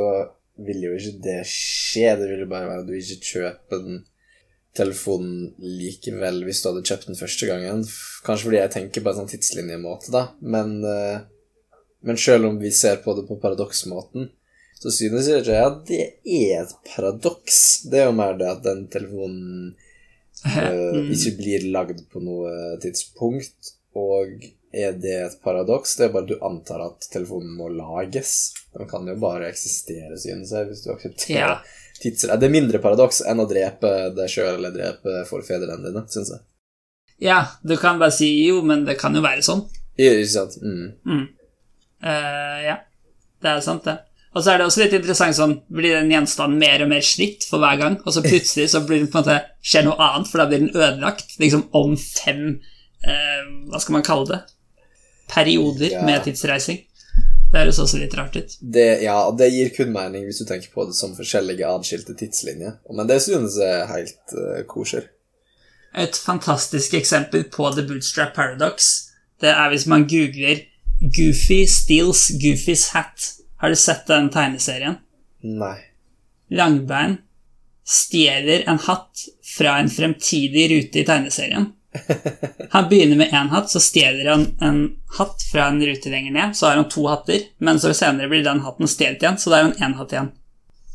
vil 0.67 0.81
jo 0.83 0.97
ikke 0.97 1.21
det 1.23 1.37
skje. 1.47 2.09
Det 2.19 2.27
vil 2.27 2.43
jo 2.43 2.49
bare 2.51 2.67
være 2.67 2.83
at 2.83 2.89
du 2.89 2.97
ikke 2.97 3.29
kjøper 3.29 3.79
den 3.85 4.01
telefonen 4.75 5.53
likevel 5.59 6.41
hvis 6.45 6.61
du 6.61 6.69
hadde 6.69 6.85
kjøpt 6.87 7.09
den 7.09 7.19
første 7.19 7.49
gangen. 7.49 7.85
Kanskje 8.25 8.49
fordi 8.49 8.59
jeg 8.61 8.73
tenker 8.75 9.05
på 9.05 9.11
en 9.11 9.21
sånn 9.21 9.31
tidslinjemåte, 9.31 10.11
da. 10.13 10.25
Men, 10.41 10.77
eh, 10.89 11.21
men 12.05 12.19
selv 12.21 12.49
om 12.49 12.59
vi 12.61 12.73
ser 12.75 12.99
på 13.05 13.15
det 13.17 13.25
på 13.29 13.39
paradoksmåten, 13.41 14.29
så 14.81 14.91
synes 14.91 15.29
jeg 15.31 15.45
ikke 15.45 15.61
at 15.63 15.79
det 15.87 16.03
er 16.23 16.65
et 16.65 16.75
paradoks. 16.91 17.61
Det 17.89 18.01
er 18.01 18.09
jo 18.09 18.17
mer 18.19 18.35
det 18.37 18.51
at 18.51 18.65
den 18.65 18.85
telefonen 18.91 19.71
øh, 20.45 20.99
ikke 21.15 21.37
blir 21.39 21.71
lagd 21.73 22.03
på 22.11 22.21
noe 22.23 22.75
tidspunkt, 22.83 23.73
og 23.95 24.43
er 24.75 24.97
det 24.99 25.15
et 25.23 25.39
paradoks? 25.43 25.95
Det 25.95 26.09
er 26.09 26.13
bare 26.13 26.27
du 26.27 26.35
antar 26.43 26.83
at 26.83 27.07
telefonen 27.13 27.55
må 27.55 27.69
lages. 27.71 28.51
Den 28.75 28.89
kan 28.91 29.07
jo 29.07 29.15
bare 29.21 29.47
eksistere, 29.47 30.19
synes 30.19 30.51
jeg, 30.51 30.69
hvis 30.69 30.83
du 30.83 30.91
aksepterer 30.93 31.39
Ja. 31.39 31.57
Tidsre- 32.01 32.37
Det 32.39 32.47
er 32.49 32.53
mindre 32.53 32.79
paradoks 32.83 33.21
enn 33.25 33.39
å 33.39 33.47
drepe 33.49 33.91
deg 34.15 34.29
sjøl 34.29 34.55
eller 34.57 34.71
drepe 34.75 35.25
forfedrene 35.29 35.83
dine, 35.85 36.05
syns 36.11 36.31
jeg. 36.33 36.39
Ja, 37.29 37.39
du 37.63 37.77
kan 37.77 37.99
bare 37.99 38.11
si 38.11 38.27
jo, 38.47 38.61
men 38.61 38.83
det 38.85 38.97
kan 38.99 39.15
jo 39.15 39.21
være 39.23 39.41
sånn. 39.45 39.63
Ikke 39.97 40.27
sant? 40.27 40.57
Mm. 40.61 41.27
Eh, 42.03 42.57
ja, 42.67 42.75
det 43.41 43.49
er 43.53 43.61
sant, 43.63 43.85
det. 43.87 43.97
Og 44.35 44.43
så 44.43 44.51
er 44.51 44.57
det 44.59 44.65
også 44.67 44.81
litt 44.83 44.93
interessant 44.97 45.37
sånn, 45.37 45.53
blir 45.71 45.95
den 45.95 46.09
gjenstanden 46.11 46.59
mer 46.59 46.81
og 46.83 46.89
mer 46.91 47.05
slitt 47.07 47.45
for 47.47 47.63
hver 47.63 47.77
gang, 47.79 47.93
og 48.03 48.11
så 48.11 48.19
plutselig 48.25 48.67
så 48.73 48.81
blir 48.85 48.99
den 48.99 49.07
på 49.07 49.21
en 49.21 49.23
måte, 49.23 49.37
skjer 49.63 49.85
noe 49.87 49.95
annet, 50.09 50.27
for 50.27 50.41
da 50.41 50.47
blir 50.51 50.59
den 50.65 50.73
ødelagt, 50.75 51.37
liksom 51.39 51.69
om 51.79 51.95
fem, 51.95 52.59
eh, 53.07 53.45
hva 53.71 53.79
skal 53.79 53.93
man 53.95 54.03
kalle 54.03 54.27
det, 54.33 54.41
perioder 55.31 55.91
Ja. 55.93 56.01
med 56.05 56.23
tidsreising. 56.27 56.81
Det 57.55 57.61
høres 57.63 57.77
også 57.79 57.99
litt 58.01 58.13
rart 58.19 58.33
ut. 58.35 58.53
Det, 58.59 58.83
ja, 59.05 59.15
det 59.31 59.47
gir 59.53 59.69
kun 59.71 59.93
mening 59.95 60.25
hvis 60.27 60.41
du 60.41 60.47
tenker 60.49 60.73
på 60.75 60.83
det 60.89 60.97
som 60.97 61.13
forskjellige 61.15 61.69
adskilte 61.71 62.11
tidslinjer. 62.19 62.73
Men 62.91 63.07
det 63.07 63.21
synes 63.23 63.55
jeg 63.61 63.77
er 63.77 63.91
helt 63.93 64.33
uh, 64.35 64.57
kosher. 64.67 65.07
Et 65.95 66.17
fantastisk 66.19 66.97
eksempel 66.99 67.45
på 67.47 67.69
The 67.71 67.85
Bootstrap 67.87 68.33
Paradox, 68.35 68.89
det 69.39 69.53
er 69.53 69.71
hvis 69.71 69.87
man 69.87 70.03
googler 70.03 70.65
Goofy 70.99 71.61
steals 71.71 72.27
Goofys 72.43 72.89
hat. 72.91 73.29
Har 73.63 73.71
du 73.71 73.79
sett 73.79 74.03
den 74.11 74.27
tegneserien? 74.35 74.99
Nei. 75.47 75.77
Langbein 76.51 77.21
stjeler 77.87 78.67
en 78.67 78.83
hatt 78.83 79.29
fra 79.55 79.77
en 79.79 79.87
fremtidig 79.89 80.67
rute 80.73 80.99
i 80.99 81.07
tegneserien. 81.07 81.71
Han 82.75 82.89
begynner 82.89 83.19
med 83.19 83.33
én 83.33 83.51
hatt, 83.53 83.69
så 83.71 83.79
stjeler 83.79 84.29
han 84.29 84.45
en 84.61 84.79
hatt 85.17 85.43
fra 85.51 85.67
en 85.71 85.81
rute 85.81 86.11
lenger 86.11 86.33
ned. 86.35 86.55
Så 86.57 86.67
har 86.67 86.79
han 86.79 86.89
to 86.91 87.05
hatter, 87.07 87.45
men 87.57 87.79
så 87.79 87.93
senere 87.95 88.29
blir 88.31 88.43
den 88.43 88.63
hatten 88.65 88.89
stjålet 88.89 89.23
igjen, 89.23 89.37
så 89.39 89.51
da 89.51 89.61
har 89.61 89.69
han 89.69 89.77
én 89.79 89.95
hatt 89.99 90.15
igjen. 90.15 90.31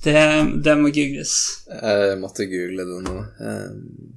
Det, 0.04 0.20
det 0.64 0.76
må 0.80 0.88
googles. 0.96 1.34
Jeg 1.68 2.18
måtte 2.20 2.48
google 2.48 2.86
det 2.88 3.00
nå. 3.04 3.16
Um, 3.40 4.14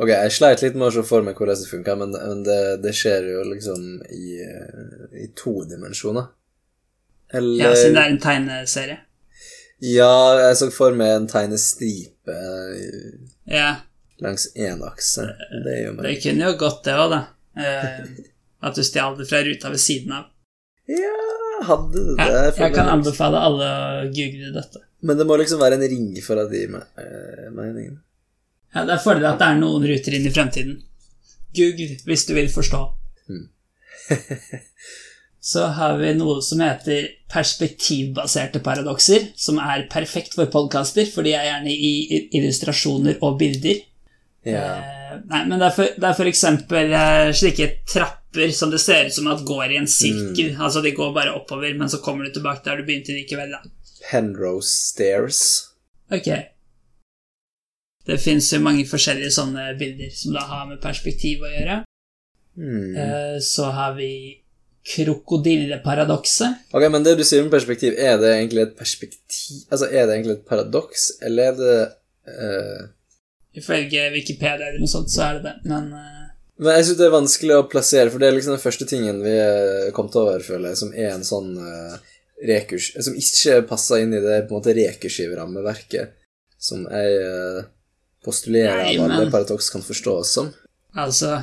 ok, 0.00 0.12
jeg 0.12 0.36
sleit 0.36 0.64
litt 0.64 0.78
med 0.78 0.88
å 0.88 0.94
se 0.94 1.04
for 1.08 1.26
meg 1.26 1.36
hvordan 1.36 1.60
det 1.60 1.68
funka, 1.68 1.96
men, 2.00 2.16
men 2.16 2.44
det, 2.46 2.60
det 2.84 2.94
skjer 2.96 3.28
jo 3.34 3.44
liksom 3.50 3.84
i, 4.16 4.38
eh, 4.44 5.18
i 5.24 5.28
to 5.36 5.58
dimensjoner. 5.68 6.30
Eller 7.34 7.60
Ja, 7.60 7.74
siden 7.76 7.98
det 7.98 8.04
er 8.04 8.14
en 8.14 8.22
tegneserie. 8.22 8.98
Ja, 9.84 10.12
jeg 10.40 10.56
så 10.56 10.70
for 10.72 10.96
meg 10.96 11.10
en 11.12 11.26
tegnestripe 11.28 12.32
eh, 12.32 13.10
Ja, 13.52 13.74
langs 14.24 14.46
én 14.56 14.80
akse. 14.86 15.26
Det 15.64 15.76
jo 15.84 15.92
meg. 15.96 16.04
det 16.06 16.14
kunne 16.22 16.48
jo 16.50 16.56
gått, 16.60 16.82
det 16.86 16.94
òg, 16.96 17.10
da. 17.12 17.20
Eh, 17.56 18.00
at 18.66 18.74
du 18.78 18.82
stjal 18.84 19.16
det 19.18 19.26
fra 19.28 19.42
ruta 19.44 19.70
ved 19.72 19.80
siden 19.82 20.12
av. 20.16 20.24
Ja, 20.88 21.14
hadde 21.66 22.02
det 22.06 22.16
Ja, 22.18 22.26
det. 22.50 22.56
jeg 22.58 22.74
kan 22.74 22.88
anbefale 22.92 23.38
alle 23.42 23.68
å 23.68 24.04
google 24.14 24.52
dette. 24.54 24.82
Men 25.02 25.18
det 25.18 25.26
må 25.28 25.36
liksom 25.38 25.60
være 25.60 25.76
en 25.78 25.88
ring 25.90 26.10
for 26.24 26.38
at 26.40 26.50
de 26.50 26.60
gir 26.64 26.70
meg 26.72 26.82
eh, 27.02 27.48
meningen. 27.52 27.98
Ja, 28.74 28.84
Det 28.84 28.92
er 28.96 29.02
fordel 29.04 29.26
at 29.30 29.38
det 29.40 29.46
er 29.50 29.58
noen 29.60 29.84
ruter 29.88 30.14
inn 30.16 30.26
i 30.28 30.32
fremtiden. 30.34 30.78
Google 31.56 31.96
hvis 32.04 32.26
du 32.28 32.34
vil 32.36 32.48
forstå. 32.52 32.80
Så 35.46 35.62
har 35.78 35.98
vi 36.00 36.08
noe 36.18 36.40
som 36.42 36.58
heter 36.64 37.06
perspektivbaserte 37.30 38.58
paradokser, 38.66 39.28
som 39.38 39.60
er 39.62 39.84
perfekt 39.92 40.34
for 40.34 40.48
podkaster, 40.50 41.06
for 41.06 41.22
de 41.26 41.34
er 41.38 41.44
gjerne 41.46 41.70
i 41.70 41.92
i- 42.16 42.22
illustrasjoner 42.40 43.18
og 43.22 43.38
bilder. 43.38 43.78
Eh, 44.46 45.18
nei, 45.30 45.42
men 45.50 45.58
det 45.58 45.72
er 46.06 46.28
eksempel 46.30 46.92
eh, 46.94 47.30
slike 47.34 47.68
trapper 47.88 48.52
som 48.54 48.70
det 48.70 48.78
ser 48.82 49.08
ut 49.08 49.14
som 49.16 49.26
at 49.32 49.44
går 49.46 49.72
i 49.74 49.78
en 49.80 49.88
sirkel. 49.90 50.52
Altså 50.60 50.82
de 50.84 50.92
går 50.94 51.14
bare 51.16 51.34
oppover, 51.34 51.74
men 51.78 51.90
så 51.90 51.98
kommer 52.04 52.26
du 52.28 52.34
tilbake 52.36 52.62
der 52.64 52.78
du 52.82 52.86
begynte 52.86 53.16
likevel. 53.16 53.56
da. 53.56 53.62
Penrose 54.10 54.70
Stairs. 54.92 55.40
Ok. 56.12 56.28
Det 58.06 58.20
fins 58.22 58.52
jo 58.52 58.60
mange 58.62 58.86
forskjellige 58.86 59.32
sånne 59.34 59.72
bilder 59.80 60.12
som 60.14 60.36
da 60.36 60.44
har 60.46 60.66
med 60.68 60.82
perspektiv 60.82 61.42
å 61.42 61.50
gjøre. 61.50 61.80
Eh, 62.56 63.38
Så 63.42 63.70
har 63.74 63.94
vi 63.98 64.10
krokodilleparadokset. 64.86 66.70
Ok, 66.72 66.84
men 66.92 67.02
det 67.02 67.16
du 67.18 67.24
sier 67.26 67.42
med 67.42 67.50
perspektiv, 67.50 67.96
er 67.98 68.20
det 68.22 68.30
egentlig 68.36 68.62
et 68.62 68.76
perspektiv 68.78 69.64
Altså, 69.72 69.88
er 69.90 70.06
det 70.06 70.14
egentlig 70.14 70.36
et 70.36 70.46
paradoks, 70.46 71.08
eller 71.26 71.50
er 71.50 71.56
det 71.58 71.78
eh, 72.30 72.84
Ifølge 73.56 74.10
Wikipedia 74.12 74.68
eller 74.68 74.82
noe 74.82 74.90
sånt, 74.90 75.12
så 75.12 75.30
er 75.30 75.38
det 75.38 75.46
det, 75.48 75.54
men 75.70 75.88
eh, 75.96 76.26
Men 76.60 76.78
jeg 76.78 76.88
syns 76.88 76.98
det 76.98 77.06
er 77.06 77.14
vanskelig 77.14 77.56
å 77.56 77.68
plassere, 77.72 78.10
for 78.12 78.20
det 78.20 78.28
er 78.28 78.36
liksom 78.36 78.54
den 78.56 78.62
første 78.62 78.88
tingen 78.88 79.22
vi 79.24 79.32
er 79.36 79.90
kommet 79.96 80.16
over, 80.16 80.44
føler 80.44 80.72
jeg, 80.72 80.80
som 80.80 80.92
er 80.96 81.10
en 81.12 81.26
sånn 81.26 81.50
uh, 81.60 81.96
rekurs... 82.48 82.90
Som 83.04 83.18
ikke 83.20 83.58
passer 83.68 84.04
inn 84.04 84.14
i 84.16 84.22
det 84.24 84.38
på 84.46 84.54
en 84.54 84.62
måte 84.62 84.72
rekursivrammeverket, 84.76 86.14
som 86.56 86.86
jeg 86.88 87.18
uh, 87.28 87.60
postulerer 88.24 88.86
Nei, 88.86 88.94
av 88.96 89.04
alle 89.10 89.28
paradoks 89.32 89.68
kan 89.72 89.84
forstås 89.84 90.32
som. 90.38 90.48
altså 90.96 91.42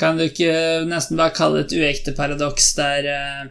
Kan 0.00 0.16
du 0.16 0.24
ikke 0.24 0.52
nesten 0.88 1.20
bare 1.20 1.36
kalle 1.36 1.60
det 1.60 1.68
et 1.68 1.84
uekte 1.84 2.16
paradoks 2.16 2.72
der 2.80 3.08
uh, 3.12 3.42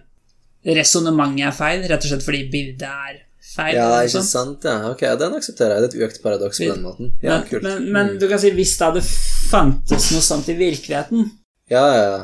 resonnementet 0.65 1.45
er 1.49 1.57
feil, 1.61 1.85
rett 1.89 2.05
og 2.05 2.13
slett 2.13 2.25
fordi 2.25 2.47
bildet 2.53 2.89
er 2.89 3.21
feil? 3.55 3.75
Ja, 3.77 3.89
ikke 4.01 4.19
sånn. 4.19 4.27
sant? 4.29 4.67
Ja, 4.67 4.91
ok, 4.91 5.05
den 5.19 5.37
aksepterer 5.37 5.75
jeg. 5.77 5.83
Det 5.83 5.89
er 5.89 6.03
et 6.03 6.09
økt 6.09 6.21
paradoks 6.23 6.61
på 6.61 6.69
den 6.69 6.85
måten. 6.85 7.11
Ja, 7.23 7.39
men, 7.39 7.47
kult. 7.49 7.65
men, 7.67 7.89
men 7.95 8.13
du 8.21 8.27
kan 8.31 8.41
si 8.41 8.53
hvis 8.55 8.75
det 8.79 8.87
hadde 8.89 9.03
fantes 9.05 10.11
noe 10.13 10.23
sånt 10.25 10.47
i 10.51 10.57
virkeligheten 10.59 11.27
Ja, 11.71 11.83
ja, 11.95 12.05
ja. 12.05 12.21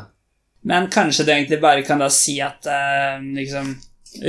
Men 0.68 0.88
kanskje 0.92 1.24
du 1.24 1.32
egentlig 1.32 1.60
bare 1.62 1.84
kan 1.86 2.02
da 2.02 2.08
si 2.12 2.34
at 2.44 2.66
eh, 2.68 3.20
liksom, 3.38 3.70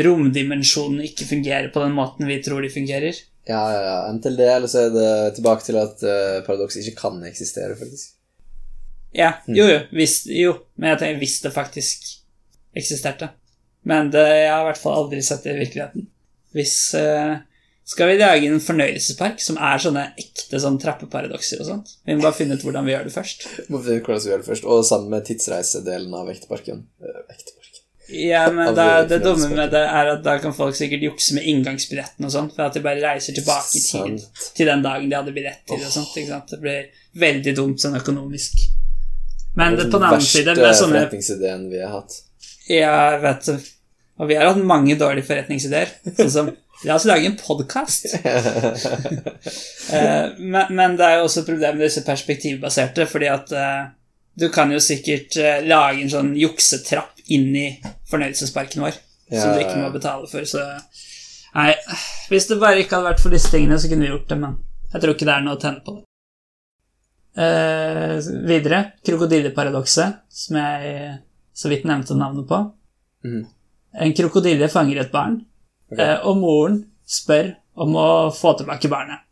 romdimensjonen 0.06 1.02
ikke 1.08 1.28
fungerer 1.28 1.72
på 1.74 1.82
den 1.84 1.96
måten 1.98 2.30
vi 2.30 2.38
tror 2.46 2.64
de 2.64 2.70
fungerer. 2.72 3.18
Ja, 3.50 3.64
ja, 3.74 3.82
ja. 3.82 3.98
Enten 4.12 4.38
det, 4.38 4.48
eller 4.54 4.70
så 4.70 4.86
er 4.86 4.94
det 4.94 5.10
tilbake 5.40 5.66
til 5.66 5.80
at 5.82 6.04
uh, 6.06 6.40
paradoks 6.46 6.78
ikke 6.78 7.00
kan 7.00 7.18
eksistere, 7.26 7.74
faktisk. 7.80 8.14
Ja, 9.16 9.34
jo, 9.50 9.66
jo, 9.66 9.80
hvis, 9.96 10.22
jo. 10.30 10.54
Men 10.78 10.94
jeg 10.94 11.02
tenker 11.02 11.24
hvis 11.24 11.40
det 11.42 11.54
faktisk 11.56 12.06
eksisterte. 12.78 13.32
Men 13.90 14.12
det, 14.14 14.22
jeg 14.22 14.52
har 14.54 14.62
i 14.62 14.70
hvert 14.70 14.82
fall 14.82 15.00
aldri 15.02 15.24
sett 15.26 15.48
det 15.48 15.56
i 15.56 15.62
virkeligheten. 15.64 16.06
Hvis 16.56 16.76
uh, 16.98 17.38
Skal 17.90 18.12
vi 18.12 18.18
lage 18.20 18.50
en 18.50 18.62
fornøyelsespark 18.62 19.42
som 19.42 19.58
er 19.58 19.82
sånne 19.82 20.08
ekte 20.22 20.60
sånn 20.62 20.80
trappeparadokser 20.82 21.62
og 21.64 21.70
sånt? 21.70 21.94
Vi 22.06 22.18
må 22.18 22.26
bare 22.26 22.38
finne 22.38 22.58
ut 22.58 22.66
hvordan 22.66 22.86
vi 22.86 22.94
gjør 22.94 23.08
det 23.10 23.14
først. 23.16 23.48
Må 23.70 23.82
finne 23.82 24.02
ut 24.02 24.10
hvordan 24.10 24.26
vi 24.26 24.34
gjør 24.34 24.44
det 24.44 24.50
først. 24.52 24.68
Og 24.70 24.84
sammen 24.86 25.14
med 25.14 25.26
tidsreisedelen 25.30 26.14
av 26.14 26.30
vekteparken. 26.30 26.84
Eh, 27.02 27.24
vekteparken. 27.32 27.56
Ja, 28.10 28.44
men 28.54 28.74
da, 28.74 29.04
det 29.06 29.20
dumme 29.22 29.50
med 29.54 29.70
det 29.74 29.82
er 29.86 30.08
at 30.16 30.24
da 30.26 30.36
kan 30.42 30.54
folk 30.58 30.78
sikkert 30.78 31.04
jukse 31.06 31.36
med 31.38 31.46
inngangsbilletten 31.50 32.26
og 32.26 32.34
sånt, 32.34 32.56
for 32.56 32.66
at 32.66 32.78
de 32.78 32.82
bare 32.82 33.02
reiser 33.04 33.38
tilbake 33.38 33.78
i 33.78 33.84
tid 33.86 34.24
til 34.58 34.70
den 34.70 34.82
dagen 34.86 35.12
de 35.12 35.18
hadde 35.18 35.34
billett 35.36 35.62
til 35.70 35.84
og 35.84 35.94
sånt. 35.94 36.16
ikke 36.18 36.32
sant? 36.32 36.50
Det 36.50 36.62
blir 36.64 36.88
veldig 37.22 37.54
dumt 37.58 37.84
sånn 37.84 37.98
økonomisk. 38.00 38.64
Men 39.60 39.78
det, 39.78 39.90
på 39.92 39.98
den 39.98 40.08
annen 40.10 40.26
side, 40.26 40.54
Den 40.54 40.64
verste 40.64 40.88
forretningsideen 40.90 41.68
vi 41.70 41.84
har 41.84 41.94
hatt. 42.00 42.18
Ja, 42.70 42.96
jeg 43.14 43.22
vet 43.26 43.46
det. 43.50 43.60
Og 44.20 44.28
vi 44.28 44.36
har 44.36 44.50
hatt 44.50 44.60
mange 44.68 44.98
dårlige 45.00 45.28
forretningsideer. 45.30 45.94
Sånn 46.18 46.34
som 46.34 46.52
La 46.88 46.96
oss 46.96 47.04
lage 47.04 47.28
en 47.28 47.36
podkast. 47.36 48.06
men, 50.40 50.70
men 50.70 50.94
det 50.96 51.04
er 51.04 51.18
jo 51.18 51.26
også 51.26 51.42
et 51.42 51.50
problem 51.50 51.76
med 51.76 51.90
disse 51.90 52.06
perspektivbaserte, 52.08 53.04
fordi 53.10 53.28
at 53.28 53.52
eh, 53.52 53.82
du 54.40 54.48
kan 54.54 54.72
jo 54.72 54.80
sikkert 54.80 55.36
eh, 55.44 55.60
lage 55.68 56.06
en 56.06 56.14
sånn 56.14 56.30
juksetrapp 56.40 57.20
inn 57.36 57.52
i 57.52 57.66
fornøyelsesparken 58.12 58.86
vår, 58.86 58.96
Ja, 59.28 59.44
som 59.44 59.58
du 59.58 59.60
ikke 59.66 59.82
må 59.82 59.92
betale 59.92 60.30
for, 60.32 60.48
så 60.48 60.64
Nei, 61.50 61.74
hvis 62.30 62.46
det 62.48 62.60
bare 62.62 62.80
ikke 62.84 62.96
hadde 62.96 63.10
vært 63.10 63.24
for 63.26 63.34
disse 63.34 63.50
tingene, 63.52 63.80
så 63.82 63.90
kunne 63.90 64.06
vi 64.06 64.14
gjort 64.14 64.30
det, 64.30 64.38
men 64.40 64.58
jeg 64.94 65.02
tror 65.02 65.16
ikke 65.16 65.28
det 65.28 65.36
er 65.36 65.46
noe 65.48 65.58
å 65.58 65.62
tenne 65.62 65.84
på 65.84 65.96
det. 65.98 66.04
Eh, 67.44 68.18
videre, 68.48 68.84
krokodilleparadokset, 69.06 70.20
som 70.32 70.60
jeg 70.62 71.16
så 71.58 71.72
vidt 71.74 71.88
nevnte 71.90 72.16
navnet 72.16 72.48
på. 72.48 72.62
Mhm. 73.28 73.48
En 73.94 74.14
krokodille 74.14 74.70
fanger 74.70 75.02
et 75.02 75.12
barn, 75.12 75.46
Ok. 75.92 76.00
eh, 76.00 76.20
og 76.28 76.38
moren 76.38 76.86
spør 77.08 77.56
om 77.76 77.96
å 77.96 78.10
få 78.36 78.54
tilbake 78.58 78.90
barnet. 78.92 79.26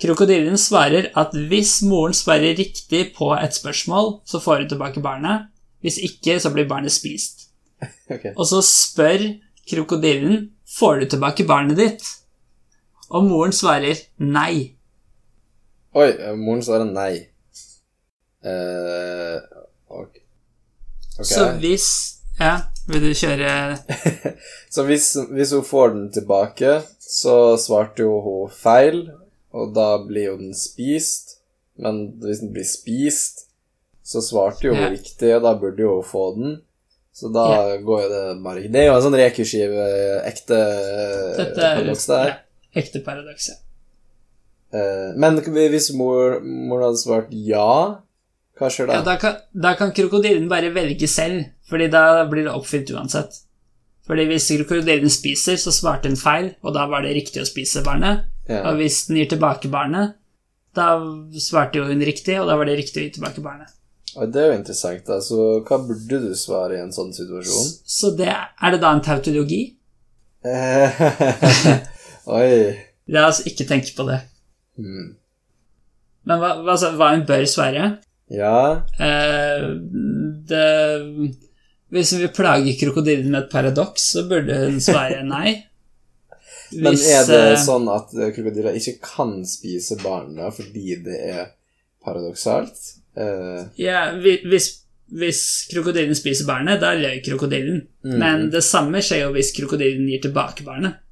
Krokodillen 0.00 0.56
svarer 0.58 1.10
at 1.14 1.34
hvis 1.34 1.82
moren 1.86 2.14
svarer 2.16 2.56
riktig 2.58 3.14
på 3.14 3.30
et 3.36 3.54
spørsmål, 3.54 4.20
så 4.26 4.40
får 4.40 4.64
hun 4.64 4.68
tilbake 4.68 5.02
barnet. 5.02 5.46
Hvis 5.84 5.98
ikke, 6.02 6.40
så 6.40 6.50
blir 6.50 6.68
barnet 6.68 6.92
spist. 6.92 7.50
Okay. 8.08 8.32
Og 8.36 8.46
så 8.46 8.60
spør 8.62 9.22
krokodillen 9.68 10.50
får 10.78 11.00
du 11.00 11.06
tilbake 11.14 11.44
barnet 11.48 11.76
ditt. 11.76 12.04
Og 13.10 13.24
moren 13.24 13.52
svarer 13.52 13.96
nei. 14.18 14.74
Oi, 15.94 16.08
eh, 16.10 16.34
moren 16.36 16.62
svarer 16.64 16.88
nei. 16.88 17.26
Uh, 18.44 19.40
okay. 19.88 20.20
okay. 21.16 21.24
Så 21.24 21.46
hvis 21.62 21.86
Ja, 22.40 22.58
vil 22.88 23.00
du 23.00 23.10
kjøre 23.16 23.52
Så 24.74 24.84
hvis, 24.88 25.12
hvis 25.32 25.52
hun 25.56 25.64
får 25.64 25.94
den 25.94 26.10
tilbake, 26.12 26.82
så 27.00 27.54
svarte 27.60 28.04
jo 28.04 28.18
hun 28.24 28.50
feil, 28.52 29.06
og 29.54 29.72
da 29.76 29.96
blir 30.04 30.30
jo 30.32 30.36
den 30.40 30.54
spist. 30.58 31.38
men 31.76 32.04
hvis 32.22 32.40
den 32.42 32.52
blir 32.54 32.66
spist, 32.68 33.46
så 34.04 34.20
svarte 34.22 34.68
jo 34.68 34.74
Ja. 34.76 34.88
riktig, 34.92 35.30
og 35.36 35.42
da 35.42 35.54
burde 35.58 35.82
jo 35.82 35.96
hun 35.96 36.04
få 36.06 36.24
den. 36.36 36.56
Så 37.14 37.30
da 37.32 37.76
går 37.78 38.02
jo 38.02 38.08
det 38.10 38.42
bare 38.42 38.62
Det 38.68 38.80
er 38.82 38.86
jo 38.90 38.94
en 38.96 39.02
sånn 39.06 39.14
rekursiv, 39.18 39.70
eh, 39.70 40.26
ekte 40.28 40.56
eh, 40.58 41.36
Dette 41.38 41.60
er 41.62 41.76
paradoks 41.78 42.06
der. 42.10 42.26
ja, 42.26 42.34
ekte 42.82 43.00
paradoks, 43.06 43.48
ja. 43.48 43.54
Eh, 44.74 45.12
Men 45.16 45.38
hvis 45.38 45.92
mor, 45.94 46.40
mor 46.42 46.82
hadde 46.82 46.98
svart 46.98 47.30
ja, 47.30 48.00
hva 48.58 48.70
skjer 48.70 48.88
da? 48.88 48.98
ja 48.98 49.06
da, 49.06 49.16
kan, 49.18 49.40
da 49.50 49.74
kan 49.78 49.92
krokodillen 49.94 50.46
bare 50.50 50.70
velge 50.74 51.08
selv, 51.10 51.48
fordi 51.70 51.88
da 51.92 52.24
blir 52.30 52.46
det 52.46 52.54
oppfylt 52.54 52.92
uansett. 52.94 53.40
Fordi 54.04 54.26
hvis 54.28 54.50
krokodillen 54.68 55.10
spiser, 55.10 55.56
så 55.60 55.72
svarte 55.72 56.10
hun 56.10 56.18
feil, 56.20 56.52
og 56.62 56.76
da 56.76 56.84
var 56.90 57.06
det 57.06 57.14
riktig 57.16 57.42
å 57.42 57.48
spise 57.48 57.82
barnet. 57.86 58.26
Ja. 58.48 58.66
Og 58.68 58.82
hvis 58.82 59.06
den 59.08 59.22
gir 59.22 59.30
tilbake 59.32 59.70
barnet, 59.72 60.18
da 60.76 60.98
svarte 61.40 61.80
jo 61.80 61.88
hun 61.88 62.04
riktig, 62.04 62.36
og 62.40 62.50
da 62.50 62.58
var 62.60 62.68
det 62.68 62.76
riktig 62.82 63.00
å 63.00 63.06
gi 63.06 63.14
tilbake 63.16 63.44
barnet. 63.44 63.72
Og 64.14 64.30
det 64.30 64.42
er 64.42 64.52
jo 64.52 64.58
interessant, 64.60 65.02
da. 65.08 65.18
Så 65.24 65.40
hva 65.66 65.80
burde 65.82 66.20
du 66.22 66.30
svare 66.38 66.76
i 66.76 66.82
en 66.84 66.92
sånn 66.94 67.10
situasjon? 67.16 67.72
Så 67.96 68.12
det, 68.18 68.30
er 68.30 68.74
det 68.74 68.80
da 68.84 68.92
en 68.94 69.02
tautologi? 69.02 69.62
Oi. 72.38 72.50
La 73.10 73.26
oss 73.30 73.42
ikke 73.48 73.66
tenke 73.68 73.94
på 73.96 74.06
det. 74.06 74.20
Mm. 74.78 75.14
Men 76.28 76.40
hva, 76.40 76.52
hva, 76.64 76.76
hva 76.76 77.10
hun 77.16 77.24
bør 77.28 77.46
svare? 77.50 77.88
Ja 78.32 78.86
Eh, 78.98 79.66
det, 80.48 80.66
hvis 81.92 82.12
hun 82.14 82.22
vil 82.24 82.32
plage 82.34 82.76
krokodillen 82.80 83.30
med 83.30 83.44
et 83.44 83.52
paradoks, 83.52 84.10
så 84.14 84.24
burde 84.28 84.56
hun 84.64 84.80
svare 84.82 85.22
nei. 85.26 85.54
Men 86.84 86.96
er 86.96 87.26
det 87.28 87.42
eh, 87.52 87.60
sånn 87.60 87.86
at 87.92 88.10
krokodiller 88.34 88.74
ikke 88.78 88.96
kan 89.04 89.36
spise 89.46 89.98
barna 90.02 90.48
fordi 90.54 90.96
det 91.04 91.20
er 91.28 91.44
paradoksalt? 92.04 92.80
Eh, 93.16 93.60
Ja, 93.78 94.08
hvis, 94.18 94.70
hvis 95.12 95.44
krokodillen 95.70 96.16
spiser 96.18 96.48
barnet, 96.48 96.80
da 96.82 96.94
løy 96.98 97.20
krokodillen. 97.24 97.84
Mm. 98.02 98.18
Men 98.18 98.48
det 98.50 98.64
samme 98.66 99.04
skjer 99.04 99.26
jo 99.26 99.32
hvis 99.36 99.54
krokodillen 99.56 100.08
gir 100.10 100.24
tilbake 100.26 100.66
barnet. 100.66 101.03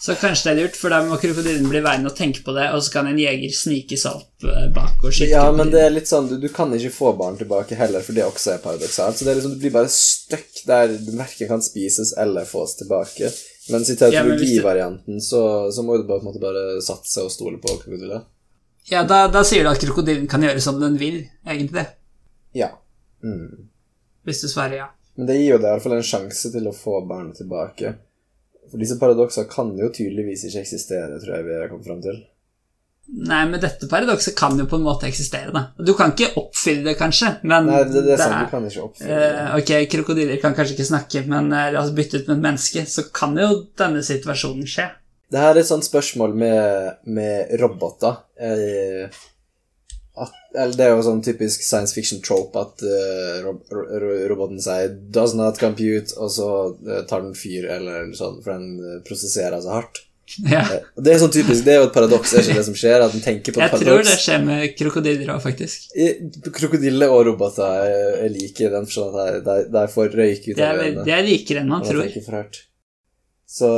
Så 0.00 0.14
kanskje 0.16 0.46
det 0.48 0.52
er 0.54 0.58
lurt, 0.64 0.76
for 0.80 0.88
da 0.92 1.02
må 1.04 1.18
krokodillen 1.20 1.66
bli 1.68 1.82
værende 1.84 2.08
og 2.08 2.16
tenke 2.16 2.40
på 2.44 2.54
det, 2.56 2.70
og 2.72 2.80
så 2.80 2.92
kan 2.94 3.08
en 3.10 3.18
jeger 3.20 3.52
snike 3.52 3.98
seg 4.00 4.14
opp 4.16 4.46
eh, 4.48 4.70
bak 4.72 5.02
og 5.04 5.12
skyte 5.12 5.28
ja, 5.34 5.42
men 5.52 5.68
det 5.74 5.82
er 5.84 5.92
litt 5.92 6.08
sånn 6.08 6.30
du, 6.30 6.38
du 6.40 6.46
kan 6.56 6.72
ikke 6.72 6.92
få 6.94 7.10
barn 7.18 7.36
tilbake 7.36 7.76
heller, 7.76 8.00
for 8.06 8.16
det 8.16 8.24
også 8.24 8.54
er 8.54 8.62
paradoksalt. 8.64 9.18
Så 9.18 9.26
det 9.28 9.34
er 9.34 9.40
liksom, 9.42 9.58
du 9.58 9.60
blir 9.60 9.74
bare 9.76 9.92
stuck 9.92 10.62
der 10.70 10.94
du 10.96 11.12
verken 11.18 11.50
kan 11.52 11.60
spises 11.64 12.14
eller 12.16 12.48
fås 12.48 12.78
tilbake. 12.80 13.28
Mens 13.70 13.92
i 13.92 13.98
du- 14.00 15.20
så, 15.20 15.42
så 15.72 15.84
må 15.84 16.00
du 16.00 16.08
bare, 16.08 16.22
på 16.24 16.30
en 16.30 16.32
måte 16.32 16.40
bare 16.42 16.80
satse 16.82 17.20
og 17.26 17.30
stole 17.36 17.60
på 17.60 17.76
krokodiller. 17.82 18.24
Ja, 18.88 19.04
da, 19.04 19.26
da 19.28 19.44
sier 19.44 19.68
du 19.68 19.70
at 19.74 19.84
krokodillen 19.84 20.26
kan 20.32 20.42
gjøre 20.42 20.64
som 20.64 20.80
den 20.80 20.96
vil, 20.98 21.26
egentlig. 21.46 21.84
Ja. 22.56 22.72
Mm. 23.22 23.68
Hvis 24.24 24.40
du 24.40 24.48
svarer 24.48 24.80
ja. 24.80 24.88
Men 25.20 25.28
det 25.28 25.36
gir 25.36 25.58
jo 25.58 25.58
deg 25.60 25.68
i 25.68 25.74
hvert 25.76 25.84
fall 25.84 25.98
en 26.00 26.06
sjanse 26.08 26.50
til 26.56 26.66
å 26.70 26.72
få 26.74 27.02
barnet 27.04 27.36
tilbake. 27.36 27.98
For 28.70 28.80
disse 28.80 28.98
paradokser 29.00 29.48
kan 29.50 29.72
jo 29.78 29.88
tydeligvis 29.94 30.46
ikke 30.48 30.62
eksistere, 30.64 31.18
tror 31.22 31.36
jeg 31.36 31.48
vi 31.48 31.56
har 31.58 31.70
kommet 31.70 31.88
fram 31.88 32.04
til. 32.04 32.20
Nei, 33.10 33.40
men 33.50 33.58
dette 33.58 33.88
paradokset 33.90 34.36
kan 34.38 34.54
jo 34.58 34.68
på 34.70 34.78
en 34.78 34.84
måte 34.86 35.08
eksistere, 35.08 35.50
da. 35.50 35.64
Du 35.82 35.96
kan 35.98 36.12
ikke 36.14 36.30
oppfylle 36.38 36.84
det, 36.86 36.94
kanskje, 37.00 37.32
men 37.42 37.66
Nei, 37.66 37.80
det, 37.90 38.04
det 38.06 38.14
er 38.14 38.22
sant, 38.22 38.46
du 38.46 38.52
kan 38.52 38.68
ikke 38.68 38.84
oppfylle 38.84 39.18
det. 39.18 39.32
Uh, 39.34 39.56
ok, 39.58 39.72
krokodiller 39.90 40.38
kan 40.42 40.54
kanskje 40.54 40.76
ikke 40.76 40.90
snakke, 40.92 41.24
men 41.32 41.50
la 41.50 41.82
oss 41.82 41.90
bytte 41.96 42.20
ut 42.20 42.30
med 42.30 42.36
et 42.36 42.44
menneske, 42.46 42.86
så 42.86 43.08
kan 43.10 43.34
jo 43.40 43.50
denne 43.80 44.04
situasjonen 44.06 44.70
skje. 44.70 44.86
Det 45.30 45.38
her 45.38 45.54
er 45.54 45.62
et 45.62 45.68
sånt 45.68 45.86
spørsmål 45.86 46.32
med, 46.38 46.94
med 47.06 47.52
roboter. 47.60 48.24
Eh, 48.34 49.20
at, 50.24 50.36
eller 50.54 50.76
det 50.76 50.86
er 50.86 50.92
jo 50.94 51.06
sånn 51.06 51.22
typisk 51.24 51.64
science 51.64 51.96
fiction 51.96 52.20
trope 52.24 52.58
at 52.60 52.84
uh, 52.84 53.40
rob 53.46 53.60
ro 53.72 54.12
roboten 54.32 54.60
sier 54.62 54.92
'does 54.92 55.34
not 55.38 55.60
compute', 55.62 56.14
og 56.18 56.30
så 56.34 56.50
uh, 56.74 57.00
tar 57.10 57.24
den 57.24 57.34
fyr, 57.38 57.68
eller 57.76 58.12
sånn, 58.16 58.40
for 58.44 58.54
den 58.56 58.78
eh, 58.78 59.02
prosesserer 59.06 59.60
så 59.62 59.76
hardt. 59.78 60.04
Ja. 60.46 60.62
Det 60.94 61.12
er 61.12 61.18
sånn 61.18 61.32
typisk, 61.34 61.64
det 61.66 61.74
er 61.74 61.80
jo 61.80 61.88
et 61.88 61.94
paradoks, 61.94 62.32
er 62.34 62.44
ikke 62.44 62.60
det 62.60 62.66
som 62.68 62.76
skjer? 62.78 63.02
At 63.02 63.14
den 63.16 63.24
tenker 63.24 63.54
på 63.54 63.62
et 63.62 63.72
paradoks. 63.72 63.82
Jeg 63.82 63.90
tror 63.90 64.06
det 64.06 64.18
skjer 64.22 64.44
med 64.46 64.76
krokodiller 64.78 65.32
òg, 65.34 65.40
faktisk. 65.42 65.88
Krokodiller 66.54 67.14
og 67.14 67.24
roboter 67.30 67.88
er, 67.88 68.28
like 68.30 68.66
i 68.66 68.70
den 68.70 68.86
forstand 68.86 69.40
at 69.40 69.72
de, 69.74 69.86
får 69.94 70.14
røyk 70.20 70.52
ut 70.52 70.62
av 70.62 70.84
øynene. 70.84 71.06
de 71.08 71.16
er 71.16 71.26
likere 71.26 71.64
enn 71.64 71.72
man 71.72 71.86
tror. 71.86 72.60
Så, 73.50 73.72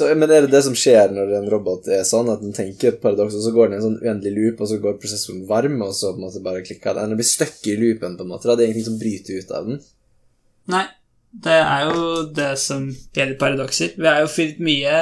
så, 0.00 0.08
men 0.16 0.30
er 0.32 0.46
det 0.46 0.50
det 0.54 0.62
som 0.66 0.74
skjer 0.76 1.12
når 1.14 1.34
en 1.38 1.48
robot 1.52 1.86
er 1.92 2.02
sånn, 2.08 2.28
at 2.32 2.40
den 2.42 2.54
tenker 2.56 2.90
et 2.94 3.00
paradoks, 3.02 3.36
og 3.38 3.44
så 3.44 3.52
går 3.54 3.68
den 3.68 3.76
i 3.76 3.80
en 3.80 3.84
sånn 3.86 3.98
uendelig 4.02 4.32
loop, 4.38 4.62
og 4.64 4.70
så 4.72 4.78
går 4.82 4.96
prosessoren 5.02 5.44
varm, 5.48 5.76
og 5.86 5.92
så 5.96 6.14
på 6.14 6.20
en 6.20 6.26
måte 6.26 6.42
bare 6.44 6.64
klikker 6.66 6.96
den? 6.98 7.12
Den 7.12 7.20
blir 7.20 7.28
stuck 7.28 7.60
i 7.68 7.76
loopen, 7.80 8.16
på 8.18 8.24
en 8.26 8.32
måte. 8.32 8.48
da. 8.48 8.56
Det 8.56 8.64
er 8.64 8.72
ingenting 8.72 8.88
som 8.88 8.98
bryter 9.00 9.38
ut 9.44 9.54
av 9.60 9.68
den. 9.70 9.80
Nei, 10.74 10.84
det 11.46 11.58
er 11.62 11.88
jo 11.92 12.04
det 12.40 12.50
som 12.58 12.88
gjelder 13.14 13.38
paradokser. 13.38 13.92
Vi 13.96 14.08
har 14.08 14.24
jo 14.24 14.30
fylt 14.32 14.58
mye, 14.66 14.96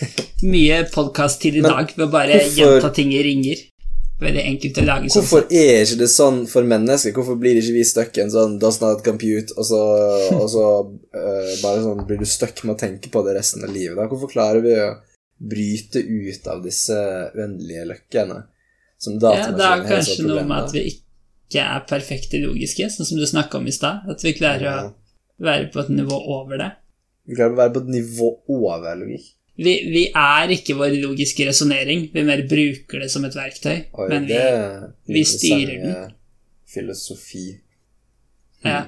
mye 0.54 0.82
podkast 0.94 1.42
til 1.44 1.58
i 1.60 1.64
dag 1.66 1.90
ved 1.96 2.06
å 2.06 2.12
bare 2.12 2.38
hvorfor- 2.40 2.60
gjenta 2.62 2.92
ting 2.96 3.12
i 3.12 3.22
ringer. 3.26 3.64
Veldig 4.16 4.42
enkelt 4.48 4.78
å 4.80 4.84
lage 4.86 5.10
sånn. 5.12 5.20
Hvorfor 5.20 5.50
er 5.52 5.82
ikke 5.82 5.98
det 6.00 6.08
sånn 6.08 6.38
for 6.48 6.64
mennesker? 6.68 7.12
Hvorfor 7.12 7.36
blir 7.40 7.58
ikke 7.60 7.74
vi 7.74 7.82
stuck 7.84 8.16
i 8.16 8.22
en 8.22 8.32
sånn 8.32 8.54
'does 8.60 8.78
not 8.80 9.02
compute', 9.04 9.52
og 9.60 9.66
så, 9.68 9.80
og 10.38 10.46
så 10.48 10.64
uh, 10.88 11.50
bare 11.60 11.82
sånn 11.84 12.00
blir 12.08 12.22
du 12.22 12.28
stuck 12.28 12.62
med 12.64 12.78
å 12.78 12.80
tenke 12.80 13.12
på 13.12 13.22
det 13.26 13.36
resten 13.36 13.66
av 13.66 13.74
livet? 13.74 13.98
da? 13.98 14.08
Hvorfor 14.08 14.32
klarer 14.32 14.64
vi 14.64 14.72
å 14.80 14.94
bryte 15.36 16.00
ut 16.00 16.48
av 16.48 16.64
disse 16.64 16.96
uendelige 17.36 17.84
løkkene? 17.92 18.40
Som 18.96 19.20
Ja, 19.20 19.50
det 19.52 19.68
er 19.68 19.84
kanskje 19.84 20.24
noe 20.24 20.46
med 20.48 20.64
at 20.64 20.72
vi 20.72 20.86
ikke 20.94 21.68
er 21.68 21.84
perfekte 21.88 22.40
logiske, 22.40 22.88
sånn 22.88 23.08
som 23.10 23.20
du 23.20 23.28
snakka 23.28 23.60
om 23.60 23.68
i 23.68 23.74
stad. 23.76 24.08
At 24.08 24.24
vi 24.24 24.32
klarer 24.38 24.70
å 24.72 24.78
være 25.44 25.68
på 25.68 25.84
et 25.84 25.92
nivå 25.92 26.16
over 26.40 26.64
det. 26.64 26.72
Vi 27.28 27.36
klarer 27.36 27.52
å 27.52 27.60
være 27.60 27.76
på 27.76 27.84
et 27.84 27.92
nivå 27.98 28.32
over 28.48 28.96
logikk. 28.96 29.35
Vi, 29.56 29.72
vi 29.88 30.02
er 30.12 30.52
ikke 30.52 30.74
vår 30.76 30.98
logiske 31.00 31.46
resonnering, 31.48 32.10
vi 32.12 32.24
mer 32.28 32.42
bruker 32.48 33.00
det 33.00 33.10
som 33.12 33.24
et 33.24 33.36
verktøy. 33.36 33.78
Oi, 33.96 34.08
men 34.12 34.26
vi, 34.28 34.40
vi 35.14 35.22
styrer 35.24 35.78
den. 35.84 35.94
Filosofi. 36.68 37.46
Filosofi. 37.46 37.46
ja. 38.66 38.82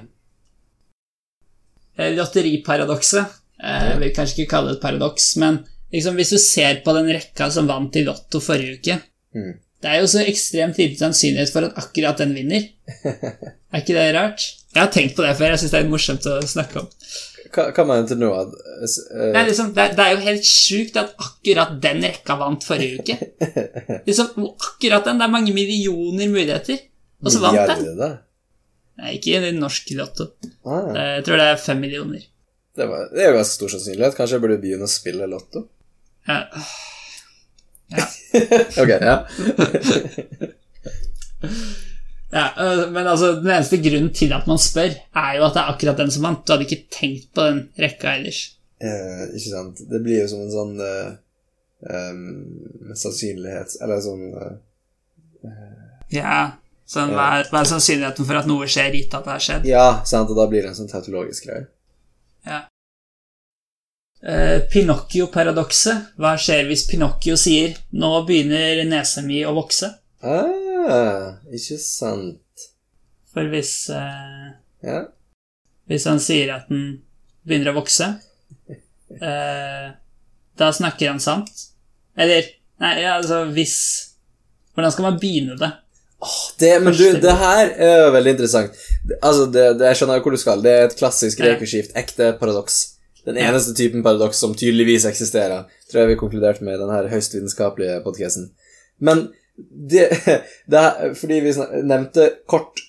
Eh, 1.99 2.13
Lotteriparadokset. 2.15 3.39
Eh, 3.63 3.87
jeg 3.89 3.99
vil 4.03 4.13
kanskje 4.15 4.37
ikke 4.43 4.51
kalle 4.53 4.71
det 4.71 4.77
et 4.77 4.83
paradoks, 4.85 5.31
men 5.41 5.57
liksom, 5.91 6.15
hvis 6.19 6.31
du 6.35 6.37
ser 6.41 6.79
på 6.85 6.93
den 6.95 7.09
rekka 7.11 7.49
som 7.51 7.67
vant 7.67 7.97
i 7.99 8.05
Lotto 8.07 8.41
forrige 8.43 8.79
uke 8.79 9.01
Mm. 9.29 9.51
Det 9.79 9.89
er 9.91 9.99
jo 10.01 10.07
så 10.09 10.23
ekstremt 10.25 10.79
liten 10.81 10.97
sannsynlighet 10.97 11.51
for 11.53 11.67
at 11.67 11.75
akkurat 11.77 12.17
den 12.17 12.31
vinner. 12.33 12.63
Er 13.69 13.83
ikke 13.83 13.93
det 13.93 14.07
rart? 14.15 14.41
Jeg 14.73 14.81
har 14.81 14.89
tenkt 14.89 15.13
på 15.15 15.21
det 15.21 15.35
før. 15.37 15.51
Jeg 15.53 15.59
syns 15.61 15.75
det 15.75 15.81
er 15.83 15.91
morsomt 15.91 16.25
å 16.25 16.39
snakke 16.49 16.81
om. 16.81 16.87
Hva, 17.49 17.63
hva 17.73 17.83
mener 17.89 18.05
du 18.09 18.15
nå? 18.21 18.29
At, 18.37 18.51
eh, 18.53 19.31
Det 19.33 19.39
er, 19.39 19.45
liksom, 19.47 19.71
det, 19.73 19.81
er, 19.83 19.93
det 19.97 20.03
er 20.05 20.11
jo 20.13 20.19
helt 20.27 20.45
sjukt 20.45 20.97
at 21.01 21.15
akkurat 21.17 21.71
den 21.81 22.03
rekka 22.05 22.35
vant 22.39 22.65
forrige 22.67 22.99
uke. 23.01 23.15
Liksom, 24.07 24.27
akkurat 24.53 25.03
den. 25.09 25.17
Det 25.21 25.25
er 25.27 25.33
mange 25.33 25.53
millioner 25.55 26.27
muligheter. 26.29 26.77
Og 27.25 27.29
så 27.33 27.41
vant 27.43 27.73
den. 27.73 27.81
Nei, 28.99 29.09
ikke 29.17 29.39
i 29.47 29.51
norsk 29.55 29.89
lotto. 29.97 30.25
Ah, 30.67 30.91
Jeg 31.17 31.23
tror 31.27 31.37
det 31.41 31.47
er 31.53 31.57
fem 31.63 31.79
millioner. 31.81 32.21
det, 32.77 32.85
var, 32.87 32.99
det 33.13 33.21
er 33.23 33.27
jo 33.31 33.37
ganske 33.39 33.55
stor 33.57 33.69
sannsynlighet. 33.73 34.15
Kanskje 34.17 34.35
jeg 34.37 34.43
burde 34.45 34.61
begynne 34.61 34.85
å 34.87 34.91
spille 34.91 35.25
lotto? 35.31 35.59
Ja. 36.29 36.39
ok, 38.83 38.91
ja. 39.01 39.17
Ja, 42.31 42.51
øh, 42.61 42.91
men 42.93 43.07
altså, 43.07 43.33
den 43.41 43.49
eneste 43.49 43.79
grunnen 43.81 44.13
til 44.13 44.33
at 44.33 44.47
man 44.47 44.61
spør, 44.61 44.93
er 45.15 45.31
jo 45.37 45.45
at 45.47 45.55
det 45.55 45.61
er 45.63 45.71
akkurat 45.73 45.97
den 45.97 46.11
som 46.13 46.27
vant. 46.27 46.45
Du 46.45 46.53
hadde 46.53 46.67
ikke 46.67 46.85
tenkt 46.93 47.31
på 47.33 47.47
den 47.47 47.63
rekka 47.79 48.13
ellers. 48.19 48.43
Eh, 48.79 49.23
ikke 49.33 49.49
sant. 49.49 49.81
Det 49.89 50.01
blir 50.03 50.21
jo 50.21 50.29
som 50.31 50.45
en 50.45 50.53
sånn 50.53 50.75
eh, 50.85 51.09
em, 51.95 52.23
sannsynlighets... 52.93 53.79
Eller 53.83 54.03
sånn 54.05 54.27
eh, 54.37 55.55
Ja, 56.13 56.37
sånn, 56.85 57.15
hva, 57.17 57.31
er, 57.39 57.49
hva 57.51 57.63
er 57.63 57.71
sannsynligheten 57.73 58.29
for 58.29 58.39
at 58.39 58.49
noe 58.49 58.69
skjer, 58.69 58.93
gitt 58.95 59.17
at 59.17 59.25
det 59.25 59.35
har 59.35 59.45
skjedd? 59.47 59.67
Ja, 59.69 59.87
sant, 60.05 60.29
og 60.29 60.37
da 60.39 60.47
blir 60.51 60.63
det 60.63 60.71
en 60.71 60.79
sånn 60.83 60.91
tautologisk 60.91 61.49
greie. 61.49 61.65
Ja. 62.47 62.63
Eh, 64.21 64.59
Pinocchio-paradokset. 64.69 66.15
Hva 66.19 66.37
skjer 66.39 66.65
hvis 66.69 66.85
Pinocchio 66.89 67.37
sier 67.39 67.77
'nå 67.95 68.25
begynner 68.27 68.83
nesa 68.85 69.23
mi 69.25 69.41
å 69.47 69.55
vokse'? 69.55 69.93
Ah, 70.21 70.68
ikke 71.53 71.77
sant. 71.81 72.67
For 73.33 73.49
hvis, 73.51 73.89
eh, 73.93 74.51
Ja. 74.83 75.03
hvis 75.87 76.05
han 76.09 76.19
sier 76.19 76.53
at 76.55 76.69
den 76.69 77.01
begynner 77.47 77.73
å 77.73 77.79
vokse, 77.81 78.07
eh, 79.21 79.89
da 80.59 80.71
snakker 80.75 81.09
han 81.13 81.19
sant. 81.23 81.51
Eller 82.17 82.43
Nei, 82.79 83.01
ja, 83.01 83.17
altså 83.19 83.41
hvis 83.51 83.75
Hvordan 84.73 84.91
skal 84.93 85.03
man 85.03 85.17
begynne 85.19 85.57
det? 85.59 85.67
Det, 86.59 86.69
men 86.83 86.93
du, 86.95 87.03
det 87.19 87.33
her 87.41 87.69
er 87.75 88.11
veldig 88.11 88.31
interessant. 88.37 88.75
Altså, 89.21 89.45
det, 89.51 89.65
det, 89.79 89.87
Jeg 89.89 89.99
skjønner 89.99 90.21
hvor 90.23 90.31
du 90.35 90.39
skal. 90.39 90.61
Det 90.63 90.71
er 90.71 90.85
et 90.87 90.95
klassisk 90.99 91.39
Ja. 91.43 91.57
ekte 91.99 92.29
paradoks. 92.39 92.77
Den 93.25 93.37
eneste 93.39 93.73
typen 93.75 94.03
paradoks 94.03 94.39
som 94.39 94.55
tydeligvis 94.55 95.05
eksisterer, 95.05 95.67
tror 95.91 96.01
jeg 96.01 96.11
vi 96.13 96.19
konkluderte 96.19 96.63
med 96.63 96.75
i 96.77 96.81
denne 96.81 97.01
høyst 97.11 97.35
vitenskapelige 97.35 97.99
podkasten. 98.03 98.49
Men 98.99 99.29
det, 99.69 100.09
det 100.71 101.15
Fordi 101.19 101.39
vi 101.45 101.53
nevnte 101.83 102.29
kort 102.49 102.79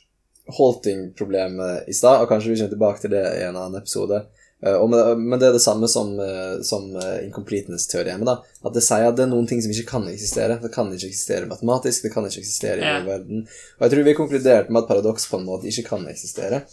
halting-problemet 0.50 1.88
i 1.88 1.94
stad, 1.94 2.22
og 2.22 2.28
kanskje 2.30 2.50
vi 2.50 2.58
kommer 2.58 2.74
tilbake 2.74 3.02
til 3.04 3.12
det 3.14 3.24
i 3.38 3.44
en 3.46 3.56
annen 3.56 3.80
episode. 3.80 4.22
Eh, 4.66 5.16
men 5.16 5.38
det 5.40 5.48
er 5.48 5.52
det 5.56 5.62
samme 5.62 5.88
som, 5.88 6.12
eh, 6.20 6.60
som 6.62 6.96
eh, 6.96 7.24
incompleteness-teoriemet. 7.26 8.26
da, 8.26 8.42
At 8.64 8.74
det 8.74 8.84
sier 8.84 9.08
at 9.08 9.16
det 9.16 9.24
er 9.24 9.32
noen 9.32 9.48
ting 9.48 9.62
som 9.62 9.72
ikke 9.72 9.88
kan 9.88 10.08
eksistere. 10.10 10.58
Det 10.62 10.72
kan 10.74 10.90
ikke 10.92 11.08
eksistere 11.08 11.48
matematisk, 11.50 12.04
det 12.04 12.12
kan 12.14 12.28
ikke 12.28 12.42
eksistere 12.42 12.80
i 12.82 12.84
Ja. 12.84 13.00
verden. 13.06 13.46
Og 13.78 13.86
jeg 13.86 13.90
tror 13.90 14.04
vi 14.04 14.14
konkluderte 14.14 14.70
med 14.70 14.82
at 14.82 14.88
paradoks 14.88 15.26
på 15.30 15.40
en 15.40 15.46
måte 15.46 15.68
ikke 15.70 15.88
kan 15.88 16.06
eksistere. 16.08 16.64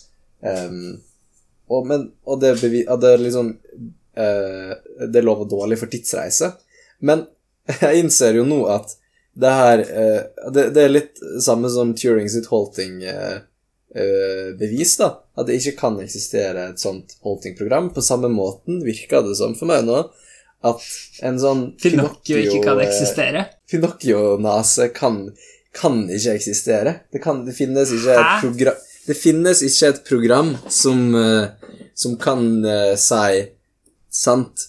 Um, 0.41 1.01
og, 1.69 1.87
men, 1.87 2.11
og 2.25 2.39
det, 2.41 2.59
bevi, 2.61 2.83
det 2.85 3.09
er 3.09 3.17
liksom 3.17 3.47
uh, 4.17 4.73
Det 5.09 5.23
lover 5.23 5.49
dårlig 5.49 5.79
for 5.79 5.87
tidsreise. 5.87 6.51
Men 7.01 7.25
jeg 7.81 8.03
innser 8.03 8.37
jo 8.37 8.45
nå 8.45 8.65
at 8.69 8.93
det 9.37 9.53
her 9.53 9.79
uh, 9.85 10.21
det, 10.53 10.69
det 10.75 10.83
er 10.83 10.89
litt 10.93 11.15
samme 11.43 11.69
som 11.69 11.95
Turing 11.97 12.29
sitt 12.31 12.47
halting-bevis, 12.51 14.97
da. 15.01 15.09
At 15.37 15.47
det 15.47 15.53
ikke 15.61 15.79
kan 15.81 15.95
eksistere 16.03 16.61
et 16.71 16.79
sånt 16.81 17.07
halting-program. 17.25 17.85
På 17.93 18.01
samme 18.05 18.29
måten 18.33 18.73
virker 18.85 19.21
det 19.25 19.35
som 19.39 19.51
for 19.57 19.65
meg 19.69 19.79
nå 19.85 19.97
at 20.65 20.85
en 21.25 21.37
sånn 21.41 21.63
Finocchio 21.81 22.39
ikke 22.41 22.61
kan 22.65 22.81
eh, 22.81 22.87
eksistere. 22.87 23.43
Finocchio-nase 23.69 24.89
kan, 24.95 25.19
kan 25.75 26.05
ikke 26.09 26.37
eksistere. 26.37 26.95
Det, 27.13 27.21
kan, 27.23 27.43
det 27.45 27.53
finnes 27.57 27.93
ikke 27.93 28.17
et 28.17 28.45
program 28.45 28.81
Det 29.07 29.17
finnes 29.17 29.61
ikke 29.67 29.91
et 29.93 30.01
program 30.07 30.55
som, 30.73 31.03
eh, 31.15 31.75
som 31.95 32.17
kan 32.21 32.49
uh, 32.65 32.95
si 32.99 33.45
sant 34.09 34.67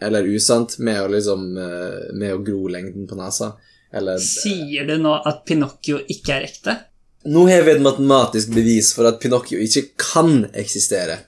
eller 0.00 0.28
usant 0.32 0.78
med 0.80 0.96
å 1.02 1.08
liksom 1.12 1.42
eh, 1.60 2.12
Med 2.16 2.32
å 2.32 2.44
gro 2.44 2.68
lengden 2.72 3.08
på 3.08 3.18
nesa. 3.18 3.52
Eller 3.92 4.20
Sier 4.22 4.86
du 4.86 4.96
nå 5.02 5.16
at 5.26 5.42
Pinocchio 5.48 5.98
ikke 6.10 6.36
er 6.36 6.46
ekte? 6.46 6.76
Nå 7.30 7.44
har 7.50 7.64
vi 7.66 7.74
et 7.74 7.82
matematisk 7.84 8.52
bevis 8.54 8.92
for 8.96 9.08
at 9.10 9.18
Pinocchio 9.20 9.58
ikke 9.60 9.90
kan 10.00 10.46
eksistere. 10.56 11.18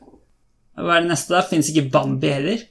Hva 0.79 0.97
er 0.97 1.05
det 1.05 1.11
neste, 1.11 1.35
da? 1.35 1.43
Fins 1.45 1.69
ikke 1.69 1.91
Bambi 1.93 2.31
heller? 2.33 2.63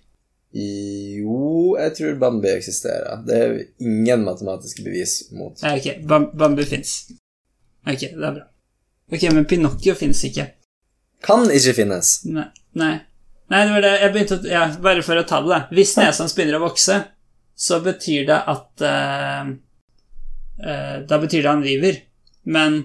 Jo, 0.51 1.75
jeg 1.79 1.93
tror 1.97 2.17
Bambi 2.23 2.49
eksisterer. 2.55 3.21
Det 3.27 3.37
er 3.37 3.53
ingen 3.83 4.25
matematiske 4.25 4.83
bevis 4.83 5.19
mot. 5.37 5.59
Ok, 5.63 5.91
Bam 6.07 6.31
Bambi 6.37 6.65
fins. 6.67 6.95
Ok, 7.85 8.07
det 8.07 8.17
er 8.17 8.35
bra. 8.39 8.47
Ok, 9.11 9.23
men 9.35 9.45
Pinocchio 9.45 9.95
fins 9.99 10.23
ikke. 10.27 10.49
Kan 11.23 11.45
ikke 11.53 11.75
finnes. 11.77 12.19
Nei. 12.25 12.47
Nei, 12.79 12.93
Nei 13.51 13.65
det 13.67 13.73
var 13.75 13.83
det 13.83 13.91
jeg 13.99 14.13
begynte 14.13 14.35
å 14.39 14.47
Ja, 14.49 14.61
bare 14.81 15.03
for 15.05 15.19
å 15.19 15.25
ta 15.27 15.41
det, 15.43 15.51
da. 15.51 15.61
Hvis 15.75 15.93
nesa 15.99 16.23
hans 16.23 16.33
begynner 16.35 16.57
å 16.57 16.65
vokse, 16.65 16.97
så 17.53 17.79
betyr 17.83 18.25
det 18.31 18.39
at 18.49 18.85
eh, 18.87 19.51
Da 20.61 21.17
betyr 21.17 21.41
det 21.41 21.49
han 21.49 21.63
river. 21.65 21.97
Men 22.43 22.83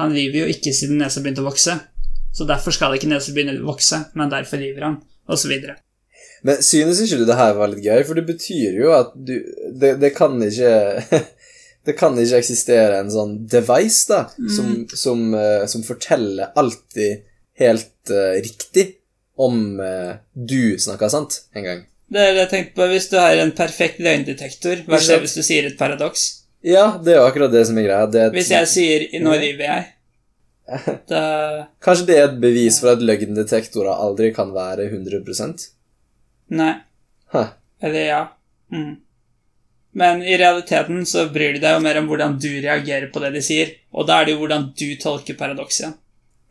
han 0.00 0.12
river 0.14 0.44
jo 0.44 0.52
ikke 0.52 0.72
siden 0.76 1.00
nesa 1.00 1.22
begynte 1.22 1.44
å 1.44 1.48
vokse. 1.48 1.76
Så 2.32 2.46
derfor 2.48 2.74
skal 2.74 2.96
ikke 2.96 3.10
nesa 3.10 3.34
begynne 3.34 3.58
å 3.60 3.68
vokse, 3.68 3.98
men 4.16 4.32
derfor 4.32 4.60
river 4.62 4.86
han, 4.86 4.98
osv. 5.28 5.52
Men 6.42 6.64
synes 6.64 7.02
ikke 7.04 7.20
du 7.20 7.26
det 7.28 7.38
her 7.38 7.54
var 7.58 7.70
litt 7.70 7.84
gøy? 7.84 8.00
For 8.08 8.18
det 8.18 8.24
betyr 8.26 8.78
jo 8.80 8.94
at 8.96 9.12
du 9.14 9.36
Det, 9.78 9.94
det 10.02 10.10
kan 10.16 10.40
ikke 10.42 10.72
Det 11.86 11.96
kan 11.98 12.18
ikke 12.18 12.38
eksistere 12.38 13.00
en 13.02 13.10
sånn 13.10 13.32
device, 13.50 14.04
da, 14.06 14.20
som, 14.54 14.84
som, 14.94 15.22
uh, 15.34 15.64
som 15.66 15.82
forteller 15.82 16.52
alltid 16.54 17.24
helt 17.58 18.12
uh, 18.14 18.36
riktig 18.38 18.84
om 19.34 19.80
uh, 19.82 20.12
du 20.30 20.78
snakker 20.78 21.10
sant 21.10 21.40
en 21.58 21.66
gang. 21.66 21.80
Det 22.06 22.22
er 22.22 22.36
det 22.36 22.44
jeg 22.44 22.50
tenkte 22.52 22.78
på 22.78 22.86
Hvis 22.92 23.10
du 23.10 23.16
har 23.18 23.34
en 23.42 23.50
perfekt 23.58 23.98
løgndetektor, 23.98 24.84
hva 24.86 25.02
skjer 25.02 25.24
hvis 25.24 25.34
du 25.34 25.42
sier 25.42 25.66
et 25.66 25.80
paradoks? 25.80 26.28
Ja, 26.62 26.84
det 27.02 27.14
er 27.14 27.20
jo 27.20 27.26
akkurat 27.26 27.52
det 27.52 27.64
som 27.66 27.78
er 27.78 27.86
greia. 27.88 28.06
Det 28.06 28.20
er 28.20 28.30
et, 28.30 28.36
Hvis 28.38 28.50
jeg 28.54 28.68
sier 28.70 29.06
'nå 29.20 29.34
river 29.34 29.66
jeg', 29.66 29.88
da 31.10 31.22
Kanskje 31.82 32.06
det 32.06 32.18
er 32.18 32.28
et 32.28 32.40
bevis 32.40 32.78
for 32.80 32.94
at 32.94 33.02
løgndetektorer 33.02 33.98
aldri 33.98 34.30
kan 34.34 34.52
være 34.54 34.86
100 34.86 35.72
Nei. 36.54 36.74
Huh. 37.32 37.48
Eller 37.82 38.06
ja. 38.06 38.20
Mm. 38.72 38.96
Men 39.92 40.22
i 40.22 40.38
realiteten 40.38 41.06
så 41.06 41.26
bryr 41.32 41.56
de 41.56 41.60
deg 41.60 41.74
jo 41.74 41.82
mer 41.84 41.98
om 42.00 42.06
hvordan 42.08 42.38
du 42.40 42.48
reagerer 42.48 43.10
på 43.12 43.20
det 43.24 43.32
de 43.34 43.42
sier, 43.44 43.74
og 43.92 44.06
da 44.08 44.20
er 44.20 44.28
det 44.28 44.36
jo 44.36 44.40
hvordan 44.44 44.70
du 44.78 44.86
tolker 45.02 45.36
paradokset. 45.36 45.98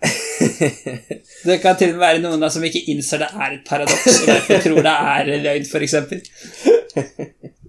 Det 1.46 1.60
kan 1.62 1.78
til 1.78 1.92
og 1.94 1.98
med 1.98 2.02
være 2.02 2.22
noen 2.22 2.46
som 2.50 2.64
ikke 2.66 2.82
innser 2.90 3.22
det 3.22 3.30
er 3.34 3.56
et 3.56 3.66
paradoks, 3.66 4.22
og 4.22 4.30
derfor 4.30 4.64
tror 4.66 4.86
det 4.86 4.94
er 5.14 5.32
løgn, 5.46 5.66
f.eks. 5.66 5.96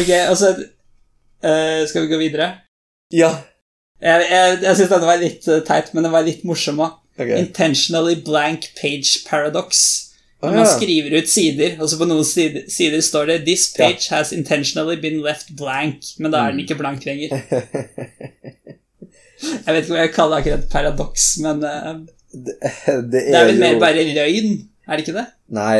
Ok, 0.00 0.10
altså 0.28 0.52
uh, 0.58 1.82
Skal 1.88 2.04
vi 2.06 2.10
gå 2.12 2.18
videre? 2.20 2.50
Ja. 3.14 3.30
Jeg, 4.04 4.26
jeg, 4.30 4.58
jeg 4.64 4.76
syns 4.76 4.90
denne 4.90 5.08
var 5.08 5.20
litt 5.22 5.46
eh, 5.48 5.60
teit, 5.64 5.92
men 5.94 6.04
den 6.04 6.12
var 6.12 6.24
litt 6.26 6.42
morsom 6.44 6.80
òg. 6.84 6.96
Okay. 7.14 7.38
Intentionally 7.38 8.16
blank 8.26 8.66
page 8.76 9.22
paradox. 9.28 10.10
Ah, 10.42 10.50
ja. 10.50 10.58
man 10.58 10.66
skriver 10.68 11.14
ut 11.22 11.30
sider, 11.30 11.76
og 11.80 11.88
så 11.88 11.96
på 12.00 12.08
noen 12.10 12.26
sider, 12.26 12.66
sider 12.68 13.00
står 13.00 13.30
det 13.30 13.36
'This 13.46 13.68
page 13.76 14.10
has 14.12 14.32
intentionally 14.34 14.98
been 15.00 15.22
left 15.24 15.54
blank', 15.56 16.10
men 16.18 16.34
da 16.34 16.42
er 16.42 16.50
Mm. 16.52 16.56
den 16.58 16.66
ikke 16.66 16.78
blank 16.82 17.06
lenger. 17.06 17.30
Jeg 19.44 19.74
vet 19.74 19.82
ikke 19.84 19.94
hva 19.94 20.02
jeg 20.04 20.12
kaller 20.14 20.40
akkurat 20.40 20.68
paradoks, 20.72 21.24
men 21.44 21.64
uh, 21.64 21.96
Det, 22.32 22.54
det 22.64 23.10
det 23.12 23.22
er, 23.30 23.44
vel 23.44 23.52
vel 23.54 23.58
mer 23.60 23.80
bare 23.82 24.04
løgn, 24.10 24.54
er 24.88 24.96
det 24.96 25.04
ikke 25.06 25.16
det? 25.18 25.26
Nei, 25.54 25.76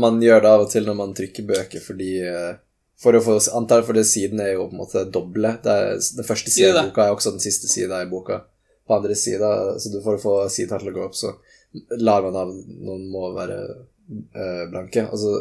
man 0.00 0.20
gjør 0.22 0.40
det 0.44 0.50
av 0.50 0.62
og 0.64 0.70
til 0.72 0.86
når 0.88 0.96
man 0.96 1.14
trykker 1.16 1.46
bøker, 1.48 1.82
fordi 1.84 2.10
For 3.02 3.16
å 3.16 3.22
få 3.24 3.38
antall, 3.58 3.82
for 3.86 3.96
det 3.98 4.06
siden 4.06 4.40
er 4.40 4.54
jo 4.54 4.68
på 4.68 4.76
en 4.76 4.82
måte 4.84 5.04
doble. 5.12 5.56
Det 5.64 5.72
er, 5.72 5.96
den 6.18 6.26
første 6.28 6.52
sida 6.54 6.78
i 6.78 6.88
boka 6.88 7.08
er 7.08 7.16
også 7.16 7.34
den 7.34 7.42
siste 7.42 7.70
sida 7.70 8.02
i 8.04 8.10
boka. 8.10 8.44
På 8.86 8.98
andre 8.98 9.16
sida, 9.18 9.50
så 9.80 9.90
du 9.90 9.98
for 10.04 10.18
å 10.18 10.22
få 10.22 10.34
sida 10.52 10.78
til 10.78 10.92
å 10.92 10.94
gå 10.94 11.02
opp, 11.08 11.16
så 11.18 11.32
lar 11.98 12.22
man 12.22 12.36
av 12.38 12.52
Noen 12.54 13.06
må 13.10 13.30
være 13.34 13.58
øh, 13.64 14.64
blanke. 14.70 15.06
Altså, 15.08 15.32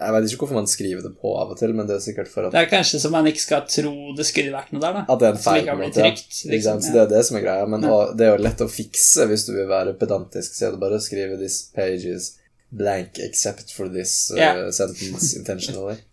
jeg 0.00 0.14
vet 0.14 0.26
ikke 0.26 0.42
hvorfor 0.44 0.58
man 0.58 0.68
skriver 0.70 1.04
det 1.04 1.12
på 1.20 1.32
av 1.36 1.52
og 1.54 1.58
til, 1.60 1.72
men 1.76 1.88
det 1.88 1.96
er 1.96 2.04
sikkert 2.04 2.30
for 2.32 2.48
at, 2.48 2.54
Det 2.54 2.62
er 2.64 2.70
kanskje 2.70 3.00
så 3.02 3.12
man 3.12 3.28
ikke 3.28 3.42
skal 3.42 3.64
tro 3.68 3.94
det 4.16 4.26
skulle 4.28 4.52
vært 4.54 4.74
noe 4.74 4.82
der, 4.84 4.98
da. 4.98 5.04
at 5.06 5.22
det 5.22 5.28
er 5.28 5.34
en 5.36 5.42
feil. 5.44 5.64
på 5.66 5.74
en 5.74 5.82
måte, 5.84 6.04
trykt. 6.04 6.36
Liksom, 6.52 6.80
sant? 6.80 6.86
Så 6.86 6.94
det 6.96 7.02
er 7.04 7.10
det 7.14 7.22
som 7.28 7.40
er 7.40 7.46
greia. 7.46 7.70
Men 7.70 7.86
Ja. 7.86 7.94
og 7.94 8.18
det 8.18 8.26
er 8.26 8.34
jo 8.34 8.44
lett 8.44 8.64
å 8.64 8.68
fikse 8.70 9.26
hvis 9.30 9.46
du 9.48 9.54
vil 9.56 9.68
være 9.70 9.96
pedantisk. 10.00 10.54
Så 10.56 10.72
det 10.72 10.82
bare 10.82 11.00
å 11.00 11.04
skrive 11.04 11.40
'This 11.40 11.62
page 11.76 12.04
is 12.04 12.36
blank 12.70 13.18
except 13.18 13.72
for 13.72 13.88
this 13.88 14.30
uh, 14.30 14.38
yeah. 14.38 14.70
sentence 14.70 15.36
intentionally'. 15.36 15.98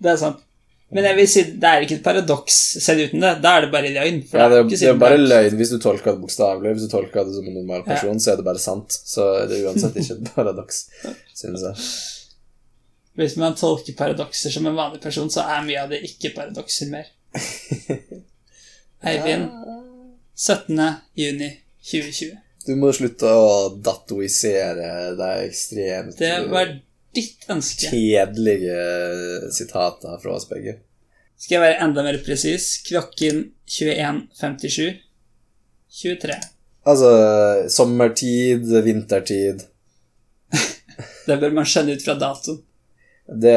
Det 0.00 0.14
er 0.14 0.20
sant. 0.20 0.38
Men 0.90 1.06
jeg 1.06 1.16
vil 1.20 1.28
si, 1.30 1.42
det 1.62 1.68
er 1.70 1.84
ikke 1.84 1.96
et 2.00 2.02
paradoks 2.02 2.54
selv 2.82 3.04
uten 3.06 3.22
det. 3.22 3.34
Da 3.44 3.52
er 3.56 3.66
det 3.66 3.70
bare 3.70 3.90
løgn. 3.94 4.16
Ja, 4.32 4.48
det, 4.50 4.56
er 4.58 4.70
det 4.72 4.88
er 4.90 4.96
bare 4.98 5.20
løgn 5.20 5.54
hvis 5.60 5.70
du 5.70 5.76
tolker 5.78 6.16
det 6.16 6.22
bokstavelig. 6.24 6.72
Hvis 6.74 6.88
du 6.88 6.90
tolker 6.96 7.28
det 7.28 7.36
som 7.36 7.46
en 7.46 7.54
normal 7.60 7.84
Ja. 7.84 7.92
person, 7.92 8.18
så 8.18 8.32
er 8.32 8.40
det 8.40 8.46
bare 8.48 8.58
sant. 8.62 8.96
Så 9.06 9.28
det 9.46 9.60
er 9.60 9.68
uansett 9.70 10.00
ikke 10.02 10.16
et 10.18 10.32
paradoks, 10.34 10.80
synes 11.38 11.62
jeg. 11.68 11.86
Hvis 13.20 13.36
man 13.38 13.54
tolker 13.58 13.94
paradokser 13.98 14.50
som 14.50 14.66
en 14.66 14.74
vanlig 14.78 15.00
person, 15.04 15.30
så 15.30 15.44
er 15.46 15.62
mye 15.68 15.78
av 15.84 15.94
det 15.94 16.02
ikke 16.08 16.34
paradokser 16.34 16.90
mer. 16.90 17.06
Eivind, 19.06 19.46
17. 20.34 20.80
juni 21.16 21.52
2020. 21.86 22.34
Du 22.66 22.74
må 22.76 22.90
slutte 22.92 23.30
å 23.30 23.52
datoisere 23.80 25.14
deg 25.16 25.46
ekstremt 25.46 26.18
Det 26.20 26.34
var 26.52 26.74
ditt 27.16 27.46
ønske. 27.50 27.90
kjedelige 27.90 29.50
sitatene 29.56 30.20
fra 30.22 30.36
oss 30.36 30.48
begge. 30.50 30.78
Skal 31.40 31.56
jeg 31.56 31.64
være 31.64 31.84
enda 31.86 32.04
mer 32.04 32.18
presis? 32.24 32.72
Klokken 32.86 33.46
21.57. 33.68 34.98
23. 36.00 36.36
Altså 36.90 37.10
sommertid, 37.68 38.64
vintertid 38.84 39.64
Det 41.28 41.36
bør 41.40 41.52
man 41.58 41.66
skjønne 41.68 41.96
ut 41.96 42.04
fra 42.04 42.16
datoen. 42.20 42.60
Det, 43.30 43.54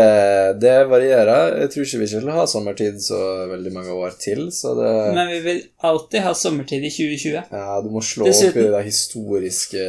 det 0.62 0.74
varierer. 0.86 1.56
Jeg 1.64 1.70
tror 1.74 1.88
ikke 1.88 2.02
vi 2.04 2.08
vil 2.12 2.28
ha 2.36 2.44
sommertid 2.46 3.00
så 3.02 3.18
veldig 3.50 3.72
mange 3.74 3.96
år 3.98 4.14
til, 4.22 4.44
så 4.54 4.76
det 4.78 4.92
Men 5.16 5.32
vi 5.32 5.40
vil 5.48 5.62
alltid 5.90 6.22
ha 6.28 6.34
sommertid 6.38 6.86
i 6.86 6.92
2020. 6.94 7.40
Ja, 7.50 7.80
du 7.82 7.90
må 7.90 8.04
slå 8.06 8.28
opp 8.30 8.60
i 8.62 8.68
de 8.76 8.84
historiske 8.86 9.88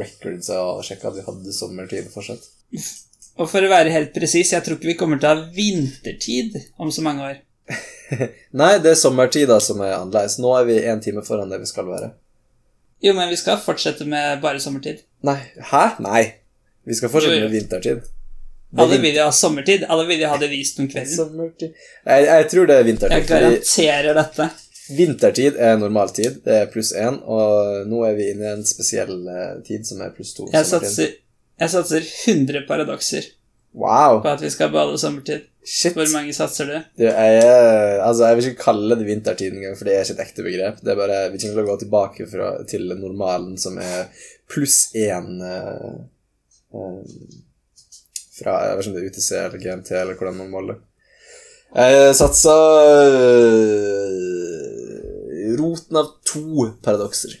recordsa 0.00 0.58
og 0.72 0.82
sjekke 0.88 1.12
at 1.12 1.20
vi 1.20 1.26
hadde 1.28 1.54
sommertid 1.54 2.10
fortsatt. 2.10 2.48
Og 3.40 3.48
for 3.48 3.64
å 3.64 3.70
være 3.72 3.92
helt 3.94 4.12
presis, 4.14 4.52
jeg 4.52 4.64
tror 4.64 4.76
ikke 4.76 4.90
vi 4.90 4.96
kommer 5.00 5.20
til 5.20 5.30
å 5.30 5.34
ha 5.34 5.46
vintertid 5.56 6.58
om 6.82 6.90
så 6.92 7.04
mange 7.04 7.24
år. 7.30 7.38
Nei, 8.60 8.72
det 8.84 8.92
er 8.92 8.98
sommertida 9.00 9.56
som 9.64 9.80
er 9.84 9.94
annerledes. 9.96 10.36
Nå 10.42 10.52
er 10.58 10.66
vi 10.68 10.76
én 10.92 11.00
time 11.04 11.24
foran 11.24 11.48
det 11.52 11.62
vi 11.62 11.68
skal 11.70 11.88
være. 11.88 12.10
Jo, 13.02 13.14
men 13.16 13.30
vi 13.32 13.38
skal 13.40 13.56
fortsette 13.58 14.04
med 14.06 14.42
bare 14.44 14.60
sommertid. 14.62 15.00
Nei, 15.26 15.38
hæ? 15.72 15.84
Nei. 16.04 16.22
Vi 16.86 16.94
skal 16.98 17.10
fortsette 17.12 17.38
Jo, 17.38 17.44
jo. 17.44 17.48
med 17.48 17.56
vintertid. 17.56 18.02
Er 18.72 18.82
Alle 18.84 18.98
vil 19.02 19.16
jo 19.16 19.24
ha 19.26 19.32
sommertid. 19.36 19.86
Alle 19.92 20.04
vil 20.08 20.22
jo 20.22 20.28
ha 20.32 20.36
det 20.40 20.48
vist 20.52 20.78
om 20.80 20.86
kvelden. 20.90 21.12
Sommertid 21.16 21.72
jeg, 21.72 22.28
jeg 22.28 22.46
tror 22.52 22.68
det 22.70 22.76
er 22.80 22.86
vintertid. 22.88 23.16
Jeg 23.16 23.26
garanterer 23.28 24.16
dette. 24.20 24.46
vintertid 24.96 25.58
er 25.70 25.76
normaltid. 25.80 26.38
Det 26.44 26.56
er 26.60 26.70
pluss 26.72 26.92
én, 26.96 27.18
og 27.24 27.88
nå 27.90 28.04
er 28.08 28.16
vi 28.18 28.30
inne 28.32 28.46
i 28.48 28.52
en 28.58 28.64
spesiell 28.66 29.12
eh, 29.28 29.58
tid 29.66 29.84
som 29.88 30.00
er 30.04 30.12
pluss 30.16 30.32
to. 30.36 30.46
Jeg 30.52 30.68
satser, 30.68 31.12
jeg 31.62 31.70
satser 31.76 32.02
100 32.26 32.66
paradokser 32.68 33.30
Wow. 33.72 34.18
på 34.20 34.28
at 34.28 34.42
vi 34.44 34.50
skal 34.52 34.68
bade 34.74 34.98
sommertid. 35.00 35.46
Shit. 35.64 35.94
Hvor 35.96 36.08
mange 36.12 36.32
satser 36.36 36.66
du? 36.68 36.74
Du, 36.98 37.04
jeg, 37.06 37.36
er- 37.40 38.02
altså, 38.04 38.26
jeg 38.26 38.36
vil 38.36 38.48
ikke 38.50 38.64
kalle 38.66 38.96
det 38.98 39.06
vintertid 39.06 39.54
engang, 39.54 39.76
for 39.78 39.86
det 39.88 39.94
er 39.94 40.02
ikke 40.04 40.16
et 40.18 40.24
ekte 40.26 40.44
begrep. 40.44 40.80
Det 40.84 40.90
er 40.92 40.98
bare, 40.98 41.20
Vi 41.32 41.38
kommer 41.40 41.54
til 41.56 41.62
å 41.62 41.68
gå 41.70 41.76
tilbake 41.80 42.26
fra, 42.28 42.48
til 42.68 42.90
normalen, 43.00 43.54
som 43.62 43.78
er 43.80 44.10
pluss 44.52 44.90
én 44.98 45.38
uh, 45.40 46.02
um, 46.76 47.06
fra 48.36 48.58
Jeg 48.66 48.76
vet 48.76 48.84
ikke 48.84 48.92
om 48.92 48.96
det 48.98 49.04
er 49.04 49.08
UTC 49.14 49.30
eller 49.38 49.62
GMT, 49.64 49.90
eller 50.02 50.18
hvordan 50.20 50.36
man 50.42 50.52
måler. 50.52 50.82
Jeg 51.78 52.12
satsa 52.18 52.56
uh, 54.22 55.56
roten 55.62 55.96
av 56.02 56.10
to 56.28 56.68
paradokser. 56.84 57.38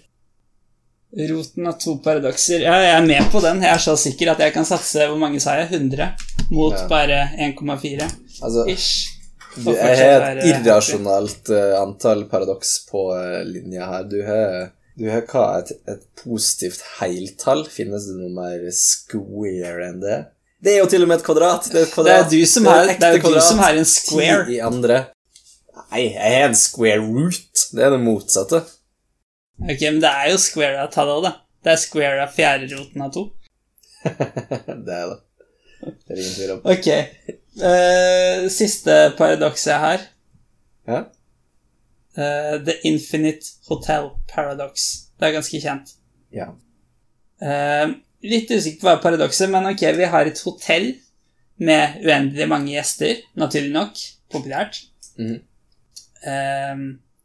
Roten 1.12 1.66
av 1.68 1.76
to 1.76 1.98
paradokser. 2.00 2.62
Ja, 2.64 2.76
jeg 2.80 2.92
er 2.96 3.06
med 3.06 3.26
på 3.32 3.40
den. 3.44 3.60
Jeg 3.60 3.74
er 3.74 3.80
så 3.84 3.96
sikker 4.00 4.30
at 4.32 4.38
jeg 4.40 4.54
kan 4.54 4.64
satse 4.64 5.04
Hvor 5.10 5.18
mange 5.20 5.42
sa 5.44 5.58
jeg? 5.60 5.68
100? 5.68 6.06
Mot 6.50 6.72
Ja. 6.72 6.86
bare 6.88 7.18
1,4 7.36 8.06
Altså, 8.42 8.64
ish. 8.68 9.10
du, 9.56 9.74
har 9.76 10.38
et 10.40 10.46
irrasjonalt 10.48 11.50
eh, 11.52 11.74
antall 11.76 12.24
paradoks 12.30 12.86
på 12.88 13.10
uh, 13.12 13.42
linja 13.44 13.90
her. 13.90 14.08
Du 14.08 14.22
har 14.24 14.72
du 14.98 15.08
har 15.08 15.24
hva? 15.28 15.62
Et, 15.62 15.72
et 15.88 16.02
positivt 16.20 16.82
heltall? 16.98 17.64
Finnes 17.68 18.08
det 18.08 18.16
noe 18.18 18.32
mer 18.32 18.66
square 18.76 19.88
enn 19.88 20.02
det? 20.02 20.18
Det 20.62 20.76
er 20.76 20.82
jo 20.82 20.90
til 20.92 21.04
og 21.04 21.10
med 21.10 21.20
et 21.20 21.24
kvadrat. 21.26 21.68
Det 21.72 21.80
er, 21.80 21.88
et 21.88 22.04
Det 22.06 22.12
er 22.14 22.28
du 22.30 22.42
som 22.46 22.68
har, 22.70 22.84
et 22.92 23.00
det 23.00 23.08
er 23.08 23.16
jo 23.18 23.32
du 23.34 23.40
som 23.42 23.62
er 23.64 23.80
en 23.80 23.88
square. 23.88 24.44
Ti 24.46 24.58
i 24.58 24.62
andre. 24.62 25.00
Nei, 25.92 26.04
jeg 26.12 26.36
har 26.36 26.50
en 26.50 26.58
square 26.60 27.00
root. 27.02 27.64
Det 27.72 27.82
er 27.82 27.96
det 27.96 28.00
motsatte. 28.04 28.62
Ok, 29.62 29.82
men 29.86 30.00
det 30.02 30.10
er 30.10 30.30
jo 30.32 30.38
square 30.42 30.82
av 30.82 30.90
tallet, 30.94 31.28
da. 31.28 31.32
Det 31.62 31.70
er 31.70 31.78
square 31.78 32.24
av 32.24 32.32
fjerderoten 32.34 33.04
av 33.04 33.12
to. 33.14 33.28
det 34.86 34.96
er 34.96 35.12
det. 35.12 35.18
Det 35.82 36.14
er 36.14 36.18
ingen 36.18 36.34
tvil 36.34 36.54
om. 36.56 36.62
Ok. 36.72 36.88
Uh, 37.62 38.48
siste 38.50 38.96
paradokset 39.18 39.78
har. 39.82 40.06
Ja? 40.90 41.04
Uh, 42.18 42.56
The 42.66 42.80
Infinite 42.88 43.54
Hotel 43.68 44.10
Paradox. 44.30 44.88
Det 45.18 45.28
er 45.28 45.36
ganske 45.38 45.62
kjent. 45.62 45.94
ja. 46.34 46.50
Uh, 47.42 47.96
litt 48.22 48.50
usikker 48.54 48.78
på 48.78 48.86
hva 48.86 48.98
paradokset, 49.02 49.50
men 49.50 49.66
ok, 49.72 49.80
vi 49.98 50.06
har 50.10 50.28
et 50.30 50.42
hotell 50.46 50.92
med 51.62 51.96
uendelig 52.04 52.46
mange 52.50 52.70
gjester, 52.70 53.18
naturlig 53.38 53.72
nok. 53.74 53.98
Populært. 54.30 54.78
Mm. 55.18 55.40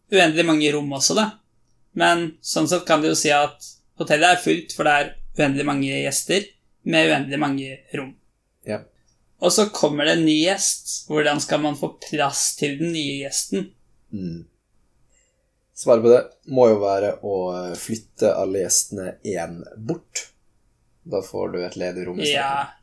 Uendelig 0.09 0.45
mange 0.47 0.72
rom 0.73 0.89
også, 0.97 1.14
da. 1.18 1.27
Men 1.98 2.28
sånn 2.45 2.69
sett 2.69 2.86
kan 2.88 3.02
du 3.02 3.10
jo 3.10 3.18
si 3.18 3.32
at 3.34 3.72
hotellet 3.98 4.36
er 4.36 4.44
fullt, 4.44 4.76
for 4.78 4.88
det 4.88 4.94
er 4.94 5.10
uendelig 5.38 5.65
mange 5.68 5.90
gjester 5.90 6.45
med 6.88 7.10
uendelig 7.11 7.40
mange 7.41 7.72
rom. 7.98 8.14
Ja. 8.68 8.84
Og 9.41 9.53
så 9.53 9.68
kommer 9.74 10.07
det 10.07 10.18
en 10.18 10.26
ny 10.26 10.38
gjest. 10.44 11.10
Hvordan 11.10 11.41
skal 11.41 11.61
man 11.61 11.78
få 11.78 11.91
plass 12.02 12.56
til 12.57 12.78
den 12.80 12.94
nye 12.95 13.19
gjesten? 13.24 13.72
Mm. 14.14 14.45
Svaret 15.78 16.06
på 16.06 16.10
det 16.10 16.24
må 16.57 16.72
jo 16.72 16.80
være 16.82 17.11
å 17.22 17.36
flytte 17.78 18.34
alle 18.34 18.64
gjestene 18.64 19.11
én 19.22 19.60
bort. 19.78 20.28
Da 21.07 21.22
får 21.24 21.53
du 21.53 21.60
et 21.61 21.78
ledig 21.80 22.07
rom 22.07 22.18
i 22.19 22.26
stedet. 22.26 22.41
Ja. 22.41 22.74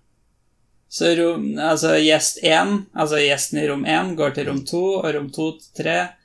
Så 0.95 1.11
rom, 1.19 1.49
altså 1.59 1.97
gjest 1.99 2.39
1, 2.47 2.77
altså 2.95 3.19
gjesten 3.19 3.59
i 3.59 3.67
rom 3.67 3.83
1, 3.83 4.13
går 4.15 4.37
til 4.37 4.47
rom 4.47 4.61
2, 4.63 4.83
og 5.01 5.09
rom 5.17 5.27
2 5.35 5.47
til 5.59 5.81
3, 5.81 5.97
og 6.05 6.24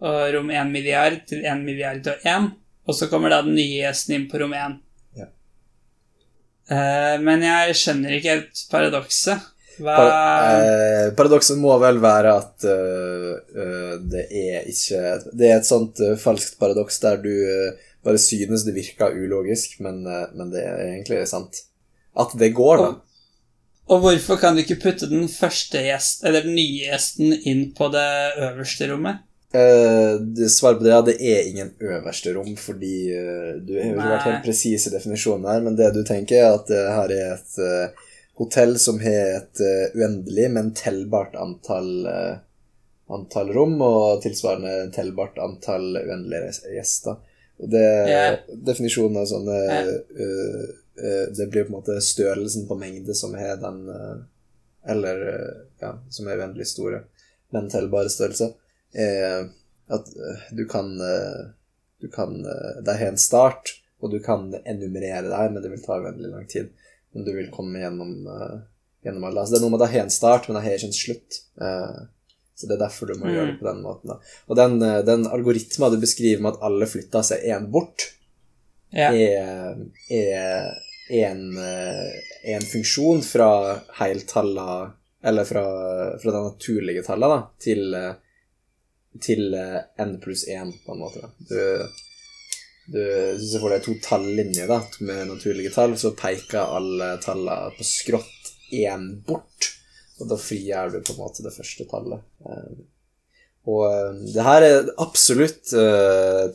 rom 0.00 0.50
1 0.54 0.70
milliard 0.70 1.22
til 1.26 1.42
1 1.42 1.64
milliard 1.66 2.06
og 2.06 2.26
1, 2.26 2.50
og 2.88 2.96
så 2.96 3.08
kommer 3.10 3.32
da 3.32 3.42
den 3.44 3.56
nye 3.58 3.82
gjesten 3.82 4.14
inn 4.16 4.26
på 4.30 4.40
rom 4.42 4.54
1. 4.54 4.76
Ja. 5.18 5.28
Uh, 6.70 7.16
men 7.24 7.42
jeg 7.46 7.78
skjønner 7.80 8.16
ikke 8.16 8.36
helt 8.36 8.66
paradokset. 8.72 9.48
Hva 9.78 9.96
eh, 10.02 11.08
paradokset 11.14 11.58
må 11.60 11.76
vel 11.78 12.00
være 12.02 12.32
at 12.34 12.64
uh, 12.66 13.92
det 14.10 14.24
er 14.26 14.64
ikke 14.66 15.02
Det 15.30 15.46
er 15.46 15.60
et 15.60 15.68
sånt 15.68 16.00
uh, 16.02 16.16
falskt 16.18 16.58
paradoks 16.58 16.98
der 17.04 17.20
du 17.22 17.30
uh, 17.30 17.84
bare 18.02 18.18
synes 18.18 18.64
det 18.66 18.74
virker 18.74 19.14
ulogisk, 19.14 19.76
men, 19.84 20.00
men 20.06 20.50
det 20.50 20.62
er 20.64 20.82
egentlig 20.86 21.20
sant. 21.30 21.60
At 22.18 22.32
det 22.38 22.54
går, 22.56 22.82
da. 22.82 22.90
Og 23.92 24.02
hvorfor 24.04 24.38
kan 24.40 24.56
du 24.56 24.62
ikke 24.62 24.78
putte 24.80 25.08
den 25.10 25.26
første 25.28 25.82
gjesten, 25.82 26.28
eller 26.28 26.46
den 26.46 26.56
nye 26.56 26.86
gjesten 26.86 27.34
inn 27.34 27.66
på 27.76 27.90
det 27.92 28.08
øverste 28.46 28.88
rommet? 28.90 29.24
Eh, 29.52 30.20
det 30.20 30.50
Svaret 30.52 30.78
på 30.80 30.84
det 30.84 30.92
er 30.92 30.98
at 30.98 31.06
det 31.08 31.16
er 31.24 31.46
ingen 31.48 31.70
øverste 31.80 32.34
rom, 32.36 32.50
fordi 32.60 32.96
uh, 33.16 33.54
du 33.64 33.78
har 33.78 33.86
jo 33.86 33.94
ikke 33.94 34.10
vært 34.12 34.26
helt 34.28 34.44
presis 34.44 34.84
i 34.88 34.92
definisjonen 34.92 35.48
her, 35.48 35.62
men 35.64 35.78
det 35.78 35.88
du 35.96 36.02
tenker, 36.04 36.42
er 36.42 36.58
at 36.58 36.68
det 36.68 36.82
her 36.84 37.14
er 37.16 37.32
et 37.38 37.56
uh, 37.64 38.04
hotell 38.38 38.78
som 38.78 39.00
har 39.00 39.36
et 39.36 39.60
eh, 39.60 39.98
uendelig, 39.98 40.50
men 40.50 40.70
tellbart 40.74 41.34
antall, 41.34 42.06
eh, 42.06 42.36
antall 43.10 43.50
rom, 43.54 43.80
og 43.82 44.22
tilsvarende 44.22 44.92
tellbart 44.94 45.40
antall 45.42 45.96
uendelige 45.98 46.52
gjester. 46.76 47.18
Og 47.58 47.72
det, 47.72 47.86
yeah. 48.06 48.36
Definisjonen 48.68 49.18
av 49.18 49.26
sånne 49.26 49.56
eh, 49.74 49.88
eh, 51.02 51.24
Det 51.34 51.48
blir 51.50 51.64
på 51.66 51.72
en 51.72 51.78
måte 51.80 51.96
størrelsen 51.98 52.68
på 52.68 52.76
mengde 52.78 53.16
som 53.18 53.32
har 53.34 53.56
den 53.58 53.80
eh, 53.90 54.20
Eller 54.94 55.24
eh, 55.32 55.56
ja, 55.82 55.90
som 56.14 56.30
er 56.30 56.38
uendelig 56.38 56.68
store, 56.70 57.00
men 57.50 57.66
tellbare 57.72 58.12
størrelser 58.14 58.54
er 58.94 59.48
at 59.90 60.08
eh, 60.16 60.42
du 60.56 60.64
kan 60.68 60.94
eh, 61.00 61.46
Du 62.00 62.06
kan 62.08 62.36
Det 62.84 62.92
er 62.94 63.08
en 63.08 63.16
start, 63.18 63.72
og 64.00 64.12
du 64.12 64.20
kan 64.22 64.52
enumerere 64.64 65.26
der, 65.28 65.48
men 65.50 65.62
det 65.64 65.70
vil 65.72 65.80
ta 65.82 65.96
uendelig 65.98 66.30
lang 66.30 66.44
tid. 66.48 66.68
Men 67.12 67.24
du 67.26 67.32
vil 67.34 67.48
komme 67.50 67.80
gjennom, 67.80 68.12
eh, 68.30 68.60
gjennom 69.02 69.24
alle. 69.26 69.40
Altså, 69.42 69.56
det 69.56 69.58
er 69.58 69.64
noe 69.66 69.72
med 69.74 69.80
det 69.82 69.88
er 69.96 70.04
en 70.04 70.10
start, 70.14 70.46
men 70.46 70.54
det 70.54 70.62
er 70.70 70.76
ikke 70.78 70.90
en 70.92 70.94
slutt. 71.00 71.40
Eh, 71.60 71.96
så 72.54 72.66
det 72.68 72.76
er 72.76 72.84
derfor 72.84 73.06
du 73.10 73.14
må 73.18 73.26
Mm. 73.26 73.32
gjøre 73.34 73.46
det 73.50 73.58
på 73.58 73.66
den 73.66 73.82
måten. 73.82 74.08
Da. 74.12 74.16
Og 74.48 74.56
den, 74.56 74.82
eh, 74.82 75.02
den 75.02 75.26
algoritma 75.26 75.90
du 75.90 75.98
beskriver 75.98 76.40
med 76.42 76.52
at 76.54 76.62
alle 76.62 76.86
flytter 76.86 77.22
seg 77.26 77.42
én 77.50 77.66
bort, 77.70 78.12
Ja. 78.92 79.10
er, 79.12 79.74
er 80.10 80.78
en, 81.10 81.42
eh, 81.58 82.54
en 82.54 82.62
funksjon 82.62 83.22
fra 83.22 83.80
heiltalla 83.98 84.92
Eller 85.24 85.44
fra, 85.44 85.64
fra 86.22 86.30
de 86.30 86.40
naturlige 86.44 87.02
tallet 87.02 87.28
da, 87.28 87.38
til, 87.58 87.92
eh, 87.94 88.14
til 89.22 89.54
eh, 89.56 89.80
n 90.02 90.18
pluss 90.22 90.44
1, 90.48 90.74
på 90.84 90.94
en 90.94 91.02
måte. 91.02 91.30
Du, 91.48 91.58
du, 92.88 93.00
hvis 93.36 93.52
du 93.52 93.58
får 93.62 93.74
deg 93.76 93.84
to 93.86 93.96
tallinjer 94.04 94.70
da, 94.70 94.80
med 95.04 95.28
naturlige 95.32 95.72
tall, 95.74 95.96
så 96.00 96.14
peker 96.18 96.62
alle 96.62 97.16
tallene 97.24 97.74
på 97.76 97.86
skrått 97.86 98.52
én 98.74 99.10
bort, 99.26 99.72
og 100.18 100.30
da 100.30 100.38
frigjør 100.40 100.94
du 100.94 101.00
på 101.02 101.14
en 101.14 101.22
måte 101.22 101.44
det 101.46 101.54
første 101.54 101.88
tallet. 101.90 102.24
Eh, 102.44 102.78
Og 103.68 103.82
eh, 103.84 104.20
det 104.34 104.44
her 104.46 104.64
er 104.64 104.92
absolutt 105.02 105.74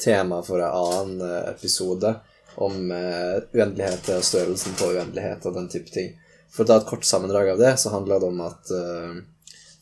tema 0.02 0.40
for 0.46 0.64
en 0.64 0.78
annen 0.80 1.44
episode 1.52 2.16
om 2.64 2.90
uendelighet 2.90 4.10
og 4.14 4.26
størrelsen 4.26 4.76
på 4.78 4.92
uendelighet 4.94 5.46
og 5.50 5.56
den 5.58 5.70
type 5.70 5.94
ting. 5.94 6.12
For 6.54 6.64
å 6.64 6.70
ta 6.70 6.80
et 6.80 6.90
kort 6.90 7.06
sammendrag 7.06 7.52
av 7.54 7.62
det, 7.62 7.72
så 7.82 7.94
handler 7.94 8.22
det 8.22 8.30
om 8.30 8.42
at 8.46 8.74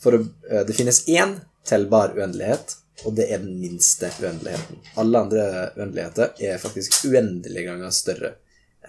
for 0.02 0.16
det 0.16 0.76
finnes 0.76 1.02
én 1.12 1.36
tellbar 1.68 2.14
uendelighet, 2.18 2.76
og 3.06 3.16
det 3.18 3.28
er 3.34 3.42
den 3.44 3.60
minste 3.62 4.10
uendeligheten. 4.22 4.80
Alle 5.02 5.20
andre 5.26 5.46
uendeligheter 5.78 6.34
er 6.40 6.58
faktisk 6.62 7.06
uendelige 7.10 7.66
ganger 7.70 7.90
større 7.96 8.34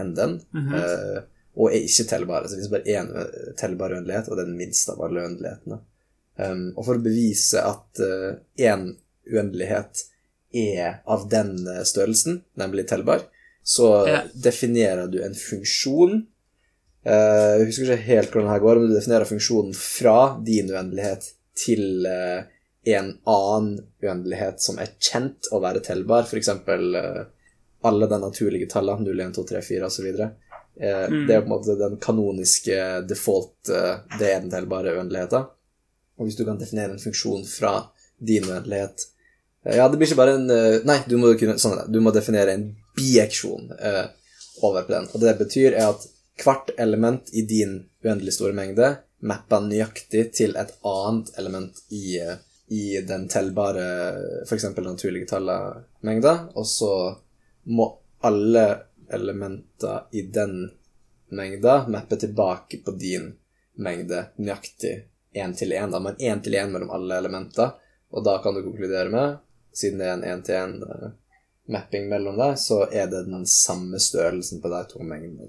enn 0.00 0.14
den, 0.16 0.38
eh, 0.56 1.22
og 1.56 1.68
er 1.72 1.82
ikke 1.84 2.08
tellbare. 2.08 2.48
Så 2.48 2.56
det 2.56 2.62
finnes 2.62 2.72
bare 2.72 2.94
én 2.96 3.56
tellbar 3.60 3.92
uendelighet, 3.92 4.28
og 4.28 4.36
det 4.36 4.42
er 4.46 4.50
den 4.52 4.56
minste 4.60 4.92
av 4.92 5.02
alle 5.04 5.20
uendelighetene. 5.26 5.80
Um, 6.40 6.62
og 6.76 6.86
for 6.86 6.96
å 6.96 7.02
bevise 7.04 7.60
at 7.60 8.00
én 8.56 8.86
uendelighet 9.28 10.06
er 10.52 11.00
av 11.06 11.28
den 11.32 11.66
eh, 11.68 11.82
størrelsen, 11.84 12.42
nemlig 12.60 12.86
tellbar, 12.88 13.22
så 13.64 14.06
Ja. 14.08 14.22
definerer 14.34 15.06
du 15.06 15.20
en 15.22 15.34
funksjon 15.38 16.26
eh, 17.06 17.58
Jeg 17.58 17.66
husker 17.68 17.84
ikke 17.84 18.06
helt 18.08 18.30
hvordan 18.32 18.48
det 18.48 18.52
her 18.56 18.64
går, 18.64 18.80
men 18.80 18.88
du 18.90 18.94
definerer 18.96 19.24
funksjonen 19.28 19.74
fra 19.74 20.16
din 20.44 20.70
uendelighet 20.70 21.28
til 21.54 22.06
eh, 22.06 22.42
en 22.84 23.12
annen 23.30 23.76
uendelighet 24.02 24.60
som 24.60 24.78
er 24.82 24.94
kjent 24.98 25.48
å 25.52 25.60
være 25.62 25.82
tellbar, 25.84 26.26
f.eks. 26.26 26.48
Uh, 26.66 27.22
alle 27.82 28.06
de 28.10 28.18
naturlige 28.22 28.66
tallene, 28.70 29.04
0, 29.06 29.20
1, 29.20 29.34
2, 29.36 29.44
3, 29.52 29.62
4 29.68 29.86
osv. 29.86 30.06
Eh, 30.06 30.28
Mm. 30.80 31.26
Det 31.26 31.34
er 31.34 31.40
på 31.40 31.44
en 31.44 31.52
måte 31.52 31.74
den 31.76 31.96
kanoniske 32.00 32.76
default 33.08 33.68
eh, 33.68 33.96
Det 34.18 34.30
er 34.30 34.40
den 34.40 34.50
tellbare 34.50 34.94
uendeligheten. 34.96 35.44
Og 36.16 36.24
hvis 36.24 36.36
du 36.38 36.46
kan 36.48 36.58
definere 36.58 36.94
en 36.94 37.02
funksjon 37.02 37.44
fra 37.44 37.74
din 38.18 38.46
uendelighet 38.48 39.04
eh, 39.66 39.76
Ja, 39.76 39.88
det 39.88 39.98
blir 40.00 40.08
ikke 40.08 40.20
bare 40.22 40.38
en 40.38 40.48
eh, 40.50 40.80
Nei, 40.88 41.02
du 41.06 41.18
må, 41.20 41.34
sånn 41.36 41.92
du 41.92 42.00
må 42.00 42.14
definere 42.14 42.54
en 42.56 42.70
bieksjon 42.96 43.68
eh, 43.78 44.06
over 44.64 44.86
på 44.86 44.94
den. 44.94 45.10
Og 45.12 45.20
det 45.20 45.34
det 45.34 45.44
betyr, 45.44 45.76
er 45.76 45.92
at 45.92 46.08
hvert 46.42 46.72
element 46.80 47.28
i 47.36 47.44
din 47.44 47.82
uendelig 48.04 48.38
store 48.38 48.56
mengde 48.56 48.94
mapper 49.20 49.62
nøyaktig 49.66 50.30
til 50.34 50.56
et 50.56 50.72
annet 50.88 51.30
element 51.38 51.84
i, 51.92 52.16
eh, 52.18 52.40
i 52.72 53.00
den 53.08 53.26
tellbare, 53.28 53.84
f.eks. 54.48 54.64
naturlige 54.76 55.28
tallet-mengda, 55.28 56.32
og 56.56 56.66
så 56.66 56.92
må 57.68 57.88
alle 58.24 58.64
elementer 59.12 60.06
i 60.16 60.22
den 60.32 60.70
mengda 61.28 61.82
mappe 61.88 62.16
tilbake 62.16 62.80
på 62.84 62.94
din 62.96 63.34
mengde 63.76 64.24
nøyaktig 64.36 64.94
én 65.34 65.52
til 65.56 65.72
én, 65.72 65.92
men 66.00 66.16
én 66.16 66.40
til 66.40 66.54
én 66.54 66.72
mellom 66.72 66.90
alle 66.90 67.18
elementer. 67.20 67.74
Og 68.12 68.24
da 68.24 68.38
kan 68.42 68.54
du 68.54 68.62
konkludere 68.62 69.08
med, 69.08 69.36
siden 69.72 69.98
det 69.98 70.06
er 70.06 70.14
en 70.16 70.24
én-til-én-mapping 70.24 72.08
mellom 72.08 72.36
deg, 72.40 72.58
så 72.60 72.86
er 72.88 73.08
det 73.08 73.24
den 73.28 73.46
samme 73.48 74.00
størrelsen 74.00 74.60
på 74.60 74.72
de 74.72 74.80
to 74.90 75.04
mengdene. 75.04 75.48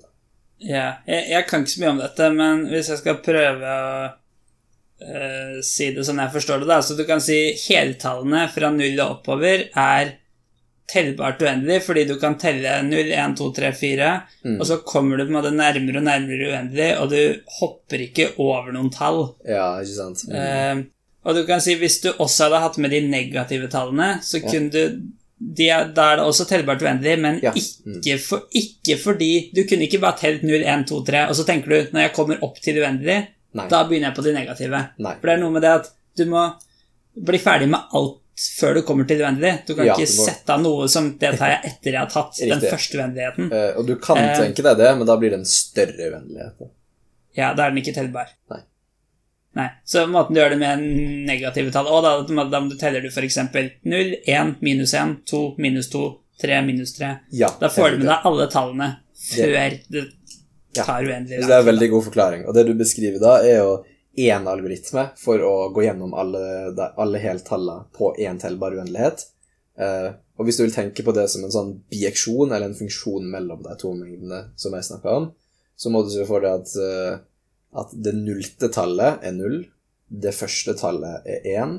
Ja, 0.58 0.76
yeah. 0.76 0.94
jeg, 1.06 1.30
jeg 1.32 1.48
kan 1.48 1.64
ikke 1.64 1.74
så 1.74 1.82
mye 1.82 1.94
om 1.96 2.04
dette, 2.04 2.30
men 2.36 2.68
hvis 2.72 2.92
jeg 2.94 3.02
skal 3.02 3.24
prøve 3.26 3.74
å 3.76 4.12
eh, 5.04 5.62
si 5.66 5.92
det 5.96 6.06
sånn 6.08 6.22
jeg 6.24 6.34
forstår 6.34 6.64
det, 6.64 6.68
da 6.72 6.82
Så 6.82 6.96
du 6.98 7.04
kan 7.06 7.22
si 7.24 7.40
heltallene 7.68 8.48
fra 8.54 8.70
null 8.74 9.00
og 9.04 9.20
oppover 9.20 9.68
er 9.70 10.14
tellbart 10.94 11.42
uendelig, 11.42 11.80
fordi 11.86 12.04
du 12.10 12.18
kan 12.20 12.36
telle 12.38 12.82
0, 12.86 13.12
1, 13.16 13.36
2, 13.40 13.46
3, 13.56 13.70
4, 13.80 14.10
og 14.60 14.66
så 14.68 14.76
kommer 14.86 15.18
du 15.18 15.24
på 15.24 15.32
en 15.32 15.38
måte 15.38 15.54
nærmere 15.56 16.02
og 16.02 16.06
nærmere 16.06 16.50
uendelig, 16.52 16.90
og 17.00 17.10
du 17.10 17.40
hopper 17.60 18.04
ikke 18.04 18.28
over 18.44 18.74
noen 18.76 18.92
tall. 18.94 19.22
Ja, 19.48 19.80
ikke 19.80 19.96
sant? 19.96 20.26
Mm. 20.28 20.36
Eh, 20.36 20.84
og 21.24 21.38
du 21.40 21.46
kan 21.48 21.64
si 21.64 21.78
hvis 21.80 22.02
du 22.04 22.12
også 22.12 22.50
hadde 22.50 22.62
hatt 22.66 22.78
med 22.84 22.92
de 22.92 23.00
negative 23.08 23.72
tallene, 23.72 24.18
så 24.22 24.44
kunne 24.44 24.70
du 24.74 25.10
de 25.44 25.66
er, 25.68 25.90
Da 25.92 26.12
er 26.12 26.20
det 26.22 26.26
også 26.26 26.46
tellbart 26.48 26.84
uendelig, 26.86 27.18
men 27.20 27.40
Ja. 27.44 27.52
ikke, 27.52 28.18
for, 28.22 28.46
ikke 28.54 28.98
fordi 28.98 29.52
Du 29.54 29.64
kunne 29.68 29.84
ikke 29.84 30.00
bare 30.00 30.16
telt 30.18 30.44
0, 30.44 30.62
1, 30.64 30.86
2, 30.88 31.04
3, 31.04 31.28
og 31.28 31.36
så 31.36 31.44
tenker 31.44 31.70
du 31.70 31.92
når 31.92 32.02
jeg 32.02 32.14
kommer 32.14 32.44
opp 32.44 32.62
til 32.62 32.80
uendelig, 32.80 33.28
Nei. 33.54 33.68
da 33.70 33.84
begynner 33.88 34.10
jeg 34.12 34.16
på 34.18 34.24
de 34.26 34.34
negative. 34.34 34.80
Nei. 34.98 35.16
For 35.22 35.28
det 35.30 35.34
er 35.38 35.42
noe 35.44 35.52
med 35.56 35.62
det 35.62 35.72
at 35.80 35.90
du 36.18 36.26
må 36.26 36.44
bli 37.14 37.38
ferdig 37.42 37.70
med 37.70 37.80
alt 37.94 38.20
før 38.58 38.74
du 38.74 38.82
kommer 38.82 39.06
til 39.08 39.20
vennlig. 39.22 39.52
Du 39.68 39.76
kan 39.76 39.86
Ja, 39.86 39.94
ikke 39.94 40.08
du 40.10 40.18
må- 40.18 40.26
sette 40.26 40.50
av 40.56 40.62
noe 40.62 40.88
som 40.90 41.12
det 41.22 41.38
tar 41.38 41.50
jeg 41.54 41.62
etter 41.72 41.92
jeg 41.92 42.00
har 42.00 42.10
tatt 42.10 42.40
den 42.42 42.60
første 42.62 42.98
uendeligheten. 42.98 43.52
Uh, 43.54 43.78
og 43.78 43.86
du 43.88 43.96
kan 44.02 44.18
Eh. 44.18 44.36
tenke 44.40 44.64
deg 44.66 44.78
det, 44.78 44.98
men 44.98 45.06
da 45.06 45.16
blir 45.18 45.30
det 45.30 45.40
en 45.40 45.46
større 45.46 46.10
uendelighet. 46.12 46.70
Ja, 47.38 47.54
da 47.54 47.68
er 47.68 47.70
den 47.70 47.84
ikke 47.84 47.94
tellbar. 47.94 48.28
Nei. 48.50 48.60
Nei, 49.56 49.70
Så 49.86 50.08
måten 50.10 50.34
du 50.34 50.40
gjør 50.42 50.50
det 50.50 50.58
med 50.58 50.80
negative 51.28 51.72
tall 51.72 51.86
Og 51.86 52.02
da, 52.02 52.24
da 52.24 52.44
da 52.50 52.76
teller 52.76 53.02
du 53.02 53.10
f.eks. 53.10 53.38
0, 53.86 54.16
1, 54.26 54.56
minus 54.62 54.94
1, 54.96 55.20
2, 55.30 55.56
minus 55.60 55.90
2, 55.90 56.20
3, 56.42 56.62
minus 56.66 56.94
3. 56.98 57.20
Ja, 57.32 57.50
Da 57.60 57.70
får 57.70 57.92
du 57.92 57.98
med 58.00 58.08
deg 58.08 58.20
alle 58.26 58.48
tallene 58.50 58.88
før 59.14 59.80
det 59.92 60.08
Ja. 60.74 60.86
tar 60.88 61.06
uendelig 61.06 61.42
Det 61.46 61.54
er 61.54 61.60
en 61.62 61.70
veldig 61.72 61.90
god 61.92 62.06
forklaring. 62.10 62.46
Og 62.48 62.56
det 62.58 62.66
du 62.68 62.74
beskriver 62.78 63.22
da, 63.22 63.36
er 63.46 63.60
jo 63.62 63.76
én 64.14 64.48
algoritme 64.50 65.08
for 65.18 65.42
å 65.42 65.54
gå 65.74 65.86
gjennom 65.88 66.14
alle, 66.18 66.74
alle 67.02 67.22
heltallene 67.22 67.90
på 67.98 68.14
én 68.22 68.40
tellbar 68.42 68.76
uendelighet. 68.78 69.26
Eh, 69.78 70.10
og 70.38 70.48
hvis 70.48 70.60
du 70.60 70.66
vil 70.66 70.76
tenke 70.76 71.06
på 71.06 71.14
det 71.16 71.28
som 71.32 71.46
en 71.46 71.54
sånn 71.54 71.72
bieksjon, 71.94 72.52
eller 72.52 72.70
en 72.70 72.78
funksjon 72.78 73.26
mellom 73.30 73.64
de 73.66 73.78
to 73.82 73.94
mengdene 73.98 74.48
som 74.60 74.74
jeg 74.78 74.90
snakka 74.90 75.18
om, 75.22 75.30
så 75.76 75.90
må 75.94 76.04
du 76.06 76.12
se 76.14 76.26
for 76.30 76.46
deg 76.46 76.62
at, 76.62 76.76
eh, 76.78 77.22
at 77.82 77.94
det 78.06 78.16
nullte 78.18 78.70
tallet 78.74 79.26
er 79.26 79.36
null, 79.38 79.64
det 80.14 80.34
første 80.38 80.76
tallet 80.78 81.26
er 81.30 81.46
én, 81.58 81.78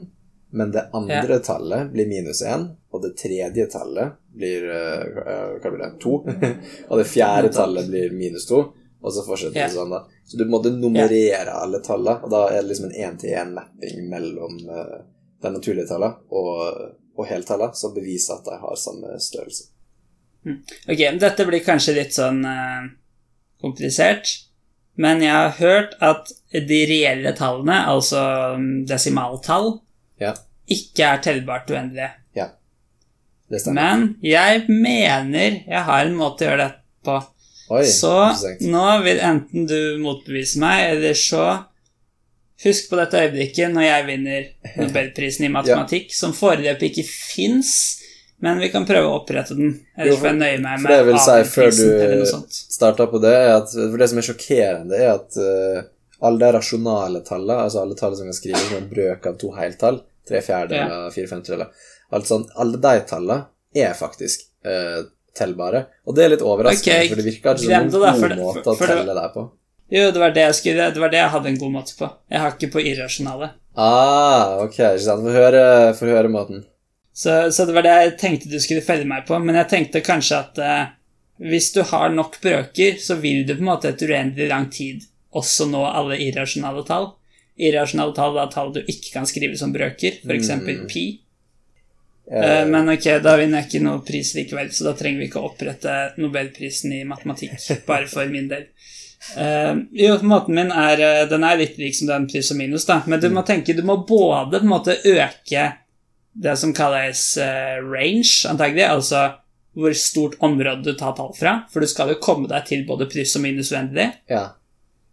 men 0.55 0.71
det 0.75 0.89
andre 0.95 1.41
tallet 1.43 1.91
blir 1.95 2.07
minus 2.11 2.43
én, 2.47 2.69
og 2.95 3.03
det 3.03 3.15
tredje 3.19 3.67
tallet 3.71 4.15
blir 4.35 4.67
eh, 4.71 5.03
eh, 5.03 5.53
hva 5.59 5.71
blir 5.71 5.83
det, 5.83 5.93
to, 6.03 6.21
og 6.89 7.01
det 7.01 7.11
fjerde 7.11 7.51
tallet 7.55 7.91
blir 7.91 8.15
minus 8.15 8.47
to, 8.51 8.65
og 9.05 9.13
så 9.13 9.25
fortsetter 9.27 9.59
yeah. 9.59 9.69
det 9.69 9.77
sånn, 9.77 9.93
da. 9.93 10.01
Så 10.25 10.39
du 10.41 10.47
måtte 10.49 10.73
nummerere 10.73 11.53
alle 11.53 11.83
tallene, 11.85 12.25
og 12.25 12.33
da 12.33 12.47
er 12.49 12.63
det 12.63 12.71
liksom 12.71 12.89
en 12.89 12.97
én-til-én-mapping 13.11 14.07
mellom 14.09 14.57
uh, 14.71 15.03
de 15.45 15.53
naturlige 15.53 15.91
tallene 15.91 16.25
og, 16.33 16.95
og 17.19 17.29
heltallene, 17.29 17.77
som 17.77 17.93
beviser 17.97 18.39
at 18.39 18.49
de 18.49 18.57
har 18.63 18.81
samme 18.81 19.19
størrelse. 19.21 19.69
Ok, 20.89 21.05
dette 21.21 21.47
blir 21.49 21.65
kanskje 21.65 21.99
litt 21.99 22.17
sånn 22.17 22.41
uh, 22.49 22.89
komplisert, 23.61 24.33
men 25.01 25.21
jeg 25.25 25.35
har 25.35 25.55
hørt 25.59 25.97
at 26.05 26.33
de 26.55 26.81
reelle 26.89 27.35
tallene, 27.37 27.83
altså 27.91 28.25
mm, 28.57 28.85
desimaltall, 28.89 29.75
yeah. 30.23 30.37
ikke 30.71 31.13
er 31.13 31.25
tellbart 31.29 31.73
uendelige. 31.73 32.15
Men 33.77 34.15
jeg 34.25 34.65
mener 34.69 35.61
jeg 35.69 35.83
har 35.87 36.07
en 36.07 36.17
måte 36.17 36.47
å 36.47 36.49
gjøre 36.49 36.65
det 36.65 36.73
på. 37.05 37.19
Oi, 37.73 37.85
Så 37.89 38.13
nå 38.61 38.87
vil 39.05 39.21
enten 39.25 39.69
du 39.69 39.79
motbevise 40.03 40.61
meg, 40.63 40.97
eller 40.97 41.17
så 41.19 41.47
Husk 42.65 42.87
på 42.89 42.97
dette 42.97 43.19
øyeblikket 43.19 43.73
når 43.75 43.83
jeg 43.83 44.05
vinner 44.07 44.45
Nobelprisen 44.79 45.49
i 45.49 45.53
matematikk, 45.59 46.13
som 46.15 46.33
foreløpig 46.37 46.93
ikke 46.93 47.05
fins, 47.09 47.73
men 48.45 48.61
vi 48.63 48.69
kan 48.73 48.87
prøve 48.89 49.09
å 49.09 49.17
opprette 49.19 49.57
den. 49.59 49.75
Ellers 49.99 50.21
får 50.23 50.31
jeg 50.31 50.39
nøye 50.39 50.61
meg 50.63 50.85
med 50.85 50.93
det 50.95 51.01
vil 51.09 51.19
si 51.25 51.35
før 51.51 51.75
du 51.75 52.47
starter 52.47 53.11
på 53.11 53.21
det, 53.25 53.35
er 53.35 53.57
at 53.57 53.75
For 53.75 53.99
det 54.01 54.09
som 54.13 54.23
er 54.23 54.29
sjokkerende, 54.29 55.01
er 55.01 55.11
at 55.17 55.41
uh, 55.41 55.83
alle 56.25 56.41
de 56.45 56.53
rasjonale 56.57 57.25
tallene, 57.27 57.67
altså 57.67 57.83
alle 57.83 57.99
tallene 57.99 58.23
som 58.23 58.31
kan 58.31 58.39
skrives 58.39 58.69
som 58.69 58.79
en 58.79 58.89
brøk 58.93 59.29
av 59.29 59.37
to 59.43 59.51
heltall, 59.59 60.01
tre 60.25 60.41
fjerdedeler, 60.47 61.11
fire 61.13 61.33
femtedeler 61.35 61.91
alt 62.15 62.31
sånn, 62.31 62.47
Alle 62.61 62.81
de 62.81 62.95
tallene 63.09 63.41
er 63.75 63.95
faktisk 63.99 64.47
eh, 64.67 65.03
tellbare. 65.37 65.85
Og 66.07 66.17
det 66.17 66.25
er 66.25 66.33
litt 66.35 66.45
overraskende, 66.45 66.97
okay, 67.03 67.11
for 67.11 67.21
det 67.21 67.27
virker 67.29 67.55
ikke 67.55 67.65
som 67.65 67.75
en 67.75 67.91
god 67.91 68.37
måte 68.41 68.63
for- 68.65 68.75
å 68.75 68.79
for 68.79 68.87
telle 68.95 69.15
deg 69.19 69.33
på. 69.35 69.47
Jo, 69.95 70.11
det 70.11 70.21
var 70.23 70.33
det 70.33 70.45
jeg 70.47 70.55
skulle 70.55 70.91
Det 70.95 71.01
var 71.03 71.11
det 71.13 71.19
jeg 71.21 71.31
hadde 71.31 71.49
en 71.53 71.59
god 71.59 71.73
måte 71.73 71.97
på. 71.99 72.11
Jeg 72.33 72.41
har 72.41 72.55
ikke 72.55 72.73
på 72.73 72.83
irrasjonale. 72.83 73.51
Ah, 73.77 74.63
ok, 74.65 74.79
ikke 74.79 75.05
sant. 75.05 75.25
Få 75.27 75.35
høre, 75.35 75.65
høre 76.01 76.31
måten. 76.33 76.65
Så, 77.15 77.53
så 77.55 77.67
det 77.67 77.75
var 77.77 77.83
det 77.87 77.95
jeg 77.95 78.15
tenkte 78.19 78.51
du 78.51 78.59
skulle 78.59 78.83
felle 78.83 79.07
meg 79.07 79.27
på, 79.29 79.39
men 79.39 79.55
jeg 79.55 79.69
tenkte 79.71 80.03
kanskje 80.03 80.39
at 80.41 80.59
eh, 80.59 80.87
hvis 81.39 81.73
du 81.75 81.83
har 81.87 82.11
nok 82.11 82.41
brøker, 82.43 82.97
så 82.99 83.15
vil 83.21 83.45
du 83.47 83.55
på 83.55 83.63
en 83.63 83.69
måte 83.71 83.91
etter 83.93 84.11
uendelig 84.11 84.49
lang 84.51 84.67
tid 84.71 85.05
også 85.35 85.69
nå 85.71 85.83
alle 85.87 86.19
irrasjonale 86.23 86.83
tall. 86.87 87.13
Irrasjonale 87.59 88.15
tall 88.17 88.39
er 88.43 88.51
tall 88.51 88.73
du 88.75 88.81
ikke 88.83 89.13
kan 89.15 89.27
skrive 89.31 89.59
som 89.59 89.73
brøker, 89.75 90.19
f.eks. 90.27 90.51
Mm. 90.59 90.87
pi. 90.91 91.05
Eh, 92.33 92.67
Men 92.67 92.89
ok, 92.89 93.09
da 93.23 93.37
vinner 93.37 93.61
jeg 93.61 93.69
ikke 93.69 93.85
noe 93.85 94.03
pris 94.07 94.35
likevel, 94.37 94.71
så 94.73 94.89
da 94.89 94.95
trenger 94.97 95.21
vi 95.21 95.29
ikke 95.29 95.43
å 95.43 95.51
opprette 95.51 95.95
Nobelprisen 96.21 96.95
i 96.97 97.05
matematikk, 97.09 97.59
bare 97.89 98.09
for 98.11 98.31
min 98.33 98.49
del. 98.49 98.69
Uh, 99.39 99.87
jo, 99.97 100.19
måten 100.29 100.53
min 100.53 100.69
er 100.69 101.01
Den 101.31 101.47
er 101.49 101.57
litt 101.57 101.79
lik 101.81 101.95
som 101.97 102.11
den 102.11 102.27
pluss 102.29 102.51
og 102.53 102.59
minus, 102.59 102.85
da, 102.85 102.99
men 103.09 103.23
du 103.23 103.31
må 103.33 103.41
tenke 103.49 103.73
Du 103.73 103.81
må 103.81 103.95
både 104.05 104.59
på 104.59 104.67
en 104.67 104.69
måte 104.69 104.99
øke 105.01 105.63
det 106.35 106.57
som 106.61 106.75
kalles 106.77 107.23
uh, 107.41 107.79
range, 107.81 108.43
antagelig, 108.51 108.85
altså 108.85 109.23
hvor 109.75 109.95
stort 109.99 110.37
område 110.45 110.85
du 110.85 110.93
tar 110.99 111.15
tall 111.17 111.33
fra, 111.35 111.55
for 111.73 111.83
du 111.83 111.91
skal 111.91 112.13
jo 112.13 112.21
komme 112.23 112.51
deg 112.51 112.67
til 112.69 112.85
både 112.87 113.09
pluss 113.11 113.35
og 113.39 113.43
minus 113.47 113.73
uendelig, 113.75 114.11
ja, 114.31 114.49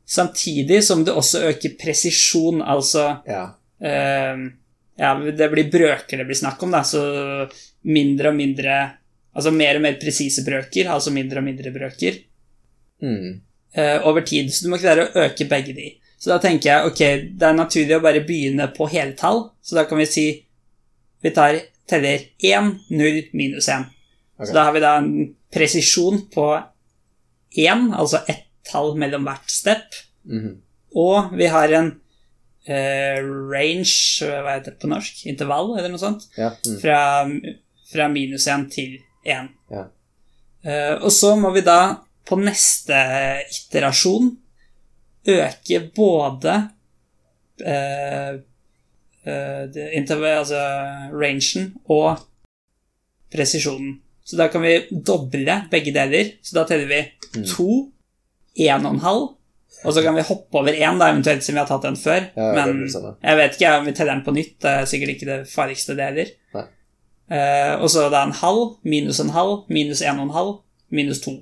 samtidig 0.06 0.82
som 0.86 1.06
du 1.06 1.14
også 1.14 1.46
øker 1.50 1.78
presisjon, 1.82 2.62
altså 2.62 3.08
ja. 3.30 3.46
Eh, 3.82 4.44
ja, 5.02 5.14
det 5.18 5.48
blir 5.52 5.70
brøker 5.74 6.22
det 6.22 6.28
blir 6.30 6.38
snakk 6.38 6.62
om, 6.64 6.74
da, 6.76 6.84
så 6.86 7.02
mindre 7.90 8.34
og 8.34 8.38
mindre 8.38 8.82
Altså 9.32 9.48
mer 9.56 9.78
og 9.80 9.84
mer 9.86 9.94
presise 9.96 10.42
brøker, 10.44 10.90
altså 10.92 11.08
mindre 11.16 11.40
og 11.40 11.46
mindre 11.46 11.72
brøker, 11.72 12.18
Mm. 13.02 13.42
Uh, 13.78 14.08
over 14.08 14.22
tid. 14.22 14.54
Så 14.54 14.66
du 14.66 14.72
må 14.74 14.78
klare 14.78 15.08
å 15.08 15.24
øke 15.24 15.48
begge 15.50 15.74
de. 15.74 15.88
Så 16.20 16.30
da 16.30 16.38
tenker 16.44 16.70
jeg 16.70 16.90
ok, 16.90 17.00
det 17.40 17.48
er 17.48 17.56
naturlig 17.58 17.96
å 17.98 18.04
bare 18.04 18.24
begynne 18.28 18.68
på 18.76 18.86
heltall, 18.92 19.46
så 19.64 19.80
da 19.80 19.88
kan 19.90 20.02
vi 20.02 20.08
si 20.10 20.26
Vi 21.22 21.30
tar, 21.30 21.54
teller 21.86 22.24
1, 22.42 22.70
0, 22.90 23.18
minus 23.38 23.68
1. 23.70 23.84
Okay. 24.34 24.48
Så 24.50 24.54
da 24.56 24.64
har 24.66 24.74
vi 24.74 24.80
da 24.82 24.96
en 24.98 25.12
presisjon 25.54 26.24
på 26.34 26.46
1, 27.62 27.92
altså 27.94 28.24
ett 28.26 28.48
tall 28.66 28.96
mellom 28.98 29.28
hvert 29.28 29.54
step. 29.54 30.00
Mhm. 30.26 30.56
Og 30.98 31.36
vi 31.38 31.46
har 31.46 31.70
en 31.78 31.92
eh, 32.68 33.18
range 33.52 34.22
Hva 34.28 34.56
heter 34.58 34.74
det 34.76 34.82
på 34.82 34.90
norsk? 34.92 35.26
Intervall, 35.32 35.74
eller 35.78 35.94
noe 35.94 36.02
sånt? 36.02 36.28
Ja. 36.38 36.52
Mm. 36.66 36.78
Fra, 36.84 37.00
fra 37.92 38.08
minus 38.12 38.48
1 38.48 38.70
til 38.74 39.00
1. 39.26 39.50
Ja. 39.72 39.88
Eh, 40.64 40.96
og 41.02 41.12
så 41.14 41.36
må 41.40 41.52
vi 41.56 41.64
da 41.66 41.80
på 42.28 42.38
neste 42.40 42.98
iterasjon 43.50 44.36
øke 45.32 45.80
både 45.96 46.54
eh, 47.66 48.38
eh, 49.26 50.38
altså 50.38 50.62
rangen 51.14 51.74
og 51.90 52.22
presisjonen. 53.32 54.00
Så 54.24 54.38
da 54.38 54.48
kan 54.54 54.64
vi 54.64 54.78
doble 54.92 55.58
begge 55.72 55.94
deler. 55.96 56.36
Så 56.42 56.56
da 56.56 56.66
teller 56.70 56.88
vi 56.88 57.02
Mm. 57.32 57.46
to, 57.48 57.92
én 58.60 58.86
og 59.82 59.96
så 59.96 60.04
kan 60.06 60.16
vi 60.18 60.26
hoppe 60.28 60.60
over 60.60 60.76
én, 60.76 61.00
da, 61.02 61.10
eventuelt 61.10 61.44
siden 61.44 61.58
vi 61.58 61.64
har 61.64 61.70
tatt 61.70 61.86
den 61.88 61.98
før. 61.98 62.28
Ja, 62.38 62.52
Men 62.58 62.84
jeg 62.86 63.40
vet 63.40 63.56
ikke 63.58 63.72
om 63.80 63.88
vi 63.88 63.94
teller 63.98 64.14
den 64.14 64.26
på 64.26 64.34
nytt. 64.36 64.58
Det 64.62 64.74
er 64.74 64.90
sikkert 64.90 65.14
ikke 65.16 65.30
det 65.30 65.40
farligste, 65.50 65.96
det 65.98 66.10
heller. 66.12 66.34
Eh, 67.32 67.74
og 67.80 67.88
så 67.90 68.10
da 68.12 68.26
en 68.28 68.36
halv, 68.36 68.76
minus 68.84 69.22
en 69.24 69.32
halv, 69.32 69.64
minus 69.72 70.04
en 70.04 70.20
og 70.20 70.28
en 70.28 70.36
halv, 70.36 70.54
minus 70.92 71.22
to. 71.24 71.38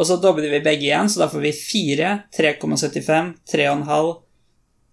Og 0.00 0.08
så 0.08 0.16
dobler 0.16 0.48
vi 0.48 0.62
begge 0.64 0.88
igjen, 0.88 1.10
så 1.12 1.22
da 1.22 1.28
får 1.28 1.44
vi 1.44 1.52
4, 1.52 2.12
3,75, 2.32 3.34
3,5, 3.52 4.10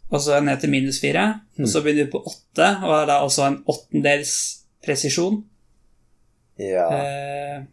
og 0.07 0.23
så 0.23 0.41
ned 0.43 0.59
til 0.59 0.71
minus 0.71 0.99
4. 1.03 1.23
Og 1.61 1.69
så 1.71 1.81
begynner 1.83 2.05
vi 2.05 2.11
på 2.11 2.21
8, 2.27 2.67
og 2.83 2.91
har 2.91 3.07
da 3.07 3.21
også 3.23 3.45
en 3.47 3.61
åttendels 3.71 4.33
presisjon. 4.83 5.41
Ja. 6.59 6.87
Uh, 6.91 7.65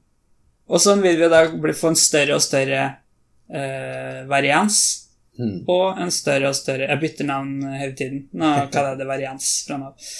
og 0.70 0.81
sånn 0.81 1.02
vil 1.05 1.18
vi 1.20 1.28
da 1.32 1.44
få 1.76 1.93
en 1.93 1.98
større 1.98 2.39
og 2.39 2.44
større 2.44 2.86
eh, 3.55 4.20
varians. 4.31 4.78
mm. 5.39 5.64
Og 5.70 6.01
en 6.01 6.12
større 6.14 6.51
og 6.51 6.56
større 6.56 6.86
Jeg 6.89 7.01
bytter 7.01 7.28
navn 7.28 7.62
hele 7.74 7.94
tiden. 7.98 8.28
Nå 8.32 8.52
kaller 8.72 8.94
jeg 8.94 9.02
det 9.02 9.10
varians 9.10 9.51
fra 9.66 9.78
nå 9.81 9.93
av. 9.93 10.10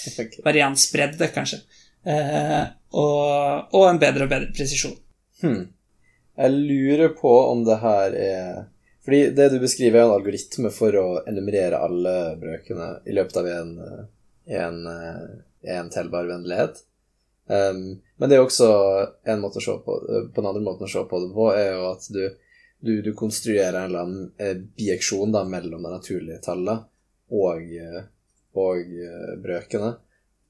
Variansbredde, 0.45 1.31
kanskje. 1.35 1.63
Uh, 2.05 2.67
og, 2.93 3.73
og 3.73 3.87
en 3.89 3.99
bedre 4.01 4.27
og 4.27 4.29
bedre 4.29 4.53
presisjon. 4.53 4.93
Hmm. 5.41 5.63
Jeg 6.35 6.51
lurer 6.53 7.15
på 7.17 7.31
om 7.49 7.63
det 7.65 7.79
her 7.81 8.17
er 8.19 8.63
Fordi 9.05 9.29
det 9.37 9.47
du 9.53 9.59
beskriver, 9.61 10.01
er 10.01 10.07
en 10.07 10.15
algoritme 10.15 10.69
for 10.73 10.95
å 10.97 11.05
enumerere 11.29 11.79
alle 11.81 12.13
brøkene 12.41 12.87
i 13.05 13.13
løpet 13.13 13.37
av 13.37 13.49
en, 13.51 13.73
en, 14.49 14.79
en 15.75 15.91
telbar 15.93 16.25
vennlighet. 16.29 16.79
Um, 17.45 18.01
men 18.17 18.31
det 18.31 18.39
er 18.39 18.41
også 18.41 18.67
en 19.29 19.43
måte 19.43 19.61
å 19.61 19.61
se 19.61 19.75
på 19.85 19.95
På 20.33 20.39
den 20.39 20.47
andre 20.49 20.63
måten 20.65 20.87
å 20.87 20.89
se 20.89 21.03
på 21.05 21.19
det 21.21 21.29
på, 21.35 21.51
er 21.53 21.75
jo 21.75 21.83
at 21.91 22.07
du, 22.09 22.23
du, 22.85 23.01
du 23.01 23.13
konstruerer 23.17 23.79
en 23.79 23.89
eller 23.89 24.05
annen 24.05 24.31
eh, 24.37 24.57
bijeksjon 24.77 25.33
da, 25.33 25.43
mellom 25.49 25.83
det 25.83 25.93
naturlige 25.95 26.41
tallet 26.45 26.85
og, 27.33 27.61
eh, 27.61 28.03
og 28.53 28.91
eh, 29.05 29.31
brøkene. 29.41 29.95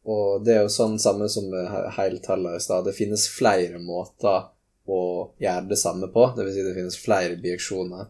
Og 0.05 0.43
det 0.45 0.53
er 0.53 0.65
jo 0.65 0.73
sånn 0.73 0.99
samme 1.01 1.29
som 1.31 1.47
med 1.49 1.65
he- 1.95 2.09
i 2.11 2.59
stad. 2.59 2.85
Det 2.85 2.93
finnes 2.93 3.27
flere 3.31 3.79
måter 3.81 4.51
å 4.85 5.01
gjøre 5.41 5.69
det 5.71 5.79
samme 5.81 6.11
på. 6.13 6.27
Det 6.35 6.45
vil 6.45 6.53
si 6.53 6.65
det 6.65 6.75
finnes 6.75 6.99
flere 7.01 7.39
bijeksjoner 7.41 8.05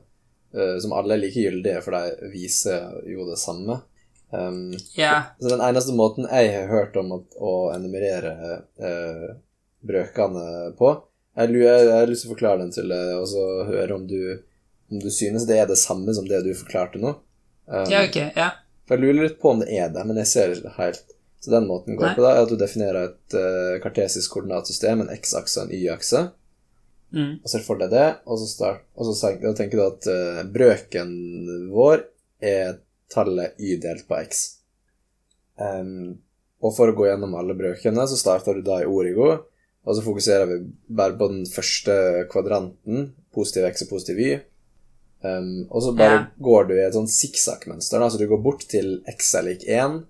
eh, 0.58 0.78
som 0.84 0.96
alle 0.98 1.16
er 1.16 1.24
like 1.24 1.40
gyldige, 1.40 1.82
for 1.86 1.96
de 1.96 2.32
viser 2.34 2.98
jo 3.08 3.30
det 3.30 3.40
samme. 3.40 3.80
Um, 4.36 4.74
yeah. 4.98 5.30
så 5.40 5.54
den 5.54 5.62
eneste 5.62 5.94
måten 5.96 6.26
jeg 6.26 6.50
har 6.52 6.68
hørt 6.68 6.96
om 7.00 7.12
at, 7.16 7.36
å 7.38 7.70
enumerere 7.72 8.32
uh, 8.82 9.36
brøkene 9.86 10.74
på 10.76 10.90
Jeg 11.36 11.56
jeg 11.60 11.90
har 11.92 12.08
lyst 12.08 12.24
til 12.24 12.32
å 12.32 12.36
forklare 12.36 12.62
den 12.64 12.72
til 12.72 12.88
deg, 12.92 13.10
og 13.20 13.26
så 13.28 13.42
høre 13.68 13.98
om 13.98 14.06
du, 14.08 14.20
om 14.92 15.02
du 15.04 15.10
synes 15.12 15.48
det 15.50 15.58
er 15.60 15.68
det 15.68 15.80
samme 15.82 16.14
som 16.16 16.28
det 16.30 16.40
du 16.46 16.54
forklarte 16.56 17.02
nå. 17.02 17.12
Um, 17.68 17.84
ja 17.92 18.06
ok. 18.08 18.22
Ja. 18.38 18.52
For 18.88 18.96
jeg 18.96 19.04
lurer 19.04 19.28
litt 19.28 19.42
på 19.42 19.52
om 19.52 19.60
det 19.64 19.68
er 19.74 19.90
det, 19.92 20.06
men 20.08 20.20
jeg 20.22 20.30
ser 20.32 20.54
ikke 20.56 20.76
helt. 20.78 21.04
Så 21.44 21.52
den 21.52 21.68
måten 21.70 21.98
går 22.00 22.08
Nei. 22.12 22.16
på 22.18 22.24
da, 22.24 22.32
er 22.38 22.46
at 22.46 22.54
du 22.54 22.58
definerer 22.58 23.10
et 23.10 23.36
uh, 23.38 23.76
kartesisk 23.84 24.32
koordinatsystem, 24.34 25.04
en 25.04 25.12
x-akse 25.18 25.62
og 25.62 25.68
en 25.70 25.78
y-akse, 25.80 26.26
Mm. 27.16 27.38
og 27.46 27.48
ser 27.48 27.62
for 27.64 27.80
deg 27.80 27.92
det, 27.94 28.06
og 28.28 28.40
så, 28.42 28.48
start, 28.50 28.80
og 28.98 29.06
så 29.08 29.30
tenker 29.56 29.78
du 29.78 29.84
at 29.86 30.08
uh, 30.10 30.40
brøken 30.52 31.12
vår 31.72 32.02
er 32.44 32.80
tallet 33.14 33.54
y 33.62 33.78
delt 33.80 34.08
på 34.10 34.18
x. 34.26 34.42
Um, 35.56 36.18
og 36.66 36.74
for 36.76 36.92
å 36.92 36.96
gå 36.98 37.06
gjennom 37.08 37.38
alle 37.38 37.56
brøkene, 37.56 38.08
så 38.10 38.18
starter 38.20 38.58
du 38.58 38.66
da 38.68 38.82
i 38.82 38.90
origo, 38.90 39.30
og 39.86 39.96
så 39.96 40.02
fokuserer 40.04 40.46
vi 40.50 40.58
bare 40.90 41.18
på 41.20 41.28
den 41.30 41.46
første 41.46 41.96
kvadranten, 42.32 43.12
positiv 43.34 43.66
x 43.70 43.84
og 43.86 43.90
positiv 43.90 44.20
y. 44.20 44.40
Um, 45.26 45.68
og 45.72 45.82
så 45.82 45.96
bare 45.98 46.12
Ja. 46.20 46.26
går 46.42 46.68
du 46.68 46.74
i 46.76 46.84
et 46.86 46.94
sånn 46.94 47.08
sikksakk-mønster, 47.10 47.98
altså 48.02 48.18
så 48.18 48.24
du 48.24 48.28
går 48.30 48.44
bort 48.44 48.66
til 48.70 49.02
x 49.10 49.34
er 49.36 49.42
lik 49.48 49.64
1. 49.68 50.04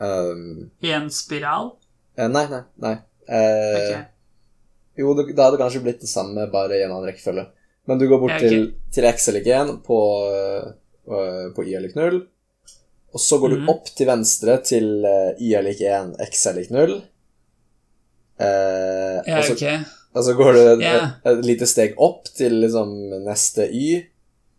Um, 0.00 0.70
I 0.82 0.90
en 0.94 1.08
spiral? 1.10 1.72
eh, 2.18 2.28
nei, 2.28 2.46
nei, 2.50 2.62
nei. 2.78 2.94
Eh, 3.28 3.98
Ok. 3.98 4.04
Jo, 4.96 5.14
det, 5.18 5.34
det 5.34 5.42
hadde 5.42 5.58
kanskje 5.58 5.82
blitt 5.82 6.00
det 6.04 6.08
samme, 6.08 6.44
bare 6.52 6.76
i 6.78 6.82
en 6.84 6.92
annen 6.92 7.08
rekkefølge. 7.10 7.48
Men 7.86 7.98
du 7.98 8.06
går 8.08 8.20
bort 8.20 8.30
Ja, 8.30 8.36
ok. 8.36 8.48
til, 8.48 8.74
til 8.94 9.04
x 9.10 9.28
er 9.28 9.32
lik 9.32 9.46
1 9.50 9.82
på, 9.82 9.98
uh, 11.10 11.50
på 11.54 11.64
y 11.66 11.74
er 11.74 11.80
lik 11.82 11.96
0. 11.96 12.20
Og 13.14 13.20
så 13.20 13.38
går 13.40 13.50
Mhm. 13.56 13.66
du 13.66 13.72
opp 13.72 13.86
til 13.96 14.06
venstre 14.06 14.62
til 14.62 14.86
uh, 15.04 15.34
y 15.40 15.54
er 15.54 15.62
lik 15.66 15.80
1, 15.82 16.14
x 16.30 16.46
er 16.46 16.54
lik 16.54 16.70
0. 16.70 17.02
Eh, 18.40 19.20
Ja, 19.24 19.38
og, 19.38 19.44
så, 19.46 19.54
okay. 19.54 19.84
og 20.12 20.26
så 20.26 20.34
går 20.36 20.52
du 20.52 20.60
et, 20.62 20.82
yeah. 20.82 21.14
et, 21.24 21.44
lite 21.46 21.68
steg 21.70 21.94
opp 22.02 22.28
til 22.36 22.58
liksom 22.64 22.92
neste 23.24 23.68
y. 23.70 24.04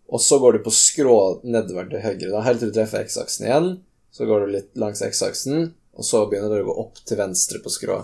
Og 0.09 0.21
så 0.21 0.37
går 0.39 0.57
du 0.57 0.65
på 0.65 0.73
skrå 0.73 1.17
nedover 1.43 1.87
til 1.89 2.03
høyre, 2.03 2.29
da, 2.29 2.43
helt 2.45 2.61
til 2.61 2.71
du 2.71 2.77
treffer 2.77 3.05
x-aksen 3.05 3.47
igjen. 3.47 3.71
Så 4.13 4.27
går 4.29 4.45
du 4.45 4.53
litt 4.53 4.77
langs 4.79 5.01
x-aksen, 5.03 5.71
og 5.97 6.05
så 6.07 6.23
begynner 6.29 6.53
du 6.53 6.63
å 6.63 6.69
gå 6.69 6.75
opp 6.85 7.01
til 7.03 7.19
venstre 7.19 7.59
på 7.63 7.73
skrå. 7.73 7.97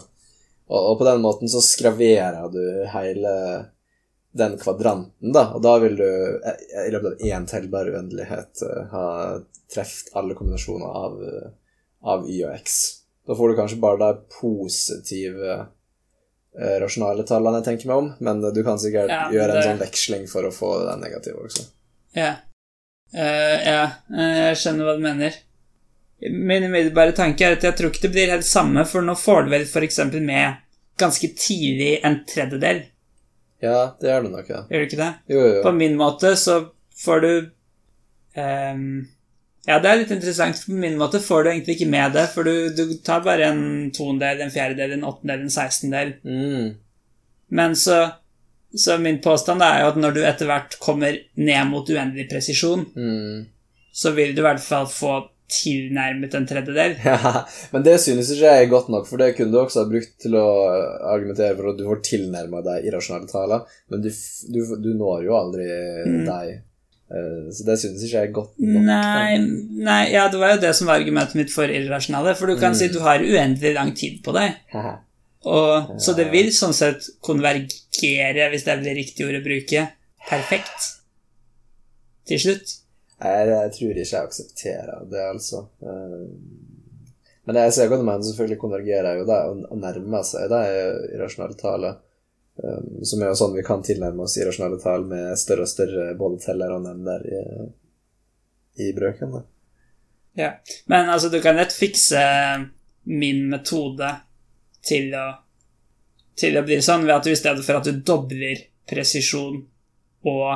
Og, 0.72 0.80
og 0.80 0.98
på 1.00 1.08
den 1.08 1.22
måten 1.24 1.52
så 1.52 1.62
skraverer 1.64 2.50
du 2.52 2.64
hele 2.92 3.36
den 4.32 4.58
kvadranten, 4.58 5.34
da. 5.36 5.50
Og 5.56 5.64
da 5.64 5.76
vil 5.84 5.98
du 6.00 6.08
eh, 6.08 6.86
i 6.88 6.92
løpet 6.94 7.14
av 7.14 7.32
én 7.32 7.48
tellbar 7.50 7.90
uendelighet 7.92 8.64
eh, 8.68 8.84
ha 8.94 9.06
truffet 9.72 10.14
alle 10.16 10.38
kombinasjoner 10.38 11.00
av, 11.04 11.18
eh, 11.28 11.50
av 12.14 12.30
y 12.30 12.42
og 12.48 12.56
x. 12.56 12.80
Da 13.28 13.36
får 13.38 13.50
du 13.52 13.56
kanskje 13.60 13.80
bare 13.80 14.00
de 14.02 14.24
positive 14.40 15.52
eh, 16.60 16.78
rasjonale 16.82 17.24
tallene 17.28 17.60
jeg 17.62 17.68
tenker 17.70 17.92
meg 17.92 17.98
om, 18.02 18.10
men 18.20 18.42
du 18.54 18.64
kan 18.66 18.80
sikkert 18.82 19.10
Ja, 19.14 19.28
gjøre 19.32 19.52
en 19.54 19.60
det- 19.60 19.68
sånn 19.70 19.84
veksling 19.84 20.26
for 20.32 20.48
å 20.48 20.52
få 20.56 20.72
den 20.90 21.04
negative 21.06 21.46
også. 21.46 21.68
Ja. 22.18 22.32
Uh, 23.14 23.58
ja, 23.68 23.84
eh, 24.16 24.38
jeg 24.52 24.58
skjønner 24.62 24.88
hva 24.88 24.96
du 24.98 25.04
mener. 25.04 25.36
Min 26.32 26.64
umiddelbare 26.64 27.12
tanke 27.18 27.44
er 27.44 27.58
at 27.58 27.64
jeg 27.66 27.76
tror 27.76 27.90
ikke 27.92 28.04
det 28.08 28.12
blir 28.14 28.30
helt 28.32 28.46
samme, 28.48 28.86
for 28.88 29.02
nå 29.04 29.16
får 29.20 29.46
du 29.46 29.50
vel 29.52 29.66
f.eks. 29.68 29.98
med 30.22 30.56
ganske 31.02 31.28
tidlig 31.36 32.00
en 32.06 32.20
tredjedel. 32.30 32.84
Ja, 33.62 33.96
det 34.00 34.10
gjør 34.10 34.24
du 34.24 34.30
nok, 34.34 34.48
ja. 34.50 34.62
Gjør 34.70 34.84
du 34.84 34.88
ikke 34.88 35.02
det? 35.02 35.10
Jo, 35.34 35.40
jo, 35.42 35.64
På 35.66 35.72
min 35.76 35.98
måte 35.98 36.36
så 36.40 36.60
får 37.04 37.22
du 37.22 37.32
ehm, 38.38 39.08
Ja, 39.70 39.76
det 39.80 39.90
er 39.92 40.00
litt 40.02 40.12
interessant. 40.16 40.58
På 40.66 40.74
min 40.74 40.96
måte 40.98 41.20
får 41.22 41.44
du 41.46 41.50
egentlig 41.52 41.76
ikke 41.78 41.90
med 41.94 42.16
det, 42.18 42.24
for 42.34 42.48
du, 42.48 42.70
du 42.74 42.96
tar 43.06 43.22
bare 43.26 43.52
en 43.52 43.92
toendedel, 43.94 44.42
en 44.48 44.54
fjerdedel, 44.54 44.96
en 44.98 45.06
åttendel, 45.06 45.44
en 45.46 45.54
sekstendel. 45.54 46.16
Mm. 46.26 46.72
Men 47.54 47.76
så, 47.78 48.00
så 48.74 48.96
min 48.98 49.20
påstand 49.22 49.62
er 49.62 49.84
jo 49.84 49.92
at 49.92 50.00
når 50.02 50.16
du 50.18 50.22
etter 50.26 50.50
hvert 50.50 50.80
kommer 50.82 51.20
ned 51.38 51.70
mot 51.70 51.90
uendelig 51.94 52.30
presisjon, 52.32 52.88
Mm. 52.96 53.46
så 53.94 54.14
vil 54.18 54.34
du 54.34 54.42
i 54.42 54.48
hvert 54.48 54.64
fall 54.64 54.88
få 54.90 55.18
tilnærmet 55.52 56.34
en 56.40 56.46
tredjedel. 56.48 56.94
Ja, 57.06 57.44
men 57.74 57.84
det 57.86 57.98
synes 58.02 58.30
ikke 58.32 58.48
jeg 58.48 58.66
er 58.66 58.70
godt 58.72 58.90
nok, 58.90 59.06
for 59.10 59.20
det 59.20 59.34
kunne 59.38 59.52
du 59.52 59.60
også 59.62 59.84
ha 59.84 59.90
brukt 59.92 60.14
til 60.24 60.38
å 60.40 60.46
argumentere 61.12 61.58
for 61.58 61.74
at 61.74 61.78
du 61.82 61.84
får 61.90 62.00
tilnærma 62.08 62.62
deg 62.66 62.88
irrasjonale 62.88 63.28
taler, 63.30 63.66
men 63.92 64.02
du, 64.06 64.10
du, 64.56 64.62
du 64.88 64.92
når 64.98 65.26
jo 65.28 65.38
aldri 65.38 65.68
Mm. 66.08 66.22
deg. 66.26 66.54
Eh, 67.12 67.52
Så 67.52 67.66
det 67.68 67.76
synes 67.82 68.04
ikke 68.06 68.18
jeg 68.22 68.28
er 68.30 68.34
godt 68.36 68.54
nok. 68.60 68.84
Nei, 68.88 69.38
nei, 69.84 70.02
ja, 70.14 70.28
det 70.32 70.40
var 70.40 70.54
jo 70.56 70.62
det 70.62 70.74
som 70.78 70.88
var 70.88 71.02
argumentet 71.02 71.36
mitt 71.36 71.52
for 71.52 71.68
irrasjonale, 71.68 72.36
for 72.40 72.48
du 72.48 72.56
kan 72.58 72.72
Mm. 72.72 72.78
si 72.80 72.88
du 72.88 73.00
har 73.04 73.20
uendelig 73.20 73.74
lang 73.76 73.94
tid 73.96 74.22
på 74.24 74.32
deg. 74.34 74.54
Og, 75.44 76.00
så 76.00 76.14
det 76.16 76.30
vil 76.32 76.52
sånn 76.54 76.74
sett 76.74 77.08
konvergere, 77.26 78.50
hvis 78.54 78.64
det 78.64 78.80
blir 78.80 78.96
riktig 78.96 79.26
ord 79.28 79.40
å 79.40 79.44
bruke, 79.44 79.88
perfekt 80.30 80.88
til 82.30 82.40
slutt. 82.40 82.78
Jeg, 83.22 83.48
jeg 83.50 83.72
tror 83.76 83.90
ikke 83.98 84.06
jeg 84.16 84.28
aksepterer 84.28 85.10
det, 85.12 85.24
altså. 85.34 85.66
Eh, 85.82 86.28
Men 87.46 87.56
jeg 87.58 87.74
ser 87.74 87.90
godt 87.90 88.04
men 88.06 88.22
selvfølgelig 88.24 88.60
konvergerer 88.62 89.18
jo 89.18 89.26
det 89.26 89.38
og 89.72 89.78
nærmer 89.82 90.24
seg 90.24 90.48
det 90.52 90.62
irrasjonale 91.16 91.58
taler. 91.58 91.96
Eh, 92.60 92.82
Som 93.08 93.22
er 93.22 93.32
jo 93.32 93.38
sånn 93.40 93.56
vi 93.56 93.66
kan 93.68 93.84
tilnærme 93.86 94.26
oss 94.26 94.38
irrasjonale 94.40 94.80
tall 94.82 95.06
med 95.10 95.38
større 95.40 95.68
og 95.68 95.72
større 95.72 96.12
både 96.20 96.42
teller 96.44 96.76
og 96.76 96.84
nevner 96.88 97.26
i, 97.28 97.44
i 98.88 98.92
brøkene. 98.98 99.46
Ja. 100.40 100.54
Men 100.92 101.12
altså, 101.12 101.30
du 101.30 101.40
kan 101.44 101.60
lett 101.60 101.76
fikse 101.76 102.22
min 103.04 103.48
metode 103.52 104.12
til 104.86 105.14
å 105.18 105.30
til 106.42 106.58
å 106.58 106.64
bli 106.66 106.80
sånn 106.82 107.06
ved 107.06 107.16
at 107.16 107.28
du 107.28 107.34
i 107.34 107.38
stedet 107.38 107.64
for 107.66 107.78
at 107.78 107.88
du 107.88 108.02
dobler 108.08 108.64
presisjon 108.90 109.60
og 110.28 110.50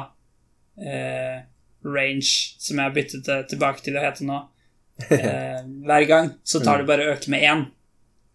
eh, 0.82 1.44
range, 1.86 2.58
som 2.58 2.80
jeg 2.80 2.88
har 2.88 2.96
byttet 2.96 3.32
tilbake 3.52 3.84
til 3.86 3.98
å 3.98 4.04
hete 4.04 4.26
nå, 4.26 4.40
eh, 5.20 5.62
hver 5.86 6.08
gang, 6.10 6.32
så 6.44 6.62
tar 6.64 6.82
du 6.82 6.90
bare 6.90 7.06
og 7.06 7.18
øker 7.18 7.34
med 7.34 7.46
én. 7.46 7.66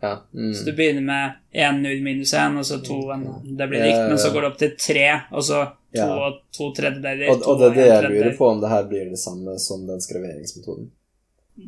Ja. 0.01 0.15
Mm. 0.35 0.55
Så 0.55 0.65
du 0.65 0.73
begynner 0.73 1.05
med 1.05 1.33
1, 1.53 1.83
0 1.83 2.03
minus 2.03 2.33
1, 2.35 2.57
og 2.59 2.67
så 2.67 2.79
2, 2.85 3.01
en, 3.15 3.27
det 3.57 3.69
blir 3.69 3.83
Ja, 3.83 3.87
likt, 3.87 3.99
ja, 3.99 4.07
men 4.09 4.19
så 4.19 4.31
går 4.33 4.47
det 4.47 4.51
opp 4.51 4.59
til 4.63 4.73
3, 4.87 5.05
og 5.31 5.45
så 5.45 5.65
2 5.67 5.99
Ja. 5.99 6.07
og 6.15 6.39
to 6.55 6.71
tredjedeler. 6.77 7.31
Og, 7.33 7.43
og 7.51 7.59
det 7.59 7.67
er 7.67 7.75
det 7.75 7.87
jeg 7.89 8.11
lurer 8.13 8.37
på, 8.39 8.49
om 8.49 8.61
det 8.63 8.71
her 8.71 8.85
blir 8.89 9.11
det 9.11 9.19
samme 9.19 9.59
som 9.59 9.87
den 9.89 10.01
skreveringsmetoden. 10.01 10.91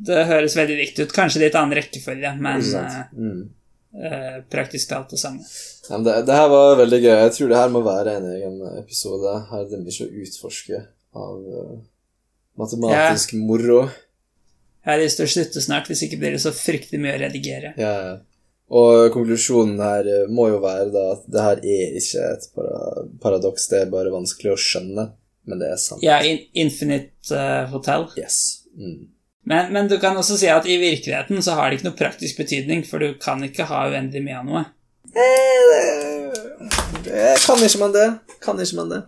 Det 0.06 0.24
høres 0.28 0.56
veldig 0.56 0.76
likt 0.78 1.00
ut. 1.02 1.12
Kanskje 1.12 1.42
litt 1.42 1.58
annen 1.58 1.76
rekkefølge, 1.76 2.30
men 2.40 2.62
eh? 2.62 3.00
Mm. 3.18 3.42
Uh, 3.92 4.38
praktisk 4.48 4.88
talt 4.88 5.10
det 5.12 5.18
samme. 5.20 5.42
Ja, 5.88 5.98
men 5.98 6.06
det, 6.06 6.14
det 6.26 6.36
her 6.38 6.48
var 6.48 6.78
veldig 6.80 7.00
gøy. 7.02 7.10
Jeg 7.12 7.34
tror 7.36 7.50
det 7.50 7.58
her 7.58 7.74
må 7.74 7.82
være 7.84 8.14
en 8.20 8.28
egen 8.30 8.54
episode. 8.78 9.34
Her 9.50 9.66
er 9.66 9.68
det 9.68 9.82
mye 9.82 10.06
å 10.06 10.22
utforske 10.22 10.80
av 11.12 11.42
uh, 11.42 11.74
matematisk 12.62 13.34
moro. 13.42 13.82
Jeg 14.82 14.90
har 14.92 15.00
lyst 15.02 15.18
til 15.20 15.28
å 15.28 15.30
slutte 15.30 15.62
snart, 15.62 15.88
hvis 15.90 16.02
ikke 16.08 16.18
blir 16.18 16.34
det 16.34 16.42
så 16.42 16.50
fryktelig 16.54 16.98
mye 17.02 17.14
å 17.14 17.22
redigere. 17.22 17.72
Ja, 17.78 17.92
ja. 18.06 18.14
Og 18.72 19.12
konklusjonen 19.12 19.80
her 19.84 20.06
eh, 20.08 20.28
må 20.32 20.46
jo 20.48 20.60
være 20.62 20.88
da 20.94 21.02
at 21.12 21.26
det 21.28 21.42
her 21.44 21.58
er 21.60 21.96
ikke 22.00 22.22
et 22.32 22.46
para 22.56 23.02
paradoks, 23.20 23.66
det 23.68 23.82
er 23.82 23.90
bare 23.92 24.12
vanskelig 24.14 24.54
å 24.54 24.60
skjønne, 24.60 25.04
men 25.50 25.60
det 25.60 25.68
er 25.74 25.80
sant. 25.82 26.02
Ja, 26.04 26.22
in 26.24 26.40
Infinite 26.56 27.36
uh, 27.36 27.66
Hotel. 27.74 28.06
Yes. 28.16 28.38
Mm. 28.72 29.10
Men, 29.44 29.72
men 29.74 29.90
du 29.90 29.98
kan 30.00 30.16
også 30.16 30.38
si 30.40 30.48
at 30.48 30.66
i 30.70 30.78
virkeligheten 30.80 31.42
så 31.44 31.58
har 31.58 31.68
det 31.68 31.78
ikke 31.80 31.90
noe 31.90 31.98
praktisk 31.98 32.40
betydning, 32.40 32.84
for 32.88 33.02
du 33.02 33.12
kan 33.20 33.42
ikke 33.44 33.66
ha 33.68 33.84
uendelig 33.90 34.22
mye 34.24 34.38
av 34.40 34.48
noe. 34.48 34.64
Eh, 35.12 36.32
det- 37.04 37.38
Kan 37.44 37.60
ikke 37.66 37.82
man 37.82 37.92
det? 37.92 38.08
Kan 38.40 38.62
ikke 38.62 38.78
man 38.80 38.92
det? 38.94 39.02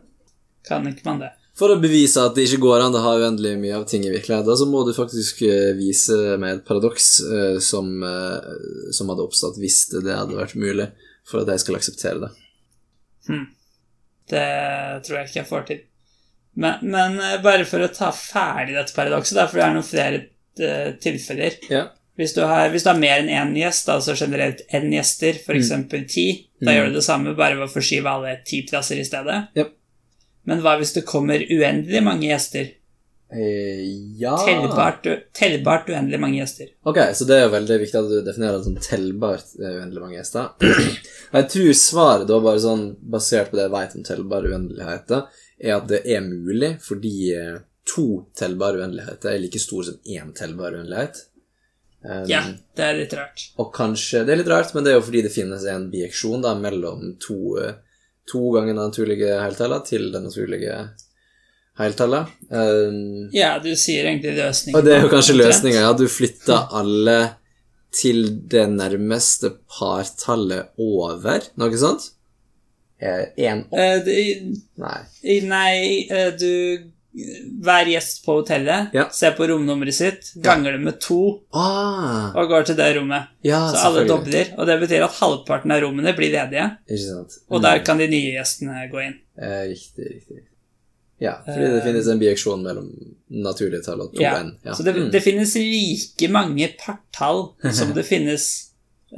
Kan 0.69 0.89
ikke 0.91 1.07
man 1.09 1.23
det? 1.25 1.33
For 1.55 1.71
å 1.71 1.79
bevise 1.79 2.19
at 2.19 2.35
det 2.35 2.49
ikke 2.49 2.65
går 2.65 2.83
an 2.83 2.97
å 2.99 3.03
ha 3.05 3.13
uendelig 3.21 3.55
mye 3.63 3.77
av 3.79 3.87
ting 3.87 4.03
i 4.03 4.11
virkeligheten, 4.11 4.57
så 4.59 4.67
må 4.67 4.83
du 4.87 4.91
faktisk 4.97 5.45
eh, 5.47 5.71
vise 5.79 6.35
meg 6.43 6.57
et 6.57 6.65
paradoks 6.67 7.09
uh, 7.29 7.59
som, 7.63 7.93
uh, 8.03 8.91
som 8.95 9.13
hadde 9.13 9.23
oppstått 9.23 9.61
hvis 9.63 9.85
det 9.95 10.09
hadde 10.11 10.35
vært 10.35 10.57
mulig, 10.59 10.89
for 11.29 11.45
at 11.45 11.53
jeg 11.55 11.63
skal 11.63 11.79
akseptere 11.79 12.25
det. 12.25 12.31
Det 14.35 14.47
tror 15.07 15.21
jeg 15.21 15.31
ikke 15.31 15.41
jeg 15.45 15.51
får 15.53 15.69
til. 15.69 15.85
Men, 16.59 16.83
men 16.83 17.21
uh, 17.23 17.37
bare 17.45 17.69
for 17.71 17.87
å 17.87 17.91
ta 17.95 18.11
ferdig 18.19 18.75
dette 18.75 18.97
paradokset, 18.99 19.39
da, 19.39 19.47
for 19.47 19.63
det 19.63 19.69
er 19.69 19.79
noen 19.79 19.87
flere 19.87 20.25
tilfeller 21.03 21.57
yeah. 21.67 21.89
hvis 22.15 22.31
du, 22.37 22.45
har, 22.47 22.69
hvis 22.71 22.85
du 22.87 22.93
har 22.93 22.99
mer 22.99 23.25
enn 23.25 23.31
én 23.35 23.57
gjest, 23.59 23.89
altså 23.91 24.15
generelt 24.15 24.61
én 24.75 24.87
gjester, 24.95 25.39
f.eks. 25.39 25.73
ti, 26.11 26.29
da 26.63 26.77
gjør 26.77 26.93
du 26.93 26.99
det 27.01 27.07
samme 27.07 27.39
bare 27.39 27.59
ved 27.59 27.67
å 27.67 27.73
forskyve 27.73 28.11
alle 28.11 28.37
ti 28.47 28.63
plasser 28.67 28.99
i 28.99 29.07
stedet. 29.07 29.41
Yep. 29.59 29.75
Men 30.49 30.63
hva 30.65 30.77
hvis 30.81 30.95
det 30.97 31.07
kommer 31.09 31.41
uendelig 31.41 32.03
mange 32.05 32.29
gjester? 32.29 32.73
Eh, 33.35 33.81
ja 34.21 34.37
Tellbart, 34.39 35.07
tellbart 35.35 35.89
uendelig 35.91 36.21
mange 36.21 36.39
gjester. 36.39 36.69
Ok, 36.87 37.01
så 37.17 37.27
det 37.27 37.39
er 37.39 37.47
jo 37.47 37.55
veldig 37.57 37.79
viktig 37.83 37.99
at 37.99 38.11
du 38.13 38.19
definerer 38.23 38.59
det 38.61 38.69
som 38.69 38.77
tellbart 38.85 39.55
eh, 39.59 39.79
uendelig 39.81 40.03
mange 40.05 40.19
gjester. 40.19 40.53
Jeg 41.35 41.49
tror 41.55 41.73
svaret, 41.81 42.27
da 42.31 42.41
bare 42.45 42.63
sånn 42.63 42.85
basert 43.01 43.51
på 43.51 43.59
det 43.59 43.65
jeg 43.67 43.73
vet 43.73 43.95
om 43.99 44.05
tellbare 44.07 44.53
uendeligheter, 44.53 45.25
er 45.59 45.73
at 45.81 45.89
det 45.91 46.05
er 46.15 46.21
mulig 46.23 46.77
fordi 46.85 47.15
eh, 47.35 47.57
to 47.91 48.07
tellbare 48.39 48.85
uendeligheter 48.85 49.33
er 49.33 49.43
like 49.43 49.59
store 49.59 49.89
som 49.89 49.97
én 50.07 50.31
tellbar 50.37 50.77
uendelighet. 50.77 51.25
Um, 52.05 52.23
Ja, 52.29 52.43
det 52.77 52.85
er 52.85 52.99
litt 53.01 53.17
rart. 53.17 53.49
Og 53.57 53.73
kanskje 53.75 54.25
Det 54.29 54.35
er 54.35 54.43
litt 54.43 54.53
rart, 54.53 54.75
men 54.77 54.85
det 54.85 54.93
er 54.93 54.99
jo 54.99 55.07
fordi 55.09 55.25
det 55.25 55.33
finnes 55.33 55.65
en 55.73 55.89
bieksjon 55.91 56.45
da 56.45 56.55
mellom 56.55 57.17
to, 57.19 57.57
eh, 57.65 57.75
to 58.31 58.51
ganger 58.55 58.75
det 58.75 58.83
naturlige 58.89 59.41
heltallet 59.43 59.85
til 59.91 60.11
det 60.13 60.23
naturlige 60.25 60.77
heltallet. 61.79 62.27
Um, 62.51 63.31
Ja, 63.35 63.59
du 63.59 63.71
sier 63.77 64.07
egentlig 64.09 64.37
løsningen. 64.39 64.77
og 64.79 64.85
det 64.87 64.95
er 64.97 65.03
jo 65.03 65.09
kanskje 65.13 65.37
løsninga, 65.41 65.81
ja. 65.81 65.93
du 65.93 66.07
flytter 66.09 66.69
alle 66.73 67.19
til 67.95 68.25
det 68.51 68.69
nærmeste 68.71 69.53
partallet 69.71 70.71
over, 70.79 71.41
noe 71.57 71.79
sånt? 71.79 72.11
Én 73.05 73.65
opp? 73.67 73.75
Eh, 73.77 73.99
det- 74.05 74.59
Nei. 74.79 75.01
i- 75.23 75.41
Nei, 75.47 76.07
eh, 76.11 76.31
du 76.39 76.91
Hver 77.15 77.87
gjest 77.87 78.25
på 78.25 78.41
hotellet 78.41 78.91
Ja. 78.95 79.05
ser 79.15 79.33
på 79.39 79.47
romnummeret 79.47 79.95
sitt, 79.95 80.33
ganger 80.43 80.73
det 80.73 80.81
med 80.81 81.01
to 81.01 81.43
Ah, 81.55 82.33
og 82.35 82.49
går 82.51 82.65
til 82.67 82.77
det 82.77 82.97
rommet. 82.97 83.29
ja, 83.45 83.61
Så 83.71 83.77
alle 83.87 84.03
dobler, 84.09 84.51
og 84.59 84.67
det 84.67 84.81
betyr 84.81 85.05
at 85.05 85.13
halvparten 85.21 85.71
av 85.71 85.81
rommene 85.83 86.13
blir 86.17 86.33
ledige, 86.33 86.77
og 87.51 87.63
der 87.63 87.79
kan 87.85 87.99
de 87.99 88.09
nye 88.09 88.33
gjestene 88.35 88.91
gå 88.91 88.99
inn. 89.07 89.15
Eh, 89.39 89.69
riktig, 89.71 90.05
riktig. 90.17 90.43
Ja, 91.21 91.37
fordi 91.47 91.71
det 91.73 91.83
finnes 91.85 92.09
en 92.09 92.19
bieksjon 92.19 92.63
mellom 92.63 92.91
naturlige 93.31 93.85
tall 93.85 94.01
og 94.03 94.13
to 94.15 94.21
Ja. 94.21 94.35
n. 94.43 94.57
Ja. 94.65 94.73
Så 94.75 94.83
det, 94.85 94.97
Mm. 94.97 95.11
det 95.13 95.23
finnes 95.23 95.55
like 95.55 96.29
mange 96.31 96.69
partall 96.79 97.53
som 97.73 97.93
det 97.95 98.05
finnes 98.05 98.71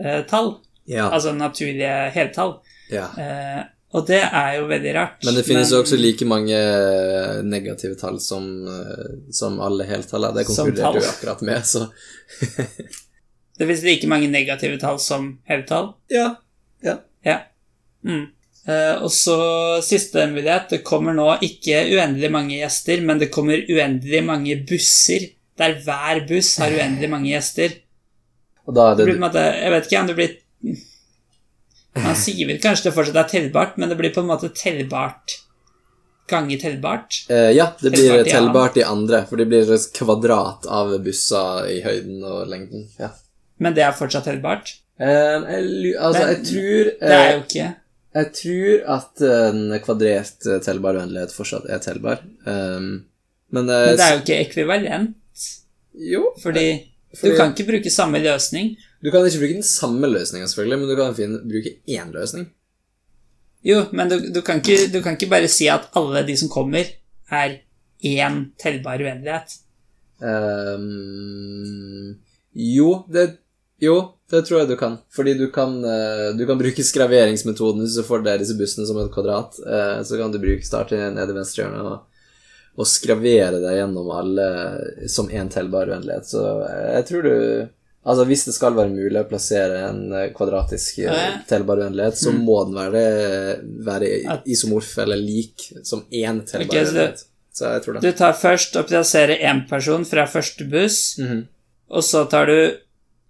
eh, 0.05 0.23
tall, 0.29 0.59
ja. 0.87 1.09
altså 1.11 1.33
naturlige 1.35 2.11
heltall. 2.13 2.59
ja. 2.91 3.07
Eh, 3.19 3.65
og 3.97 4.05
det 4.09 4.21
er 4.25 4.59
jo 4.59 4.67
veldig 4.69 4.93
rart. 4.93 5.25
Men 5.25 5.39
det 5.39 5.47
finnes 5.47 5.71
jo 5.73 5.81
også 5.81 5.97
like 5.97 6.27
mange 6.29 6.57
eh, 6.57 7.41
negative 7.47 7.97
tall 7.97 8.19
som, 8.21 8.45
eh, 8.69 9.11
som 9.33 9.57
alle 9.65 9.87
heltall. 9.89 10.29
Det 10.37 10.45
konkluderte 10.51 11.01
du 11.01 11.09
akkurat 11.09 11.45
med, 11.47 11.65
så 11.65 11.87
Det 13.57 13.65
finnes 13.65 13.85
like 13.87 14.09
mange 14.13 14.29
negative 14.29 14.77
tall 14.83 14.99
som 15.01 15.31
heltall. 15.49 15.95
Ja. 16.13 16.35
ja. 16.85 16.99
Ja. 17.25 17.39
Mm. 18.05 18.27
Uh, 18.67 18.99
og 19.07 19.13
så 19.15 19.39
siste 19.87 20.27
mulighet. 20.29 20.69
Det 20.75 20.83
kommer 20.85 21.15
nå 21.17 21.31
ikke 21.47 21.87
uendelig 21.95 22.29
mange 22.35 22.59
gjester, 22.59 23.01
men 23.01 23.23
det 23.23 23.31
kommer 23.33 23.63
uendelig 23.63 24.21
mange 24.27 24.59
busser, 24.69 25.31
der 25.57 25.79
hver 25.87 26.21
buss 26.29 26.57
har 26.61 26.75
uendelig 26.75 27.09
mange 27.13 27.31
gjester. 27.31 27.79
Og 28.67 28.77
da 28.77 28.91
er 28.91 28.99
Det 28.99 29.07
det 29.07 29.13
blir 29.15 29.23
måte, 29.23 29.47
jeg 29.57 29.73
vet 29.73 29.89
ikke 29.89 30.03
om 30.03 30.11
det 30.11 30.19
blir 30.19 30.37
Man 32.05 32.17
sier 32.19 32.47
vel 32.49 32.61
kanskje 32.63 32.91
det 32.91 32.95
fortsatt 32.97 33.17
er 33.25 33.29
tellbart, 33.31 33.77
men 33.81 33.89
det 33.89 33.97
blir 33.99 34.13
på 34.15 34.21
en 34.25 34.31
måte 34.31 34.51
tellbart 34.55 35.39
ganger 36.29 36.59
tellbart. 36.59 37.21
eh, 37.31 37.51
Ja, 37.57 37.73
det 37.81 37.91
blir 37.93 38.03
Tellbart 38.03 38.27
i 38.27 38.31
tellbart 38.31 38.77
i 38.77 38.83
andre, 38.83 39.27
for 39.27 39.37
det 39.37 39.47
blir 39.47 39.73
et 39.73 39.93
kvadrat 39.95 40.67
av 40.67 40.99
busser 41.05 41.69
i 41.71 41.81
høyden 41.85 42.25
og 42.25 42.49
lengden. 42.51 42.89
Ja. 42.99 43.13
Men 43.59 43.75
det 43.75 43.85
er 43.87 43.93
fortsatt 43.97 44.27
tellbart. 44.27 44.75
Eh, 44.99 45.07
jeg, 45.07 45.95
altså, 46.01 46.23
Men 46.25 46.29
jeg 46.33 46.45
tror 46.49 46.85
Det 47.01 47.11
er 47.13 47.27
eh, 47.27 47.35
jo 47.35 47.41
ikke 47.43 47.67
Jeg 48.17 48.29
tror 48.39 48.85
at 48.95 49.23
en 49.29 49.59
kvadrert 49.85 50.47
eh, 50.49 50.61
tellbar 50.65 50.97
uendelighet 50.97 51.35
fortsatt 51.37 51.67
er 51.69 51.83
tellbar. 51.85 52.23
Um, 52.47 53.05
men, 53.53 53.69
eh, 53.69 53.87
Men 53.93 53.97
det 54.01 54.07
er 54.07 54.15
jo 54.15 54.23
ikke 54.25 54.39
ekvivalent, 54.47 55.47
Jo, 55.97 56.23
fordi 56.43 56.67
Fordi- 57.17 57.33
du 57.33 57.37
kan 57.37 57.53
ikke 57.55 57.67
bruke 57.73 57.91
samme 57.91 58.19
løsning. 58.23 58.77
du 59.03 59.11
kan 59.11 59.27
ikke 59.27 59.39
bruke 59.39 59.55
den 59.55 59.63
samme 59.63 60.07
løsninga, 60.07 60.47
selvfølgelig, 60.47 60.79
men 60.79 60.89
du 60.89 60.97
kan 60.97 61.15
finne, 61.15 61.39
bruke 61.49 61.77
én 61.89 62.13
løsning. 62.13 62.47
Jo, 63.65 63.85
men 63.93 64.09
du, 64.11 64.19
du, 64.35 64.43
kan 64.43 64.61
ikke, 64.63 64.93
du 64.93 65.01
kan 65.03 65.17
ikke 65.17 65.31
bare 65.31 65.49
si 65.49 65.67
at 65.73 65.89
alle 65.97 66.23
de 66.27 66.37
som 66.37 66.49
kommer, 66.49 66.85
er 67.31 67.57
én 68.05 68.53
tellbar 68.63 69.01
uendelighet. 69.03 69.57
Um, 70.21 72.17
jo, 72.55 73.05
det, 73.13 73.27
jo, 73.83 73.97
det 74.31 74.45
tror 74.47 74.63
jeg 74.63 74.71
du 74.71 74.77
kan. 74.81 74.99
Fordi 75.13 75.35
du 75.39 75.49
kan, 75.53 75.77
eh, 75.85 76.31
du 76.39 76.47
kan 76.49 76.59
bruke 76.61 76.85
skraveringsmetoden 76.85 77.83
hvis 77.85 77.97
du 77.99 78.05
får 78.07 78.25
disse 78.39 78.57
bussene 78.59 78.87
som 78.89 78.99
et 79.03 79.13
kvadrat. 79.13 79.59
eh, 79.67 80.03
så 80.03 80.17
kan 80.21 80.33
du 80.33 80.39
bruke 80.43 80.65
starte 80.67 80.97
nede 80.97 81.33
i 81.33 81.37
venstre 81.37 81.65
hjørne 81.65 81.83
og, 81.83 81.99
og 82.77 82.87
skravere 82.87 83.61
det 83.63 83.73
gjennom 83.79 84.11
alle 84.13 84.47
som 85.09 85.29
én 85.33 85.49
tellbar 85.53 85.89
uendelighet. 85.89 86.27
Så 86.29 86.43
jeg 86.97 87.07
tror 87.09 87.23
du 87.31 87.69
Altså 88.07 88.23
Hvis 88.29 88.45
det 88.47 88.53
skal 88.55 88.75
være 88.77 88.93
mulig 88.95 89.19
å 89.19 89.27
plassere 89.27 89.81
en 89.89 90.13
eh, 90.15 90.29
kvadratisk 90.31 91.01
eh, 91.03 91.09
Ja. 91.11 91.41
tellbar 91.49 91.81
uendelighet, 91.83 92.15
så 92.21 92.31
må 92.31 92.61
den 92.69 92.77
være, 92.79 93.01
være 93.83 94.11
isomorf 94.47 94.93
eller 95.03 95.17
lik 95.19 95.65
som 95.83 96.05
én 96.15 96.39
tellbar 96.47 96.85
vennlighet. 96.85 97.19
så. 97.19 97.27
Så 97.57 97.73
jeg 97.73 97.83
tror 97.83 97.95
det. 97.97 98.03
Du 98.05 98.13
tar 98.21 98.33
først 98.39 98.77
og 98.79 98.87
plasserer 98.87 99.43
én 99.43 99.65
person 99.69 100.05
fra 100.07 100.27
første 100.31 100.69
buss, 100.71 101.19
Mhm. 101.19 101.49
og 101.91 102.03
så 102.05 102.23
tar 102.31 102.47
du 102.47 102.77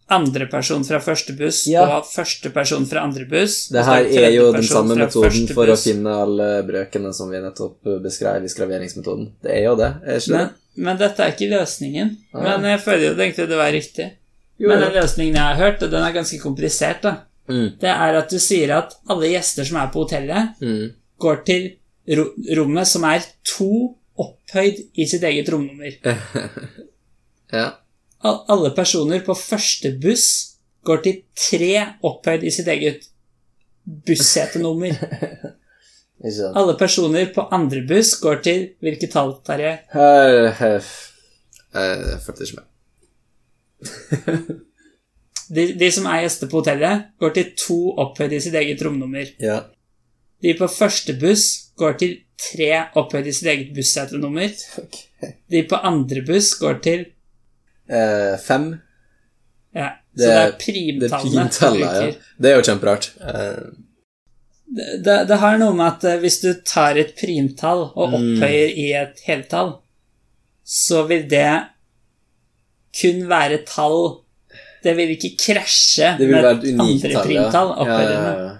andre 0.09 0.47
person 0.47 0.85
fra 0.87 1.01
første 1.03 1.35
buss 1.35 1.65
Ja. 1.67 1.83
og 1.99 2.07
første 2.07 2.51
person 2.55 2.87
fra 2.87 3.03
andre 3.03 3.25
buss. 3.27 3.69
Det 3.75 3.85
her 3.85 4.05
er 4.07 4.31
jo 4.31 4.53
den 4.55 4.63
samme 4.63 4.95
metoden 4.95 5.49
for 5.49 5.55
for 5.55 5.73
å 5.75 5.77
finne 5.81 6.13
alle 6.23 6.63
brøkene 6.67 7.13
som 7.15 7.31
vi 7.31 7.41
nettopp 7.43 7.91
beskrev 8.05 8.45
i 8.45 8.53
skraveringsmetoden. 8.53 9.33
Det 9.43 9.51
er 9.51 9.65
jo 9.67 9.75
det, 9.77 9.95
er 10.07 10.21
ikke 10.21 10.39
det? 10.39 10.47
men 10.77 11.01
dette 11.01 11.25
er 11.25 11.33
ikke 11.35 11.51
løsningen. 11.51 12.17
Ah. 12.35 12.43
Men 12.45 12.71
jeg 12.71 12.83
føler 12.85 13.05
jo 13.09 13.15
egentlig 13.17 13.49
det 13.49 13.59
var 13.59 13.73
riktig. 13.73 14.11
Jo, 14.57 14.69
men 14.71 14.81
den 14.81 14.95
løsningen 14.97 15.35
jeg 15.35 15.43
har 15.43 15.59
hørt, 15.61 15.83
og 15.83 15.91
den 15.93 16.05
er 16.05 16.15
ganske 16.15 16.39
komplisert, 16.41 17.03
da. 17.03 17.17
Mm, 17.49 17.77
det 17.81 17.91
er 17.93 18.17
at 18.19 18.31
du 18.33 18.39
sier 18.43 18.73
at 18.75 18.97
alle 19.13 19.29
gjester 19.31 19.67
som 19.69 19.79
er 19.79 19.91
på 19.93 20.03
hotellet, 20.05 20.57
mm. 20.63 20.87
går 21.23 21.43
til 21.47 21.69
ro 22.17 22.25
rommet 22.59 22.89
som 22.89 23.05
er 23.09 23.25
to 23.47 23.97
opphøyd 24.17 24.81
i 24.95 25.07
sitt 25.09 25.27
eget 25.27 25.51
romnummer. 25.53 25.99
Ja. 27.47 27.77
Al 28.25 28.39
alle 28.49 28.71
personer 28.77 29.21
på 29.27 29.35
første 29.37 29.93
buss 30.01 30.57
går 30.87 31.03
til 31.05 31.19
tre 31.37 31.73
opphøyd 32.07 32.45
i 32.47 32.51
sitt 32.55 32.69
eget 32.73 33.09
bussetenummer. 34.07 34.97
Alle 36.57 36.73
personer 36.81 37.27
på 37.35 37.45
andre 37.53 37.83
buss 37.87 38.15
går 38.23 38.39
til 38.43 38.63
Hvilket 38.81 39.13
tall, 39.13 39.35
Terje? 39.45 39.75
Her 39.93 40.49
her- 40.59 40.87
Jeg 41.77 42.21
fulgte 42.25 42.47
ikke 42.47 42.63
med. 42.63 42.67
De, 45.55 45.67
de 45.79 45.89
som 45.95 46.07
er 46.11 46.25
gjester 46.25 46.49
på 46.51 46.59
hotellet, 46.59 47.05
går 47.23 47.35
til 47.37 47.51
to 47.61 47.77
opphøyd 48.03 48.33
i 48.35 48.41
sitt 48.43 48.57
eget 48.59 48.81
romnummer. 48.83 49.29
Ja. 49.39 49.61
De 50.43 50.55
på 50.59 50.67
første 50.73 51.15
buss 51.21 51.45
går 51.79 51.93
til 52.01 52.17
tre 52.41 52.71
opphøyd 52.99 53.29
i 53.31 53.35
sitt 53.37 53.47
eget 53.53 53.71
bussetenummer. 53.77 54.51
Okay. 54.83 55.31
De 55.53 55.63
på 55.71 55.79
andre 55.87 56.25
buss 56.27 56.55
går 56.59 56.81
til 56.83 57.05
Eh, 57.89 58.37
fem. 58.43 58.69
Ja, 59.77 59.91
så 60.17 60.23
det 60.23 60.29
det 60.29 60.37
er 60.43 60.53
primtallene. 60.61 61.25
du 61.25 61.33
primtallet, 61.33 61.97
ja. 62.17 62.31
Det 62.41 62.51
er 62.53 62.57
jo 62.61 62.67
kjemperart. 62.71 63.11
Eh, 63.21 63.67
Det, 64.77 64.87
det, 65.07 65.15
det 65.29 65.37
har 65.39 65.59
noe 65.61 65.75
med 65.79 65.87
at 65.87 66.05
eh, 66.11 66.17
hvis 66.19 66.41
du 66.43 66.49
tar 66.67 66.97
et 66.99 67.13
primtall 67.17 67.85
og 67.95 68.09
Mm. 68.11 68.17
opphøyer 68.19 68.73
i 68.75 68.87
et 68.99 69.21
heltall, 69.29 69.77
så 70.67 71.05
vil 71.07 71.29
det 71.31 71.69
kun 73.01 73.27
være 73.31 73.61
tall 73.69 74.23
Det 74.83 74.95
vil 74.97 75.13
ikke 75.17 75.31
krasje 75.39 76.17
det 76.19 76.27
vil 76.29 76.37
med 76.37 76.81
andre 76.81 77.23
primtall. 77.23 77.71
Ja, 77.87 78.01
ja, 78.03 78.11
ja. 78.43 78.57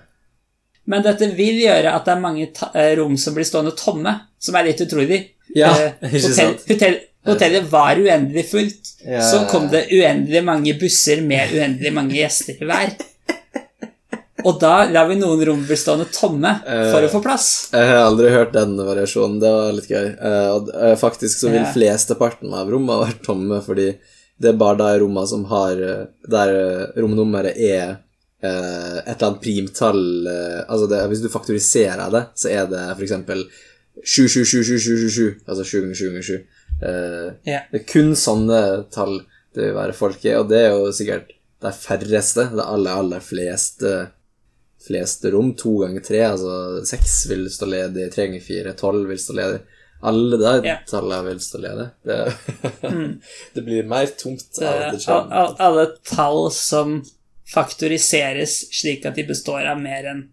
Men 0.87 1.03
dette 1.03 1.29
vil 1.35 1.59
gjøre 1.65 1.93
at 1.95 2.05
det 2.07 2.13
er 2.15 2.21
mange 2.23 2.47
eh, 2.75 2.93
rom 2.99 3.17
som 3.19 3.35
blir 3.35 3.45
stående 3.47 3.75
tomme, 3.79 4.13
som 4.39 4.55
er 4.55 4.65
litt 4.69 4.81
utrolig. 4.87 5.21
Ja, 5.55 5.73
Eh, 5.75 6.11
hotell, 6.13 6.55
hotell, 6.69 6.97
hotellet 7.27 7.69
var 7.71 7.97
uendelig 7.99 8.45
fullt. 8.51 8.86
Ja. 9.07 9.21
Så 9.23 9.45
kom 9.51 9.69
det 9.71 9.85
uendelig 9.95 10.41
mange 10.45 10.73
busser 10.81 11.21
med 11.23 11.53
uendelig 11.55 11.93
mange 11.95 12.17
gjester 12.19 12.57
i 12.59 12.67
hver. 12.67 12.97
Og 14.47 14.59
da 14.63 14.85
lar 14.91 15.09
vi 15.11 15.17
noen 15.19 15.41
rom 15.49 15.63
bli 15.67 15.75
stående 15.79 16.07
tomme 16.15 16.51
for 16.93 17.03
å 17.03 17.09
få 17.11 17.21
plass. 17.25 17.47
Jeg 17.73 17.89
har 17.89 18.05
aldri 18.05 18.29
hørt 18.31 18.53
den 18.55 18.77
variasjonen. 18.79 19.41
Det 19.43 19.51
var 19.51 19.73
litt 19.75 19.89
gøy. 19.91 20.09
Eh, 20.15 20.49
og 20.55 20.69
eh, 20.75 20.95
faktisk 21.01 21.41
så 21.41 21.51
vil 21.51 21.65
Ja. 21.65 21.71
flesteparten 21.75 22.53
av 22.55 22.71
rommene 22.71 23.01
være 23.07 23.19
tomme, 23.27 23.59
fordi 23.65 23.89
det 24.39 24.53
er 24.53 24.59
bare 24.61 24.77
de 24.83 25.01
rommene 25.03 25.27
som 25.27 25.47
har 25.51 25.81
eh, 25.81 26.03
Der 26.31 26.53
eh, 26.55 27.01
romnummeret 27.01 27.57
er 27.57 27.97
eh, 28.45 28.99
et 29.01 29.17
eller 29.17 29.31
annet 29.31 29.43
primtall 29.43 30.03
eh, 30.31 30.61
Altså 30.69 30.87
det, 30.93 31.01
hvis 31.11 31.23
du 31.25 31.31
faktoriserer 31.33 32.13
det, 32.15 32.25
så 32.37 32.53
er 32.53 32.69
det 32.71 32.85
for 32.93 33.07
eksempel 33.09 33.47
7777777, 34.05 35.41
altså 35.49 35.65
7 35.65 35.81
ganger 35.81 35.95
7 35.97 36.05
ganger 36.11 36.23
7. 36.23 36.39
Ja. 36.81 37.61
det 37.71 37.79
er 37.79 37.85
kun 37.89 38.11
sånne 38.19 38.59
tall 38.93 39.23
det 39.57 39.71
vil 39.71 39.77
være 39.79 39.95
folk 39.97 40.25
i, 40.27 40.35
og 40.37 40.51
det 40.51 40.59
er 40.67 40.75
jo 40.75 40.91
sikkert 40.93 41.31
de 41.65 41.71
færreste, 41.73 42.45
det 42.53 42.65
aller, 42.67 42.99
aller 43.01 43.23
fleste 43.25 43.95
fleste 44.87 45.31
rom. 45.31 45.55
To 45.59 45.79
ganger 45.83 46.05
tre, 46.05 46.21
altså 46.29 46.85
seks 46.87 47.25
vil 47.31 47.49
stå 47.51 47.69
ledig, 47.71 48.11
tre 48.15 48.29
ganger 48.29 48.45
fire, 48.45 48.75
tolv 48.79 49.09
vil 49.11 49.21
stå 49.21 49.37
ledig. 49.39 49.63
Alle 50.07 50.37
de 50.39 50.53
yeah. 50.69 50.83
tallene 50.87 51.31
vil 51.31 51.41
stå 51.43 51.61
ledig. 51.65 51.87
Det, 52.07 52.19
det 53.57 53.65
blir 53.67 53.89
mer 53.89 54.13
tomt 54.21 54.61
av 54.61 54.81
det 54.93 55.01
skjer. 55.03 55.15
al- 55.17 55.33
al- 55.41 55.57
alle 55.67 55.87
tall 56.07 56.51
som 56.55 56.99
faktoriseres 57.47 58.59
slik 58.75 59.07
at 59.07 59.17
de 59.17 59.25
består 59.27 59.67
av 59.71 59.81
mer 59.81 60.11
enn 60.13 60.25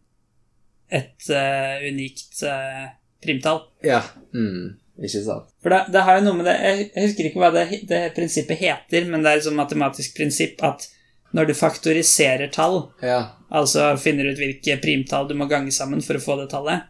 et 0.93 1.29
uh, 1.31 1.79
unikt 1.87 2.43
uh, 2.45 2.91
primtall. 3.23 3.63
Ja. 3.85 4.03
Mm, 4.35 4.75
ikke 5.01 5.23
sant. 5.25 5.47
For 5.63 5.73
det, 5.73 5.79
det 5.93 6.03
har 6.05 6.19
jo 6.19 6.25
noe 6.27 6.37
med 6.37 6.45
det 6.45 6.53
Jeg, 6.61 6.89
husker 7.07 7.29
ikke 7.29 7.41
hva 7.41 7.49
det, 7.55 7.63
det 7.89 8.01
prinsippet 8.17 8.59
heter, 8.61 9.07
men 9.09 9.23
det 9.23 9.31
er 9.31 9.41
et 9.41 9.47
sånn 9.47 9.57
matematisk 9.57 10.13
prinsipp 10.17 10.61
at 10.65 10.85
når 11.33 11.49
du 11.49 11.53
faktoriserer 11.57 12.51
tall, 12.53 12.91
Ja. 13.01 13.33
altså 13.49 13.95
finner 13.97 14.29
ut 14.29 14.37
hvilke 14.37 14.77
primtall 14.83 15.25
du 15.27 15.33
må 15.33 15.47
gange 15.49 15.73
sammen 15.73 16.03
for 16.05 16.19
å 16.19 16.21
få 16.21 16.35
det 16.43 16.51
tallet, 16.51 16.85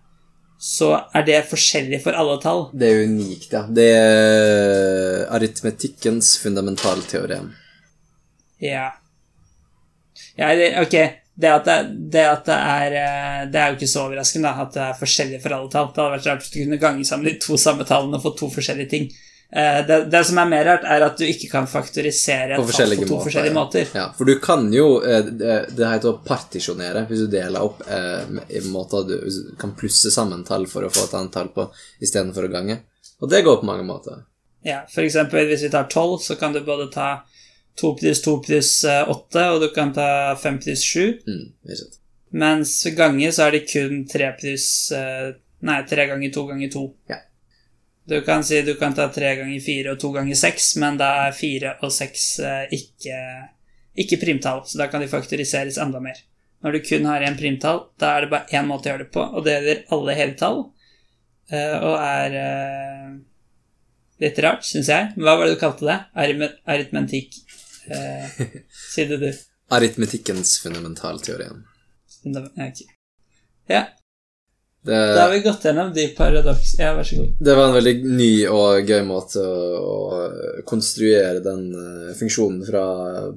så 0.60 0.90
er 1.16 1.24
det 1.28 1.40
forskjellig 1.48 2.02
for 2.04 2.16
alle 2.16 2.36
tall. 2.44 2.66
Det 2.76 2.90
er 2.90 3.06
unikt, 3.08 3.50
ja. 3.56 3.64
Det 3.68 3.88
er 3.96 5.24
aritmetikkens 5.32 6.38
fundamentalteorem. 6.44 7.50
Ja. 8.64 8.90
ja 10.40 10.52
det, 10.60 10.70
ok, 10.84 10.96
det 11.36 11.50
at 11.50 11.66
det, 11.66 11.76
det 12.14 12.24
at 12.30 12.46
det 12.46 12.56
er 12.56 12.96
eh, 13.00 13.44
Det 13.50 13.60
er 13.60 13.72
jo 13.72 13.78
ikke 13.80 13.90
så 13.90 14.04
overraskende 14.06 14.52
at 14.64 14.74
det 14.76 14.82
er 14.86 14.98
forskjellig 15.00 15.40
for 15.42 15.56
alle 15.56 15.72
tall. 15.74 15.88
Det 15.90 16.02
hadde 16.04 16.16
vært 16.18 16.28
rart 16.30 16.44
hvis 16.44 16.52
du 16.54 16.58
kunne 16.62 16.82
gange 16.82 17.06
sammen 17.10 17.30
de 17.30 17.38
to 17.42 17.58
samme 17.58 17.88
tallene 17.90 18.20
og 18.20 18.26
få 18.26 18.34
to 18.38 18.50
forskjellige 18.54 18.92
ting. 18.92 19.08
Eh, 19.50 19.80
Det, 19.88 19.98
det 20.14 20.22
som 20.30 20.38
er 20.44 20.52
mer 20.52 20.66
rart, 20.66 20.86
er 20.86 21.06
at 21.08 21.18
du 21.18 21.26
ikke 21.26 21.50
kan 21.52 21.70
faktorisere 21.70 22.58
På 22.58 22.62
et 22.62 22.62
tall 22.62 22.70
forskjellige 22.70 23.02
på 23.02 23.08
to 23.08 23.16
måter. 23.16 23.26
forskjellige 23.28 23.54
ja. 23.54 23.58
måter. 23.58 23.96
Ja, 23.98 24.06
for 24.18 24.30
du 24.30 24.36
kan 24.40 24.70
jo 24.74 24.88
eh, 25.02 25.32
Det 25.74 25.90
heter 25.90 26.12
å 26.14 26.20
partisjonere, 26.26 27.06
hvis 27.10 27.26
du 27.26 27.32
deler 27.34 27.66
opp 27.66 27.82
eh, 27.88 28.38
i 28.54 28.62
måter 28.70 29.10
du 29.10 29.18
kan 29.60 29.74
plusse 29.78 30.14
sammen 30.14 30.46
tall 30.46 30.70
for 30.70 30.86
å 30.86 30.94
få 30.94 31.08
et 31.08 31.18
annet 31.18 31.34
tall 31.34 31.50
på 31.56 31.70
istedenfor 32.02 32.46
å 32.46 32.54
gange. 32.54 32.80
Og 33.22 33.30
det 33.30 33.42
går 33.46 33.62
på 33.62 33.70
mange 33.70 33.86
måter. 33.88 34.22
Ja, 34.64 34.84
eksempel 34.86 35.48
hvis 35.50 35.66
vi 35.66 35.70
tar 35.74 35.90
12, 35.90 36.20
så 36.24 36.36
kan 36.40 36.54
du 36.54 36.62
både 36.64 36.88
ta 36.92 37.24
2 37.82 37.96
pluss 38.00 38.22
2 38.22 38.38
pluss 38.46 38.72
8, 38.86 39.44
og 39.54 39.62
du 39.62 39.70
kan 39.74 39.94
ta 39.96 40.36
5 40.40 40.60
pluss 40.64 40.84
7. 40.86 41.20
Mm. 41.28 41.46
Mens 42.34 42.74
ganger 42.98 43.32
så 43.34 43.48
er 43.48 43.56
det 43.58 43.68
kun 43.70 44.04
3 44.10 44.32
pluss 44.40 44.68
eh, 44.92 45.34
Nei, 45.64 45.78
3 45.88 46.06
ganger 46.10 46.32
2 46.36 46.42
ganger 46.50 46.72
2. 46.74 46.82
Ja. 47.08 47.18
Du 48.10 48.18
kan 48.26 48.44
si 48.44 48.58
du 48.68 48.74
kan 48.76 48.94
ta 48.98 49.06
3 49.16 49.30
ganger 49.40 49.62
4 49.64 49.94
og 49.94 50.00
2 50.02 50.12
ganger 50.18 50.36
6, 50.36 50.66
men 50.84 50.98
da 51.00 51.10
er 51.28 51.38
4 51.38 51.76
og 51.86 51.94
6 51.96 52.26
eh, 52.44 52.74
ikke, 52.76 53.20
ikke 54.04 54.20
primtall, 54.26 54.66
så 54.68 54.82
da 54.82 54.90
kan 54.92 55.02
de 55.02 55.08
faktoriseres 55.08 55.80
enda 55.80 56.02
mer. 56.04 56.20
Når 56.64 56.76
du 56.78 56.82
kun 56.88 57.08
har 57.08 57.24
én 57.24 57.38
primtall, 57.40 57.86
da 58.00 58.16
er 58.18 58.26
det 58.26 58.32
bare 58.34 58.60
én 58.60 58.68
måte 58.68 58.90
å 58.90 58.94
gjøre 58.94 59.06
det 59.06 59.14
på, 59.16 59.24
og 59.24 59.46
det 59.48 59.56
gjelder 59.56 59.82
alle 59.96 60.18
heltall, 60.20 60.60
eh, 61.52 61.78
og 61.80 61.96
er 62.04 62.38
litt 64.24 64.40
rart, 64.44 64.64
syns 64.68 64.92
jeg. 64.92 65.14
Hva 65.20 65.38
var 65.40 65.48
det 65.48 65.56
du 65.56 65.62
kalte 65.64 65.88
det? 65.88 65.98
Aritme- 66.16 66.54
Aritmetikk. 66.70 67.40
Eh, 67.88 68.30
si 68.94 69.06
det, 69.06 69.18
du. 69.18 69.34
Aritmetikkens 69.74 70.60
fundamentalteorien. 70.64 71.64
Ja, 72.24 72.42
okay. 72.42 72.88
Ja, 73.68 73.88
Det, 74.86 74.96
Da 75.16 75.22
har 75.22 75.32
vi 75.32 75.40
gått 75.40 75.64
gjennom 75.64 75.94
de 75.96 76.04
paradoks... 76.18 76.74
Ja, 76.80 76.90
vær 76.98 77.08
så 77.08 77.16
god. 77.22 77.30
det 77.40 77.54
var 77.56 77.70
en 77.70 77.76
veldig 77.78 77.94
ny 78.04 78.32
og 78.52 78.90
gøy 78.90 79.04
måte 79.08 79.40
å, 79.40 79.70
å 79.80 80.64
konstruere 80.68 81.40
den 81.46 81.62
eh, 81.80 82.10
funksjonen 82.20 82.66
fra 82.68 82.82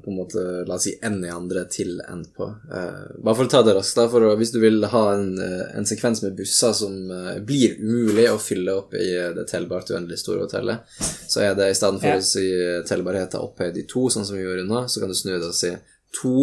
på 0.02 0.10
en 0.10 0.16
måte, 0.18 0.42
la 0.66 0.74
oss 0.74 0.88
si 0.88 0.96
n 1.06 1.20
i 1.22 1.30
andre 1.30 1.62
til 1.70 2.00
n 2.02 2.24
på. 2.34 2.48
Eh, 2.66 3.14
bare 3.22 3.38
for 3.38 3.46
å 3.46 3.52
ta 3.52 3.62
det 3.62 3.76
raskt, 3.78 3.94
da, 4.00 4.08
for 4.10 4.26
å, 4.26 4.32
hvis 4.40 4.50
du 4.56 4.58
vil 4.64 4.82
ha 4.90 5.04
en, 5.14 5.30
eh, 5.38 5.62
en 5.78 5.86
sekvens 5.86 6.24
med 6.26 6.34
busser 6.40 6.74
som 6.74 6.98
blir 7.46 7.78
umulig 7.78 8.26
å 8.32 8.40
fylle 8.42 8.74
opp 8.82 8.98
i 8.98 9.06
det 9.38 9.46
tellbart 9.50 9.94
uendelig 9.94 10.18
store 10.24 10.48
hotellet, 10.48 10.82
så 11.30 11.44
er 11.46 11.54
det 11.54 11.70
i 11.70 11.78
stedet 11.78 12.02
for 12.02 12.10
Ja. 12.10 12.18
å 12.18 12.26
si 12.26 12.46
tellbarhet 12.90 13.38
er 13.38 13.46
opphøyd 13.46 13.78
i 13.78 13.86
to, 13.86 14.08
sånn 14.10 14.26
som 14.26 14.34
vi 14.34 14.42
gjorde 14.42 14.66
nå, 14.66 14.82
så 14.90 14.98
kan 15.04 15.14
du 15.14 15.14
snu 15.14 15.36
det 15.36 15.46
og 15.46 15.54
si 15.54 15.70
to 16.18 16.34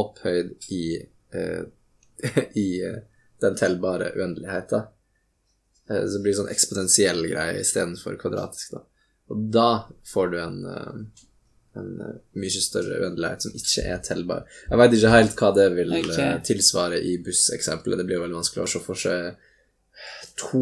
opphøyd 0.00 0.56
i, 0.72 0.82
eh, 1.36 1.62
i 2.56 2.68
den 3.40 3.56
tellbare 3.56 4.12
uendeligheten. 4.16 4.86
Eh, 5.90 6.04
Så 6.06 6.16
det 6.18 6.22
blir 6.24 6.36
sånn 6.38 6.52
eksponentiell 6.52 7.24
greie 7.30 7.60
istedenfor 7.60 8.16
kvadratisk. 8.20 8.72
da. 8.76 8.84
Og 9.30 9.50
da 9.54 9.68
får 10.12 10.30
du 10.32 10.38
en, 10.42 10.64
eh, 10.66 11.26
en 11.80 12.00
eh, 12.00 12.16
mye 12.34 12.50
større 12.62 12.98
uendelighet 13.02 13.42
som 13.42 13.52
ikke 13.54 13.84
er 13.86 13.98
tellbar. 14.06 14.44
Jeg 14.70 14.78
veit 14.78 14.92
ikke 14.98 15.10
helt 15.16 15.36
hva 15.36 15.52
det 15.54 15.68
vil 15.76 15.92
Ok. 16.00 16.18
eh, 16.18 16.38
tilsvare 16.40 16.98
i 17.02 17.16
busseksempelet. 17.22 17.98
Det 17.98 18.06
blir 18.06 18.18
veldig 18.24 18.38
vanskelig 18.40 18.64
å 18.64 18.68
se 18.74 18.80
for 18.80 18.94
seg 18.94 19.36
to 20.40 20.60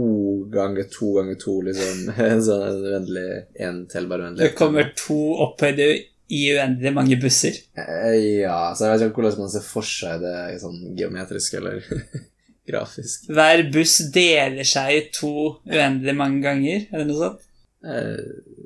ganger 0.50 0.84
to 0.90 1.12
ganger 1.14 1.36
to, 1.38 1.60
liksom. 1.62 2.06
Sånn 2.46 2.62
en 2.68 2.84
uendelig, 2.92 3.46
en 3.60 3.86
tellbar 3.86 4.24
Det 4.36 4.54
kommer 4.58 4.92
to 4.96 5.18
opphøyde 5.46 5.86
i 6.28 6.40
uendelig 6.52 6.92
mange 6.92 7.16
busser. 7.22 7.56
Ja, 7.76 8.74
så 8.76 8.84
jeg 8.84 8.98
vet 8.98 9.04
ikke 9.08 9.22
hvordan 9.22 9.38
man 9.38 9.48
ser 9.52 9.62
for 9.64 9.86
seg 9.86 10.20
det 10.20 10.60
sånn 10.60 10.96
geometrisk 10.98 11.54
eller 11.60 11.78
grafisk. 12.68 13.26
Hver 13.32 13.64
buss 13.72 13.96
deler 14.14 14.64
seg 14.68 14.94
i 14.96 15.02
to 15.14 15.32
uendelig 15.66 16.14
mange 16.16 16.42
ganger, 16.44 16.86
eller 16.92 17.08
noe 17.08 17.18
sånt. 17.24 17.44
Uh... 17.84 18.64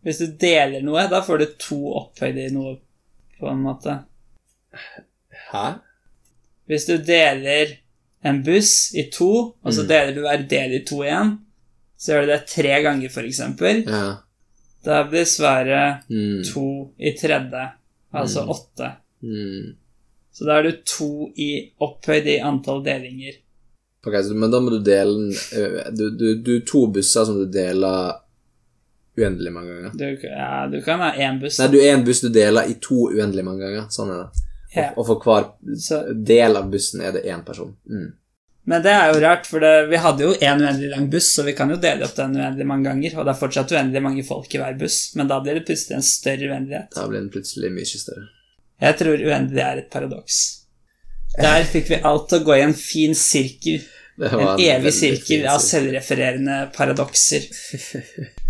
Hvis 0.00 0.18
du 0.22 0.30
deler 0.40 0.80
noe, 0.84 1.02
da 1.12 1.20
får 1.24 1.42
du 1.42 1.46
to 1.60 1.78
opphøyde 2.00 2.46
i 2.46 2.52
noe, 2.54 2.78
på 3.40 3.48
en 3.50 3.60
måte. 3.64 3.98
Hæ? 5.50 5.66
Hvis 6.70 6.86
du 6.88 6.94
deler 7.04 7.74
en 8.24 8.40
buss 8.46 8.94
i 8.96 9.06
to, 9.12 9.28
og 9.60 9.72
så 9.74 9.82
Mm. 9.84 9.88
deler 9.88 10.14
du 10.16 10.20
hver 10.24 10.48
del 10.48 10.72
i 10.78 10.84
to 10.88 11.02
igjen, 11.04 11.34
så 11.98 12.12
gjør 12.14 12.20
du 12.26 12.32
det 12.32 12.46
tre 12.48 12.82
ganger, 12.82 13.08
eksempel. 13.28 13.84
Ja. 13.88 14.16
Da 14.84 15.02
blir 15.04 15.24
svaret 15.24 16.08
Mm. 16.08 16.42
to 16.44 16.92
i 16.98 17.12
tredje, 17.12 17.72
altså 18.14 18.44
Mm. 18.44 18.48
åtte. 18.56 18.92
Mm. 19.22 19.76
Så 20.40 20.46
da 20.48 20.54
er 20.56 20.70
du 20.70 20.76
to 20.88 21.28
i 21.36 21.50
opphøyd 21.84 22.28
i 22.32 22.38
antall 22.40 22.78
delinger. 22.80 23.34
Ok, 24.06 24.14
så, 24.24 24.32
Men 24.32 24.48
da 24.48 24.60
må 24.64 24.70
du 24.72 24.78
dele 24.80 25.12
den 25.12 25.34
eh, 25.36 25.90
Du, 25.92 26.06
du, 26.16 26.28
du 26.40 26.54
to 26.64 26.86
busser 26.88 27.26
som 27.28 27.36
du 27.36 27.44
deler 27.52 28.14
uendelig 29.20 29.52
mange 29.52 29.74
ganger. 29.74 29.90
Du, 29.92 30.06
ja, 30.24 30.66
du 30.72 30.78
kan 30.80 31.04
ha 31.04 31.10
én 31.12 31.36
buss. 31.42 31.58
Nei, 31.60 31.68
du 31.68 31.76
er 31.82 31.92
en 31.98 32.06
buss 32.06 32.22
du 32.24 32.30
deler 32.32 32.70
i 32.72 32.78
to 32.80 33.10
uendelig 33.10 33.44
mange 33.44 33.66
ganger. 33.66 33.90
Sånn 33.92 34.14
er 34.14 34.22
det. 34.22 34.46
Ja. 34.72 34.86
Og, 34.94 35.02
og 35.02 35.10
for 35.10 35.26
hver 35.26 35.76
Så, 35.76 36.00
del 36.32 36.56
av 36.56 36.72
bussen 36.72 37.04
er 37.04 37.12
det 37.18 37.26
én 37.28 37.44
person. 37.44 37.76
Mm. 37.90 38.08
men 38.70 38.82
det 38.84 38.90
er 38.94 39.08
jo 39.10 39.20
rart, 39.20 39.48
for 39.50 39.60
det, 39.60 39.88
vi 39.90 39.98
hadde 39.98 40.22
jo 40.22 40.32
én 40.38 40.60
uendelig 40.62 40.90
lang 40.92 41.08
buss, 41.10 41.32
så 41.34 41.42
vi 41.42 41.56
kan 41.58 41.72
jo 41.72 41.76
dele 41.82 42.06
opp 42.06 42.14
den 42.14 42.36
uendelig 42.38 42.66
mange 42.70 42.86
ganger, 42.86 43.16
og 43.18 43.26
det 43.26 43.32
er 43.32 43.40
fortsatt 43.40 43.72
uendelig 43.74 44.02
mange 44.04 44.24
folk 44.24 44.54
i 44.54 44.60
hver 44.62 44.76
buss, 44.78 44.98
men 45.18 45.28
da 45.28 45.40
blir 45.42 45.58
det 45.58 45.64
plutselig 45.66 45.96
en 45.96 46.06
større 46.06 46.52
uendelighet. 46.52 46.94
Da 46.94 47.08
blir 47.10 47.18
den 47.18 47.32
plutselig 47.34 47.72
mye 47.74 47.88
større. 48.06 48.28
Jeg 48.80 48.96
tror 49.00 49.22
uendelig 49.28 49.62
er 49.64 49.82
et 49.82 49.90
paradoks. 49.92 50.40
Der 51.36 51.64
fikk 51.68 51.90
vi 51.92 52.02
alt 52.06 52.28
til 52.30 52.40
å 52.40 52.46
gå 52.48 52.56
i 52.56 52.64
en 52.64 52.76
fin 52.76 53.14
sirkel. 53.16 53.82
En, 54.20 54.34
En 54.36 54.60
evig 54.60 54.92
sirkel 54.92 55.46
av 55.48 55.62
selvrefererende 55.64 56.56
paradokser. 56.74 57.46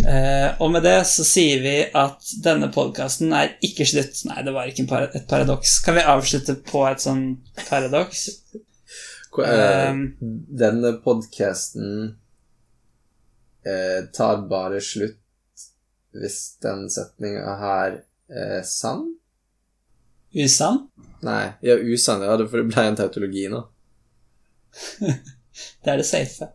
uh, 0.02 0.56
og 0.62 0.72
med 0.74 0.82
det 0.82 0.96
så 1.06 1.22
sier 1.26 1.60
vi 1.62 1.74
at 1.86 2.32
denne 2.42 2.72
podkasten 2.74 3.30
er 3.36 3.52
ikke 3.66 3.86
slutt. 3.86 4.24
Nei, 4.26 4.40
det 4.46 4.54
var 4.56 4.70
ikke 4.70 4.88
et 5.12 5.28
paradoks. 5.30 5.76
Kan 5.84 5.98
vi 6.00 6.06
avslutte 6.14 6.56
på 6.66 6.82
et 6.88 7.04
sånn 7.04 7.24
paradoks? 7.68 8.26
Eh, 8.50 8.66
Um, 9.30 10.16
Denne 10.58 10.96
podkasten 11.04 12.16
uh, 13.62 14.00
tar 14.10 14.40
bare 14.50 14.80
slutt 14.82 15.20
hvis 16.18 16.38
den 16.64 16.88
setninga 16.90 17.54
her 17.60 18.00
er 18.26 18.64
sann? 18.66 19.04
Usann? 20.34 20.86
Nei, 21.26 21.52
ja, 21.60 21.74
usann. 21.74 22.22
Ja, 22.22 22.36
for 22.46 22.60
det 22.60 22.70
ble 22.70 22.86
en 22.86 22.98
tautologi 22.98 23.48
nå. 23.50 23.64
Det 25.84 25.90
er 25.92 25.98
det 26.00 26.06
safe. 26.08 26.46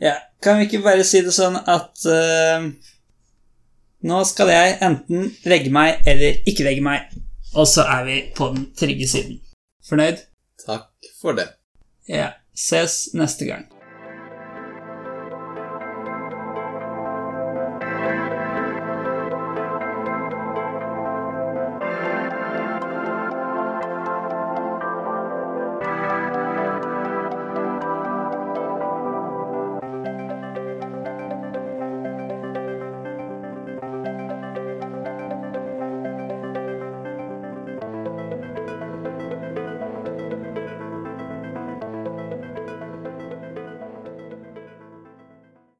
Ja, 0.00 0.14
kan 0.40 0.58
vi 0.58 0.68
ikke 0.68 0.84
bare 0.84 1.04
si 1.04 1.20
det 1.24 1.32
sånn 1.34 1.56
at 1.58 2.04
uh, 2.08 2.64
Nå 4.06 4.20
skal 4.28 4.52
jeg 4.52 4.76
enten 4.84 5.30
legge 5.48 5.72
meg 5.72 6.06
eller 6.08 6.40
ikke 6.48 6.64
legge 6.64 6.84
meg, 6.84 7.10
og 7.56 7.68
så 7.68 7.84
er 7.90 8.04
vi 8.06 8.16
på 8.36 8.50
den 8.54 8.68
trygge 8.78 9.08
siden. 9.10 9.40
Fornøyd? 9.88 10.22
Takk 10.64 11.10
for 11.20 11.36
det. 11.36 11.48
Ja. 12.08 12.30
Ses 12.56 13.10
neste 13.12 13.44
gang. 13.44 13.66